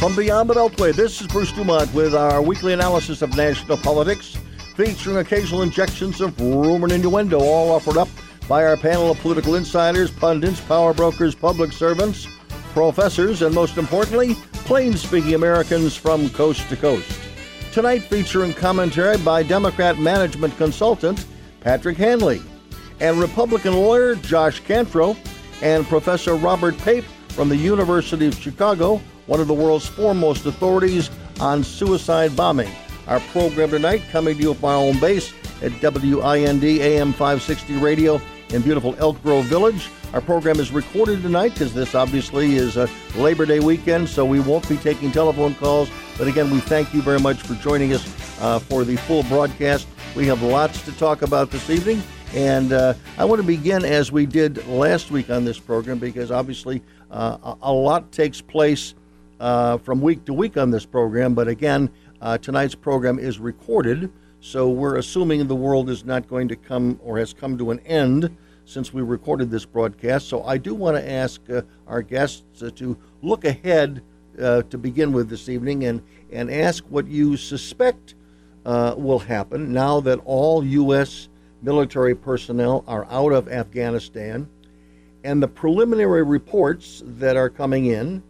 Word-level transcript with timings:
From 0.00 0.16
Beyond 0.16 0.48
the 0.48 0.54
Beltway, 0.54 0.94
this 0.94 1.20
is 1.20 1.26
Bruce 1.26 1.52
Dumont 1.52 1.92
with 1.92 2.14
our 2.14 2.40
weekly 2.40 2.72
analysis 2.72 3.20
of 3.20 3.36
national 3.36 3.76
politics, 3.76 4.34
featuring 4.74 5.18
occasional 5.18 5.60
injections 5.60 6.22
of 6.22 6.40
rumor 6.40 6.86
and 6.86 6.92
innuendo, 6.94 7.38
all 7.38 7.70
offered 7.70 7.98
up 7.98 8.08
by 8.48 8.64
our 8.64 8.78
panel 8.78 9.10
of 9.10 9.18
political 9.18 9.56
insiders, 9.56 10.10
pundits, 10.10 10.58
power 10.58 10.94
brokers, 10.94 11.34
public 11.34 11.70
servants, 11.70 12.26
professors, 12.72 13.42
and 13.42 13.54
most 13.54 13.76
importantly, 13.76 14.36
plain 14.64 14.94
speaking 14.94 15.34
Americans 15.34 15.94
from 15.94 16.30
coast 16.30 16.66
to 16.70 16.78
coast. 16.78 17.20
Tonight, 17.70 17.98
featuring 17.98 18.54
commentary 18.54 19.18
by 19.18 19.42
Democrat 19.42 19.98
management 19.98 20.56
consultant 20.56 21.26
Patrick 21.60 21.98
Hanley 21.98 22.40
and 23.00 23.20
Republican 23.20 23.74
lawyer 23.74 24.14
Josh 24.14 24.62
Cantro 24.62 25.14
and 25.60 25.84
Professor 25.88 26.36
Robert 26.36 26.78
Pape 26.78 27.04
from 27.28 27.50
the 27.50 27.56
University 27.56 28.26
of 28.26 28.34
Chicago 28.34 28.98
one 29.30 29.38
of 29.38 29.46
the 29.46 29.54
world's 29.54 29.86
foremost 29.86 30.44
authorities 30.44 31.08
on 31.38 31.62
suicide 31.62 32.34
bombing. 32.34 32.68
Our 33.06 33.20
program 33.20 33.70
tonight 33.70 34.02
coming 34.10 34.36
to 34.36 34.42
you 34.42 34.54
from 34.54 34.64
our 34.64 34.74
own 34.78 34.98
base 34.98 35.32
at 35.62 35.70
WIND 35.80 36.64
AM 36.64 37.12
560 37.12 37.74
Radio 37.76 38.20
in 38.48 38.60
beautiful 38.62 38.96
Elk 38.98 39.22
Grove 39.22 39.44
Village. 39.44 39.88
Our 40.14 40.20
program 40.20 40.58
is 40.58 40.72
recorded 40.72 41.22
tonight 41.22 41.50
because 41.50 41.72
this 41.72 41.94
obviously 41.94 42.56
is 42.56 42.76
a 42.76 42.90
Labor 43.14 43.46
Day 43.46 43.60
weekend, 43.60 44.08
so 44.08 44.24
we 44.24 44.40
won't 44.40 44.68
be 44.68 44.76
taking 44.76 45.12
telephone 45.12 45.54
calls. 45.54 45.88
But 46.18 46.26
again, 46.26 46.50
we 46.50 46.58
thank 46.58 46.92
you 46.92 47.00
very 47.00 47.20
much 47.20 47.40
for 47.40 47.54
joining 47.54 47.92
us 47.92 48.04
uh, 48.40 48.58
for 48.58 48.82
the 48.82 48.96
full 48.96 49.22
broadcast. 49.22 49.86
We 50.16 50.26
have 50.26 50.42
lots 50.42 50.84
to 50.86 50.92
talk 50.98 51.22
about 51.22 51.52
this 51.52 51.70
evening. 51.70 52.02
And 52.34 52.72
uh, 52.72 52.94
I 53.16 53.24
want 53.24 53.40
to 53.40 53.46
begin 53.46 53.84
as 53.84 54.10
we 54.10 54.26
did 54.26 54.66
last 54.66 55.12
week 55.12 55.30
on 55.30 55.44
this 55.44 55.60
program 55.60 55.98
because 55.98 56.32
obviously 56.32 56.82
uh, 57.12 57.54
a 57.62 57.72
lot 57.72 58.10
takes 58.10 58.40
place 58.40 58.94
uh, 59.40 59.78
from 59.78 60.00
week 60.00 60.24
to 60.26 60.32
week 60.32 60.56
on 60.56 60.70
this 60.70 60.86
program. 60.86 61.34
But 61.34 61.48
again, 61.48 61.90
uh, 62.20 62.38
tonight's 62.38 62.74
program 62.74 63.18
is 63.18 63.38
recorded, 63.38 64.12
so 64.40 64.68
we're 64.68 64.96
assuming 64.96 65.46
the 65.46 65.56
world 65.56 65.90
is 65.90 66.04
not 66.04 66.28
going 66.28 66.46
to 66.48 66.56
come 66.56 67.00
or 67.02 67.18
has 67.18 67.32
come 67.32 67.58
to 67.58 67.70
an 67.70 67.80
end 67.80 68.36
since 68.66 68.92
we 68.92 69.02
recorded 69.02 69.50
this 69.50 69.64
broadcast. 69.64 70.28
So 70.28 70.44
I 70.44 70.58
do 70.58 70.74
want 70.74 70.96
to 70.96 71.10
ask 71.10 71.40
uh, 71.50 71.62
our 71.88 72.02
guests 72.02 72.62
uh, 72.62 72.70
to 72.76 72.96
look 73.22 73.44
ahead 73.44 74.02
uh, 74.40 74.62
to 74.62 74.78
begin 74.78 75.12
with 75.12 75.28
this 75.28 75.48
evening 75.48 75.84
and, 75.84 76.02
and 76.30 76.50
ask 76.50 76.84
what 76.88 77.06
you 77.08 77.36
suspect 77.36 78.14
uh, 78.64 78.94
will 78.96 79.18
happen 79.18 79.72
now 79.72 80.00
that 80.00 80.20
all 80.24 80.64
U.S. 80.64 81.28
military 81.62 82.14
personnel 82.14 82.84
are 82.86 83.06
out 83.10 83.32
of 83.32 83.48
Afghanistan 83.48 84.48
and 85.24 85.42
the 85.42 85.48
preliminary 85.48 86.22
reports 86.22 87.02
that 87.04 87.36
are 87.36 87.50
coming 87.50 87.86
in 87.86 88.22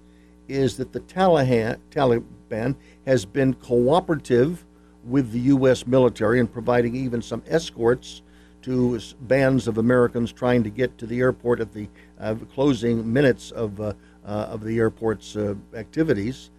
is 0.50 0.76
that 0.76 0.92
the 0.92 1.00
Taliban 1.00 2.74
has 3.06 3.24
been 3.24 3.54
cooperative 3.54 4.64
with 5.04 5.30
the 5.32 5.40
U.S. 5.40 5.86
military 5.86 6.40
in 6.40 6.46
providing 6.46 6.94
even 6.94 7.22
some 7.22 7.42
escorts 7.46 8.22
to 8.62 9.00
bands 9.22 9.66
of 9.66 9.78
Americans 9.78 10.32
trying 10.32 10.62
to 10.62 10.70
get 10.70 10.98
to 10.98 11.06
the 11.06 11.20
airport 11.20 11.60
at 11.60 11.72
the 11.72 11.88
uh, 12.18 12.34
closing 12.52 13.10
minutes 13.10 13.50
of, 13.52 13.80
uh, 13.80 13.94
uh, 14.26 14.48
of 14.50 14.62
the 14.62 14.78
airport's 14.78 15.36
uh, 15.36 15.54
activities. 15.74 16.50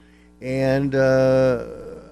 And 0.41 0.95
uh, 0.95 1.65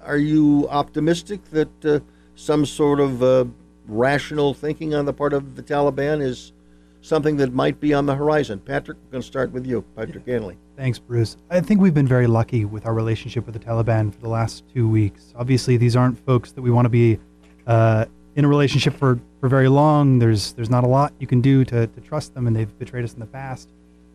are 0.03 0.17
you 0.17 0.67
optimistic 0.69 1.43
that 1.45 1.85
uh, 1.85 1.99
some 2.35 2.65
sort 2.65 2.99
of 2.99 3.51
rational 3.87 4.53
thinking 4.53 4.93
on 4.93 5.05
the 5.05 5.13
part 5.13 5.33
of 5.33 5.55
the 5.55 5.63
Taliban 5.63 6.21
is 6.21 6.53
something 7.01 7.37
that 7.37 7.53
might 7.53 7.79
be 7.79 7.93
on 7.93 8.05
the 8.05 8.15
horizon? 8.15 8.59
Patrick, 8.59 8.97
we're 8.97 9.11
going 9.11 9.21
to 9.21 9.27
start 9.27 9.51
with 9.51 9.65
you, 9.65 9.83
Patrick 9.95 10.25
Hanley. 10.27 10.57
Thanks, 10.75 10.99
Bruce. 10.99 11.37
I 11.49 11.61
think 11.61 11.81
we've 11.81 11.93
been 11.93 12.07
very 12.07 12.27
lucky 12.27 12.65
with 12.65 12.85
our 12.85 12.93
relationship 12.93 13.45
with 13.45 13.53
the 13.53 13.59
Taliban 13.59 14.13
for 14.13 14.21
the 14.21 14.29
last 14.29 14.63
two 14.73 14.87
weeks. 14.87 15.33
Obviously, 15.35 15.77
these 15.77 15.95
aren't 15.95 16.17
folks 16.25 16.51
that 16.53 16.61
we 16.61 16.71
want 16.71 16.85
to 16.85 16.89
be 16.89 17.19
uh, 17.67 18.05
in 18.35 18.45
a 18.45 18.47
relationship 18.47 18.95
for, 18.95 19.19
for 19.39 19.49
very 19.49 19.67
long. 19.67 20.19
There's 20.19 20.53
there's 20.53 20.69
not 20.69 20.83
a 20.83 20.87
lot 20.87 21.13
you 21.19 21.27
can 21.27 21.41
do 21.41 21.65
to, 21.65 21.87
to 21.87 22.01
trust 22.01 22.33
them, 22.33 22.47
and 22.47 22.55
they've 22.55 22.79
betrayed 22.79 23.03
us 23.03 23.13
in 23.13 23.19
the 23.19 23.25
past. 23.25 23.69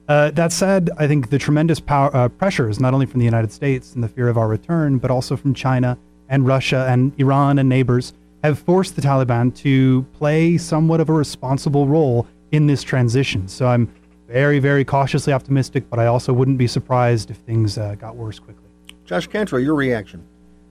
Uh, 0.07 0.31
that 0.33 0.53
said, 0.53 0.91
I 0.99 1.07
think 1.07 1.31
the 1.31 1.39
tremendous 1.39 1.81
power, 1.81 2.15
uh, 2.15 2.29
pressures, 2.29 2.79
not 2.79 2.93
only 2.93 3.07
from 3.07 3.21
the 3.21 3.25
United 3.25 3.51
States 3.51 3.95
and 3.95 4.05
the 4.05 4.09
fear 4.09 4.29
of 4.29 4.37
our 4.37 4.49
return, 4.49 4.99
but 4.99 5.11
also 5.11 5.37
from 5.37 5.55
China 5.55 5.97
and 6.29 6.47
Russia 6.47 6.87
and 6.89 7.19
Iran 7.19 7.59
and 7.59 7.69
neighbors, 7.69 8.13
have 8.43 8.59
forced 8.59 8.97
the 8.97 9.03
Taliban 9.03 9.55
to 9.57 10.03
play 10.13 10.59
somewhat 10.59 11.01
of 11.01 11.09
a 11.09 11.13
responsible 11.13 11.87
role 11.87 12.27
in 12.55 12.67
this 12.67 12.83
transition. 12.83 13.49
So 13.49 13.67
I'm 13.67 13.93
very, 14.29 14.59
very 14.59 14.85
cautiously 14.85 15.33
optimistic, 15.33 15.89
but 15.91 15.99
I 15.99 16.07
also 16.07 16.33
wouldn't 16.33 16.59
be 16.59 16.67
surprised 16.67 17.31
if 17.31 17.37
things 17.39 17.77
uh, 17.77 17.95
got 17.97 18.17
worse 18.17 18.39
quickly. 18.39 18.65
Josh 19.05 19.29
Cantro, 19.29 19.63
your 19.63 19.75
reaction? 19.75 20.25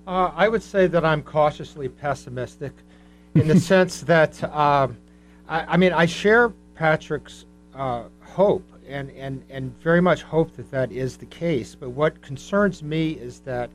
Uh, 0.08 0.32
I 0.36 0.48
would 0.50 0.64
say 0.64 0.88
that 0.88 1.06
I'm 1.06 1.22
cautiously 1.22 1.88
pessimistic 1.88 2.74
in 3.36 3.48
the 3.48 3.60
sense 3.74 4.02
that, 4.02 4.44
um, 4.46 4.98
I, 5.48 5.62
I, 5.74 5.78
mean, 5.78 5.94
I 5.94 6.06
share 6.06 6.50
Patrick's 6.76 7.46
uh, 7.76 8.04
hope 8.22 8.68
and, 8.88 9.12
and, 9.12 9.44
and 9.50 9.78
very 9.82 10.02
much 10.02 10.24
hope 10.24 10.56
that 10.56 10.72
that 10.72 10.92
is 10.92 11.18
the 11.18 11.26
case. 11.28 11.76
But 11.76 11.90
what 11.90 12.22
concerns 12.22 12.82
me 12.82 13.12
is 13.12 13.40
that, 13.42 13.70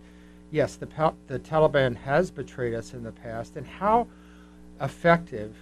yes, 0.50 0.76
the, 0.76 0.88
the 1.28 1.38
Taliban 1.38 1.94
has 1.96 2.30
betrayed 2.30 2.74
us 2.74 2.94
in 2.94 3.02
the 3.02 3.12
past, 3.12 3.56
and 3.56 3.66
how 3.66 4.06
effective 4.80 5.56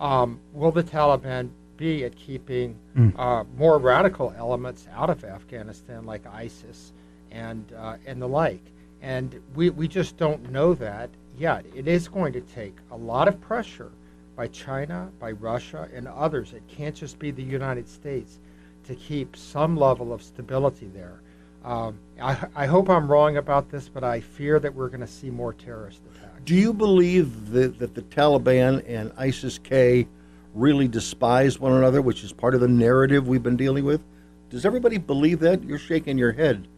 um, 0.00 0.38
will 0.52 0.70
the 0.70 0.82
Taliban 0.82 1.50
be 1.76 2.04
at 2.04 2.16
keeping 2.16 2.76
mm. 2.96 3.12
uh, 3.18 3.44
more 3.56 3.78
radical 3.78 4.34
elements 4.36 4.86
out 4.92 5.10
of 5.10 5.24
Afghanistan, 5.24 6.04
like 6.04 6.26
ISIS 6.26 6.92
and 7.30 7.72
uh, 7.76 7.96
and 8.06 8.20
the 8.20 8.28
like. 8.28 8.62
And 9.02 9.40
we, 9.54 9.68
we 9.70 9.86
just 9.86 10.16
don't 10.16 10.50
know 10.50 10.72
that 10.74 11.10
yet. 11.36 11.66
It 11.74 11.86
is 11.86 12.08
going 12.08 12.32
to 12.32 12.40
take 12.40 12.76
a 12.90 12.96
lot 12.96 13.28
of 13.28 13.38
pressure 13.40 13.90
by 14.34 14.48
China, 14.48 15.10
by 15.20 15.32
Russia, 15.32 15.88
and 15.94 16.08
others. 16.08 16.54
It 16.54 16.62
can't 16.68 16.94
just 16.94 17.18
be 17.18 17.30
the 17.30 17.42
United 17.42 17.88
States 17.88 18.38
to 18.84 18.94
keep 18.94 19.36
some 19.36 19.76
level 19.76 20.12
of 20.12 20.22
stability 20.22 20.88
there. 20.94 21.20
Um, 21.64 21.98
I, 22.20 22.46
I 22.54 22.66
hope 22.66 22.90
I'm 22.90 23.10
wrong 23.10 23.36
about 23.36 23.70
this, 23.70 23.88
but 23.88 24.04
I 24.04 24.20
fear 24.20 24.58
that 24.60 24.74
we're 24.74 24.88
going 24.88 25.00
to 25.00 25.06
see 25.06 25.30
more 25.30 25.52
terrorist 25.52 26.00
attacks. 26.14 26.40
Do 26.44 26.54
you 26.54 26.72
believe 26.74 27.50
that, 27.52 27.78
that 27.78 27.94
the 27.94 28.02
Taliban 28.02 28.84
and 28.86 29.12
ISIS 29.16 29.58
K 29.58 30.06
really 30.54 30.88
despise 30.88 31.58
one 31.58 31.72
another, 31.72 32.00
which 32.00 32.24
is 32.24 32.32
part 32.32 32.54
of 32.54 32.60
the 32.60 32.68
narrative 32.68 33.28
we've 33.28 33.42
been 33.42 33.56
dealing 33.56 33.84
with? 33.84 34.02
Does 34.50 34.64
everybody 34.64 34.98
believe 34.98 35.40
that? 35.40 35.64
You're 35.64 35.78
shaking 35.78 36.16
your 36.16 36.32
head. 36.32 36.68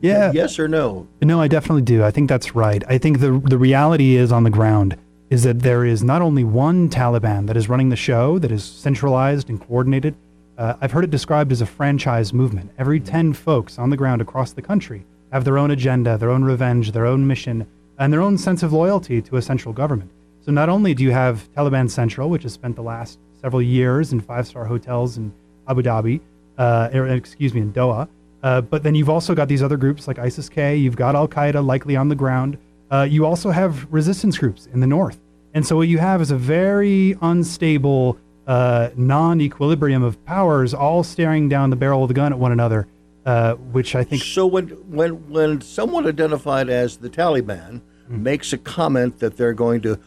Yeah. 0.00 0.32
Yes 0.32 0.58
or 0.58 0.68
no? 0.68 1.06
No, 1.22 1.40
I 1.40 1.48
definitely 1.48 1.82
do. 1.82 2.04
I 2.04 2.10
think 2.10 2.28
that's 2.28 2.54
right. 2.54 2.82
I 2.88 2.98
think 2.98 3.20
the 3.20 3.40
the 3.44 3.56
reality 3.58 4.16
is 4.16 4.32
on 4.32 4.42
the 4.42 4.50
ground 4.50 4.96
is 5.30 5.44
that 5.44 5.60
there 5.60 5.84
is 5.86 6.02
not 6.02 6.20
only 6.20 6.44
one 6.44 6.90
Taliban 6.90 7.46
that 7.46 7.56
is 7.56 7.68
running 7.68 7.88
the 7.88 7.96
show, 7.96 8.38
that 8.38 8.52
is 8.52 8.62
centralized 8.62 9.48
and 9.48 9.60
coordinated. 9.60 10.14
Uh, 10.58 10.74
I've 10.82 10.92
heard 10.92 11.04
it 11.04 11.10
described 11.10 11.52
as 11.52 11.62
a 11.62 11.66
franchise 11.66 12.34
movement. 12.34 12.70
Every 12.76 13.00
10 13.00 13.32
folks 13.32 13.78
on 13.78 13.88
the 13.88 13.96
ground 13.96 14.20
across 14.20 14.52
the 14.52 14.60
country 14.60 15.06
have 15.32 15.44
their 15.44 15.56
own 15.56 15.70
agenda, 15.70 16.18
their 16.18 16.28
own 16.30 16.44
revenge, 16.44 16.92
their 16.92 17.06
own 17.06 17.26
mission, 17.26 17.66
and 17.98 18.12
their 18.12 18.20
own 18.20 18.36
sense 18.36 18.62
of 18.62 18.74
loyalty 18.74 19.22
to 19.22 19.36
a 19.36 19.42
central 19.42 19.72
government. 19.72 20.10
So 20.44 20.50
not 20.52 20.68
only 20.68 20.94
do 20.94 21.04
you 21.04 21.12
have 21.12 21.48
Taliban 21.54 21.88
Central, 21.88 22.28
which 22.28 22.42
has 22.42 22.52
spent 22.52 22.76
the 22.76 22.82
last 22.82 23.18
several 23.40 23.62
years 23.62 24.12
in 24.12 24.20
five 24.20 24.46
star 24.46 24.64
hotels 24.64 25.16
in 25.16 25.32
Abu 25.68 25.82
Dhabi, 25.82 26.20
uh, 26.58 26.90
er, 26.92 27.08
excuse 27.08 27.54
me, 27.54 27.60
in 27.60 27.72
Doha, 27.72 28.08
uh, 28.42 28.60
but 28.60 28.82
then 28.82 28.94
you've 28.94 29.08
also 29.08 29.34
got 29.34 29.48
these 29.48 29.62
other 29.62 29.76
groups 29.76 30.08
like 30.08 30.18
ISIS 30.18 30.48
K, 30.48 30.76
you've 30.76 30.96
got 30.96 31.14
Al 31.14 31.28
Qaeda 31.28 31.64
likely 31.64 31.96
on 31.96 32.08
the 32.08 32.16
ground. 32.16 32.58
Uh, 32.90 33.06
you 33.08 33.24
also 33.24 33.50
have 33.50 33.86
resistance 33.90 34.36
groups 34.36 34.66
in 34.66 34.80
the 34.80 34.86
north. 34.86 35.20
And 35.54 35.66
so 35.66 35.76
what 35.76 35.88
you 35.88 35.98
have 35.98 36.20
is 36.20 36.30
a 36.30 36.36
very 36.36 37.16
unstable 37.22 38.18
uh, 38.46 38.90
non 38.96 39.40
equilibrium 39.40 40.02
of 40.02 40.22
powers 40.24 40.74
all 40.74 41.04
staring 41.04 41.48
down 41.48 41.70
the 41.70 41.76
barrel 41.76 42.02
of 42.02 42.08
the 42.08 42.14
gun 42.14 42.32
at 42.32 42.38
one 42.38 42.52
another. 42.52 42.88
Uh, 43.24 43.54
which 43.54 43.94
I 43.94 44.02
think. 44.02 44.20
So 44.20 44.48
when 44.48 44.66
when 44.90 45.30
when 45.30 45.60
someone 45.60 46.08
identified 46.08 46.68
as 46.68 46.96
the 46.96 47.08
Taliban 47.08 47.80
mm-hmm. 47.80 48.20
makes 48.20 48.52
a 48.52 48.58
comment 48.58 49.20
that 49.20 49.36
they're 49.36 49.54
going 49.54 49.80
to 49.82 50.00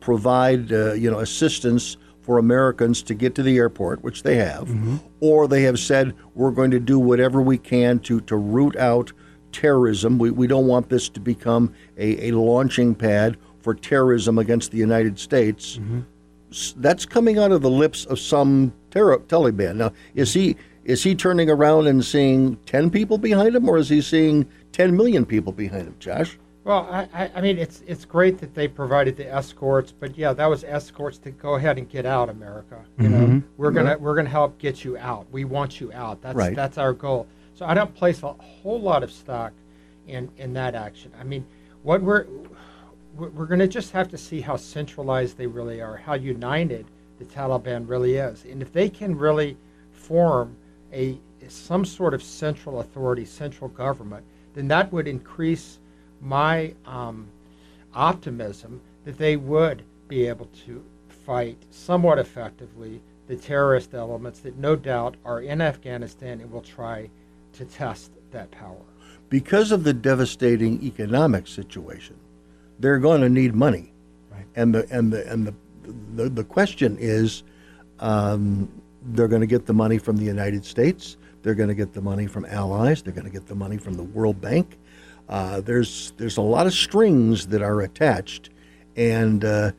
provide 0.00 0.72
uh, 0.72 0.92
you 0.94 1.10
know 1.10 1.20
assistance 1.20 1.96
for 2.20 2.38
Americans 2.38 3.02
to 3.02 3.14
get 3.14 3.34
to 3.34 3.42
the 3.42 3.56
airport, 3.56 4.02
which 4.02 4.22
they 4.22 4.36
have, 4.36 4.68
mm-hmm. 4.68 4.96
or 5.20 5.48
they 5.48 5.62
have 5.62 5.78
said 5.78 6.14
we're 6.34 6.52
going 6.52 6.70
to 6.70 6.80
do 6.80 6.98
whatever 6.98 7.42
we 7.42 7.58
can 7.58 7.98
to 8.00 8.20
to 8.22 8.36
root 8.36 8.76
out 8.76 9.12
terrorism. 9.52 10.18
We 10.18 10.30
we 10.30 10.46
don't 10.46 10.66
want 10.66 10.88
this 10.88 11.08
to 11.10 11.20
become 11.20 11.74
a, 11.96 12.28
a 12.28 12.32
launching 12.32 12.94
pad 12.94 13.36
for 13.60 13.74
terrorism 13.74 14.38
against 14.38 14.70
the 14.70 14.78
United 14.78 15.18
States. 15.18 15.78
Mm-hmm. 15.78 16.00
That's 16.76 17.06
coming 17.06 17.38
out 17.38 17.50
of 17.50 17.62
the 17.62 17.70
lips 17.70 18.04
of 18.06 18.18
some 18.18 18.72
terror, 18.90 19.18
Taliban. 19.18 19.76
Now, 19.76 19.92
is 20.14 20.34
he 20.34 20.56
is 20.84 21.02
he 21.02 21.14
turning 21.14 21.48
around 21.48 21.86
and 21.86 22.04
seeing 22.04 22.56
ten 22.66 22.90
people 22.90 23.18
behind 23.18 23.54
him, 23.56 23.68
or 23.68 23.78
is 23.78 23.88
he 23.88 24.00
seeing 24.00 24.46
ten 24.72 24.96
million 24.96 25.24
people 25.24 25.52
behind 25.52 25.86
him, 25.88 25.96
Josh? 25.98 26.38
Well, 26.64 27.08
I, 27.12 27.30
I 27.34 27.40
mean, 27.40 27.58
it's 27.58 27.82
it's 27.88 28.04
great 28.04 28.38
that 28.38 28.54
they 28.54 28.68
provided 28.68 29.16
the 29.16 29.32
escorts, 29.32 29.92
but 29.92 30.16
yeah, 30.16 30.32
that 30.32 30.46
was 30.46 30.62
escorts 30.62 31.18
to 31.18 31.30
go 31.32 31.56
ahead 31.56 31.76
and 31.76 31.88
get 31.88 32.06
out, 32.06 32.28
America. 32.28 32.84
You 32.98 33.08
mm-hmm. 33.08 33.32
know, 33.32 33.42
we're 33.56 33.72
gonna 33.72 33.98
we're 33.98 34.14
gonna 34.14 34.28
help 34.28 34.58
get 34.58 34.84
you 34.84 34.96
out. 34.96 35.26
We 35.32 35.44
want 35.44 35.80
you 35.80 35.92
out. 35.92 36.22
That's 36.22 36.36
right. 36.36 36.54
that's 36.54 36.78
our 36.78 36.92
goal. 36.92 37.26
So 37.54 37.66
I 37.66 37.74
don't 37.74 37.94
place 37.94 38.22
a 38.22 38.32
whole 38.32 38.80
lot 38.80 39.02
of 39.02 39.10
stock 39.10 39.52
in, 40.06 40.30
in 40.38 40.52
that 40.54 40.74
action. 40.74 41.12
I 41.20 41.24
mean, 41.24 41.44
what 41.82 42.02
we're 42.02 42.26
we're 43.16 43.46
going 43.46 43.60
to 43.60 43.68
just 43.68 43.92
have 43.92 44.08
to 44.08 44.16
see 44.16 44.40
how 44.40 44.56
centralized 44.56 45.36
they 45.36 45.46
really 45.46 45.82
are, 45.82 45.96
how 45.96 46.14
united 46.14 46.86
the 47.18 47.24
Taliban 47.26 47.86
really 47.86 48.14
is, 48.16 48.44
and 48.44 48.62
if 48.62 48.72
they 48.72 48.88
can 48.88 49.16
really 49.16 49.56
form 49.90 50.56
a 50.92 51.18
some 51.48 51.84
sort 51.84 52.14
of 52.14 52.22
central 52.22 52.80
authority, 52.80 53.24
central 53.24 53.68
government, 53.68 54.24
then 54.54 54.68
that 54.68 54.92
would 54.92 55.08
increase 55.08 55.78
my 56.22 56.72
um, 56.86 57.26
optimism 57.94 58.80
that 59.04 59.18
they 59.18 59.36
would 59.36 59.82
be 60.08 60.26
able 60.26 60.46
to 60.66 60.82
fight 61.26 61.58
somewhat 61.70 62.18
effectively 62.18 63.00
the 63.28 63.36
terrorist 63.36 63.94
elements 63.94 64.40
that 64.40 64.56
no 64.56 64.76
doubt 64.76 65.16
are 65.24 65.40
in 65.40 65.60
Afghanistan 65.60 66.40
and 66.40 66.50
will 66.50 66.62
try 66.62 67.08
to 67.52 67.64
test 67.64 68.12
that 68.30 68.50
power. 68.50 68.80
Because 69.28 69.72
of 69.72 69.84
the 69.84 69.92
devastating 69.92 70.82
economic 70.82 71.46
situation, 71.46 72.16
they're 72.78 72.98
going 72.98 73.20
to 73.20 73.28
need 73.28 73.54
money, 73.54 73.92
right. 74.30 74.44
and 74.56 74.74
the 74.74 74.86
and 74.90 75.12
the 75.12 75.30
and 75.30 75.46
the 75.46 75.54
the, 76.14 76.28
the 76.28 76.44
question 76.44 76.96
is, 77.00 77.42
um, 78.00 78.70
they're 79.12 79.28
going 79.28 79.40
to 79.40 79.46
get 79.46 79.66
the 79.66 79.72
money 79.72 79.98
from 79.98 80.16
the 80.16 80.24
United 80.24 80.64
States. 80.64 81.16
They're 81.42 81.54
going 81.54 81.68
to 81.68 81.74
get 81.74 81.92
the 81.92 82.00
money 82.00 82.26
from 82.26 82.44
allies. 82.44 83.02
They're 83.02 83.12
going 83.12 83.26
to 83.26 83.32
get 83.32 83.46
the 83.46 83.54
money 83.54 83.78
from 83.78 83.94
the 83.94 84.04
World 84.04 84.40
Bank. 84.40 84.78
Uh, 85.28 85.60
there's 85.60 86.12
there's 86.16 86.36
a 86.36 86.42
lot 86.42 86.66
of 86.66 86.72
strings 86.72 87.46
that 87.48 87.62
are 87.62 87.80
attached, 87.80 88.50
and 88.96 89.44
uh, 89.44 89.72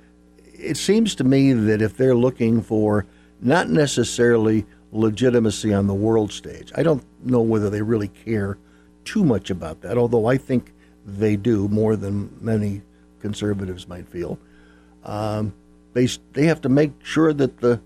it 0.54 0.78
seems 0.78 1.16
to 1.16 1.24
me 1.24 1.54
that 1.54 1.82
if 1.82 1.98
they're 1.98 2.16
looking 2.16 2.62
for 2.62 3.06
not 3.42 3.70
necessarily 3.70 4.66
legitimacy 4.92 5.74
on 5.74 5.88
the 5.88 5.94
world 5.94 6.32
stage, 6.32 6.72
I 6.76 6.84
don't 6.84 7.04
know 7.24 7.42
whether 7.42 7.70
they 7.70 7.82
really 7.82 8.08
care 8.08 8.58
too 9.06 9.24
much 9.24 9.50
about 9.50 9.82
that. 9.82 9.98
Although 9.98 10.28
I 10.28 10.38
think 10.38 10.74
they 11.06 11.36
do 11.36 11.68
more 11.68 11.96
than 11.96 12.36
many 12.40 12.82
conservatives 13.20 13.88
might 13.88 14.08
feel. 14.08 14.40
Um, 15.04 15.54
they 15.94 16.08
they 16.34 16.46
have 16.46 16.62
to 16.62 16.70
make 16.70 16.94
sure 17.04 17.34
that 17.34 17.60
the 17.60 17.82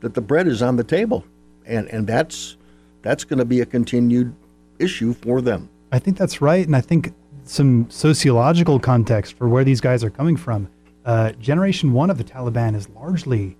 that 0.00 0.14
the 0.14 0.20
bread 0.20 0.46
is 0.46 0.62
on 0.62 0.76
the 0.76 0.84
table, 0.84 1.24
and 1.66 1.88
and 1.88 2.06
that's 2.06 2.56
that's 3.02 3.24
going 3.24 3.38
to 3.38 3.44
be 3.44 3.60
a 3.60 3.66
continued 3.66 4.34
issue 4.78 5.14
for 5.14 5.40
them. 5.40 5.68
I 5.90 5.98
think 5.98 6.18
that's 6.18 6.40
right, 6.40 6.66
and 6.66 6.76
I 6.76 6.80
think 6.80 7.14
some 7.44 7.88
sociological 7.90 8.78
context 8.78 9.34
for 9.34 9.48
where 9.48 9.64
these 9.64 9.80
guys 9.80 10.04
are 10.04 10.10
coming 10.10 10.36
from. 10.36 10.68
Uh, 11.04 11.32
generation 11.32 11.92
one 11.92 12.10
of 12.10 12.18
the 12.18 12.24
Taliban 12.24 12.74
is 12.74 12.88
largely 12.90 13.56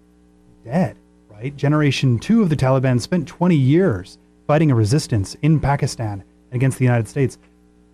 dead, 0.65 0.97
right? 1.31 1.57
Generation 1.57 2.19
two 2.19 2.43
of 2.43 2.51
the 2.51 2.57
Taliban 2.57 3.01
spent 3.01 3.27
20 3.27 3.57
years 3.57 4.19
fighting 4.47 4.71
a 4.71 4.75
resistance 4.75 5.37
in 5.41 5.59
Pakistan 5.59 6.23
against 6.53 6.79
the 6.79 6.85
United 6.85 7.09
States. 7.09 7.39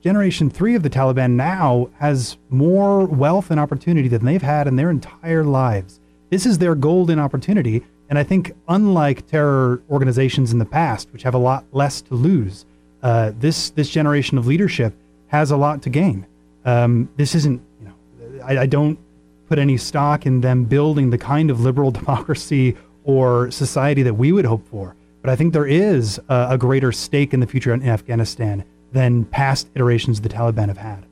Generation 0.00 0.50
three 0.50 0.74
of 0.74 0.82
the 0.82 0.90
Taliban 0.90 1.32
now 1.32 1.88
has 1.98 2.36
more 2.50 3.06
wealth 3.06 3.50
and 3.50 3.60
opportunity 3.60 4.08
than 4.08 4.24
they've 4.24 4.42
had 4.42 4.66
in 4.66 4.76
their 4.76 4.90
entire 4.90 5.44
lives. 5.44 6.00
This 6.30 6.44
is 6.44 6.58
their 6.58 6.74
golden 6.74 7.18
opportunity. 7.18 7.84
And 8.10 8.18
I 8.18 8.22
think, 8.22 8.52
unlike 8.68 9.26
terror 9.26 9.82
organizations 9.90 10.52
in 10.52 10.58
the 10.58 10.66
past, 10.66 11.10
which 11.12 11.22
have 11.22 11.34
a 11.34 11.38
lot 11.38 11.64
less 11.72 12.02
to 12.02 12.14
lose, 12.14 12.66
uh, 13.04 13.32
this 13.38 13.70
this 13.70 13.90
generation 13.90 14.38
of 14.38 14.46
leadership 14.46 14.94
has 15.28 15.50
a 15.50 15.56
lot 15.56 15.82
to 15.82 15.90
gain. 15.90 16.26
Um, 16.64 17.08
this 17.16 17.34
isn't, 17.34 17.60
you 17.80 17.86
know, 17.86 18.44
I, 18.44 18.58
I 18.60 18.66
don't 18.66 18.98
put 19.48 19.58
any 19.58 19.76
stock 19.76 20.24
in 20.24 20.40
them 20.40 20.64
building 20.64 21.10
the 21.10 21.18
kind 21.18 21.50
of 21.50 21.60
liberal 21.60 21.90
democracy 22.00 22.76
or 23.04 23.50
society 23.50 24.02
that 24.02 24.14
we 24.14 24.32
would 24.32 24.46
hope 24.46 24.66
for. 24.68 24.96
But 25.20 25.30
I 25.30 25.36
think 25.36 25.52
there 25.52 25.66
is 25.66 26.18
a, 26.28 26.48
a 26.50 26.58
greater 26.58 26.92
stake 26.92 27.34
in 27.34 27.40
the 27.40 27.46
future 27.46 27.74
in 27.74 27.86
Afghanistan 27.86 28.64
than 28.92 29.26
past 29.26 29.68
iterations 29.74 30.20
the 30.22 30.28
Taliban 30.30 30.68
have 30.68 30.78
had. 30.78 31.04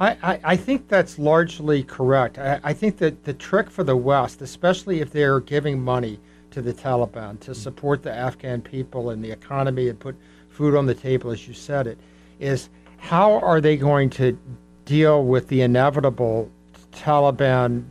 I, 0.00 0.16
I, 0.22 0.40
I 0.42 0.56
think 0.56 0.88
that's 0.88 1.18
largely 1.18 1.84
correct. 1.84 2.38
I, 2.38 2.58
I, 2.64 2.72
think 2.72 2.96
that 2.98 3.24
the 3.24 3.34
trick 3.34 3.70
for 3.70 3.84
the 3.84 3.96
West, 3.96 4.40
especially 4.40 5.00
if 5.00 5.12
they're 5.12 5.40
giving 5.40 5.80
money 5.80 6.18
to 6.52 6.62
the 6.62 6.72
Taliban 6.72 7.38
to 7.40 7.54
support 7.54 8.02
the 8.02 8.12
Afghan 8.12 8.62
people 8.62 9.10
and 9.10 9.22
the 9.22 9.30
economy 9.30 9.88
and 9.88 10.00
put 10.00 10.16
food 10.60 10.76
on 10.76 10.84
the 10.84 10.94
table, 10.94 11.30
as 11.30 11.48
you 11.48 11.54
said 11.54 11.86
it, 11.86 11.96
is 12.38 12.68
how 12.98 13.38
are 13.38 13.62
they 13.62 13.78
going 13.78 14.10
to 14.10 14.38
deal 14.84 15.24
with 15.24 15.48
the 15.48 15.62
inevitable 15.62 16.50
Taliban 16.92 17.82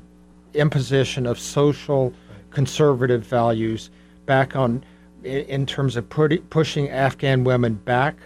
imposition 0.54 1.26
of 1.26 1.40
social 1.40 2.14
conservative 2.52 3.26
values 3.26 3.90
back 4.28 4.56
on 4.56 4.84
in 5.24 5.66
terms 5.66 5.96
of 5.96 6.08
pushing 6.52 6.92
Afghan 6.92 7.44
women 7.44 7.74
back 7.74 8.18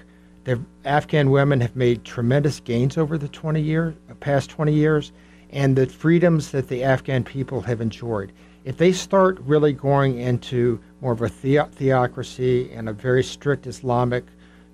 the 0.43 0.59
Afghan 0.83 1.31
women 1.31 1.61
have 1.61 1.77
made 1.77 2.03
tremendous 2.03 2.59
gains 2.59 2.97
over 2.97 3.17
the 3.17 3.29
20 3.29 3.61
years, 3.61 3.95
past 4.19 4.49
20 4.49 4.73
years, 4.73 5.13
and 5.51 5.77
the 5.77 5.85
freedoms 5.85 6.51
that 6.51 6.67
the 6.67 6.83
Afghan 6.83 7.23
people 7.23 7.61
have 7.61 7.79
enjoyed. 7.79 8.33
If 8.65 8.75
they 8.75 8.91
start 8.91 9.39
really 9.41 9.71
going 9.71 10.19
into 10.19 10.81
more 11.03 11.11
of 11.11 11.21
a 11.21 11.27
the- 11.41 11.67
theocracy 11.73 12.71
and 12.71 12.87
a 12.87 12.93
very 12.93 13.23
strict 13.23 13.67
Islamic 13.67 14.23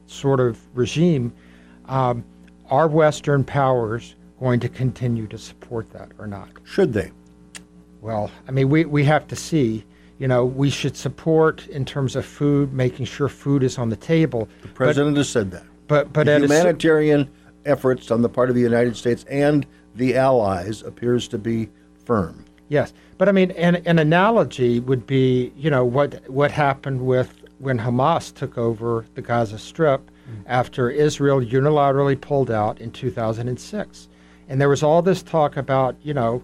sort 0.05 0.39
of 0.39 0.59
regime, 0.75 1.33
um, 1.85 2.23
are 2.69 2.87
Western 2.87 3.43
powers 3.43 4.15
going 4.39 4.59
to 4.59 4.69
continue 4.69 5.25
to 5.27 5.37
support 5.37 5.89
that 5.91 6.11
or 6.19 6.27
not? 6.27 6.49
Should 6.63 6.93
they? 6.93 7.11
Well, 7.99 8.29
I 8.47 8.51
mean, 8.51 8.69
we, 8.69 8.85
we 8.85 9.03
have 9.05 9.27
to 9.27 9.35
see 9.35 9.83
you 10.19 10.27
know, 10.27 10.43
we 10.43 10.69
should 10.69 10.97
support 10.97 11.65
in 11.69 11.85
terms 11.85 12.17
of 12.17 12.25
food, 12.25 12.73
making 12.73 13.05
sure 13.05 13.29
food 13.29 13.63
is 13.63 13.77
on 13.77 13.87
the 13.87 13.95
table. 13.95 14.49
The 14.61 14.67
president 14.67 15.15
but, 15.15 15.19
has 15.19 15.29
said 15.29 15.49
that. 15.51 15.63
But 15.87 16.11
but 16.11 16.25
the 16.25 16.39
humanitarian 16.39 17.29
efforts 17.63 18.11
on 18.11 18.21
the 18.21 18.27
part 18.27 18.49
of 18.49 18.55
the 18.55 18.61
United 18.61 18.97
States 18.97 19.23
and 19.29 19.65
the 19.95 20.17
allies 20.17 20.81
appears 20.83 21.29
to 21.29 21.37
be 21.37 21.69
firm. 22.03 22.43
Yes, 22.67 22.91
but 23.19 23.29
I 23.29 23.33
mean, 23.33 23.51
an, 23.51 23.75
an 23.85 23.99
analogy 23.99 24.79
would 24.79 25.05
be, 25.05 25.51
you 25.55 25.69
know, 25.69 25.85
what 25.85 26.27
what 26.29 26.51
happened 26.51 27.05
with 27.05 27.43
when 27.59 27.77
Hamas 27.77 28.33
took 28.33 28.57
over 28.57 29.05
the 29.13 29.21
Gaza 29.21 29.59
Strip 29.59 30.09
mm-hmm. 30.09 30.41
after 30.47 30.89
Israel 30.89 31.41
unilaterally 31.41 32.19
pulled 32.19 32.49
out 32.49 32.79
in 32.79 32.91
2006, 32.91 34.07
and 34.47 34.61
there 34.61 34.69
was 34.69 34.81
all 34.81 35.01
this 35.01 35.21
talk 35.21 35.57
about, 35.57 35.95
you 36.01 36.13
know 36.15 36.41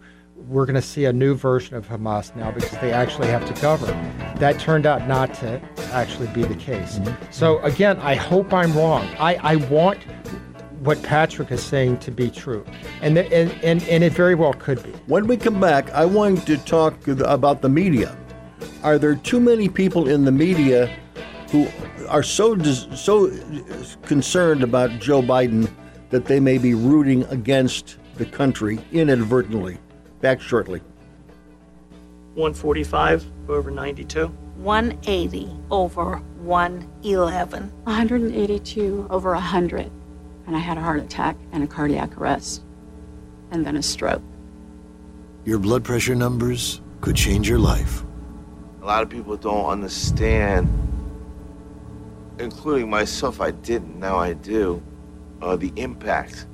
we're 0.49 0.65
going 0.65 0.75
to 0.75 0.81
see 0.81 1.05
a 1.05 1.13
new 1.13 1.33
version 1.33 1.75
of 1.75 1.87
Hamas 1.87 2.35
now 2.35 2.51
because 2.51 2.77
they 2.79 2.91
actually 2.91 3.27
have 3.27 3.45
to 3.45 3.61
govern. 3.61 3.95
That 4.37 4.59
turned 4.59 4.85
out 4.85 5.07
not 5.07 5.33
to 5.35 5.61
actually 5.93 6.27
be 6.27 6.43
the 6.43 6.55
case. 6.55 6.99
Mm-hmm. 6.99 7.31
So 7.31 7.59
again, 7.59 7.97
I 7.99 8.15
hope 8.15 8.53
I'm 8.53 8.75
wrong. 8.77 9.07
I, 9.17 9.35
I 9.35 9.55
want 9.55 9.99
what 10.85 11.01
Patrick 11.01 11.51
is 11.51 11.63
saying 11.63 11.97
to 11.97 12.11
be 12.11 12.29
true, 12.29 12.63
and, 13.01 13.17
the, 13.17 13.25
and 13.33 13.51
and 13.63 13.83
and 13.83 14.03
it 14.03 14.13
very 14.13 14.35
well 14.35 14.53
could 14.53 14.81
be. 14.83 14.91
When 15.07 15.25
we 15.27 15.35
come 15.35 15.59
back, 15.59 15.89
I 15.91 16.05
want 16.05 16.45
to 16.45 16.57
talk 16.57 17.07
about 17.07 17.61
the 17.61 17.69
media. 17.69 18.15
Are 18.83 18.99
there 18.99 19.15
too 19.15 19.39
many 19.39 19.67
people 19.67 20.07
in 20.07 20.25
the 20.25 20.31
media 20.31 20.95
who 21.51 21.67
are 22.07 22.23
so 22.23 22.57
so 22.59 23.31
concerned 24.03 24.63
about 24.63 24.91
Joe 24.99 25.21
Biden 25.21 25.69
that 26.11 26.25
they 26.25 26.39
may 26.39 26.59
be 26.59 26.75
rooting 26.75 27.23
against 27.25 27.97
the 28.15 28.25
country 28.25 28.79
inadvertently? 28.91 29.79
Back 30.21 30.39
shortly. 30.39 30.81
145 32.35 33.25
over 33.49 33.71
92. 33.71 34.27
180 34.27 35.49
over 35.71 36.17
111. 36.17 37.71
182 37.85 39.07
over 39.09 39.31
100. 39.31 39.91
And 40.47 40.55
I 40.55 40.59
had 40.59 40.77
a 40.77 40.81
heart 40.81 40.99
attack 40.99 41.37
and 41.51 41.63
a 41.63 41.67
cardiac 41.67 42.17
arrest. 42.17 42.63
And 43.51 43.65
then 43.65 43.77
a 43.77 43.81
stroke. 43.81 44.21
Your 45.45 45.59
blood 45.59 45.83
pressure 45.83 46.15
numbers 46.15 46.81
could 47.01 47.15
change 47.15 47.47
your 47.47 47.59
life. 47.59 48.03
A 48.81 48.85
lot 48.85 49.03
of 49.03 49.09
people 49.09 49.37
don't 49.37 49.65
understand, 49.65 50.67
including 52.39 52.89
myself, 52.89 53.41
I 53.41 53.51
didn't, 53.51 53.99
now 53.99 54.17
I 54.17 54.33
do, 54.33 54.81
uh, 55.41 55.55
the 55.55 55.71
impact 55.75 56.47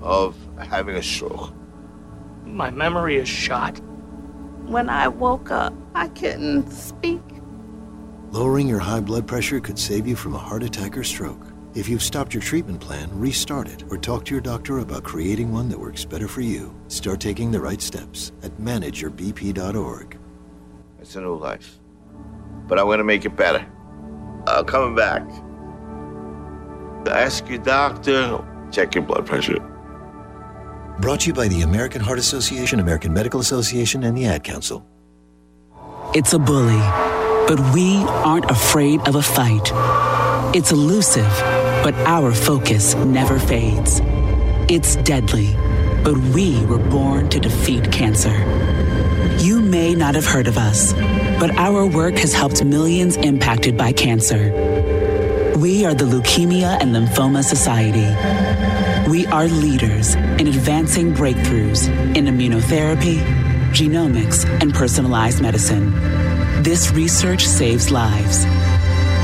of 0.00 0.36
having 0.58 0.96
a 0.96 1.02
stroke. 1.02 1.52
My 2.44 2.70
memory 2.70 3.16
is 3.16 3.28
shot. 3.28 3.80
When 4.66 4.88
I 4.88 5.08
woke 5.08 5.50
up, 5.50 5.72
I 5.94 6.08
couldn't 6.08 6.70
speak. 6.70 7.22
Lowering 8.30 8.68
your 8.68 8.78
high 8.78 9.00
blood 9.00 9.26
pressure 9.26 9.60
could 9.60 9.78
save 9.78 10.06
you 10.06 10.16
from 10.16 10.34
a 10.34 10.38
heart 10.38 10.62
attack 10.62 10.96
or 10.96 11.04
stroke. 11.04 11.51
If 11.74 11.88
you've 11.88 12.02
stopped 12.02 12.34
your 12.34 12.42
treatment 12.42 12.80
plan, 12.80 13.08
restart 13.18 13.66
it 13.66 13.84
or 13.90 13.96
talk 13.96 14.26
to 14.26 14.34
your 14.34 14.42
doctor 14.42 14.80
about 14.80 15.04
creating 15.04 15.50
one 15.50 15.70
that 15.70 15.78
works 15.78 16.04
better 16.04 16.28
for 16.28 16.42
you. 16.42 16.74
Start 16.88 17.18
taking 17.18 17.50
the 17.50 17.60
right 17.60 17.80
steps 17.80 18.30
at 18.42 18.52
manageyourbp.org. 18.58 20.18
It's 21.00 21.16
a 21.16 21.20
new 21.22 21.34
life. 21.34 21.78
But 22.68 22.78
I'm 22.78 22.84
going 22.84 22.98
to 22.98 23.04
make 23.04 23.24
it 23.24 23.36
better. 23.36 23.66
I'm 24.46 24.66
coming 24.66 24.94
back. 24.94 25.22
Ask 27.10 27.48
your 27.48 27.58
doctor, 27.58 28.44
check 28.70 28.94
your 28.94 29.04
blood 29.04 29.26
pressure. 29.26 29.58
Brought 31.00 31.20
to 31.20 31.28
you 31.28 31.32
by 31.32 31.48
the 31.48 31.62
American 31.62 32.02
Heart 32.02 32.18
Association, 32.18 32.80
American 32.80 33.14
Medical 33.14 33.40
Association, 33.40 34.04
and 34.04 34.16
the 34.16 34.26
Ad 34.26 34.44
Council. 34.44 34.86
It's 36.14 36.34
a 36.34 36.38
bully, 36.38 36.78
but 37.48 37.58
we 37.74 37.96
aren't 37.96 38.50
afraid 38.50 39.00
of 39.08 39.16
a 39.16 39.22
fight. 39.22 39.72
It's 40.54 40.70
elusive 40.70 41.61
but 41.82 41.94
our 42.06 42.32
focus 42.32 42.94
never 42.94 43.40
fades. 43.40 44.00
It's 44.68 44.94
deadly, 44.96 45.54
but 46.04 46.16
we 46.16 46.64
were 46.66 46.78
born 46.78 47.28
to 47.30 47.40
defeat 47.40 47.90
cancer. 47.90 48.36
You 49.38 49.60
may 49.60 49.94
not 49.94 50.14
have 50.14 50.24
heard 50.24 50.46
of 50.46 50.56
us, 50.56 50.92
but 51.40 51.50
our 51.56 51.84
work 51.84 52.14
has 52.18 52.32
helped 52.32 52.64
millions 52.64 53.16
impacted 53.16 53.76
by 53.76 53.92
cancer. 53.92 54.52
We 55.58 55.84
are 55.84 55.94
the 55.94 56.04
Leukemia 56.04 56.80
and 56.80 56.94
Lymphoma 56.94 57.42
Society. 57.42 58.06
We 59.10 59.26
are 59.26 59.48
leaders 59.48 60.14
in 60.14 60.46
advancing 60.46 61.12
breakthroughs 61.12 61.88
in 62.16 62.26
immunotherapy, 62.26 63.18
genomics, 63.72 64.44
and 64.62 64.72
personalized 64.72 65.42
medicine. 65.42 65.90
This 66.62 66.92
research 66.92 67.44
saves 67.44 67.90
lives. 67.90 68.44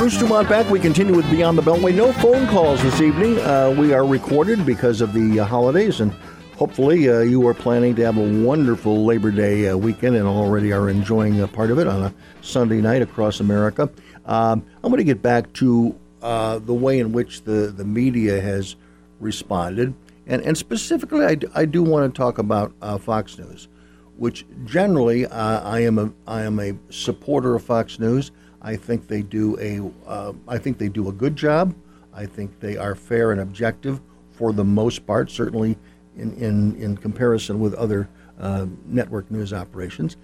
Bruce 0.00 0.16
Dumont 0.16 0.48
back. 0.48 0.70
We 0.70 0.80
continue 0.80 1.14
with 1.14 1.30
Beyond 1.30 1.58
the 1.58 1.62
Beltway. 1.62 1.94
No 1.94 2.10
phone 2.10 2.46
calls 2.46 2.82
this 2.82 3.02
evening. 3.02 3.38
Uh, 3.38 3.76
we 3.78 3.92
are 3.92 4.06
recorded 4.06 4.64
because 4.64 5.02
of 5.02 5.12
the 5.12 5.40
uh, 5.40 5.44
holidays, 5.44 6.00
and 6.00 6.10
hopefully 6.56 7.10
uh, 7.10 7.18
you 7.18 7.46
are 7.46 7.52
planning 7.52 7.94
to 7.96 8.02
have 8.06 8.16
a 8.16 8.42
wonderful 8.42 9.04
Labor 9.04 9.30
Day 9.30 9.68
uh, 9.68 9.76
weekend 9.76 10.16
and 10.16 10.26
already 10.26 10.72
are 10.72 10.88
enjoying 10.88 11.42
a 11.42 11.46
part 11.46 11.70
of 11.70 11.78
it 11.78 11.86
on 11.86 12.02
a 12.02 12.14
Sunday 12.40 12.80
night 12.80 13.02
across 13.02 13.40
America. 13.40 13.90
Um, 14.24 14.64
I'm 14.82 14.90
going 14.90 14.96
to 14.96 15.04
get 15.04 15.20
back 15.20 15.52
to 15.54 15.94
uh, 16.22 16.60
the 16.60 16.72
way 16.72 16.98
in 16.98 17.12
which 17.12 17.42
the, 17.42 17.66
the 17.66 17.84
media 17.84 18.40
has 18.40 18.76
responded, 19.20 19.92
and, 20.26 20.40
and 20.40 20.56
specifically, 20.56 21.26
I, 21.26 21.34
d- 21.34 21.48
I 21.54 21.66
do 21.66 21.82
want 21.82 22.10
to 22.10 22.18
talk 22.18 22.38
about 22.38 22.72
uh, 22.80 22.96
Fox 22.96 23.36
News, 23.36 23.68
which 24.16 24.46
generally 24.64 25.26
I 25.26 25.80
am 25.80 25.98
a 25.98 26.10
I 26.26 26.44
am 26.44 26.58
a 26.58 26.72
supporter 26.88 27.54
of 27.54 27.62
Fox 27.62 27.98
News. 27.98 28.30
I 28.62 28.76
think 28.76 29.08
they 29.08 29.22
do 29.22 29.58
a 29.58 30.08
uh, 30.08 30.32
I 30.46 30.58
think 30.58 30.78
they 30.78 30.88
do 30.88 31.08
a 31.08 31.12
good 31.12 31.36
job. 31.36 31.74
I 32.12 32.26
think 32.26 32.60
they 32.60 32.76
are 32.76 32.94
fair 32.94 33.32
and 33.32 33.40
objective 33.40 34.00
for 34.32 34.52
the 34.52 34.64
most 34.64 35.06
part, 35.06 35.30
certainly 35.30 35.78
in 36.16 36.32
in, 36.34 36.76
in 36.76 36.96
comparison 36.96 37.60
with 37.60 37.74
other 37.74 38.08
uh, 38.38 38.66
network 38.86 39.30
news 39.30 39.52
operations. 39.52 40.16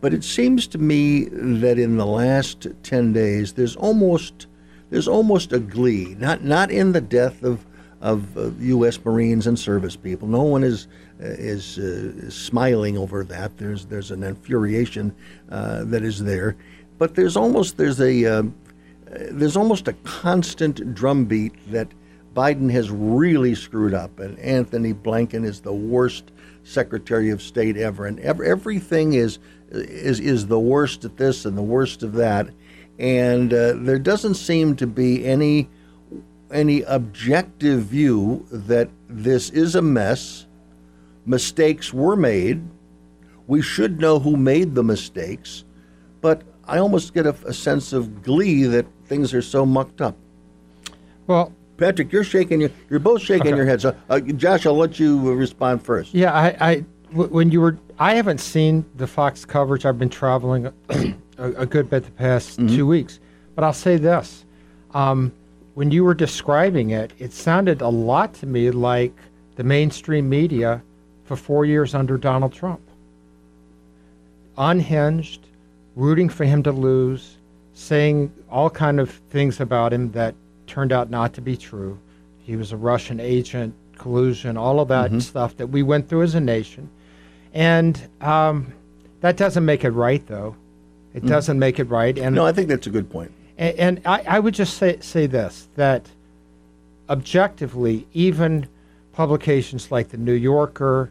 But 0.00 0.12
it 0.12 0.24
seems 0.24 0.66
to 0.68 0.78
me 0.78 1.24
that 1.24 1.78
in 1.78 1.96
the 1.96 2.06
last 2.06 2.66
ten 2.82 3.12
days, 3.12 3.54
there's 3.54 3.76
almost 3.76 4.46
there's 4.90 5.08
almost 5.08 5.52
a 5.52 5.58
glee, 5.58 6.14
not 6.18 6.44
not 6.44 6.70
in 6.70 6.92
the 6.92 7.00
death 7.00 7.42
of 7.42 7.64
of 8.02 8.36
uh, 8.36 8.50
U.S. 8.60 9.02
Marines 9.02 9.46
and 9.46 9.58
service 9.58 9.96
people. 9.96 10.28
No 10.28 10.42
one 10.42 10.62
is 10.62 10.88
uh, 11.22 11.26
is, 11.26 11.78
uh, 11.78 12.26
is 12.26 12.34
smiling 12.34 12.98
over 12.98 13.24
that. 13.24 13.56
There's 13.56 13.86
there's 13.86 14.10
an 14.10 14.22
infuriation 14.22 15.14
uh, 15.50 15.84
that 15.84 16.02
is 16.02 16.22
there 16.22 16.56
but 16.98 17.14
there's 17.14 17.36
almost 17.36 17.76
there's 17.76 18.00
a 18.00 18.24
uh, 18.24 18.42
there's 19.30 19.56
almost 19.56 19.88
a 19.88 19.92
constant 20.04 20.94
drumbeat 20.94 21.52
that 21.70 21.88
Biden 22.34 22.70
has 22.70 22.90
really 22.90 23.54
screwed 23.54 23.94
up, 23.94 24.18
and 24.18 24.38
Antony 24.38 24.92
Blinken 24.92 25.44
is 25.44 25.60
the 25.60 25.72
worst 25.72 26.32
Secretary 26.64 27.30
of 27.30 27.40
State 27.42 27.76
ever, 27.76 28.06
and 28.06 28.18
ev- 28.20 28.40
everything 28.40 29.12
is 29.14 29.38
is 29.70 30.20
is 30.20 30.46
the 30.46 30.58
worst 30.58 31.04
at 31.04 31.16
this 31.16 31.44
and 31.44 31.56
the 31.56 31.62
worst 31.62 32.02
of 32.02 32.14
that, 32.14 32.48
and 32.98 33.52
uh, 33.52 33.74
there 33.76 33.98
doesn't 33.98 34.34
seem 34.34 34.76
to 34.76 34.86
be 34.86 35.24
any 35.24 35.68
any 36.50 36.82
objective 36.82 37.84
view 37.84 38.46
that 38.50 38.88
this 39.08 39.50
is 39.50 39.74
a 39.74 39.82
mess. 39.82 40.46
Mistakes 41.26 41.92
were 41.92 42.16
made. 42.16 42.62
We 43.46 43.62
should 43.62 44.00
know 44.00 44.18
who 44.18 44.36
made 44.36 44.74
the 44.74 44.84
mistakes, 44.84 45.64
but 46.20 46.42
I 46.66 46.78
almost 46.78 47.14
get 47.14 47.26
a, 47.26 47.36
a, 47.46 47.52
sense 47.52 47.92
of 47.92 48.22
glee 48.22 48.64
that 48.64 48.86
things 49.06 49.34
are 49.34 49.42
so 49.42 49.66
mucked 49.66 50.00
up. 50.00 50.16
Well, 51.26 51.52
Patrick, 51.76 52.12
you're 52.12 52.24
shaking 52.24 52.60
your, 52.60 52.70
you're 52.88 53.00
both 53.00 53.22
shaking 53.22 53.48
okay. 53.48 53.56
your 53.56 53.66
heads. 53.66 53.82
So, 53.82 53.96
uh, 54.08 54.20
Josh, 54.20 54.66
I'll 54.66 54.76
let 54.76 54.98
you 54.98 55.32
respond 55.34 55.82
first. 55.82 56.14
Yeah, 56.14 56.32
I, 56.32 56.56
I, 56.60 56.76
when 57.12 57.50
you 57.50 57.60
were, 57.60 57.78
I 57.98 58.14
haven't 58.14 58.38
seen 58.38 58.84
the 58.96 59.06
Fox 59.06 59.44
coverage. 59.44 59.84
I've 59.84 59.98
been 59.98 60.08
traveling 60.10 60.66
a, 60.88 61.14
a 61.38 61.66
good 61.66 61.90
bit 61.90 62.04
the 62.04 62.10
past 62.12 62.58
mm-hmm. 62.58 62.74
two 62.74 62.86
weeks, 62.86 63.20
but 63.54 63.64
I'll 63.64 63.72
say 63.72 63.96
this: 63.96 64.44
um, 64.92 65.32
when 65.74 65.90
you 65.90 66.04
were 66.04 66.14
describing 66.14 66.90
it, 66.90 67.12
it 67.18 67.32
sounded 67.32 67.80
a 67.80 67.88
lot 67.88 68.34
to 68.34 68.46
me 68.46 68.70
like 68.70 69.14
the 69.56 69.64
mainstream 69.64 70.28
media 70.28 70.82
for 71.24 71.36
four 71.36 71.64
years 71.64 71.94
under 71.94 72.16
Donald 72.16 72.52
Trump. 72.52 72.80
Unhinged, 74.56 75.48
rooting 75.96 76.28
for 76.28 76.44
him 76.44 76.62
to 76.62 76.72
lose, 76.72 77.36
saying 77.72 78.32
all 78.50 78.70
kind 78.70 79.00
of 79.00 79.10
things 79.30 79.60
about 79.60 79.92
him 79.92 80.12
that 80.12 80.34
turned 80.66 80.92
out 80.92 81.10
not 81.10 81.34
to 81.34 81.40
be 81.40 81.56
true. 81.56 81.98
He 82.42 82.56
was 82.56 82.72
a 82.72 82.76
Russian 82.76 83.20
agent, 83.20 83.74
collusion, 83.98 84.56
all 84.56 84.80
of 84.80 84.88
that 84.88 85.10
mm-hmm. 85.10 85.20
stuff 85.20 85.56
that 85.56 85.68
we 85.68 85.82
went 85.82 86.08
through 86.08 86.22
as 86.22 86.34
a 86.34 86.40
nation. 86.40 86.90
And 87.52 88.00
um, 88.20 88.72
that 89.20 89.36
doesn't 89.36 89.64
make 89.64 89.84
it 89.84 89.90
right, 89.90 90.24
though. 90.26 90.56
It 91.14 91.22
mm. 91.22 91.28
doesn't 91.28 91.58
make 91.58 91.78
it 91.78 91.84
right. 91.84 92.18
And 92.18 92.34
no, 92.34 92.44
I 92.44 92.52
think 92.52 92.68
that's 92.68 92.86
a 92.88 92.90
good 92.90 93.08
point. 93.08 93.32
And, 93.56 93.78
and 93.78 94.00
I, 94.04 94.24
I 94.26 94.40
would 94.40 94.54
just 94.54 94.76
say 94.76 94.98
say 95.00 95.26
this 95.26 95.68
that 95.76 96.10
objectively, 97.08 98.06
even 98.12 98.68
publications 99.12 99.90
like 99.90 100.08
the 100.08 100.16
New 100.16 100.34
Yorker, 100.34 101.10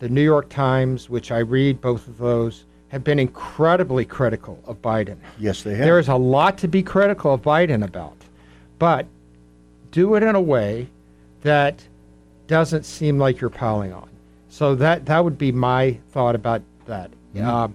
the 0.00 0.08
New 0.08 0.22
York 0.22 0.48
Times, 0.48 1.08
which 1.08 1.30
I 1.30 1.38
read 1.38 1.80
both 1.80 2.08
of 2.08 2.18
those, 2.18 2.64
have 2.88 3.02
been 3.02 3.18
incredibly 3.18 4.04
critical 4.04 4.62
of 4.64 4.80
Biden. 4.80 5.16
Yes, 5.38 5.62
they 5.62 5.74
have. 5.74 5.84
There 5.84 5.98
is 5.98 6.08
a 6.08 6.16
lot 6.16 6.58
to 6.58 6.68
be 6.68 6.82
critical 6.82 7.34
of 7.34 7.42
Biden 7.42 7.84
about, 7.84 8.16
but 8.78 9.06
do 9.90 10.14
it 10.14 10.22
in 10.22 10.34
a 10.34 10.40
way 10.40 10.88
that 11.42 11.86
doesn't 12.46 12.84
seem 12.84 13.18
like 13.18 13.40
you're 13.40 13.50
piling 13.50 13.92
on. 13.92 14.08
So 14.48 14.74
that 14.76 15.06
that 15.06 15.22
would 15.22 15.36
be 15.36 15.52
my 15.52 15.98
thought 16.10 16.34
about 16.34 16.62
that. 16.86 17.10
Mm-hmm. 17.34 17.46
Um, 17.46 17.74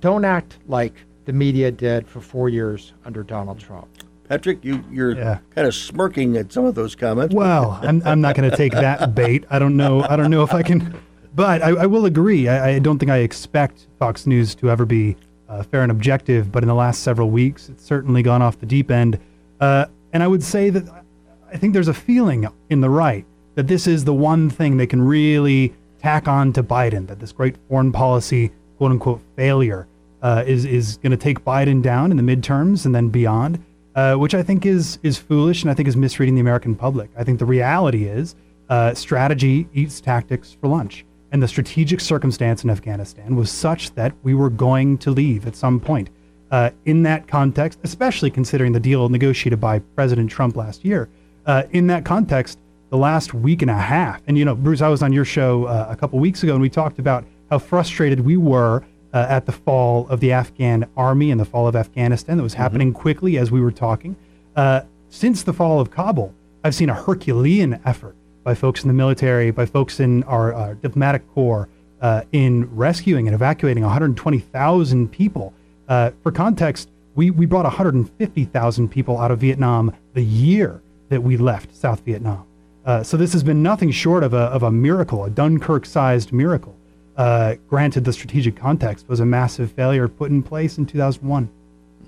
don't 0.00 0.24
act 0.24 0.58
like 0.68 0.94
the 1.24 1.32
media 1.32 1.70
did 1.70 2.06
for 2.06 2.20
four 2.20 2.48
years 2.48 2.92
under 3.04 3.22
Donald 3.22 3.58
Trump. 3.58 3.88
Patrick, 4.28 4.64
you, 4.64 4.82
you're 4.90 5.16
yeah. 5.16 5.38
kind 5.54 5.66
of 5.66 5.74
smirking 5.74 6.36
at 6.36 6.52
some 6.52 6.64
of 6.64 6.74
those 6.74 6.94
comments. 6.94 7.34
Well, 7.34 7.78
I'm, 7.82 8.02
I'm 8.04 8.20
not 8.20 8.34
going 8.36 8.50
to 8.50 8.56
take 8.56 8.72
that 8.72 9.14
bait. 9.14 9.44
I 9.50 9.58
don't 9.58 9.76
know. 9.76 10.02
I 10.02 10.16
don't 10.16 10.30
know 10.30 10.42
if 10.42 10.54
I 10.54 10.62
can 10.62 10.98
But 11.34 11.62
I, 11.62 11.70
I 11.70 11.86
will 11.86 12.06
agree. 12.06 12.48
I, 12.48 12.74
I, 12.74 12.78
don't 12.78 12.98
think 12.98 13.10
I 13.10 13.18
expect 13.18 13.88
Fox 13.98 14.26
News 14.26 14.54
to 14.56 14.70
ever 14.70 14.84
be 14.84 15.16
uh, 15.48 15.62
fair 15.64 15.82
and 15.82 15.90
objective. 15.90 16.52
But 16.52 16.62
in 16.62 16.68
the 16.68 16.74
last 16.74 17.02
several 17.02 17.30
weeks, 17.30 17.68
it's 17.68 17.84
certainly 17.84 18.22
gone 18.22 18.40
off 18.40 18.58
the 18.60 18.66
deep 18.66 18.90
end. 18.90 19.18
Uh, 19.60 19.86
and 20.12 20.22
I 20.22 20.28
would 20.28 20.42
say 20.42 20.70
that 20.70 21.04
I 21.52 21.56
think 21.56 21.72
there's 21.72 21.88
a 21.88 21.94
feeling 21.94 22.46
in 22.70 22.80
the 22.80 22.90
right 22.90 23.24
that 23.56 23.66
this 23.66 23.86
is 23.86 24.04
the 24.04 24.14
one 24.14 24.50
thing 24.50 24.76
they 24.76 24.86
can 24.86 25.02
really 25.02 25.74
tack 26.00 26.28
on 26.28 26.52
to 26.52 26.62
Biden. 26.62 27.06
That 27.08 27.20
this 27.20 27.32
great 27.32 27.56
foreign 27.68 27.92
policy, 27.92 28.52
quote 28.78 28.92
unquote, 28.92 29.20
failure 29.36 29.86
uh, 30.22 30.44
is 30.46 30.64
is 30.64 30.98
going 30.98 31.12
to 31.12 31.16
take 31.16 31.44
Biden 31.44 31.82
down 31.82 32.10
in 32.10 32.16
the 32.16 32.22
midterms 32.22 32.86
and 32.86 32.94
then 32.94 33.08
beyond. 33.08 33.62
Uh, 33.94 34.16
which 34.16 34.34
I 34.34 34.42
think 34.42 34.66
is 34.66 34.98
is 35.04 35.18
foolish 35.18 35.62
and 35.62 35.70
I 35.70 35.74
think 35.74 35.88
is 35.88 35.96
misreading 35.96 36.34
the 36.34 36.40
American 36.40 36.74
public. 36.74 37.10
I 37.16 37.22
think 37.22 37.38
the 37.38 37.44
reality 37.44 38.06
is 38.06 38.34
uh, 38.68 38.92
strategy 38.94 39.68
eats 39.72 40.00
tactics 40.00 40.56
for 40.60 40.66
lunch. 40.66 41.04
And 41.34 41.42
the 41.42 41.48
strategic 41.48 42.00
circumstance 42.00 42.62
in 42.62 42.70
Afghanistan 42.70 43.34
was 43.34 43.50
such 43.50 43.92
that 43.96 44.12
we 44.22 44.34
were 44.34 44.48
going 44.48 44.96
to 44.98 45.10
leave 45.10 45.48
at 45.48 45.56
some 45.56 45.80
point. 45.80 46.08
Uh, 46.52 46.70
in 46.84 47.02
that 47.02 47.26
context, 47.26 47.80
especially 47.82 48.30
considering 48.30 48.70
the 48.70 48.78
deal 48.78 49.08
negotiated 49.08 49.60
by 49.60 49.80
President 49.80 50.30
Trump 50.30 50.54
last 50.54 50.84
year, 50.84 51.08
uh, 51.46 51.64
in 51.72 51.88
that 51.88 52.04
context, 52.04 52.60
the 52.90 52.96
last 52.96 53.34
week 53.34 53.62
and 53.62 53.70
a 53.72 53.74
half, 53.74 54.22
and 54.28 54.38
you 54.38 54.44
know, 54.44 54.54
Bruce, 54.54 54.80
I 54.80 54.86
was 54.86 55.02
on 55.02 55.12
your 55.12 55.24
show 55.24 55.64
uh, 55.64 55.88
a 55.90 55.96
couple 55.96 56.20
weeks 56.20 56.44
ago 56.44 56.52
and 56.52 56.62
we 56.62 56.70
talked 56.70 57.00
about 57.00 57.24
how 57.50 57.58
frustrated 57.58 58.20
we 58.20 58.36
were 58.36 58.84
uh, 59.12 59.26
at 59.28 59.44
the 59.44 59.50
fall 59.50 60.06
of 60.06 60.20
the 60.20 60.30
Afghan 60.30 60.88
army 60.96 61.32
and 61.32 61.40
the 61.40 61.44
fall 61.44 61.66
of 61.66 61.74
Afghanistan 61.74 62.36
that 62.36 62.44
was 62.44 62.52
mm-hmm. 62.52 62.62
happening 62.62 62.88
mm-hmm. 62.92 63.02
quickly 63.02 63.38
as 63.38 63.50
we 63.50 63.60
were 63.60 63.72
talking. 63.72 64.14
Uh, 64.54 64.82
since 65.08 65.42
the 65.42 65.52
fall 65.52 65.80
of 65.80 65.90
Kabul, 65.90 66.32
I've 66.62 66.76
seen 66.76 66.90
a 66.90 66.94
Herculean 66.94 67.80
effort 67.84 68.14
by 68.44 68.54
folks 68.54 68.82
in 68.82 68.88
the 68.88 68.94
military, 68.94 69.50
by 69.50 69.66
folks 69.66 69.98
in 69.98 70.22
our 70.24 70.54
uh, 70.54 70.74
diplomatic 70.74 71.26
corps, 71.32 71.68
uh, 72.00 72.22
in 72.32 72.68
rescuing 72.76 73.26
and 73.26 73.34
evacuating 73.34 73.82
120,000 73.82 75.10
people. 75.10 75.54
Uh, 75.88 76.10
for 76.22 76.30
context, 76.30 76.90
we, 77.14 77.30
we 77.30 77.46
brought 77.46 77.64
150,000 77.64 78.88
people 78.88 79.18
out 79.18 79.30
of 79.30 79.38
Vietnam 79.38 79.92
the 80.12 80.22
year 80.22 80.82
that 81.08 81.22
we 81.22 81.36
left 81.36 81.74
South 81.74 82.00
Vietnam. 82.00 82.44
Uh, 82.84 83.02
so 83.02 83.16
this 83.16 83.32
has 83.32 83.42
been 83.42 83.62
nothing 83.62 83.90
short 83.90 84.22
of 84.22 84.34
a, 84.34 84.36
of 84.36 84.62
a 84.62 84.70
miracle, 84.70 85.24
a 85.24 85.30
Dunkirk-sized 85.30 86.32
miracle. 86.32 86.76
Uh, 87.16 87.54
granted, 87.68 88.04
the 88.04 88.12
strategic 88.12 88.56
context 88.56 89.08
was 89.08 89.20
a 89.20 89.24
massive 89.24 89.72
failure 89.72 90.08
put 90.08 90.30
in 90.30 90.42
place 90.42 90.76
in 90.76 90.84
2001. 90.84 91.48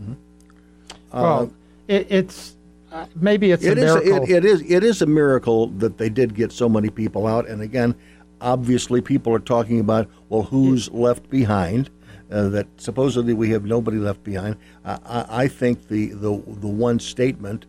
Mm-hmm. 0.03 0.13
Well, 1.13 1.43
uh, 1.43 1.47
it, 1.89 2.07
it's 2.11 2.56
uh, 2.97 3.07
maybe 3.17 3.51
it's 3.51 3.65
it 3.65 3.79
a 3.79 3.81
miracle. 3.81 4.23
Is, 4.23 4.31
it, 4.31 4.37
it 4.37 4.45
is 4.45 4.63
it 4.63 4.85
is 4.85 5.03
a 5.03 5.07
miracle 5.07 5.69
that 5.69 5.99
they 5.99 6.09
did 6.09 6.35
get 6.35 6.53
so 6.53 6.69
many 6.69 6.89
people 6.89 7.27
out. 7.27 7.47
And 7.47 7.61
again, 7.61 7.95
obviously, 8.41 9.01
people 9.01 9.35
are 9.35 9.39
talking 9.39 9.81
about 9.81 10.09
well, 10.29 10.43
who's 10.43 10.91
left 10.91 11.29
behind? 11.29 11.91
Uh, 12.29 12.49
that 12.49 12.67
supposedly 12.77 13.33
we 13.35 13.51
have 13.51 13.65
nobody 13.65 13.99
left 13.99 14.25
behind. 14.25 14.57
Uh, 14.85 14.99
I, 15.05 15.45
I, 15.45 15.49
think 15.49 15.87
the, 15.87 16.09
the 16.09 16.43
the 16.45 16.67
one 16.67 16.99
statement 16.99 17.67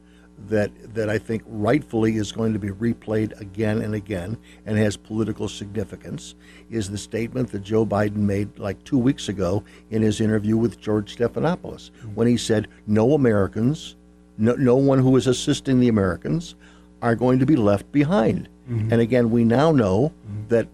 that 0.47 0.71
that 0.95 1.09
I 1.09 1.19
think 1.19 1.43
rightfully 1.45 2.15
is 2.15 2.31
going 2.31 2.53
to 2.53 2.59
be 2.59 2.69
replayed 2.69 3.39
again 3.39 3.81
and 3.81 3.93
again 3.93 4.35
and 4.65 4.75
has 4.77 4.97
political 4.97 5.47
significance 5.47 6.33
is 6.71 6.89
the 6.89 6.97
statement 6.97 7.51
that 7.51 7.59
Joe 7.59 7.85
Biden 7.85 8.15
made 8.15 8.57
like 8.57 8.83
two 8.83 8.97
weeks 8.97 9.29
ago 9.29 9.63
in 9.91 10.01
his 10.01 10.21
interview 10.21 10.57
with 10.57 10.79
George 10.79 11.15
Stephanopoulos 11.15 11.91
mm-hmm. 11.91 12.15
when 12.15 12.27
he 12.27 12.37
said 12.37 12.67
no 12.87 13.13
Americans 13.13 13.96
no, 14.37 14.53
no 14.55 14.75
one 14.75 14.99
who 14.99 15.15
is 15.15 15.27
assisting 15.27 15.79
the 15.79 15.87
Americans 15.87 16.55
are 17.01 17.15
going 17.15 17.39
to 17.39 17.45
be 17.45 17.55
left 17.55 17.91
behind. 17.91 18.49
Mm-hmm. 18.69 18.91
And 18.91 19.01
again, 19.01 19.31
we 19.31 19.43
now 19.43 19.71
know 19.71 20.11
mm-hmm. 20.27 20.47
that 20.49 20.67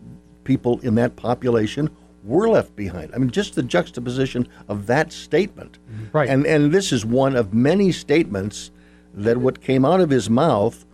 people 0.43 0.79
in 0.79 0.95
that 0.95 1.15
population 1.15 1.89
were 2.23 2.49
left 2.49 2.75
behind. 2.75 3.13
I 3.13 3.17
mean, 3.17 3.29
just 3.29 3.55
the 3.55 3.63
juxtaposition 3.63 4.47
of 4.67 4.87
that 4.87 5.11
statement. 5.11 5.79
Mm-hmm. 5.91 6.17
Right. 6.17 6.29
And 6.29 6.45
and 6.45 6.71
this 6.71 6.91
is 6.91 7.05
one 7.05 7.35
of 7.35 7.53
many 7.53 7.91
statements 7.91 8.71
that 9.13 9.37
what 9.37 9.61
came 9.61 9.85
out 9.85 9.99
of 9.99 10.09
his 10.09 10.29
mouth 10.29 10.85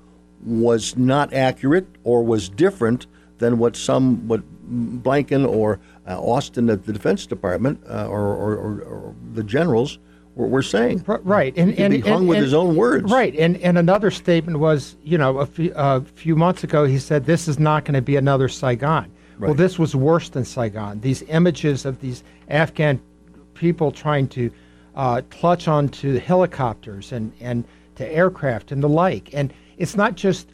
was 0.44 0.98
not 0.98 1.34
accurate 1.34 1.88
or 2.04 2.24
was 2.24 2.50
different 2.50 3.06
than 3.38 3.58
what 3.58 3.76
some 3.76 4.28
what 4.28 4.42
Blinken 4.70 5.48
or 5.48 5.80
uh, 6.08 6.20
Austin 6.20 6.70
at 6.70 6.86
the 6.86 6.94
Defense 6.94 7.26
Department 7.26 7.82
uh, 7.90 8.08
or, 8.08 8.22
or, 8.22 8.56
or, 8.56 8.82
or 8.82 9.16
the 9.34 9.44
generals 9.44 10.00
we're 10.48 10.62
saying. 10.62 11.04
Right, 11.06 11.56
and 11.58 11.78
and, 11.78 11.94
be 11.94 12.00
hung 12.02 12.22
and, 12.22 12.28
with 12.28 12.38
and, 12.38 12.46
his 12.46 12.54
own 12.54 12.76
words. 12.76 13.12
Right, 13.12 13.36
and 13.36 13.58
and 13.58 13.78
another 13.78 14.12
statement 14.12 14.60
was, 14.60 14.96
you 15.04 15.18
know, 15.18 15.40
a 15.40 15.46
few, 15.46 15.74
uh, 15.74 16.02
few 16.02 16.36
months 16.36 16.64
ago, 16.64 16.86
he 16.86 17.00
said 17.00 17.26
this 17.26 17.48
is 17.48 17.60
not 17.60 17.86
going 17.86 17.96
to 17.96 18.02
be 18.02 18.16
another 18.16 18.48
Saigon. 18.48 19.12
Right. 19.38 19.48
Well, 19.48 19.54
this 19.54 19.80
was 19.80 19.96
worse 19.96 20.30
than 20.30 20.46
Saigon. 20.46 21.02
These 21.02 21.24
images 21.24 21.86
of 21.86 22.00
these 22.02 22.24
Afghan 22.50 23.02
people 23.54 23.92
trying 23.92 24.28
to 24.30 24.52
uh, 24.96 25.22
clutch 25.30 25.68
onto 25.68 26.20
helicopters 26.20 27.12
and 27.12 27.32
and 27.40 27.64
to 27.96 28.08
aircraft 28.10 28.72
and 28.72 28.82
the 28.82 28.90
like, 28.90 29.34
and 29.34 29.54
it's 29.78 29.96
not 29.96 30.16
just 30.16 30.50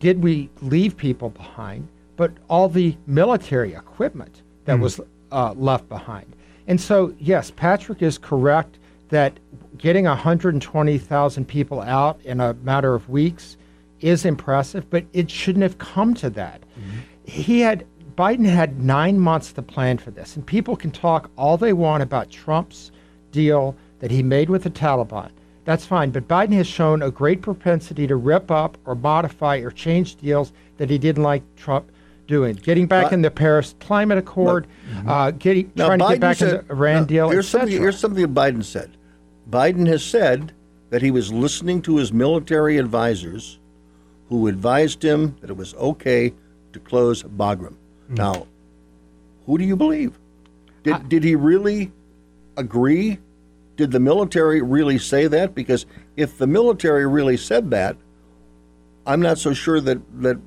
did 0.00 0.22
we 0.22 0.50
leave 0.60 0.96
people 0.96 1.30
behind, 1.30 1.86
but 2.16 2.32
all 2.48 2.68
the 2.68 2.96
military 3.06 3.74
equipment 3.74 4.42
that 4.64 4.78
mm. 4.78 4.80
was 4.80 5.00
uh, 5.30 5.52
left 5.56 5.88
behind. 5.88 6.26
And 6.66 6.80
so, 6.80 7.14
yes, 7.18 7.50
Patrick 7.50 8.02
is 8.02 8.18
correct 8.18 8.78
that 9.12 9.38
getting 9.76 10.06
120,000 10.06 11.44
people 11.46 11.80
out 11.80 12.20
in 12.24 12.40
a 12.40 12.54
matter 12.54 12.94
of 12.94 13.08
weeks 13.08 13.56
is 14.00 14.24
impressive, 14.24 14.88
but 14.90 15.04
it 15.12 15.30
shouldn't 15.30 15.62
have 15.62 15.78
come 15.78 16.14
to 16.14 16.30
that. 16.30 16.62
Mm-hmm. 16.62 16.98
He 17.24 17.60
had 17.60 17.86
Biden 18.16 18.46
had 18.46 18.82
nine 18.82 19.18
months 19.18 19.52
to 19.52 19.62
plan 19.62 19.98
for 19.98 20.10
this, 20.10 20.34
and 20.34 20.44
people 20.44 20.76
can 20.76 20.90
talk 20.90 21.30
all 21.36 21.56
they 21.56 21.72
want 21.72 22.02
about 22.02 22.30
Trump's 22.30 22.90
deal 23.30 23.76
that 24.00 24.10
he 24.10 24.22
made 24.22 24.50
with 24.50 24.64
the 24.64 24.70
Taliban. 24.70 25.30
That's 25.64 25.86
fine, 25.86 26.10
but 26.10 26.26
Biden 26.26 26.52
has 26.54 26.66
shown 26.66 27.02
a 27.02 27.10
great 27.10 27.40
propensity 27.40 28.06
to 28.06 28.16
rip 28.16 28.50
up 28.50 28.76
or 28.84 28.94
modify 28.94 29.58
or 29.58 29.70
change 29.70 30.16
deals 30.16 30.52
that 30.78 30.90
he 30.90 30.98
didn't 30.98 31.22
like 31.22 31.42
Trump 31.56 31.90
doing. 32.26 32.56
Getting 32.56 32.86
back 32.86 33.04
but, 33.04 33.12
in 33.12 33.22
the 33.22 33.30
Paris 33.30 33.74
Climate 33.78 34.18
Accord, 34.18 34.66
but, 35.04 35.10
uh, 35.10 35.30
getting 35.32 35.70
trying 35.76 36.00
Biden 36.00 36.08
to 36.08 36.14
get 36.14 36.20
back 36.20 36.36
said, 36.38 36.48
in 36.60 36.66
the 36.66 36.72
Iran 36.72 37.04
deal. 37.04 37.30
Here's 37.30 37.48
something, 37.48 37.70
here's 37.70 37.98
something 37.98 38.26
Biden 38.34 38.64
said. 38.64 38.90
Biden 39.52 39.86
has 39.86 40.02
said 40.02 40.52
that 40.88 41.02
he 41.02 41.10
was 41.10 41.30
listening 41.30 41.82
to 41.82 41.98
his 41.98 42.10
military 42.10 42.78
advisors 42.78 43.58
who 44.30 44.48
advised 44.48 45.04
him 45.04 45.36
that 45.42 45.50
it 45.50 45.56
was 45.56 45.74
okay 45.74 46.32
to 46.72 46.80
close 46.80 47.22
Bagram. 47.22 47.76
Mm. 48.10 48.16
Now, 48.16 48.46
who 49.44 49.58
do 49.58 49.64
you 49.64 49.76
believe? 49.76 50.18
Did, 50.82 50.94
I, 50.94 50.98
did 51.00 51.22
he 51.22 51.36
really 51.36 51.92
agree? 52.56 53.18
Did 53.76 53.90
the 53.90 54.00
military 54.00 54.62
really 54.62 54.98
say 54.98 55.26
that? 55.26 55.54
Because 55.54 55.84
if 56.16 56.38
the 56.38 56.46
military 56.46 57.06
really 57.06 57.36
said 57.36 57.70
that, 57.72 57.96
I'm 59.06 59.20
not 59.20 59.36
so 59.36 59.52
sure 59.52 59.82
that, 59.82 60.22
that 60.22 60.38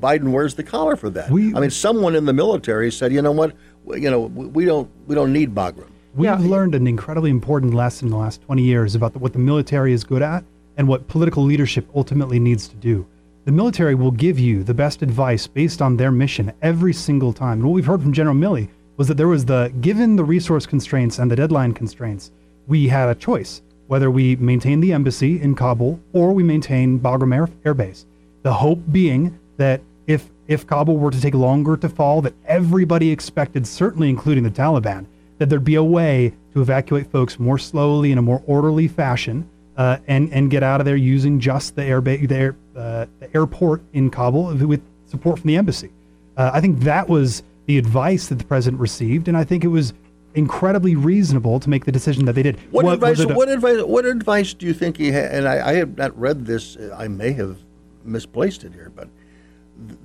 Biden 0.00 0.32
wears 0.32 0.56
the 0.56 0.64
collar 0.64 0.96
for 0.96 1.10
that. 1.10 1.30
We, 1.30 1.54
I 1.54 1.60
mean, 1.60 1.70
someone 1.70 2.16
in 2.16 2.24
the 2.24 2.32
military 2.32 2.90
said, 2.90 3.12
you 3.12 3.22
know 3.22 3.32
what, 3.32 3.54
you 3.86 4.10
know, 4.10 4.22
we 4.22 4.64
don't 4.64 4.90
we 5.06 5.14
don't 5.14 5.32
need 5.32 5.54
Bagram. 5.54 5.89
We've 6.14 6.24
yeah. 6.24 6.38
learned 6.38 6.74
an 6.74 6.88
incredibly 6.88 7.30
important 7.30 7.72
lesson 7.72 8.08
in 8.08 8.10
the 8.10 8.16
last 8.16 8.42
20 8.42 8.62
years 8.62 8.94
about 8.96 9.12
the, 9.12 9.20
what 9.20 9.32
the 9.32 9.38
military 9.38 9.92
is 9.92 10.02
good 10.02 10.22
at 10.22 10.44
and 10.76 10.88
what 10.88 11.06
political 11.06 11.44
leadership 11.44 11.86
ultimately 11.94 12.40
needs 12.40 12.66
to 12.68 12.76
do. 12.76 13.06
The 13.44 13.52
military 13.52 13.94
will 13.94 14.10
give 14.10 14.38
you 14.38 14.64
the 14.64 14.74
best 14.74 15.02
advice 15.02 15.46
based 15.46 15.80
on 15.80 15.96
their 15.96 16.10
mission 16.10 16.52
every 16.62 16.92
single 16.92 17.32
time. 17.32 17.58
And 17.58 17.64
what 17.64 17.74
we've 17.74 17.86
heard 17.86 18.02
from 18.02 18.12
General 18.12 18.34
Milley 18.34 18.68
was 18.96 19.06
that 19.08 19.16
there 19.16 19.28
was 19.28 19.44
the, 19.44 19.72
given 19.80 20.16
the 20.16 20.24
resource 20.24 20.66
constraints 20.66 21.18
and 21.18 21.30
the 21.30 21.36
deadline 21.36 21.72
constraints, 21.72 22.32
we 22.66 22.88
had 22.88 23.08
a 23.08 23.14
choice 23.14 23.62
whether 23.86 24.10
we 24.10 24.36
maintain 24.36 24.80
the 24.80 24.92
embassy 24.92 25.40
in 25.40 25.54
Kabul 25.54 25.98
or 26.12 26.32
we 26.32 26.42
maintain 26.42 26.98
Bagram 26.98 27.34
Air, 27.34 27.48
Air 27.64 27.74
Base. 27.74 28.06
The 28.42 28.52
hope 28.52 28.80
being 28.92 29.38
that 29.56 29.80
if, 30.06 30.28
if 30.48 30.66
Kabul 30.66 30.96
were 30.96 31.10
to 31.10 31.20
take 31.20 31.34
longer 31.34 31.76
to 31.76 31.88
fall, 31.88 32.20
that 32.22 32.34
everybody 32.46 33.10
expected, 33.10 33.66
certainly 33.66 34.08
including 34.08 34.44
the 34.44 34.50
Taliban, 34.50 35.06
that 35.40 35.48
there'd 35.48 35.64
be 35.64 35.74
a 35.74 35.82
way 35.82 36.34
to 36.52 36.60
evacuate 36.60 37.10
folks 37.10 37.38
more 37.38 37.58
slowly 37.58 38.12
in 38.12 38.18
a 38.18 38.22
more 38.22 38.42
orderly 38.46 38.86
fashion 38.86 39.48
uh, 39.78 39.96
and 40.06 40.30
and 40.32 40.50
get 40.50 40.62
out 40.62 40.80
of 40.80 40.84
there 40.84 40.96
using 40.96 41.40
just 41.40 41.74
the 41.74 41.82
air 41.82 42.02
ba- 42.02 42.18
the, 42.18 42.36
air, 42.36 42.56
uh, 42.76 43.06
the 43.20 43.34
airport 43.34 43.82
in 43.94 44.10
Kabul 44.10 44.54
with 44.54 44.82
support 45.06 45.40
from 45.40 45.48
the 45.48 45.56
embassy. 45.56 45.90
Uh, 46.36 46.50
I 46.52 46.60
think 46.60 46.80
that 46.80 47.08
was 47.08 47.42
the 47.64 47.78
advice 47.78 48.28
that 48.28 48.34
the 48.34 48.44
president 48.44 48.80
received, 48.80 49.28
and 49.28 49.36
I 49.36 49.44
think 49.44 49.64
it 49.64 49.68
was 49.68 49.94
incredibly 50.34 50.94
reasonable 50.94 51.58
to 51.58 51.70
make 51.70 51.86
the 51.86 51.92
decision 51.92 52.26
that 52.26 52.34
they 52.34 52.42
did. 52.42 52.58
What, 52.70 52.84
what 52.84 52.94
advice? 52.94 53.24
What 53.24 53.48
advice? 53.48 53.82
What 53.82 54.04
advice 54.04 54.52
do 54.52 54.66
you 54.66 54.74
think 54.74 54.98
he 54.98 55.10
had? 55.10 55.32
And 55.32 55.48
I, 55.48 55.70
I 55.70 55.72
have 55.76 55.96
not 55.96 56.18
read 56.20 56.44
this. 56.44 56.76
I 56.94 57.08
may 57.08 57.32
have 57.32 57.56
misplaced 58.04 58.64
it 58.64 58.74
here, 58.74 58.92
but 58.94 59.08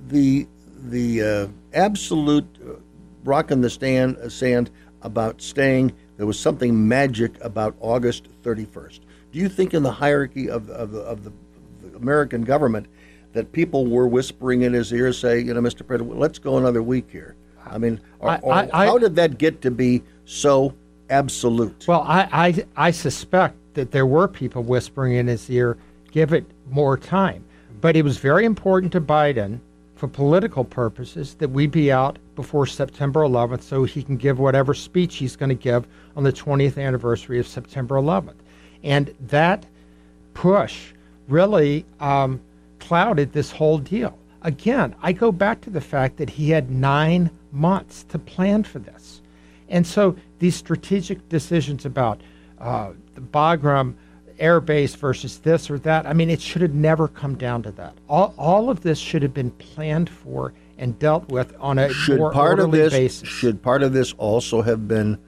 the 0.08 0.46
the 0.88 1.22
uh, 1.22 1.46
absolute 1.74 2.46
rock 3.24 3.50
in 3.50 3.60
the 3.60 3.68
stand 3.68 4.16
sand 4.32 4.70
about 5.06 5.40
staying. 5.40 5.92
There 6.18 6.26
was 6.26 6.38
something 6.38 6.86
magic 6.88 7.32
about 7.42 7.76
August 7.80 8.28
31st. 8.42 9.00
Do 9.32 9.38
you 9.38 9.48
think, 9.48 9.72
in 9.72 9.82
the 9.82 9.92
hierarchy 9.92 10.50
of, 10.50 10.68
of, 10.70 10.94
of 10.94 11.24
the, 11.24 11.32
the 11.82 11.96
American 11.96 12.42
government, 12.42 12.86
that 13.32 13.52
people 13.52 13.86
were 13.86 14.08
whispering 14.08 14.62
in 14.62 14.72
his 14.72 14.92
ear, 14.92 15.12
say, 15.12 15.38
you 15.40 15.54
know, 15.54 15.60
Mr. 15.60 15.86
President, 15.86 16.18
let's 16.18 16.38
go 16.38 16.58
another 16.58 16.82
week 16.82 17.06
here? 17.10 17.36
I 17.64 17.78
mean, 17.78 18.00
or, 18.18 18.30
I- 18.30 18.38
or 18.38 18.52
I- 18.52 18.68
I- 18.72 18.86
how 18.86 18.98
did 18.98 19.14
that 19.16 19.38
get 19.38 19.62
to 19.62 19.70
be 19.70 20.02
so 20.24 20.74
absolute? 21.08 21.84
Well, 21.86 22.02
I, 22.02 22.28
I, 22.76 22.88
I 22.88 22.90
suspect 22.90 23.56
that 23.74 23.92
there 23.92 24.06
were 24.06 24.26
people 24.26 24.62
whispering 24.62 25.14
in 25.14 25.26
his 25.28 25.48
ear, 25.50 25.76
give 26.10 26.32
it 26.32 26.44
more 26.70 26.96
time. 26.96 27.44
But 27.80 27.94
it 27.94 28.02
was 28.02 28.16
very 28.18 28.44
important 28.44 28.90
to 28.92 29.00
Biden 29.00 29.60
for 29.96 30.06
political 30.06 30.62
purposes 30.62 31.34
that 31.34 31.48
we 31.48 31.66
be 31.66 31.90
out 31.90 32.18
before 32.36 32.66
September 32.66 33.20
11th 33.20 33.62
so 33.62 33.84
he 33.84 34.02
can 34.02 34.16
give 34.16 34.38
whatever 34.38 34.74
speech 34.74 35.16
he's 35.16 35.36
going 35.36 35.48
to 35.48 35.54
give 35.54 35.86
on 36.14 36.22
the 36.22 36.32
20th 36.32 36.80
anniversary 36.80 37.38
of 37.38 37.48
September 37.48 37.96
11th. 37.96 38.34
And 38.84 39.14
that 39.20 39.64
push 40.34 40.92
really 41.28 41.86
um, 41.98 42.40
clouded 42.78 43.32
this 43.32 43.50
whole 43.50 43.78
deal. 43.78 44.16
Again, 44.42 44.94
I 45.02 45.12
go 45.12 45.32
back 45.32 45.62
to 45.62 45.70
the 45.70 45.80
fact 45.80 46.18
that 46.18 46.30
he 46.30 46.50
had 46.50 46.70
nine 46.70 47.30
months 47.50 48.04
to 48.10 48.18
plan 48.18 48.62
for 48.62 48.78
this. 48.78 49.22
And 49.68 49.86
so 49.86 50.14
these 50.38 50.54
strategic 50.54 51.28
decisions 51.30 51.86
about 51.86 52.20
uh, 52.60 52.92
the 53.14 53.22
Bagram 53.22 53.94
air 54.38 54.60
base 54.60 54.94
versus 54.94 55.38
this 55.38 55.70
or 55.70 55.78
that, 55.80 56.06
I 56.06 56.12
mean, 56.12 56.30
it 56.30 56.40
should 56.40 56.62
have 56.62 56.74
never 56.74 57.08
come 57.08 57.36
down 57.36 57.62
to 57.64 57.70
that. 57.72 57.94
All, 58.08 58.34
all 58.36 58.70
of 58.70 58.80
this 58.82 58.98
should 58.98 59.22
have 59.22 59.34
been 59.34 59.50
planned 59.52 60.10
for 60.10 60.52
and 60.78 60.98
dealt 60.98 61.28
with 61.28 61.54
on 61.58 61.78
a 61.78 61.92
should 61.92 62.18
more 62.18 62.32
part 62.32 62.60
of 62.60 62.70
this 62.70 62.92
basis. 62.92 63.28
should 63.28 63.62
part 63.62 63.82
of 63.82 63.92
this 63.92 64.12
also 64.18 64.62
have 64.62 64.86
been 64.86 65.18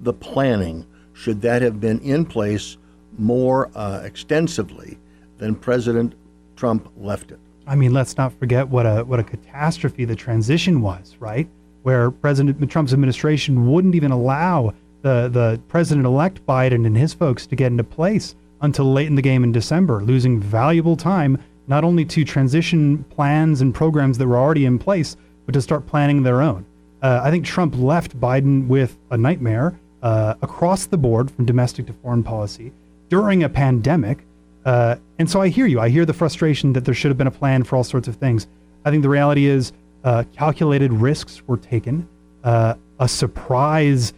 the 0.00 0.12
planning? 0.12 0.86
Should 1.12 1.40
that 1.42 1.62
have 1.62 1.80
been 1.80 2.00
in 2.00 2.26
place 2.26 2.76
more 3.18 3.70
uh, 3.74 4.02
extensively 4.04 4.98
than 5.38 5.54
President 5.54 6.14
Trump 6.56 6.90
left 6.96 7.30
it? 7.30 7.38
I 7.66 7.76
mean, 7.76 7.92
let's 7.92 8.16
not 8.16 8.32
forget 8.38 8.68
what 8.68 8.84
a 8.84 9.04
what 9.04 9.20
a 9.20 9.24
catastrophe 9.24 10.04
the 10.04 10.16
transition 10.16 10.82
was, 10.82 11.16
right? 11.18 11.48
Where 11.82 12.10
President 12.10 12.70
Trump's 12.70 12.92
administration 12.92 13.70
wouldn't 13.70 13.94
even 13.94 14.10
allow 14.10 14.74
the 15.04 15.28
the 15.28 15.60
president-elect 15.68 16.44
Biden 16.46 16.86
and 16.86 16.96
his 16.96 17.14
folks 17.14 17.46
to 17.46 17.54
get 17.54 17.70
into 17.70 17.84
place 17.84 18.34
until 18.62 18.90
late 18.90 19.06
in 19.06 19.14
the 19.14 19.22
game 19.22 19.44
in 19.44 19.52
December, 19.52 20.02
losing 20.02 20.40
valuable 20.40 20.96
time 20.96 21.38
not 21.66 21.84
only 21.84 22.04
to 22.06 22.24
transition 22.24 23.04
plans 23.10 23.60
and 23.60 23.74
programs 23.74 24.18
that 24.18 24.26
were 24.26 24.36
already 24.36 24.64
in 24.64 24.78
place, 24.78 25.16
but 25.46 25.52
to 25.52 25.62
start 25.62 25.86
planning 25.86 26.22
their 26.22 26.42
own. 26.42 26.64
Uh, 27.02 27.20
I 27.22 27.30
think 27.30 27.44
Trump 27.44 27.76
left 27.76 28.18
Biden 28.18 28.66
with 28.66 28.96
a 29.10 29.16
nightmare 29.16 29.78
uh, 30.02 30.34
across 30.42 30.86
the 30.86 30.96
board 30.96 31.30
from 31.30 31.44
domestic 31.44 31.86
to 31.86 31.92
foreign 31.92 32.22
policy 32.22 32.72
during 33.10 33.44
a 33.44 33.48
pandemic. 33.48 34.24
Uh, 34.64 34.96
and 35.18 35.30
so 35.30 35.42
I 35.42 35.48
hear 35.48 35.66
you. 35.66 35.80
I 35.80 35.90
hear 35.90 36.06
the 36.06 36.14
frustration 36.14 36.72
that 36.72 36.86
there 36.86 36.94
should 36.94 37.10
have 37.10 37.18
been 37.18 37.26
a 37.26 37.38
plan 37.42 37.64
for 37.64 37.76
all 37.76 37.84
sorts 37.84 38.08
of 38.08 38.16
things. 38.16 38.46
I 38.86 38.90
think 38.90 39.02
the 39.02 39.08
reality 39.10 39.46
is 39.46 39.72
uh, 40.02 40.24
calculated 40.34 40.92
risks 40.92 41.42
were 41.46 41.58
taken. 41.58 42.08
Uh, 42.42 42.74
a 42.98 43.08
surprise 43.08 44.14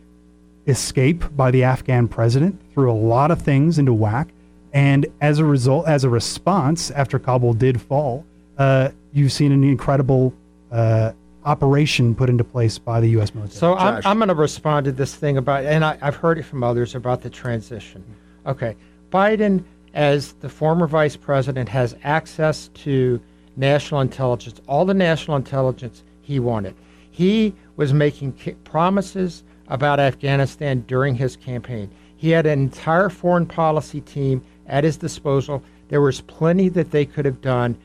escape 0.67 1.25
by 1.37 1.51
the 1.51 1.63
Afghan 1.63 2.09
president 2.09 2.61
threw 2.73 2.91
a 2.91 2.95
lot 2.95 3.31
of 3.31 3.41
things 3.41 3.79
into 3.79 3.93
whack. 3.93 4.29
And 4.73 5.07
as 5.21 5.39
a 5.39 5.45
result, 5.45 5.87
as 5.87 6.05
a 6.05 6.11
response, 6.11 6.91
after 6.91 7.19
Kabul 7.19 7.55
did 7.55 7.81
fall, 7.81 8.27
uh, 8.59 8.91
you've 9.13 9.33
seen 9.33 9.53
an 9.53 9.65
incredible 9.65 10.35
uh, 10.71 11.13
operation 11.45 12.15
put 12.15 12.29
into 12.29 12.45
place 12.45 12.79
by 12.79 13.01
the 13.01 13.09
U.S. 13.11 13.35
military. 13.35 13.57
So 13.57 13.77
I'm, 13.77 14.03
I'm 14.05 14.19
going 14.19 14.29
to 14.29 14.35
respond 14.35 14.85
to 14.87 14.93
this 14.93 15.15
thing 15.15 15.37
about, 15.37 15.65
and 15.65 15.85
I, 15.85 15.97
I've 16.03 16.17
heard 16.17 16.39
it 16.39 16.43
from 16.43 16.63
others 16.63 16.95
about 16.95 17.23
the 17.23 17.31
transition. 17.31 18.05
Okay, 18.45 18.77
Biden, 19.11 19.65
as 19.95 20.33
the 20.35 20.49
former 20.49 20.87
vice 20.87 21.17
president, 21.17 21.69
has 21.69 21.97
access 22.03 22.69
to 22.75 23.21
national 23.57 24.01
intelligence, 24.01 24.61
all 24.69 24.85
the 24.85 24.95
national 24.95 25.37
intelligence 25.37 26.03
he 26.21 26.39
wanted. 26.41 26.75
He 27.11 27.55
was 27.77 27.93
making 27.93 28.35
ca- 28.39 28.55
promises 28.65 29.43
about 29.69 30.01
Afghanistan 30.01 30.85
during 30.87 31.15
his 31.15 31.37
campaign. 31.37 31.91
He 32.17 32.31
had 32.31 32.47
an 32.47 32.59
entire 32.59 33.09
foreign 33.09 33.47
policy 33.47 34.01
team 34.01 34.43
at 34.67 34.85
his 34.85 34.97
disposal. 34.97 35.63
There 35.89 36.01
was 36.01 36.21
plenty 36.23 36.69
that 36.71 36.91
they 36.91 37.05
could 37.05 37.25
have 37.25 37.41
done 37.41 37.77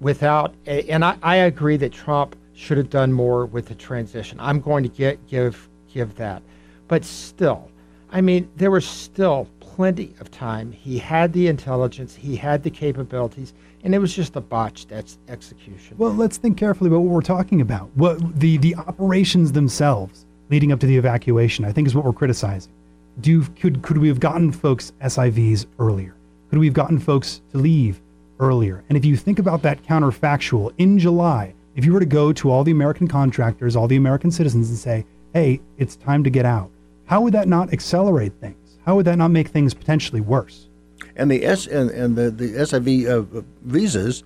without, 0.00 0.54
and 0.66 1.04
I, 1.04 1.16
I 1.22 1.36
agree 1.36 1.76
that 1.78 1.92
Trump 1.92 2.36
should 2.54 2.78
have 2.78 2.90
done 2.90 3.12
more 3.12 3.46
with 3.46 3.66
the 3.66 3.74
transition. 3.74 4.38
I'm 4.40 4.60
going 4.60 4.82
to 4.84 4.88
get 4.88 5.26
give 5.26 5.68
give 5.92 6.14
that, 6.16 6.42
but 6.88 7.04
still, 7.04 7.70
I 8.10 8.20
mean, 8.20 8.48
there 8.56 8.70
was 8.70 8.86
still 8.86 9.48
plenty 9.60 10.14
of 10.20 10.30
time. 10.30 10.70
He 10.70 10.98
had 10.98 11.32
the 11.32 11.48
intelligence, 11.48 12.14
he 12.14 12.36
had 12.36 12.62
the 12.62 12.70
capabilities, 12.70 13.54
and 13.82 13.94
it 13.94 13.98
was 13.98 14.14
just 14.14 14.36
a 14.36 14.40
botched 14.40 14.92
ex- 14.92 15.18
execution. 15.28 15.96
Well, 15.98 16.12
let's 16.12 16.36
think 16.36 16.56
carefully 16.56 16.88
about 16.88 17.00
what 17.00 17.12
we're 17.12 17.20
talking 17.22 17.60
about. 17.60 17.90
What 17.94 18.38
the 18.38 18.56
the 18.58 18.76
operations 18.76 19.52
themselves 19.52 20.26
leading 20.54 20.70
up 20.70 20.78
to 20.78 20.86
the 20.86 20.96
evacuation, 20.96 21.64
I 21.64 21.72
think, 21.72 21.88
is 21.88 21.96
what 21.96 22.04
we're 22.04 22.12
criticizing. 22.12 22.72
Do 23.20 23.42
could 23.60 23.82
could 23.82 23.98
we 23.98 24.06
have 24.06 24.20
gotten 24.20 24.52
folks 24.52 24.92
SIVs 25.02 25.66
earlier? 25.80 26.14
Could 26.48 26.60
we 26.60 26.66
have 26.66 26.74
gotten 26.74 27.00
folks 27.00 27.40
to 27.50 27.58
leave 27.58 28.00
earlier? 28.38 28.84
And 28.88 28.96
if 28.96 29.04
you 29.04 29.16
think 29.16 29.40
about 29.40 29.62
that 29.62 29.82
counterfactual, 29.82 30.72
in 30.78 30.96
July, 30.96 31.54
if 31.74 31.84
you 31.84 31.92
were 31.92 31.98
to 31.98 32.06
go 32.06 32.32
to 32.34 32.52
all 32.52 32.62
the 32.62 32.70
American 32.70 33.08
contractors, 33.08 33.74
all 33.74 33.88
the 33.88 33.96
American 33.96 34.30
citizens, 34.30 34.68
and 34.68 34.78
say, 34.78 35.04
"Hey, 35.32 35.60
it's 35.76 35.96
time 35.96 36.22
to 36.22 36.30
get 36.30 36.46
out," 36.46 36.70
how 37.06 37.20
would 37.22 37.34
that 37.34 37.48
not 37.48 37.72
accelerate 37.72 38.34
things? 38.40 38.78
How 38.86 38.94
would 38.94 39.06
that 39.06 39.18
not 39.18 39.32
make 39.32 39.48
things 39.48 39.74
potentially 39.74 40.20
worse? 40.20 40.68
And 41.16 41.32
the 41.32 41.44
S 41.44 41.66
and, 41.66 41.90
and 41.90 42.14
the 42.14 42.30
the 42.30 42.50
SIV 42.52 43.08
uh, 43.08 43.42
visas, 43.64 44.22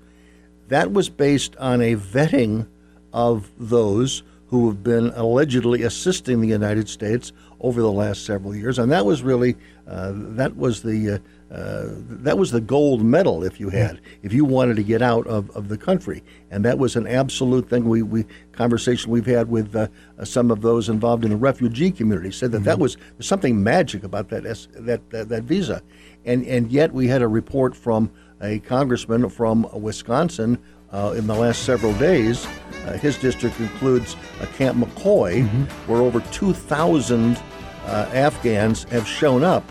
that 0.68 0.92
was 0.92 1.08
based 1.08 1.56
on 1.56 1.80
a 1.80 1.96
vetting 1.96 2.66
of 3.14 3.50
those 3.58 4.22
who 4.48 4.66
have 4.68 4.82
been 4.82 5.12
allegedly 5.14 5.82
assisting 5.82 6.40
the 6.40 6.48
United 6.48 6.88
States 6.88 7.32
over 7.60 7.82
the 7.82 7.92
last 7.92 8.24
several 8.24 8.54
years, 8.54 8.78
and 8.78 8.90
that 8.90 9.04
was 9.04 9.22
really 9.22 9.56
uh, 9.86 10.12
that 10.14 10.56
was 10.56 10.82
the 10.82 11.14
uh, 11.14 11.54
uh, 11.54 11.86
that 12.08 12.38
was 12.38 12.50
the 12.50 12.60
gold 12.60 13.02
medal 13.02 13.42
if 13.42 13.58
you 13.60 13.68
had 13.68 14.00
if 14.22 14.32
you 14.32 14.44
wanted 14.44 14.76
to 14.76 14.82
get 14.82 15.02
out 15.02 15.26
of, 15.26 15.50
of 15.56 15.68
the 15.68 15.76
country, 15.76 16.22
and 16.50 16.64
that 16.64 16.78
was 16.78 16.96
an 16.96 17.06
absolute 17.06 17.68
thing. 17.68 17.88
We, 17.88 18.02
we 18.02 18.24
conversation 18.52 19.10
we've 19.10 19.26
had 19.26 19.50
with 19.50 19.74
uh, 19.74 19.88
some 20.24 20.50
of 20.50 20.62
those 20.62 20.88
involved 20.88 21.24
in 21.24 21.30
the 21.30 21.36
refugee 21.36 21.90
community 21.90 22.30
said 22.30 22.52
that 22.52 22.64
that 22.64 22.78
was 22.78 22.96
there's 23.16 23.26
something 23.26 23.62
magic 23.62 24.02
about 24.02 24.28
that 24.30 24.46
S, 24.46 24.68
that, 24.72 25.10
that 25.10 25.28
that 25.28 25.42
visa, 25.44 25.82
and 26.24 26.46
and 26.46 26.70
yet 26.70 26.92
we 26.92 27.08
had 27.08 27.22
a 27.22 27.28
report 27.28 27.76
from 27.76 28.10
a 28.40 28.60
congressman 28.60 29.28
from 29.28 29.66
Wisconsin 29.72 30.58
uh, 30.92 31.14
in 31.16 31.26
the 31.26 31.34
last 31.34 31.64
several 31.64 31.92
days. 31.94 32.46
Uh, 32.86 32.92
his 32.94 33.18
district 33.18 33.58
includes 33.60 34.16
uh, 34.40 34.46
Camp 34.56 34.78
McCoy, 34.78 35.46
where 35.86 36.00
over 36.00 36.20
2,000 36.20 37.36
uh, 37.36 38.10
Afghans 38.12 38.84
have 38.84 39.06
shown 39.06 39.44
up. 39.44 39.68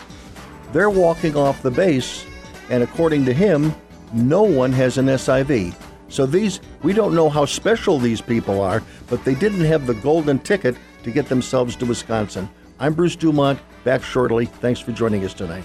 They're 0.72 0.90
walking 0.90 1.36
off 1.36 1.62
the 1.62 1.70
base, 1.70 2.26
and 2.70 2.82
according 2.82 3.24
to 3.24 3.32
him, 3.32 3.74
no 4.12 4.42
one 4.42 4.72
has 4.72 4.98
an 4.98 5.06
SIV. 5.06 5.74
So 6.08 6.26
these, 6.26 6.60
we 6.82 6.92
don't 6.92 7.14
know 7.14 7.28
how 7.28 7.44
special 7.44 7.98
these 7.98 8.20
people 8.20 8.60
are, 8.60 8.82
but 9.08 9.24
they 9.24 9.34
didn't 9.34 9.64
have 9.64 9.86
the 9.86 9.94
golden 9.94 10.38
ticket 10.38 10.76
to 11.02 11.10
get 11.10 11.28
themselves 11.28 11.76
to 11.76 11.86
Wisconsin. 11.86 12.48
I'm 12.80 12.94
Bruce 12.94 13.16
Dumont, 13.16 13.60
back 13.84 14.02
shortly. 14.02 14.46
Thanks 14.46 14.80
for 14.80 14.92
joining 14.92 15.24
us 15.24 15.34
tonight. 15.34 15.64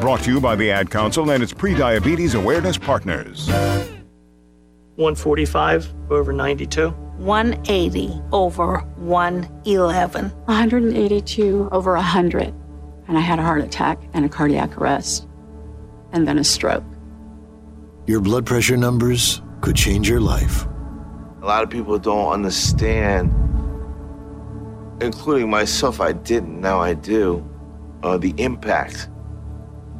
Brought 0.00 0.20
to 0.24 0.30
you 0.30 0.40
by 0.40 0.54
the 0.56 0.70
Ad 0.70 0.90
Council 0.90 1.30
and 1.30 1.42
its 1.42 1.54
pre-diabetes 1.54 2.34
awareness 2.34 2.76
partners. 2.76 3.48
145 4.96 5.92
over 6.10 6.32
92. 6.34 6.90
180 6.90 8.20
over 8.30 8.80
111. 8.96 10.30
182 10.30 11.68
over 11.72 11.94
100. 11.94 12.54
And 13.08 13.16
I 13.16 13.20
had 13.20 13.38
a 13.38 13.42
heart 13.42 13.62
attack 13.62 13.98
and 14.12 14.26
a 14.26 14.28
cardiac 14.28 14.76
arrest. 14.76 15.26
And 16.12 16.28
then 16.28 16.38
a 16.38 16.44
stroke. 16.44 16.84
Your 18.06 18.20
blood 18.20 18.44
pressure 18.44 18.76
numbers 18.76 19.40
could 19.62 19.76
change 19.76 20.10
your 20.10 20.20
life. 20.20 20.66
A 21.40 21.46
lot 21.46 21.62
of 21.62 21.70
people 21.70 21.98
don't 21.98 22.32
understand, 22.32 23.32
including 25.00 25.48
myself, 25.48 26.02
I 26.02 26.12
didn't, 26.12 26.60
now 26.60 26.80
I 26.80 26.92
do, 26.92 27.48
uh, 28.02 28.18
the 28.18 28.34
impact 28.36 29.08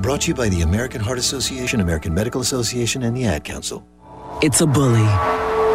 Brought 0.00 0.22
to 0.22 0.28
you 0.28 0.34
by 0.34 0.48
the 0.48 0.62
American 0.62 1.00
Heart 1.00 1.18
Association, 1.18 1.80
American 1.80 2.12
Medical 2.14 2.40
Association, 2.40 3.04
and 3.04 3.16
the 3.16 3.26
Ad 3.26 3.44
Council. 3.44 3.86
It's 4.42 4.60
a 4.60 4.66
bully, 4.66 5.06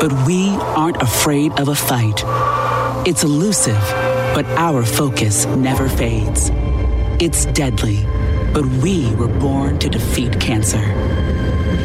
but 0.02 0.12
we 0.28 0.50
aren't 0.76 1.02
afraid 1.02 1.58
of 1.60 1.70
a 1.70 1.76
fight. 1.76 2.22
It's 3.08 3.24
elusive, 3.24 3.80
but 4.36 4.46
our 4.58 4.84
focus 4.84 5.46
never 5.46 5.88
fades. 5.88 6.52
It's 7.22 7.46
deadly, 7.46 8.04
but 8.54 8.66
we 8.84 9.14
were 9.16 9.28
born 9.28 9.80
to 9.80 9.90
defeat 9.90 10.40
cancer. 10.40 10.84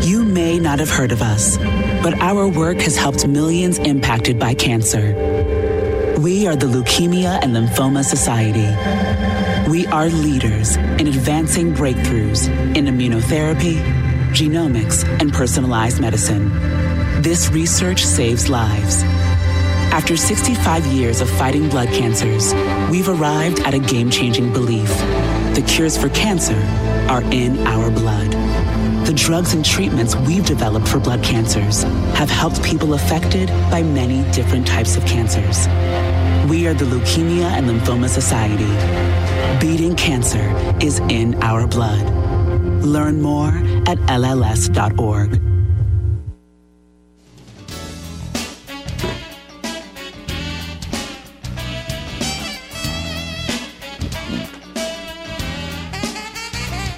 You 0.03 0.25
may 0.25 0.59
not 0.59 0.81
have 0.81 0.91
heard 0.91 1.13
of 1.13 1.23
us, 1.23 1.57
but 2.03 2.19
our 2.21 2.49
work 2.49 2.79
has 2.79 2.97
helped 2.97 3.27
millions 3.27 3.79
impacted 3.79 4.39
by 4.41 4.55
cancer. 4.55 5.15
We 6.19 6.47
are 6.47 6.57
the 6.57 6.67
Leukemia 6.67 7.43
and 7.43 7.55
Lymphoma 7.55 8.05
Society. 8.05 8.67
We 9.69 9.87
are 9.87 10.11
leaders 10.11 10.77
in 10.77 11.07
advancing 11.07 11.73
breakthroughs 11.73 12.49
in 12.77 12.85
immunotherapy, 12.85 13.83
genomics, 14.33 15.05
and 15.21 15.33
personalized 15.33 16.03
medicine. 16.03 16.51
This 17.23 17.49
research 17.49 18.05
saves 18.05 18.51
lives. 18.51 19.03
After 19.95 20.19
65 20.19 20.85
years 20.87 21.23
of 21.23 21.31
fighting 21.31 21.71
blood 21.71 21.89
cancers, 21.89 22.53
we've 22.91 23.09
arrived 23.09 23.61
at 23.61 23.73
a 23.73 23.79
game 23.79 24.11
changing 24.11 24.53
belief. 24.53 24.89
The 25.55 25.65
cures 25.67 25.97
for 25.97 26.11
cancer 26.11 26.61
are 27.09 27.23
in 27.33 27.67
our 27.67 27.91
blood. 27.91 28.33
The 29.07 29.15
drugs 29.15 29.55
and 29.55 29.65
treatments 29.65 30.15
we've 30.15 30.45
developed 30.45 30.89
for 30.89 31.01
blood 31.01 31.23
cancers 31.23 31.85
have 32.15 32.29
helped 32.29 32.63
people 32.63 32.93
affected 32.93 33.49
by 33.71 33.83
many 33.83 34.31
different 34.33 34.67
types 34.67 34.97
of 34.97 35.07
cancers. 35.07 35.67
We 36.51 36.67
are 36.67 36.75
the 36.75 36.85
Leukemia 36.85 37.45
and 37.45 37.67
Lymphoma 37.67 38.11
Society. 38.11 39.24
Beating 39.61 39.97
cancer 39.97 40.53
is 40.81 40.99
in 41.09 41.43
our 41.43 41.67
blood. 41.67 42.05
Learn 42.85 43.23
more 43.23 43.49
at 43.87 43.99
LLS.org. 44.09 45.41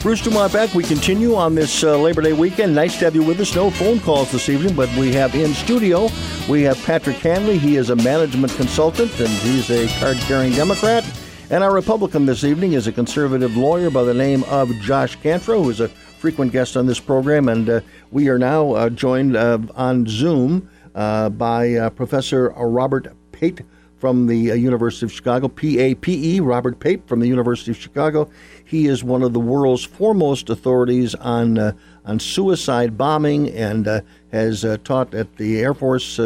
Bruce 0.06 0.22
Dumont 0.22 0.52
back. 0.52 0.72
We 0.72 0.84
continue 0.84 1.34
on 1.34 1.56
this 1.56 1.82
uh, 1.82 1.98
Labor 1.98 2.22
Day 2.22 2.32
weekend. 2.32 2.76
Nice 2.76 2.96
to 3.00 3.06
have 3.06 3.16
you 3.16 3.24
with 3.24 3.40
us. 3.40 3.56
No 3.56 3.72
phone 3.72 3.98
calls 3.98 4.30
this 4.30 4.48
evening, 4.48 4.76
but 4.76 4.88
we 4.96 5.12
have 5.14 5.34
in 5.34 5.52
studio, 5.52 6.08
we 6.48 6.62
have 6.62 6.80
Patrick 6.84 7.16
Hanley. 7.16 7.58
He 7.58 7.74
is 7.74 7.90
a 7.90 7.96
management 7.96 8.54
consultant 8.54 9.10
and 9.18 9.28
he's 9.28 9.68
a 9.68 9.88
card 9.98 10.16
carrying 10.18 10.52
Democrat. 10.52 11.04
And 11.48 11.62
our 11.62 11.72
Republican 11.72 12.26
this 12.26 12.42
evening 12.42 12.72
is 12.72 12.88
a 12.88 12.92
conservative 12.92 13.56
lawyer 13.56 13.88
by 13.88 14.02
the 14.02 14.12
name 14.12 14.42
of 14.44 14.68
Josh 14.80 15.16
Cantro, 15.18 15.62
who 15.62 15.70
is 15.70 15.78
a 15.78 15.86
frequent 15.86 16.50
guest 16.50 16.76
on 16.76 16.86
this 16.86 16.98
program. 16.98 17.48
And 17.48 17.68
uh, 17.70 17.80
we 18.10 18.28
are 18.28 18.38
now 18.38 18.72
uh, 18.72 18.90
joined 18.90 19.36
uh, 19.36 19.58
on 19.76 20.06
Zoom 20.08 20.68
uh, 20.96 21.28
by 21.28 21.74
uh, 21.74 21.90
Professor 21.90 22.48
Robert 22.48 23.14
Pape 23.30 23.60
from 23.96 24.26
the 24.26 24.50
uh, 24.50 24.54
University 24.54 25.06
of 25.06 25.12
Chicago, 25.12 25.46
PAPE, 25.46 26.40
Robert 26.42 26.80
Pape 26.80 27.08
from 27.08 27.20
the 27.20 27.28
University 27.28 27.70
of 27.70 27.76
Chicago. 27.76 28.28
He 28.64 28.86
is 28.86 29.04
one 29.04 29.22
of 29.22 29.32
the 29.32 29.40
world's 29.40 29.84
foremost 29.84 30.50
authorities 30.50 31.14
on 31.14 31.58
uh, 31.58 31.72
on 32.04 32.18
suicide 32.18 32.98
bombing 32.98 33.50
and 33.50 33.86
uh, 33.86 34.00
has 34.32 34.64
uh, 34.64 34.78
taught 34.82 35.14
at 35.14 35.36
the 35.36 35.60
Air 35.60 35.74
Force 35.74 36.18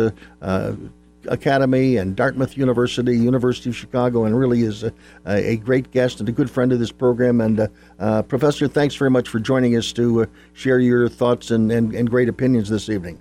Academy 1.30 1.96
and 1.96 2.14
Dartmouth 2.16 2.58
University, 2.58 3.16
University 3.16 3.70
of 3.70 3.76
Chicago, 3.76 4.24
and 4.24 4.38
really 4.38 4.62
is 4.62 4.82
a, 4.82 4.92
a 5.26 5.56
great 5.56 5.90
guest 5.92 6.20
and 6.20 6.28
a 6.28 6.32
good 6.32 6.50
friend 6.50 6.72
of 6.72 6.78
this 6.78 6.92
program. 6.92 7.40
And 7.40 7.70
uh, 7.98 8.22
Professor, 8.22 8.68
thanks 8.68 8.94
very 8.96 9.10
much 9.10 9.28
for 9.28 9.38
joining 9.38 9.76
us 9.76 9.92
to 9.92 10.28
share 10.52 10.80
your 10.80 11.08
thoughts 11.08 11.50
and, 11.50 11.70
and, 11.72 11.94
and, 11.94 12.10
great 12.10 12.28
opinions 12.28 12.68
this 12.68 12.88
evening. 12.88 13.18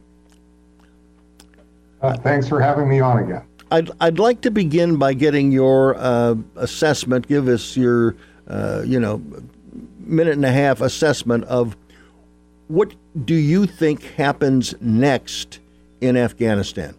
thanks 2.02 2.48
for 2.48 2.60
having 2.60 2.90
me 2.90 3.00
on 3.00 3.20
again. 3.20 3.44
I'd, 3.72 3.92
I'd 4.02 4.18
like 4.18 4.42
to 4.42 4.52
begin 4.52 4.98
by 4.98 5.14
getting 5.14 5.52
your 5.52 5.96
uh, 5.98 6.36
assessment. 6.56 7.28
Give 7.28 7.48
us 7.48 7.78
your, 7.78 8.16
uh, 8.48 8.82
you 8.84 9.00
know, 9.00 9.22
minute 10.00 10.34
and 10.34 10.46
a 10.46 10.52
half 10.52 10.82
assessment 10.82 11.44
of 11.46 11.78
what 12.68 12.94
do 13.26 13.36
you 13.36 13.68
think 13.68 14.04
happens 14.16 14.74
next 14.82 15.60
in 16.02 16.18
Afghanistan? 16.18 16.96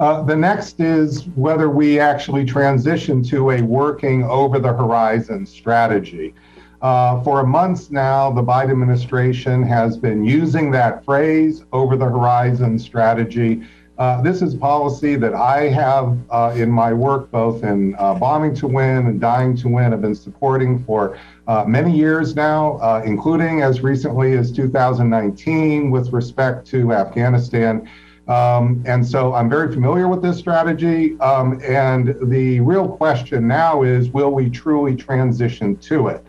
Uh, 0.00 0.22
the 0.22 0.36
next 0.36 0.80
is 0.80 1.26
whether 1.34 1.68
we 1.68 1.98
actually 1.98 2.44
transition 2.44 3.22
to 3.22 3.50
a 3.50 3.62
working 3.62 4.24
over 4.24 4.58
the 4.58 4.72
horizon 4.72 5.44
strategy. 5.44 6.34
Uh, 6.80 7.20
for 7.24 7.44
months 7.44 7.90
now, 7.90 8.30
the 8.30 8.42
Biden 8.42 8.70
administration 8.70 9.62
has 9.64 9.96
been 9.96 10.24
using 10.24 10.70
that 10.70 11.04
phrase, 11.04 11.64
over 11.72 11.96
the 11.96 12.04
horizon 12.04 12.78
strategy, 12.78 13.62
uh, 13.98 14.22
this 14.22 14.42
is 14.42 14.54
policy 14.54 15.16
that 15.16 15.34
I 15.34 15.62
have 15.70 16.16
uh, 16.30 16.54
in 16.54 16.70
my 16.70 16.92
work, 16.92 17.32
both 17.32 17.64
in 17.64 17.96
uh, 17.98 18.14
Bombing 18.14 18.54
to 18.56 18.68
Win 18.68 19.08
and 19.08 19.20
Dying 19.20 19.56
to 19.56 19.68
Win, 19.68 19.90
have 19.90 20.00
been 20.00 20.14
supporting 20.14 20.84
for 20.84 21.18
uh, 21.48 21.64
many 21.64 21.96
years 21.96 22.36
now, 22.36 22.78
uh, 22.78 23.02
including 23.04 23.62
as 23.62 23.80
recently 23.80 24.36
as 24.36 24.52
2019 24.52 25.90
with 25.90 26.12
respect 26.12 26.64
to 26.68 26.92
Afghanistan. 26.92 27.90
Um, 28.28 28.82
and 28.86 29.06
so 29.06 29.34
I'm 29.34 29.48
very 29.48 29.72
familiar 29.72 30.06
with 30.06 30.22
this 30.22 30.38
strategy. 30.38 31.18
Um, 31.20 31.60
and 31.64 32.14
the 32.30 32.60
real 32.60 32.86
question 32.86 33.48
now 33.48 33.82
is 33.82 34.10
will 34.10 34.30
we 34.30 34.50
truly 34.50 34.94
transition 34.94 35.76
to 35.76 36.08
it? 36.08 36.24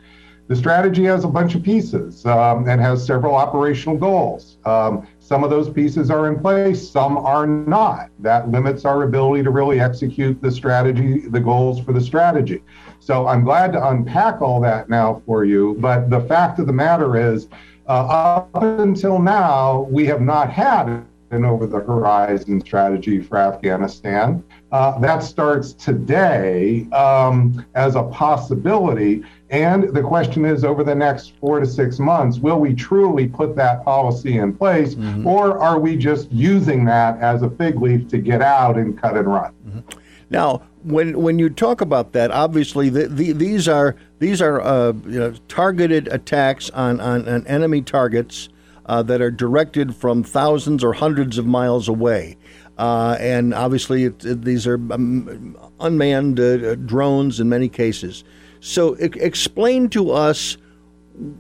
The 0.48 0.56
strategy 0.56 1.04
has 1.04 1.26
a 1.26 1.28
bunch 1.28 1.54
of 1.54 1.62
pieces 1.62 2.26
um, 2.26 2.68
and 2.68 2.82
has 2.82 3.06
several 3.06 3.36
operational 3.36 3.98
goals. 3.98 4.58
Um, 4.66 5.08
some 5.20 5.44
of 5.44 5.52
those 5.52 5.70
pieces 5.70 6.10
are 6.10 6.28
in 6.28 6.40
place, 6.40 6.90
some 6.90 7.18
are 7.18 7.46
not. 7.46 8.10
That 8.18 8.50
limits 8.50 8.84
our 8.84 9.04
ability 9.04 9.44
to 9.44 9.52
really 9.52 9.80
execute 9.80 10.42
the 10.42 10.52
strategy, 10.52 11.28
the 11.28 11.40
goals 11.40 11.80
for 11.82 11.94
the 11.94 12.02
strategy. 12.02 12.64
So 13.00 13.28
I'm 13.28 13.44
glad 13.44 13.74
to 13.74 13.90
unpack 13.90 14.42
all 14.42 14.60
that 14.62 14.90
now 14.90 15.22
for 15.28 15.46
you. 15.46 15.78
But 15.80 16.10
the 16.10 16.22
fact 16.22 16.58
of 16.58 16.66
the 16.66 16.74
matter 16.74 17.16
is, 17.16 17.48
uh, 17.88 18.48
up 18.48 18.64
until 18.64 19.20
now, 19.20 19.82
we 19.92 20.08
have 20.08 20.22
not 20.22 20.50
had 20.50 21.06
an 21.32 21.46
over 21.46 21.68
the 21.68 21.80
horizon 21.80 22.62
strategy 22.62 23.22
for 23.22 23.38
Afghanistan. 23.38 24.44
Uh, 24.72 24.98
that 25.00 25.20
starts 25.20 25.74
today 25.74 26.88
um, 26.92 27.66
as 27.76 27.96
a 27.96 28.04
possibility. 28.04 29.24
And 29.50 29.94
the 29.96 30.02
question 30.02 30.46
is 30.46 30.64
over 30.64 30.84
the 30.84 30.96
next 30.96 31.34
four 31.40 31.60
to 31.60 31.66
six 31.66 32.00
months, 32.00 32.40
will 32.40 32.60
we 32.60 32.74
truly 32.74 33.28
put 33.28 33.56
that 33.56 33.84
policy 33.84 34.38
in 34.38 34.56
place, 34.56 34.96
mm-hmm. 34.96 35.26
or 35.26 35.58
are 35.60 35.80
we 35.80 35.96
just 35.96 36.32
using 36.32 36.86
that 36.86 37.20
as 37.20 37.42
a 37.42 37.50
fig 37.50 37.82
leaf 37.82 38.08
to 38.10 38.18
get 38.20 38.42
out 38.42 38.78
and 38.78 39.00
cut 39.00 39.18
and 39.18 39.28
run? 39.28 39.54
Mm-hmm. 39.68 40.00
Now, 40.30 40.62
when 40.84 41.20
when 41.20 41.40
you 41.40 41.50
talk 41.50 41.82
about 41.82 42.14
that, 42.14 42.32
obviously 42.32 42.90
the, 42.90 43.08
the, 43.08 43.34
these 43.34 43.68
are 43.68 43.96
these 44.20 44.42
are 44.42 44.62
uh, 44.62 44.94
you 45.08 45.20
know, 45.20 45.34
targeted 45.48 46.08
attacks 46.10 46.70
on, 46.70 47.00
on, 47.00 47.28
on 47.28 47.46
enemy 47.48 47.82
targets 47.82 48.50
uh, 48.90 49.04
that 49.04 49.22
are 49.22 49.30
directed 49.32 49.96
from 49.96 50.24
thousands 50.24 50.84
or 50.84 50.94
hundreds 50.94 51.38
of 51.38 51.46
miles 51.46 51.88
away. 51.88 52.36
Uh, 52.80 53.16
and 53.20 53.54
obviously, 53.54 54.06
it, 54.06 54.26
it, 54.26 54.42
these 54.44 54.66
are 54.66 54.76
um, 54.92 55.56
unmanned 55.80 56.40
uh, 56.40 56.74
drones 56.76 57.40
in 57.40 57.48
many 57.48 57.70
cases. 57.70 58.24
So, 58.62 58.96
I- 58.96 59.12
explain 59.16 59.90
to 59.90 60.12
us 60.12 60.58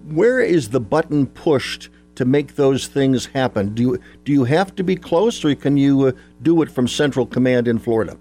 where 0.09 0.39
is 0.39 0.69
the 0.69 0.79
button 0.79 1.25
pushed 1.25 1.89
to 2.15 2.25
make 2.25 2.55
those 2.55 2.87
things 2.87 3.25
happen? 3.25 3.73
Do 3.73 3.81
you 3.81 3.99
do 4.25 4.31
you 4.31 4.43
have 4.43 4.75
to 4.75 4.83
be 4.83 4.95
close, 4.95 5.43
or 5.43 5.55
can 5.55 5.75
you 5.75 6.07
uh, 6.07 6.11
do 6.43 6.61
it 6.61 6.69
from 6.69 6.87
Central 6.87 7.25
Command 7.25 7.67
in 7.67 7.79
Florida? 7.79 8.15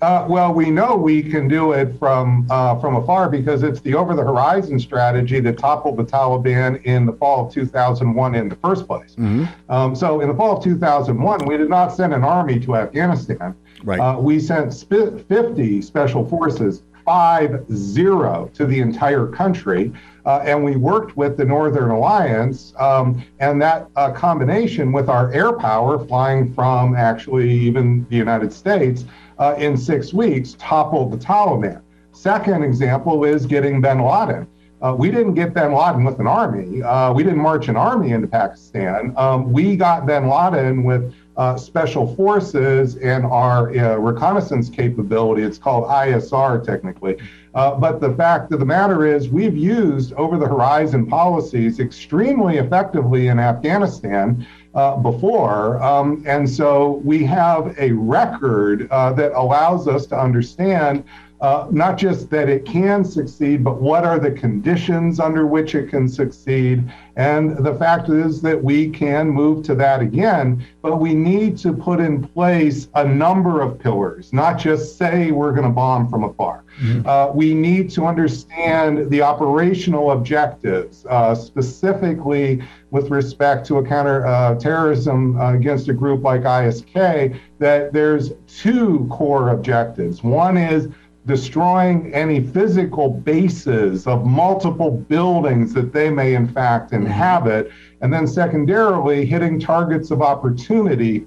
Uh, 0.00 0.24
well, 0.28 0.54
we 0.54 0.70
know 0.70 0.94
we 0.94 1.22
can 1.22 1.48
do 1.48 1.72
it 1.72 1.98
from 1.98 2.46
uh, 2.50 2.78
from 2.78 2.94
afar 2.94 3.28
because 3.28 3.64
it's 3.64 3.80
the 3.80 3.94
over-the-horizon 3.94 4.78
strategy 4.78 5.40
that 5.40 5.58
toppled 5.58 5.96
the 5.96 6.04
Taliban 6.04 6.80
in 6.84 7.04
the 7.04 7.12
fall 7.12 7.46
of 7.46 7.52
2001 7.52 8.34
in 8.34 8.48
the 8.48 8.56
first 8.56 8.86
place. 8.86 9.16
Mm-hmm. 9.16 9.46
Um, 9.70 9.96
so, 9.96 10.20
in 10.20 10.28
the 10.28 10.34
fall 10.34 10.56
of 10.56 10.62
2001, 10.62 11.46
we 11.46 11.56
did 11.56 11.68
not 11.68 11.88
send 11.88 12.14
an 12.14 12.22
army 12.22 12.60
to 12.60 12.76
Afghanistan. 12.76 13.56
Right. 13.82 13.98
Uh, 13.98 14.18
we 14.20 14.38
sent 14.38 14.72
sp- 14.74 15.18
50 15.28 15.82
special 15.82 16.28
forces, 16.28 16.84
five 17.04 17.64
zero, 17.72 18.50
to 18.54 18.66
the 18.66 18.78
entire 18.78 19.26
country, 19.26 19.92
uh, 20.28 20.42
and 20.44 20.62
we 20.62 20.76
worked 20.76 21.16
with 21.16 21.38
the 21.38 21.44
Northern 21.44 21.90
Alliance, 21.90 22.74
um, 22.78 23.24
and 23.40 23.60
that 23.62 23.88
uh, 23.96 24.12
combination 24.12 24.92
with 24.92 25.08
our 25.08 25.32
air 25.32 25.54
power, 25.54 26.04
flying 26.06 26.52
from 26.52 26.94
actually 26.94 27.50
even 27.50 28.06
the 28.10 28.16
United 28.16 28.52
States 28.52 29.06
uh, 29.38 29.54
in 29.56 29.74
six 29.74 30.12
weeks, 30.12 30.54
toppled 30.58 31.10
the 31.12 31.16
Taliban. 31.16 31.80
Second 32.12 32.62
example 32.62 33.24
is 33.24 33.46
getting 33.46 33.80
Bin 33.80 34.00
Laden. 34.00 34.46
Uh, 34.82 34.94
we 34.96 35.10
didn't 35.10 35.32
get 35.32 35.54
Bin 35.54 35.72
Laden 35.72 36.04
with 36.04 36.20
an 36.20 36.26
army. 36.26 36.82
Uh, 36.82 37.10
we 37.10 37.22
didn't 37.22 37.40
march 37.40 37.68
an 37.68 37.76
army 37.76 38.10
into 38.10 38.28
Pakistan. 38.28 39.14
Um, 39.16 39.50
we 39.50 39.76
got 39.76 40.04
Bin 40.04 40.28
Laden 40.28 40.84
with 40.84 41.14
uh, 41.38 41.56
special 41.56 42.14
forces 42.16 42.96
and 42.96 43.24
our 43.24 43.70
uh, 43.70 43.96
reconnaissance 43.96 44.68
capability. 44.68 45.42
It's 45.42 45.56
called 45.56 45.84
ISR 45.84 46.64
technically. 46.64 47.16
Uh, 47.54 47.74
but 47.76 48.00
the 48.00 48.12
fact 48.14 48.52
of 48.52 48.58
the 48.58 48.66
matter 48.66 49.06
is, 49.06 49.28
we've 49.28 49.56
used 49.56 50.12
over 50.14 50.36
the 50.36 50.46
horizon 50.46 51.06
policies 51.06 51.78
extremely 51.78 52.58
effectively 52.58 53.28
in 53.28 53.38
Afghanistan 53.38 54.46
uh, 54.74 54.96
before. 54.96 55.80
Um, 55.82 56.24
and 56.26 56.48
so 56.48 57.00
we 57.04 57.24
have 57.24 57.74
a 57.78 57.92
record 57.92 58.88
uh, 58.90 59.12
that 59.12 59.32
allows 59.32 59.88
us 59.88 60.06
to 60.06 60.20
understand 60.20 61.04
uh, 61.40 61.68
not 61.70 61.96
just 61.96 62.30
that 62.30 62.48
it 62.48 62.64
can 62.64 63.04
succeed, 63.04 63.62
but 63.62 63.80
what 63.80 64.04
are 64.04 64.18
the 64.18 64.30
conditions 64.30 65.20
under 65.20 65.46
which 65.46 65.74
it 65.74 65.88
can 65.88 66.08
succeed. 66.08 66.90
And 67.16 67.56
the 67.64 67.74
fact 67.74 68.08
is 68.08 68.40
that 68.42 68.62
we 68.62 68.90
can 68.90 69.28
move 69.28 69.64
to 69.64 69.74
that 69.76 70.00
again, 70.00 70.64
but 70.82 71.00
we 71.00 71.14
need 71.14 71.56
to 71.58 71.72
put 71.72 72.00
in 72.00 72.26
place 72.26 72.88
a 72.94 73.04
number 73.04 73.60
of 73.60 73.78
pillars, 73.78 74.32
not 74.32 74.58
just 74.58 74.98
say 74.98 75.30
we're 75.30 75.52
going 75.52 75.64
to 75.64 75.70
bomb 75.70 76.08
from 76.08 76.24
afar. 76.24 76.64
Mm-hmm. 76.80 77.08
Uh, 77.08 77.30
we 77.32 77.54
need 77.54 77.90
to 77.90 78.06
understand 78.06 79.10
the 79.10 79.22
operational 79.22 80.12
objectives, 80.12 81.04
uh, 81.06 81.34
specifically 81.34 82.62
with 82.90 83.10
respect 83.10 83.66
to 83.66 83.78
a 83.78 83.84
counter-terrorism 83.84 85.40
uh, 85.40 85.54
against 85.54 85.88
a 85.88 85.92
group 85.92 86.22
like 86.22 86.42
ISK, 86.42 87.38
that 87.58 87.92
there's 87.92 88.32
two 88.46 89.06
core 89.10 89.50
objectives. 89.50 90.22
One 90.22 90.56
is 90.56 90.88
destroying 91.28 92.12
any 92.14 92.40
physical 92.40 93.10
bases 93.10 94.06
of 94.06 94.26
multiple 94.26 94.90
buildings 94.90 95.74
that 95.74 95.92
they 95.92 96.08
may 96.10 96.34
in 96.34 96.48
fact 96.48 96.90
mm-hmm. 96.90 97.04
inhabit, 97.04 97.70
and 98.00 98.12
then 98.12 98.26
secondarily 98.26 99.24
hitting 99.26 99.60
targets 99.60 100.10
of 100.10 100.22
opportunity, 100.22 101.26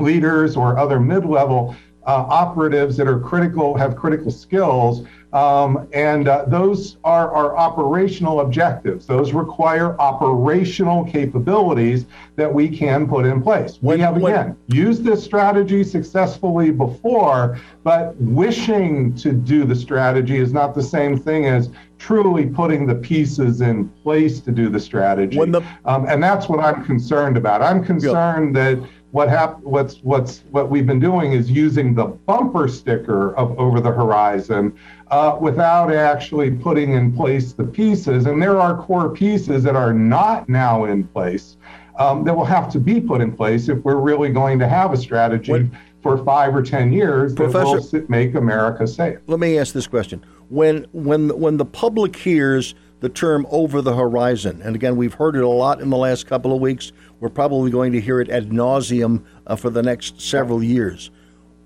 leaders 0.00 0.56
or 0.56 0.78
other 0.78 0.98
mid-level 0.98 1.76
uh, 2.06 2.26
operatives 2.28 2.96
that 2.96 3.06
are 3.06 3.20
critical, 3.20 3.76
have 3.76 3.96
critical 3.96 4.30
skills 4.30 5.06
um, 5.32 5.88
and 5.92 6.26
uh, 6.26 6.44
those 6.46 6.96
are 7.04 7.32
our 7.32 7.56
operational 7.56 8.40
objectives. 8.40 9.06
Those 9.06 9.32
require 9.32 9.98
operational 10.00 11.04
capabilities 11.04 12.06
that 12.36 12.52
we 12.52 12.68
can 12.68 13.08
put 13.08 13.24
in 13.24 13.40
place. 13.40 13.78
When, 13.80 13.98
we 13.98 14.02
have, 14.02 14.16
again, 14.16 14.56
used 14.66 15.04
this 15.04 15.22
strategy 15.22 15.84
successfully 15.84 16.72
before, 16.72 17.60
but 17.84 18.16
wishing 18.16 19.14
to 19.16 19.32
do 19.32 19.64
the 19.64 19.76
strategy 19.76 20.38
is 20.38 20.52
not 20.52 20.74
the 20.74 20.82
same 20.82 21.16
thing 21.16 21.46
as 21.46 21.70
truly 21.98 22.46
putting 22.46 22.86
the 22.86 22.94
pieces 22.94 23.60
in 23.60 23.88
place 24.02 24.40
to 24.40 24.50
do 24.50 24.68
the 24.68 24.80
strategy. 24.80 25.36
The, 25.38 25.62
um, 25.84 26.06
and 26.08 26.20
that's 26.20 26.48
what 26.48 26.58
I'm 26.58 26.84
concerned 26.84 27.36
about. 27.36 27.62
I'm 27.62 27.84
concerned 27.84 28.56
yeah. 28.56 28.74
that 28.74 28.88
what 29.12 29.28
hap- 29.28 29.60
what's 29.60 29.96
what's 30.02 30.44
what 30.50 30.70
we've 30.70 30.86
been 30.86 31.00
doing 31.00 31.32
is 31.32 31.50
using 31.50 31.94
the 31.94 32.04
bumper 32.04 32.68
sticker 32.68 33.34
of 33.36 33.58
over 33.58 33.80
the 33.80 33.90
horizon 33.90 34.76
uh, 35.10 35.36
without 35.40 35.92
actually 35.92 36.50
putting 36.50 36.92
in 36.92 37.12
place 37.14 37.52
the 37.52 37.64
pieces. 37.64 38.26
And 38.26 38.40
there 38.40 38.60
are 38.60 38.76
core 38.76 39.10
pieces 39.10 39.64
that 39.64 39.74
are 39.74 39.92
not 39.92 40.48
now 40.48 40.84
in 40.84 41.04
place 41.04 41.56
um, 41.98 42.24
that 42.24 42.36
will 42.36 42.44
have 42.44 42.70
to 42.72 42.78
be 42.78 43.00
put 43.00 43.20
in 43.20 43.32
place 43.32 43.68
if 43.68 43.78
we're 43.78 43.96
really 43.96 44.30
going 44.30 44.58
to 44.60 44.68
have 44.68 44.92
a 44.92 44.96
strategy 44.96 45.70
for 46.02 46.24
five 46.24 46.54
or 46.54 46.62
ten 46.62 46.92
years 46.92 47.34
that 47.34 47.52
will 47.52 48.04
make 48.08 48.34
America 48.34 48.86
safe. 48.86 49.18
Let 49.26 49.40
me 49.40 49.58
ask 49.58 49.74
this 49.74 49.86
question: 49.88 50.24
When 50.48 50.86
when 50.92 51.28
when 51.38 51.56
the 51.56 51.66
public 51.66 52.14
hears 52.14 52.74
the 53.00 53.08
term 53.08 53.46
over 53.50 53.82
the 53.82 53.96
horizon. 53.96 54.60
And 54.62 54.76
again, 54.76 54.96
we've 54.96 55.14
heard 55.14 55.34
it 55.34 55.42
a 55.42 55.48
lot 55.48 55.80
in 55.80 55.90
the 55.90 55.96
last 55.96 56.26
couple 56.26 56.54
of 56.54 56.60
weeks. 56.60 56.92
We're 57.18 57.30
probably 57.30 57.70
going 57.70 57.92
to 57.92 58.00
hear 58.00 58.20
it 58.20 58.30
ad 58.30 58.50
nauseum 58.50 59.24
uh, 59.46 59.56
for 59.56 59.70
the 59.70 59.82
next 59.82 60.20
several 60.20 60.62
years. 60.62 61.10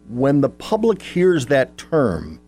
When 0.08 0.40
the 0.40 0.48
public 0.48 1.02
hears 1.02 1.46
that 1.46 1.76
term, 1.76 2.40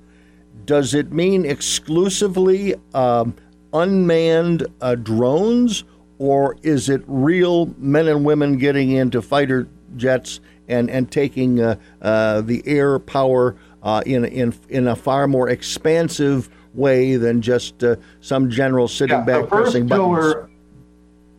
does 0.64 0.94
it 0.94 1.12
mean 1.12 1.44
exclusively 1.44 2.74
um, 2.94 3.34
unmanned 3.72 4.66
uh, 4.80 4.94
drones, 4.96 5.84
or 6.18 6.56
is 6.62 6.88
it 6.88 7.02
real 7.06 7.66
men 7.78 8.08
and 8.08 8.24
women 8.24 8.56
getting 8.56 8.90
into 8.90 9.20
fighter 9.22 9.68
jets 9.96 10.40
and, 10.68 10.90
and 10.90 11.10
taking 11.10 11.60
uh, 11.60 11.76
uh 12.02 12.40
the 12.40 12.60
air 12.66 12.98
power 12.98 13.56
uh, 13.82 14.02
in, 14.04 14.24
in, 14.24 14.52
in 14.68 14.88
a 14.88 14.96
far 14.96 15.28
more 15.28 15.48
expansive 15.48 16.50
way 16.76 17.16
than 17.16 17.40
just 17.42 17.82
uh, 17.82 17.96
some 18.20 18.50
general 18.50 18.88
sitting 18.88 19.18
yeah, 19.18 19.24
back 19.24 19.48
pressing 19.48 19.88
pillar, 19.88 20.34
buttons. 20.34 20.52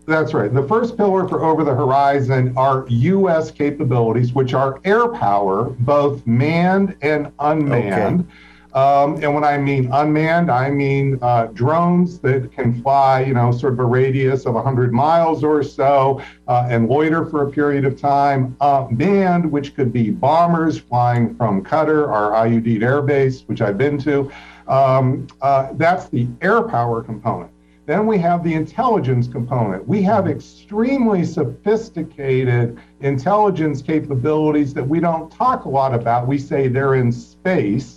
That's 0.08 0.34
right. 0.34 0.54
The 0.54 0.64
first 0.64 0.96
pillar 0.96 1.28
for 1.28 1.44
Over 1.44 1.66
the 1.66 1.76
Horizon 1.76 2.54
are 2.58 2.86
U.S. 2.88 3.52
capabilities, 3.52 4.32
which 4.32 4.54
are 4.54 4.80
air 4.86 5.10
power, 5.10 5.66
both 5.80 6.26
manned 6.26 6.96
and 7.02 7.32
unmanned. 7.40 8.22
Okay. 8.22 8.30
Um, 8.78 9.16
and 9.24 9.34
when 9.34 9.44
I 9.44 9.58
mean 9.58 9.90
unmanned, 9.92 10.52
I 10.52 10.70
mean 10.70 11.18
uh, 11.24 11.48
drones 11.48 12.20
that 12.20 12.52
can 12.52 12.80
fly, 12.84 13.22
you 13.22 13.34
know, 13.34 13.52
sort 13.52 13.74
of 13.74 13.80
a 13.80 13.86
radius 13.86 14.46
of 14.46 14.54
100 14.54 14.94
miles 14.94 15.44
or 15.44 15.64
so 15.64 16.22
uh, 16.48 16.68
and 16.70 16.88
loiter 16.88 17.26
for 17.26 17.48
a 17.48 17.50
period 17.50 17.86
of 17.86 18.00
time. 18.00 18.56
Uh, 18.62 18.86
manned, 18.92 19.52
which 19.52 19.74
could 19.74 19.92
be 19.92 20.12
bombers 20.12 20.78
flying 20.78 21.36
from 21.38 21.64
Qatar, 21.64 22.08
our 22.08 22.36
Al 22.36 22.46
Udeid 22.46 22.84
air 22.84 23.02
base, 23.02 23.42
which 23.48 23.62
I've 23.62 23.80
been 23.80 23.98
to. 24.00 24.32
Um, 24.68 25.26
uh, 25.42 25.70
that's 25.74 26.10
the 26.10 26.28
air 26.42 26.62
power 26.62 27.02
component. 27.02 27.50
Then 27.88 28.06
we 28.06 28.20
have 28.20 28.44
the 28.44 28.54
intelligence 28.54 29.28
component. 29.28 29.88
We 29.88 30.04
have 30.04 30.28
extremely 30.28 31.26
sophisticated 31.26 32.78
intelligence 33.00 33.82
capabilities 33.82 34.76
that 34.76 34.88
we 34.88 35.00
don't 35.00 35.32
talk 35.32 35.66
a 35.66 35.70
lot 35.70 35.96
about. 35.96 36.28
We 36.28 36.38
say 36.38 36.68
they're 36.68 36.94
in 36.94 37.12
space 37.12 37.97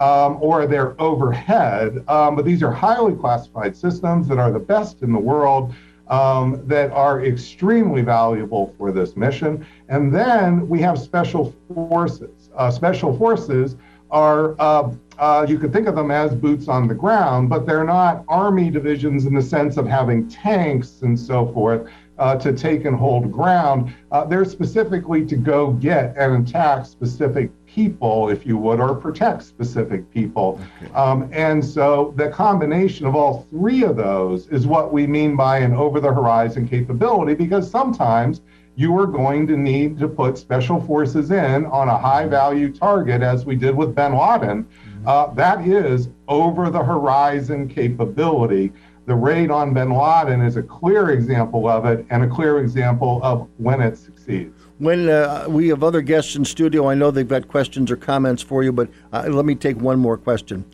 um, 0.00 0.38
or 0.40 0.66
they're 0.66 1.00
overhead, 1.00 2.04
um, 2.08 2.36
but 2.36 2.44
these 2.44 2.62
are 2.62 2.70
highly 2.70 3.14
classified 3.14 3.76
systems 3.76 4.28
that 4.28 4.38
are 4.38 4.50
the 4.50 4.58
best 4.58 5.02
in 5.02 5.12
the 5.12 5.18
world. 5.18 5.74
Um, 6.08 6.62
that 6.68 6.92
are 6.92 7.24
extremely 7.24 8.00
valuable 8.00 8.72
for 8.78 8.92
this 8.92 9.16
mission. 9.16 9.66
And 9.88 10.14
then 10.14 10.68
we 10.68 10.80
have 10.80 11.00
special 11.00 11.52
forces. 11.66 12.48
Uh, 12.54 12.70
special 12.70 13.18
forces 13.18 13.74
are 14.12 14.54
uh, 14.60 14.92
uh, 15.18 15.46
you 15.48 15.58
could 15.58 15.72
think 15.72 15.86
of 15.86 15.94
them 15.94 16.10
as 16.10 16.34
boots 16.34 16.68
on 16.68 16.86
the 16.86 16.94
ground, 16.94 17.48
but 17.48 17.66
they're 17.66 17.84
not 17.84 18.24
army 18.28 18.70
divisions 18.70 19.24
in 19.26 19.34
the 19.34 19.42
sense 19.42 19.76
of 19.76 19.86
having 19.86 20.28
tanks 20.28 21.00
and 21.02 21.18
so 21.18 21.50
forth 21.52 21.88
uh, 22.18 22.36
to 22.36 22.52
take 22.52 22.84
and 22.84 22.96
hold 22.96 23.32
ground. 23.32 23.94
Uh, 24.12 24.24
they're 24.24 24.44
specifically 24.44 25.24
to 25.24 25.36
go 25.36 25.72
get 25.72 26.14
and 26.16 26.46
attack 26.46 26.84
specific 26.84 27.50
people, 27.76 28.30
if 28.30 28.46
you 28.46 28.56
would, 28.56 28.80
or 28.80 28.94
protect 28.94 29.42
specific 29.42 30.10
people. 30.10 30.58
Okay. 30.82 30.92
Um, 30.94 31.28
and 31.30 31.62
so 31.62 32.14
the 32.16 32.30
combination 32.30 33.04
of 33.04 33.14
all 33.14 33.46
three 33.50 33.84
of 33.84 33.96
those 33.96 34.48
is 34.48 34.66
what 34.66 34.94
we 34.94 35.06
mean 35.06 35.36
by 35.36 35.58
an 35.58 35.74
over 35.74 36.00
the 36.00 36.12
horizon 36.12 36.66
capability, 36.66 37.34
because 37.34 37.70
sometimes 37.70 38.40
you 38.76 38.98
are 38.98 39.06
going 39.06 39.46
to 39.46 39.58
need 39.58 39.98
to 39.98 40.08
put 40.08 40.38
special 40.38 40.80
forces 40.80 41.30
in 41.30 41.66
on 41.66 41.88
a 41.88 41.98
high 41.98 42.26
value 42.26 42.72
target, 42.72 43.20
as 43.22 43.44
we 43.44 43.54
did 43.56 43.74
with 43.76 43.94
bin 43.94 44.14
Laden. 44.14 44.66
Uh, 45.06 45.26
that 45.34 45.66
is 45.66 46.08
over 46.28 46.70
the 46.70 46.82
horizon 46.82 47.68
capability. 47.68 48.72
The 49.04 49.14
raid 49.14 49.50
on 49.50 49.74
bin 49.74 49.90
Laden 49.90 50.40
is 50.40 50.56
a 50.56 50.62
clear 50.62 51.10
example 51.10 51.68
of 51.68 51.84
it 51.84 52.06
and 52.08 52.24
a 52.24 52.28
clear 52.28 52.58
example 52.58 53.20
of 53.22 53.46
when 53.58 53.82
it 53.82 53.98
succeeds. 53.98 54.55
When 54.78 55.08
uh, 55.08 55.46
we 55.48 55.68
have 55.68 55.82
other 55.82 56.02
guests 56.02 56.36
in 56.36 56.44
studio, 56.44 56.88
I 56.88 56.94
know 56.94 57.10
they've 57.10 57.26
got 57.26 57.48
questions 57.48 57.90
or 57.90 57.96
comments 57.96 58.42
for 58.42 58.62
you, 58.62 58.72
but 58.72 58.90
uh, 59.12 59.24
let 59.28 59.46
me 59.46 59.54
take 59.54 59.78
one 59.78 59.98
more 59.98 60.18
question. 60.18 60.64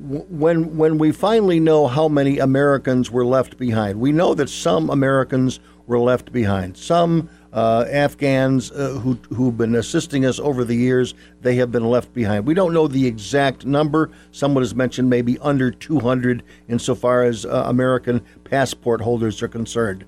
when 0.00 0.76
when 0.76 0.98
we 0.98 1.10
finally 1.10 1.58
know 1.58 1.86
how 1.88 2.08
many 2.08 2.38
Americans 2.38 3.10
were 3.10 3.24
left 3.24 3.56
behind, 3.56 3.98
we 3.98 4.12
know 4.12 4.34
that 4.34 4.48
some 4.48 4.90
Americans 4.90 5.60
were 5.86 5.98
left 5.98 6.30
behind. 6.30 6.76
Some 6.76 7.28
uh, 7.52 7.86
Afghans 7.90 8.70
uh, 8.70 8.90
who 9.02 9.18
who've 9.34 9.56
been 9.56 9.74
assisting 9.74 10.24
us 10.26 10.38
over 10.38 10.64
the 10.64 10.76
years, 10.76 11.14
they 11.40 11.56
have 11.56 11.72
been 11.72 11.88
left 11.88 12.12
behind. 12.14 12.46
We 12.46 12.54
don't 12.54 12.74
know 12.74 12.86
the 12.86 13.06
exact 13.06 13.64
number. 13.64 14.10
Someone 14.30 14.62
has 14.62 14.74
mentioned 14.74 15.08
maybe 15.08 15.38
under 15.38 15.70
200 15.70 16.42
insofar 16.68 17.24
as 17.24 17.44
uh, 17.44 17.64
American 17.66 18.20
passport 18.44 19.00
holders 19.00 19.42
are 19.42 19.48
concerned. 19.48 20.04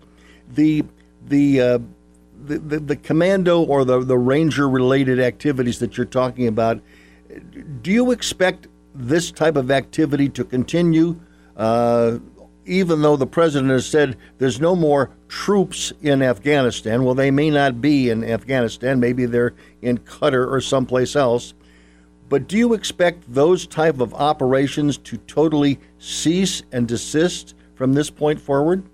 The 0.53 0.85
the 1.27 1.61
uh, 1.61 1.79
the, 2.45 2.59
the, 2.59 2.79
the 2.81 2.97
commando 2.97 3.63
or 3.63 3.85
the, 3.85 4.01
the 4.01 4.19
ranger 4.19 4.69
related 4.69 5.21
activities 5.21 5.79
that 5.79 5.97
you're 5.97 6.07
talking 6.07 6.47
about, 6.47 6.81
do 7.83 7.91
you 7.91 8.11
expect 8.11 8.69
this 8.95 9.31
type 9.31 9.57
of 9.57 9.71
activity 9.71 10.29
to 10.31 10.45
continue, 10.45 11.21
uh, 11.57 12.19
even 12.65 13.03
though 13.03 13.17
the 13.17 13.27
president 13.27 13.71
has 13.71 13.87
said 13.87 14.17
there's 14.39 14.61
no 14.61 14.75
more 14.75 15.11
troops 15.29 15.93
in 16.03 16.23
Afghanistan? 16.23 17.05
Well, 17.05 17.15
they 17.15 17.31
may 17.31 17.51
not 17.51 17.81
be 17.81 18.11
in 18.11 18.25
Afghanistan. 18.25 19.01
Maybe 19.01 19.27
they're 19.27 19.55
in 19.83 19.99
Qatar 19.99 20.51
or 20.51 20.61
someplace 20.61 21.17
else. 21.17 21.55
But 22.29 22.47
do 22.47 22.57
you 22.57 22.75
expect 22.75 23.25
those 23.33 23.67
type 23.67 24.01
of 24.01 24.15
operations 24.15 24.99
to 24.99 25.17
totally 25.17 25.81
cease 25.99 26.63
and 26.71 26.87
desist 26.87 27.55
from 27.75 27.93
this 27.93 28.09
point 28.09 28.41
forward? 28.41 28.85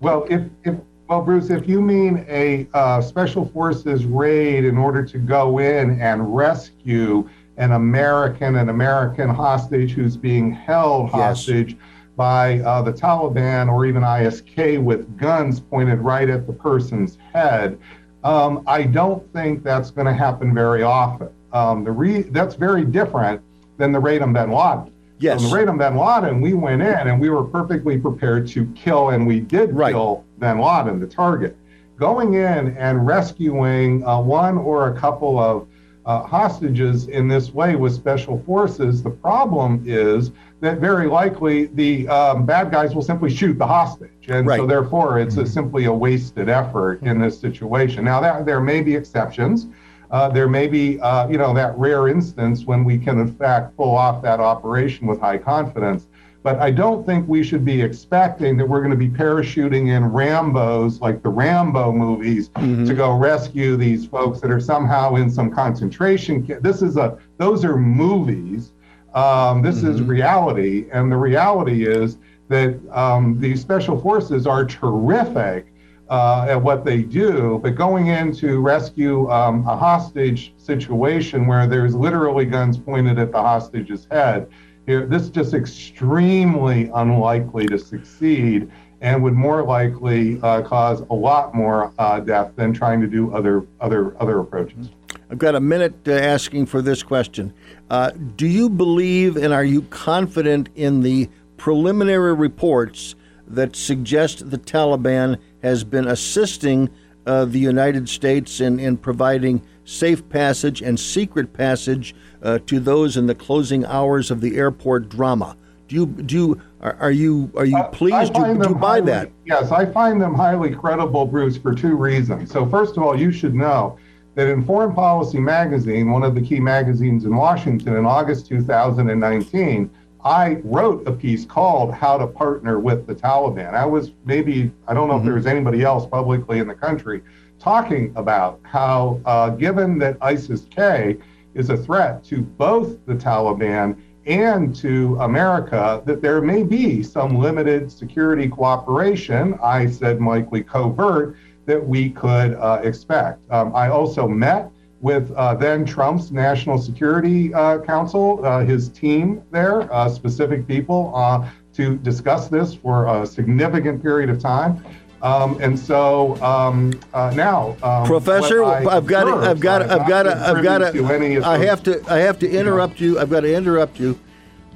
Well, 0.00 0.26
if, 0.30 0.42
if 0.64 0.76
well, 1.12 1.20
Bruce, 1.20 1.50
if 1.50 1.68
you 1.68 1.82
mean 1.82 2.24
a 2.26 2.66
uh, 2.72 2.98
special 3.02 3.44
forces 3.44 4.06
raid 4.06 4.64
in 4.64 4.78
order 4.78 5.04
to 5.04 5.18
go 5.18 5.58
in 5.58 6.00
and 6.00 6.34
rescue 6.34 7.28
an 7.58 7.72
American, 7.72 8.56
an 8.56 8.70
American 8.70 9.28
hostage 9.28 9.90
who's 9.90 10.16
being 10.16 10.50
held 10.50 11.10
Yes. 11.12 11.12
hostage 11.12 11.76
by 12.16 12.60
uh, 12.60 12.80
the 12.80 12.94
Taliban 12.94 13.70
or 13.70 13.84
even 13.84 14.00
ISK 14.02 14.82
with 14.82 15.18
guns 15.18 15.60
pointed 15.60 15.98
right 15.98 16.30
at 16.30 16.46
the 16.46 16.52
person's 16.54 17.18
head, 17.34 17.78
um, 18.24 18.64
I 18.66 18.84
don't 18.84 19.30
think 19.34 19.62
that's 19.62 19.90
going 19.90 20.06
to 20.06 20.14
happen 20.14 20.54
very 20.54 20.82
often. 20.82 21.28
Um, 21.52 21.84
the 21.84 21.92
re- 21.92 22.22
that's 22.22 22.54
very 22.54 22.86
different 22.86 23.42
than 23.76 23.92
the 23.92 24.00
raid 24.00 24.22
on 24.22 24.32
Bin 24.32 24.50
Laden. 24.50 24.90
Yes. 25.18 25.44
On 25.44 25.50
the 25.50 25.54
raid 25.56 25.68
on 25.68 25.76
Bin 25.76 25.94
Laden, 25.94 26.40
we 26.40 26.54
went 26.54 26.80
in 26.80 27.06
and 27.06 27.20
we 27.20 27.28
were 27.28 27.44
perfectly 27.44 27.98
prepared 27.98 28.48
to 28.48 28.64
kill, 28.74 29.10
and 29.10 29.26
we 29.26 29.40
did 29.40 29.76
kill 29.92 30.24
Bin 30.42 30.58
Laden, 30.58 30.98
the 30.98 31.06
target. 31.06 31.56
Going 31.98 32.34
in 32.34 32.76
and 32.76 33.06
rescuing 33.06 34.04
uh, 34.04 34.20
one 34.20 34.58
or 34.58 34.88
a 34.88 34.98
couple 34.98 35.38
of 35.38 35.68
uh, 36.04 36.24
hostages 36.24 37.06
in 37.06 37.28
this 37.28 37.54
way 37.54 37.76
with 37.76 37.94
special 37.94 38.42
forces, 38.44 39.04
the 39.04 39.10
problem 39.10 39.84
is 39.86 40.32
that 40.60 40.78
very 40.78 41.06
likely 41.06 41.66
the 41.66 42.08
um, 42.08 42.44
bad 42.44 42.72
guys 42.72 42.92
will 42.92 43.02
simply 43.02 43.30
shoot 43.32 43.56
the 43.56 43.66
hostage. 43.66 44.10
And 44.26 44.48
so, 44.48 44.66
therefore, 44.66 45.20
it's 45.20 45.36
a, 45.36 45.46
simply 45.46 45.84
a 45.84 45.92
wasted 45.92 46.48
effort 46.48 47.00
in 47.02 47.20
this 47.20 47.38
situation. 47.38 48.04
Now, 48.04 48.20
there, 48.20 48.42
there 48.44 48.60
may 48.60 48.82
be 48.82 48.96
exceptions. 48.96 49.68
Uh, 50.10 50.28
there 50.28 50.48
may 50.48 50.66
be, 50.66 50.98
uh, 51.00 51.28
you 51.28 51.38
know, 51.38 51.54
that 51.54 51.78
rare 51.78 52.08
instance 52.08 52.64
when 52.64 52.82
we 52.82 52.98
can, 52.98 53.20
in 53.20 53.32
fact, 53.32 53.76
pull 53.76 53.94
off 53.94 54.22
that 54.22 54.40
operation 54.40 55.06
with 55.06 55.20
high 55.20 55.38
confidence. 55.38 56.08
But 56.42 56.58
I 56.58 56.70
don't 56.72 57.06
think 57.06 57.28
we 57.28 57.44
should 57.44 57.64
be 57.64 57.80
expecting 57.80 58.56
that 58.56 58.68
we're 58.68 58.80
going 58.80 58.90
to 58.90 58.96
be 58.96 59.08
parachuting 59.08 59.96
in 59.96 60.10
Rambos, 60.10 61.00
like 61.00 61.22
the 61.22 61.28
Rambo 61.28 61.92
movies, 61.92 62.50
to 62.86 62.94
go 62.94 63.16
rescue 63.16 63.76
these 63.76 64.06
folks 64.06 64.40
that 64.40 64.50
are 64.50 64.60
somehow 64.60 65.14
in 65.14 65.30
some 65.30 65.50
concentration 65.50 66.44
camp. 66.44 66.62
This 66.62 66.82
is 66.82 66.96
a, 66.96 67.16
those 67.38 67.64
are 67.64 67.76
movies. 67.76 68.72
Um, 69.14 69.62
this 69.62 69.82
is 69.84 70.02
reality. 70.02 70.86
And 70.92 71.12
the 71.12 71.16
reality 71.16 71.86
is 71.86 72.18
that 72.48 72.78
um, 72.90 73.38
these 73.38 73.60
special 73.60 74.00
forces 74.00 74.46
are 74.46 74.64
terrific 74.64 75.72
uh, 76.08 76.46
at 76.48 76.60
what 76.60 76.84
they 76.84 77.02
do, 77.02 77.58
but 77.62 77.70
going 77.74 78.08
in 78.08 78.34
to 78.36 78.60
rescue 78.60 79.30
um, 79.30 79.66
a 79.66 79.74
hostage 79.76 80.52
situation 80.58 81.46
where 81.46 81.66
there's 81.66 81.94
literally 81.94 82.44
guns 82.44 82.76
pointed 82.76 83.18
at 83.18 83.32
the 83.32 83.40
hostage's 83.40 84.06
head, 84.10 84.46
here, 84.86 85.06
this 85.06 85.22
is 85.22 85.30
just 85.30 85.54
extremely 85.54 86.90
unlikely 86.94 87.66
to 87.68 87.78
succeed 87.78 88.70
and 89.00 89.22
would 89.22 89.34
more 89.34 89.62
likely 89.64 90.40
uh, 90.42 90.62
cause 90.62 91.02
a 91.10 91.14
lot 91.14 91.54
more 91.54 91.92
uh, 91.98 92.20
death 92.20 92.52
than 92.56 92.72
trying 92.72 93.00
to 93.00 93.06
do 93.06 93.34
other 93.34 93.66
other 93.80 94.20
other 94.20 94.40
approaches. 94.40 94.90
I've 95.30 95.38
got 95.38 95.54
a 95.54 95.60
minute 95.60 95.94
uh, 96.06 96.12
asking 96.12 96.66
for 96.66 96.82
this 96.82 97.02
question. 97.02 97.52
Uh, 97.90 98.12
do 98.36 98.46
you 98.46 98.68
believe 98.68 99.36
and 99.36 99.52
are 99.52 99.64
you 99.64 99.82
confident 99.82 100.68
in 100.74 101.00
the 101.00 101.28
preliminary 101.56 102.34
reports 102.34 103.14
that 103.46 103.76
suggest 103.76 104.50
the 104.50 104.58
Taliban 104.58 105.38
has 105.62 105.84
been 105.84 106.06
assisting 106.08 106.88
uh, 107.26 107.44
the 107.44 107.58
United 107.58 108.08
States 108.08 108.60
in, 108.60 108.78
in 108.78 108.96
providing 108.96 109.62
safe 109.84 110.28
passage 110.28 110.82
and 110.82 110.98
secret 110.98 111.52
passage 111.52 112.14
uh, 112.42 112.58
to 112.66 112.80
those 112.80 113.16
in 113.16 113.26
the 113.26 113.34
closing 113.34 113.84
hours 113.86 114.30
of 114.30 114.40
the 114.40 114.56
airport 114.56 115.08
drama? 115.08 115.56
Do 115.88 115.96
you 115.96 116.06
do 116.06 116.34
you, 116.34 116.62
are, 116.80 116.96
are 117.00 117.10
you 117.10 117.52
are 117.56 117.66
you 117.66 117.82
pleased? 117.92 118.32
Do, 118.32 118.40
find 118.40 118.62
do 118.62 118.68
you 118.70 118.74
buy 118.74 118.92
highly- 118.92 119.06
that? 119.06 119.30
Yes, 119.44 119.70
I 119.70 119.84
find 119.84 120.20
them 120.20 120.34
highly 120.34 120.74
credible, 120.74 121.26
Bruce, 121.26 121.56
for 121.56 121.74
two 121.74 121.96
reasons. 121.96 122.50
So, 122.50 122.66
first 122.66 122.96
of 122.96 123.02
all, 123.02 123.18
you 123.18 123.30
should 123.30 123.54
know 123.54 123.98
that 124.34 124.48
in 124.48 124.64
Foreign 124.64 124.94
Policy 124.94 125.38
magazine, 125.38 126.10
one 126.10 126.22
of 126.22 126.34
the 126.34 126.40
key 126.40 126.60
magazines 126.60 127.24
in 127.24 127.36
Washington, 127.36 127.96
in 127.96 128.06
August 128.06 128.46
2019, 128.46 129.90
I 130.24 130.60
wrote 130.64 131.06
a 131.06 131.12
piece 131.12 131.44
called 131.44 131.92
How 131.92 132.16
to 132.16 132.26
Partner 132.26 132.78
with 132.78 133.06
the 133.06 133.14
Taliban. 133.14 133.74
I 133.74 133.84
was 133.84 134.12
maybe, 134.24 134.70
I 134.86 134.94
don't 134.94 135.08
know 135.08 135.18
if 135.18 135.24
there 135.24 135.34
was 135.34 135.46
anybody 135.46 135.82
else 135.82 136.06
publicly 136.06 136.58
in 136.58 136.68
the 136.68 136.74
country 136.74 137.22
talking 137.58 138.12
about 138.16 138.60
how, 138.62 139.20
uh, 139.24 139.50
given 139.50 139.98
that 139.98 140.16
ISIS 140.20 140.66
K 140.70 141.16
is 141.54 141.70
a 141.70 141.76
threat 141.76 142.24
to 142.24 142.42
both 142.42 143.04
the 143.06 143.14
Taliban 143.14 143.96
and 144.26 144.74
to 144.76 145.16
America, 145.20 146.02
that 146.06 146.22
there 146.22 146.40
may 146.40 146.62
be 146.62 147.02
some 147.02 147.36
limited 147.38 147.90
security 147.90 148.48
cooperation, 148.48 149.58
I 149.62 149.86
said 149.86 150.20
likely 150.20 150.62
covert, 150.62 151.36
that 151.66 151.84
we 151.84 152.10
could 152.10 152.54
uh, 152.54 152.80
expect. 152.82 153.40
Um, 153.50 153.74
I 153.74 153.88
also 153.88 154.26
met 154.26 154.71
with 155.02 155.32
uh, 155.32 155.54
then 155.54 155.84
Trump's 155.84 156.30
National 156.30 156.78
Security 156.78 157.52
uh, 157.52 157.78
Council, 157.80 158.40
uh, 158.44 158.64
his 158.64 158.88
team 158.88 159.42
there, 159.50 159.92
uh, 159.92 160.08
specific 160.08 160.66
people, 160.66 161.12
uh, 161.14 161.46
to 161.74 161.96
discuss 161.98 162.48
this 162.48 162.72
for 162.72 163.06
a 163.06 163.26
significant 163.26 164.00
period 164.00 164.30
of 164.30 164.40
time. 164.40 164.82
Um, 165.20 165.60
and 165.60 165.78
so 165.78 166.40
um, 166.42 166.98
uh, 167.14 167.32
now, 167.34 167.76
um, 167.82 168.06
Professor, 168.06 168.64
I 168.64 168.84
I've 168.84 169.06
got 169.06 169.24
to, 169.24 169.34
I've 169.34 169.60
got 169.60 169.82
I've 169.82 170.08
got 170.08 170.26
I've 170.26 170.62
got 170.62 170.78
to 170.78 171.06
any 171.06 171.34
to, 171.34 171.36
of 171.38 171.44
I 171.44 171.58
have 171.58 171.82
to, 171.84 172.02
I 172.08 172.18
have 172.18 172.38
to 172.40 172.50
interrupt 172.50 173.00
you. 173.00 173.18
I've 173.18 173.30
got 173.30 173.40
to 173.40 173.54
interrupt 173.54 174.00
you. 174.00 174.18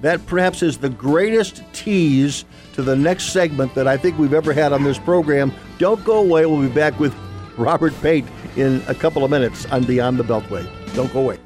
That 0.02 0.24
perhaps 0.26 0.62
is 0.62 0.78
the 0.78 0.90
greatest 0.90 1.62
tease 1.72 2.44
to 2.74 2.82
the 2.82 2.94
next 2.94 3.32
segment 3.32 3.74
that 3.74 3.88
I 3.88 3.96
think 3.96 4.18
we've 4.18 4.34
ever 4.34 4.52
had 4.52 4.72
on 4.72 4.84
this 4.84 4.98
program. 4.98 5.52
Don't 5.78 6.04
go 6.04 6.18
away. 6.18 6.46
We'll 6.46 6.60
be 6.60 6.68
back 6.68 7.00
with 7.00 7.14
Robert 7.56 7.94
Pape 8.02 8.26
in 8.56 8.82
a 8.88 8.94
couple 8.94 9.24
of 9.24 9.30
minutes 9.30 9.66
on 9.66 9.84
Beyond 9.84 10.18
the 10.18 10.24
Beltway. 10.24 10.66
Don't 10.94 11.12
go 11.12 11.20
away. 11.20 11.45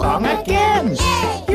Song 0.00 0.24
again. 0.24 1.49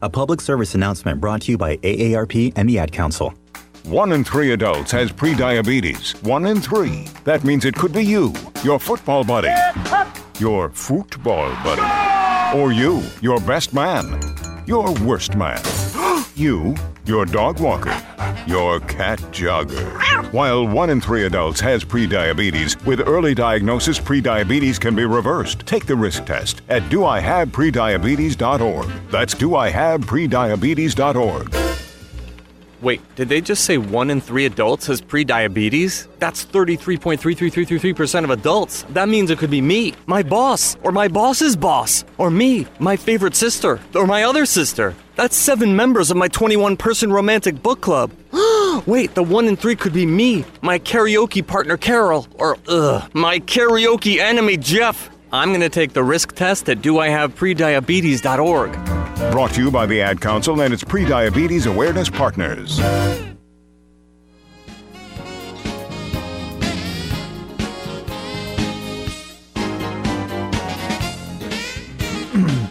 A 0.00 0.08
public 0.08 0.40
service 0.40 0.76
announcement 0.76 1.20
brought 1.20 1.42
to 1.42 1.50
you 1.50 1.58
by 1.58 1.76
AARP 1.78 2.52
and 2.54 2.68
the 2.68 2.78
Ad 2.78 2.92
Council. 2.92 3.34
One 3.84 4.12
in 4.12 4.22
three 4.22 4.52
adults 4.52 4.92
has 4.92 5.10
prediabetes. 5.10 6.22
One 6.22 6.46
in 6.46 6.60
three. 6.60 7.08
That 7.24 7.42
means 7.42 7.64
it 7.64 7.74
could 7.74 7.92
be 7.92 8.04
you, 8.04 8.32
your 8.62 8.78
football 8.78 9.24
buddy, 9.24 9.50
your 10.38 10.70
football 10.70 11.50
buddy, 11.64 12.56
or 12.56 12.70
you, 12.70 13.02
your 13.20 13.40
best 13.40 13.74
man, 13.74 14.20
your 14.66 14.94
worst 15.00 15.34
man, 15.34 15.60
you, 16.38 16.74
your 17.04 17.26
dog 17.26 17.60
walker, 17.60 17.94
your 18.46 18.78
cat 18.80 19.18
jogger. 19.32 20.32
While 20.32 20.66
one 20.66 20.90
in 20.90 21.00
three 21.00 21.24
adults 21.24 21.60
has 21.60 21.84
prediabetes, 21.84 22.84
with 22.86 23.00
early 23.00 23.34
diagnosis, 23.34 23.98
prediabetes 23.98 24.80
can 24.80 24.94
be 24.94 25.04
reversed. 25.04 25.66
Take 25.66 25.86
the 25.86 25.96
risk 25.96 26.24
test 26.24 26.62
at 26.68 26.84
doihaveprediabetes.org. 26.84 28.86
That's 29.10 29.34
doihaveprediabetes.org. 29.34 31.54
Wait, 32.80 33.00
did 33.16 33.28
they 33.28 33.40
just 33.40 33.64
say 33.64 33.76
one 33.76 34.08
in 34.08 34.20
three 34.20 34.46
adults 34.46 34.86
has 34.86 35.00
prediabetes? 35.00 36.06
That's 36.20 36.46
33.33333% 36.46 38.22
of 38.22 38.30
adults. 38.30 38.84
That 38.90 39.08
means 39.08 39.32
it 39.32 39.38
could 39.38 39.50
be 39.50 39.60
me, 39.60 39.94
my 40.06 40.22
boss, 40.22 40.76
or 40.84 40.92
my 40.92 41.08
boss's 41.08 41.56
boss, 41.56 42.04
or 42.18 42.30
me, 42.30 42.68
my 42.78 42.96
favorite 42.96 43.34
sister, 43.34 43.80
or 43.96 44.06
my 44.06 44.22
other 44.22 44.46
sister. 44.46 44.94
That's 45.18 45.36
seven 45.36 45.74
members 45.74 46.12
of 46.12 46.16
my 46.16 46.28
21 46.28 46.76
person 46.76 47.12
romantic 47.12 47.60
book 47.60 47.80
club. 47.80 48.12
Wait, 48.86 49.16
the 49.16 49.22
one 49.24 49.48
in 49.48 49.56
three 49.56 49.74
could 49.74 49.92
be 49.92 50.06
me, 50.06 50.44
my 50.62 50.78
karaoke 50.78 51.44
partner 51.44 51.76
Carol, 51.76 52.28
or 52.34 52.56
ugh, 52.68 53.10
my 53.14 53.40
karaoke 53.40 54.20
enemy 54.20 54.56
Jeff. 54.56 55.10
I'm 55.32 55.52
gonna 55.52 55.68
take 55.68 55.92
the 55.92 56.04
risk 56.04 56.36
test 56.36 56.68
at 56.68 56.82
doihaveprediabetes.org. 56.82 59.32
Brought 59.32 59.50
to 59.54 59.64
you 59.64 59.72
by 59.72 59.86
the 59.86 60.00
Ad 60.00 60.20
Council 60.20 60.60
and 60.60 60.72
its 60.72 60.84
Prediabetes 60.84 61.68
Awareness 61.68 62.08
Partners. 62.08 62.78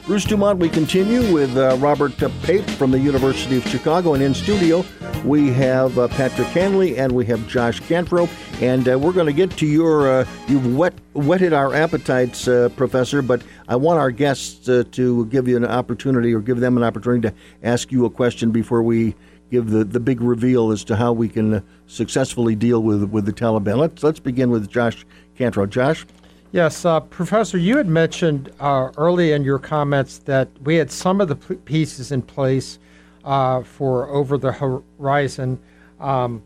Bruce 0.07 0.23
Dumont, 0.23 0.57
we 0.57 0.69
continue 0.69 1.33
with 1.33 1.57
uh, 1.57 1.75
Robert 1.81 2.23
uh, 2.23 2.29
Pape 2.43 2.63
from 2.63 2.91
the 2.91 2.99
University 2.99 3.57
of 3.57 3.67
Chicago, 3.67 4.13
and 4.13 4.23
in 4.23 4.33
studio 4.33 4.85
we 5.25 5.49
have 5.49 5.99
uh, 5.99 6.07
Patrick 6.07 6.47
Hanley 6.47 6.97
and 6.97 7.11
we 7.11 7.25
have 7.25 7.45
Josh 7.49 7.81
Canfro, 7.81 8.29
and 8.61 8.87
uh, 8.87 8.97
we're 8.97 9.11
going 9.11 9.25
to 9.25 9.33
get 9.33 9.51
to 9.57 9.65
your. 9.65 10.21
Uh, 10.21 10.25
you've 10.47 10.77
whet, 10.77 10.93
whetted 11.11 11.51
our 11.51 11.75
appetites, 11.75 12.47
uh, 12.47 12.69
Professor, 12.77 13.21
but 13.21 13.41
I 13.67 13.75
want 13.75 13.99
our 13.99 14.09
guests 14.09 14.65
to 14.65 15.25
give 15.25 15.45
you 15.45 15.57
an 15.57 15.65
opportunity 15.65 16.33
or 16.33 16.39
give 16.39 16.61
them 16.61 16.77
an 16.77 16.83
opportunity 16.83 17.27
to 17.27 17.35
ask 17.61 17.91
you 17.91 18.05
a 18.05 18.09
question 18.09 18.51
before 18.51 18.83
we 18.83 19.13
give 19.51 19.71
the, 19.71 19.83
the 19.83 19.99
big 19.99 20.21
reveal 20.21 20.71
as 20.71 20.85
to 20.85 20.95
how 20.95 21.11
we 21.11 21.27
can 21.27 21.61
successfully 21.87 22.55
deal 22.55 22.81
with 22.81 23.03
with 23.09 23.25
the 23.25 23.33
Taliban. 23.33 23.75
Let's 23.77 24.03
let's 24.03 24.21
begin 24.21 24.51
with 24.51 24.69
Josh 24.69 25.05
Canfro. 25.37 25.69
Josh. 25.69 26.05
Yes, 26.53 26.85
uh, 26.85 27.01
Professor, 27.01 27.57
you 27.57 27.75
had 27.75 27.87
mentioned 27.87 28.51
uh, 28.59 28.91
early 28.97 29.33
in 29.33 29.43
your 29.43 29.59
comments 29.59 30.19
that 30.19 30.47
we 30.63 30.75
had 30.75 30.89
some 30.89 31.19
of 31.19 31.27
the 31.27 31.35
p- 31.35 31.55
pieces 31.55 32.11
in 32.11 32.21
place 32.21 32.79
uh, 33.25 33.63
for 33.63 34.07
over 34.07 34.37
the 34.37 34.53
horizon, 34.53 35.59
um, 35.99 36.41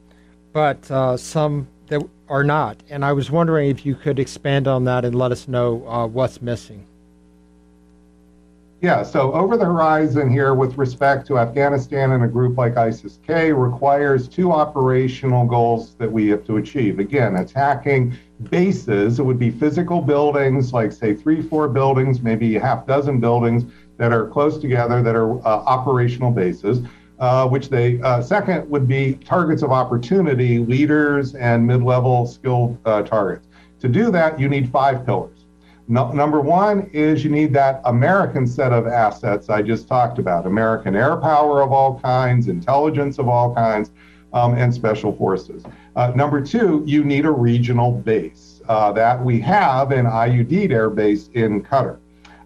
but 0.53 0.89
uh, 0.89 1.15
some 1.15 1.67
that 1.87 2.01
are 2.29 2.43
not. 2.43 2.77
And 2.89 3.05
I 3.05 3.13
was 3.13 3.29
wondering 3.29 3.69
if 3.69 3.85
you 3.85 3.93
could 3.93 4.17
expand 4.17 4.67
on 4.67 4.85
that 4.85 5.05
and 5.05 5.13
let 5.13 5.31
us 5.31 5.47
know 5.47 5.87
uh, 5.87 6.07
what's 6.07 6.41
missing. 6.41 6.87
Yeah, 8.81 9.03
so 9.03 9.31
over 9.33 9.57
the 9.57 9.65
horizon 9.65 10.27
here 10.27 10.55
with 10.55 10.75
respect 10.75 11.27
to 11.27 11.37
Afghanistan 11.37 12.13
and 12.13 12.23
a 12.23 12.27
group 12.27 12.57
like 12.57 12.77
ISIS 12.77 13.19
K 13.27 13.51
requires 13.51 14.27
two 14.27 14.51
operational 14.51 15.45
goals 15.45 15.93
that 15.99 16.11
we 16.11 16.29
have 16.29 16.43
to 16.45 16.57
achieve. 16.57 16.97
Again, 16.97 17.35
attacking 17.35 18.17
bases, 18.49 19.19
it 19.19 19.23
would 19.23 19.37
be 19.37 19.51
physical 19.51 20.01
buildings, 20.01 20.73
like 20.73 20.91
say 20.91 21.13
three, 21.13 21.43
four 21.43 21.67
buildings, 21.67 22.21
maybe 22.23 22.55
a 22.55 22.59
half 22.59 22.87
dozen 22.87 23.19
buildings 23.19 23.71
that 23.97 24.11
are 24.11 24.25
close 24.25 24.57
together 24.57 25.03
that 25.03 25.15
are 25.15 25.37
uh, 25.45 25.61
operational 25.61 26.31
bases. 26.31 26.79
Uh, 27.19 27.47
which 27.47 27.69
they 27.69 28.01
uh, 28.01 28.19
second 28.19 28.67
would 28.67 28.87
be 28.87 29.13
targets 29.13 29.61
of 29.61 29.71
opportunity, 29.71 30.57
leaders 30.57 31.35
and 31.35 31.67
mid-level 31.67 32.25
skilled 32.25 32.75
uh, 32.85 33.03
targets. 33.03 33.47
To 33.79 33.87
do 33.87 34.09
that, 34.09 34.39
you 34.39 34.49
need 34.49 34.71
five 34.71 35.05
pillars. 35.05 35.40
No, 35.91 36.09
number 36.09 36.39
one 36.39 36.89
is 36.93 37.21
you 37.25 37.29
need 37.29 37.51
that 37.51 37.81
American 37.83 38.47
set 38.47 38.71
of 38.71 38.87
assets 38.87 39.49
I 39.49 39.61
just 39.61 39.89
talked 39.89 40.19
about 40.19 40.45
American 40.45 40.95
air 40.95 41.17
power 41.17 41.61
of 41.61 41.73
all 41.73 41.99
kinds, 41.99 42.47
intelligence 42.47 43.19
of 43.19 43.27
all 43.27 43.53
kinds, 43.53 43.91
um, 44.31 44.53
and 44.53 44.73
special 44.73 45.11
forces. 45.11 45.65
Uh, 45.97 46.13
number 46.15 46.39
two, 46.39 46.81
you 46.87 47.03
need 47.03 47.25
a 47.25 47.31
regional 47.31 47.91
base. 47.91 48.61
Uh, 48.69 48.93
that 48.93 49.21
we 49.21 49.41
have 49.41 49.91
an 49.91 50.05
Al 50.05 50.29
Udeid 50.29 50.71
air 50.71 50.89
base 50.89 51.29
in 51.33 51.61
Qatar. 51.61 51.97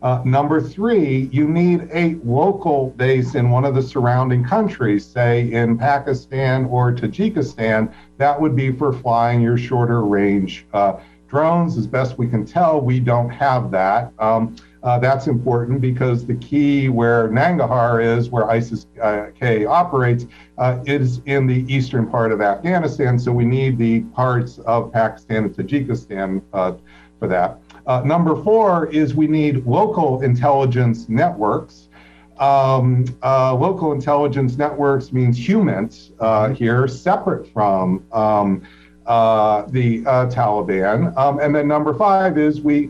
Uh, 0.01 0.21
number 0.25 0.59
three, 0.59 1.29
you 1.31 1.47
need 1.47 1.87
a 1.93 2.15
local 2.23 2.91
base 2.91 3.35
in 3.35 3.51
one 3.51 3.63
of 3.63 3.75
the 3.75 3.81
surrounding 3.81 4.43
countries, 4.43 5.05
say 5.05 5.51
in 5.51 5.77
Pakistan 5.77 6.65
or 6.65 6.91
Tajikistan. 6.91 7.93
That 8.17 8.41
would 8.41 8.55
be 8.55 8.71
for 8.71 8.91
flying 8.91 9.39
your 9.39 9.57
shorter 9.57 10.03
range 10.03 10.65
uh, 10.73 10.97
drones. 11.27 11.77
As 11.77 11.87
best 11.87 12.17
we 12.17 12.27
can 12.27 12.45
tell, 12.45 12.81
we 12.81 12.99
don't 12.99 13.29
have 13.29 13.71
that. 13.71 14.13
Um, 14.19 14.55
uh, 14.85 14.99
that's 14.99 15.25
important 15.25 15.81
because 15.81 16.27
the 16.27 16.35
key 16.35 16.89
where 16.89 17.27
Nangarhar 17.29 18.03
is, 18.03 18.29
where 18.29 18.47
ISIS 18.51 18.85
uh, 19.01 19.27
K 19.37 19.65
operates, 19.65 20.27
uh, 20.59 20.79
is 20.85 21.21
in 21.25 21.47
the 21.47 21.65
eastern 21.73 22.07
part 22.07 22.31
of 22.31 22.39
Afghanistan. 22.39 23.17
So 23.17 23.31
we 23.31 23.45
need 23.45 23.79
the 23.79 24.01
parts 24.01 24.59
of 24.59 24.93
Pakistan 24.93 25.45
and 25.45 25.55
Tajikistan 25.55 26.43
uh, 26.53 26.73
for 27.17 27.27
that. 27.27 27.59
Uh, 27.87 28.01
number 28.01 28.41
four 28.43 28.85
is 28.91 29.15
we 29.15 29.25
need 29.25 29.65
local 29.65 30.21
intelligence 30.21 31.09
networks. 31.09 31.89
Um, 32.37 33.05
local 33.23 33.91
intelligence 33.91 34.55
networks 34.57 35.11
means 35.11 35.35
humans 35.35 36.11
here, 36.55 36.87
separate 36.87 37.51
from. 37.51 38.05
Um, 38.11 38.61
uh, 39.05 39.63
the 39.67 40.05
uh, 40.05 40.27
Taliban. 40.27 41.15
Um, 41.17 41.39
and 41.39 41.55
then 41.55 41.67
number 41.67 41.93
five 41.93 42.37
is 42.37 42.61
we 42.61 42.89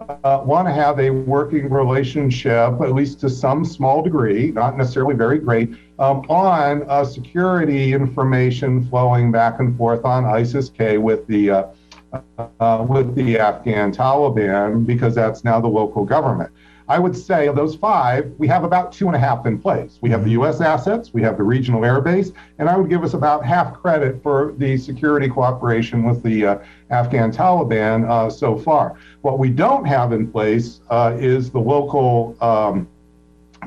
uh, 0.00 0.42
want 0.44 0.68
to 0.68 0.72
have 0.72 0.98
a 0.98 1.10
working 1.10 1.70
relationship, 1.70 2.80
at 2.80 2.92
least 2.92 3.20
to 3.20 3.30
some 3.30 3.64
small 3.64 4.02
degree, 4.02 4.50
not 4.50 4.76
necessarily 4.76 5.14
very 5.14 5.38
great, 5.38 5.70
um, 5.98 6.18
on 6.28 6.84
uh, 6.88 7.04
security 7.04 7.92
information 7.92 8.86
flowing 8.88 9.32
back 9.32 9.60
and 9.60 9.76
forth 9.76 10.04
on 10.04 10.24
ISIS-K 10.24 10.98
with 10.98 11.26
the 11.26 11.50
uh, 11.50 12.86
with 12.88 13.14
the 13.16 13.38
Afghan 13.38 13.92
Taliban, 13.92 14.86
because 14.86 15.14
that's 15.14 15.42
now 15.42 15.60
the 15.60 15.68
local 15.68 16.04
government. 16.04 16.52
I 16.88 16.98
would 16.98 17.16
say 17.16 17.46
of 17.46 17.56
those 17.56 17.76
five, 17.76 18.32
we 18.36 18.46
have 18.48 18.62
about 18.62 18.92
two 18.92 19.06
and 19.06 19.16
a 19.16 19.18
half 19.18 19.46
in 19.46 19.58
place. 19.58 19.98
We 20.02 20.10
have 20.10 20.24
the 20.24 20.32
U.S. 20.32 20.60
assets, 20.60 21.14
we 21.14 21.22
have 21.22 21.38
the 21.38 21.42
regional 21.42 21.84
air 21.84 22.00
base, 22.00 22.32
and 22.58 22.68
I 22.68 22.76
would 22.76 22.90
give 22.90 23.02
us 23.02 23.14
about 23.14 23.44
half 23.44 23.72
credit 23.72 24.22
for 24.22 24.54
the 24.58 24.76
security 24.76 25.28
cooperation 25.28 26.02
with 26.02 26.22
the 26.22 26.46
uh, 26.46 26.58
Afghan 26.90 27.32
Taliban 27.32 28.08
uh, 28.08 28.28
so 28.28 28.58
far. 28.58 28.98
What 29.22 29.38
we 29.38 29.48
don't 29.48 29.86
have 29.86 30.12
in 30.12 30.30
place 30.30 30.80
uh, 30.90 31.16
is 31.18 31.50
the 31.50 31.60
local 31.60 32.36
um, 32.42 32.86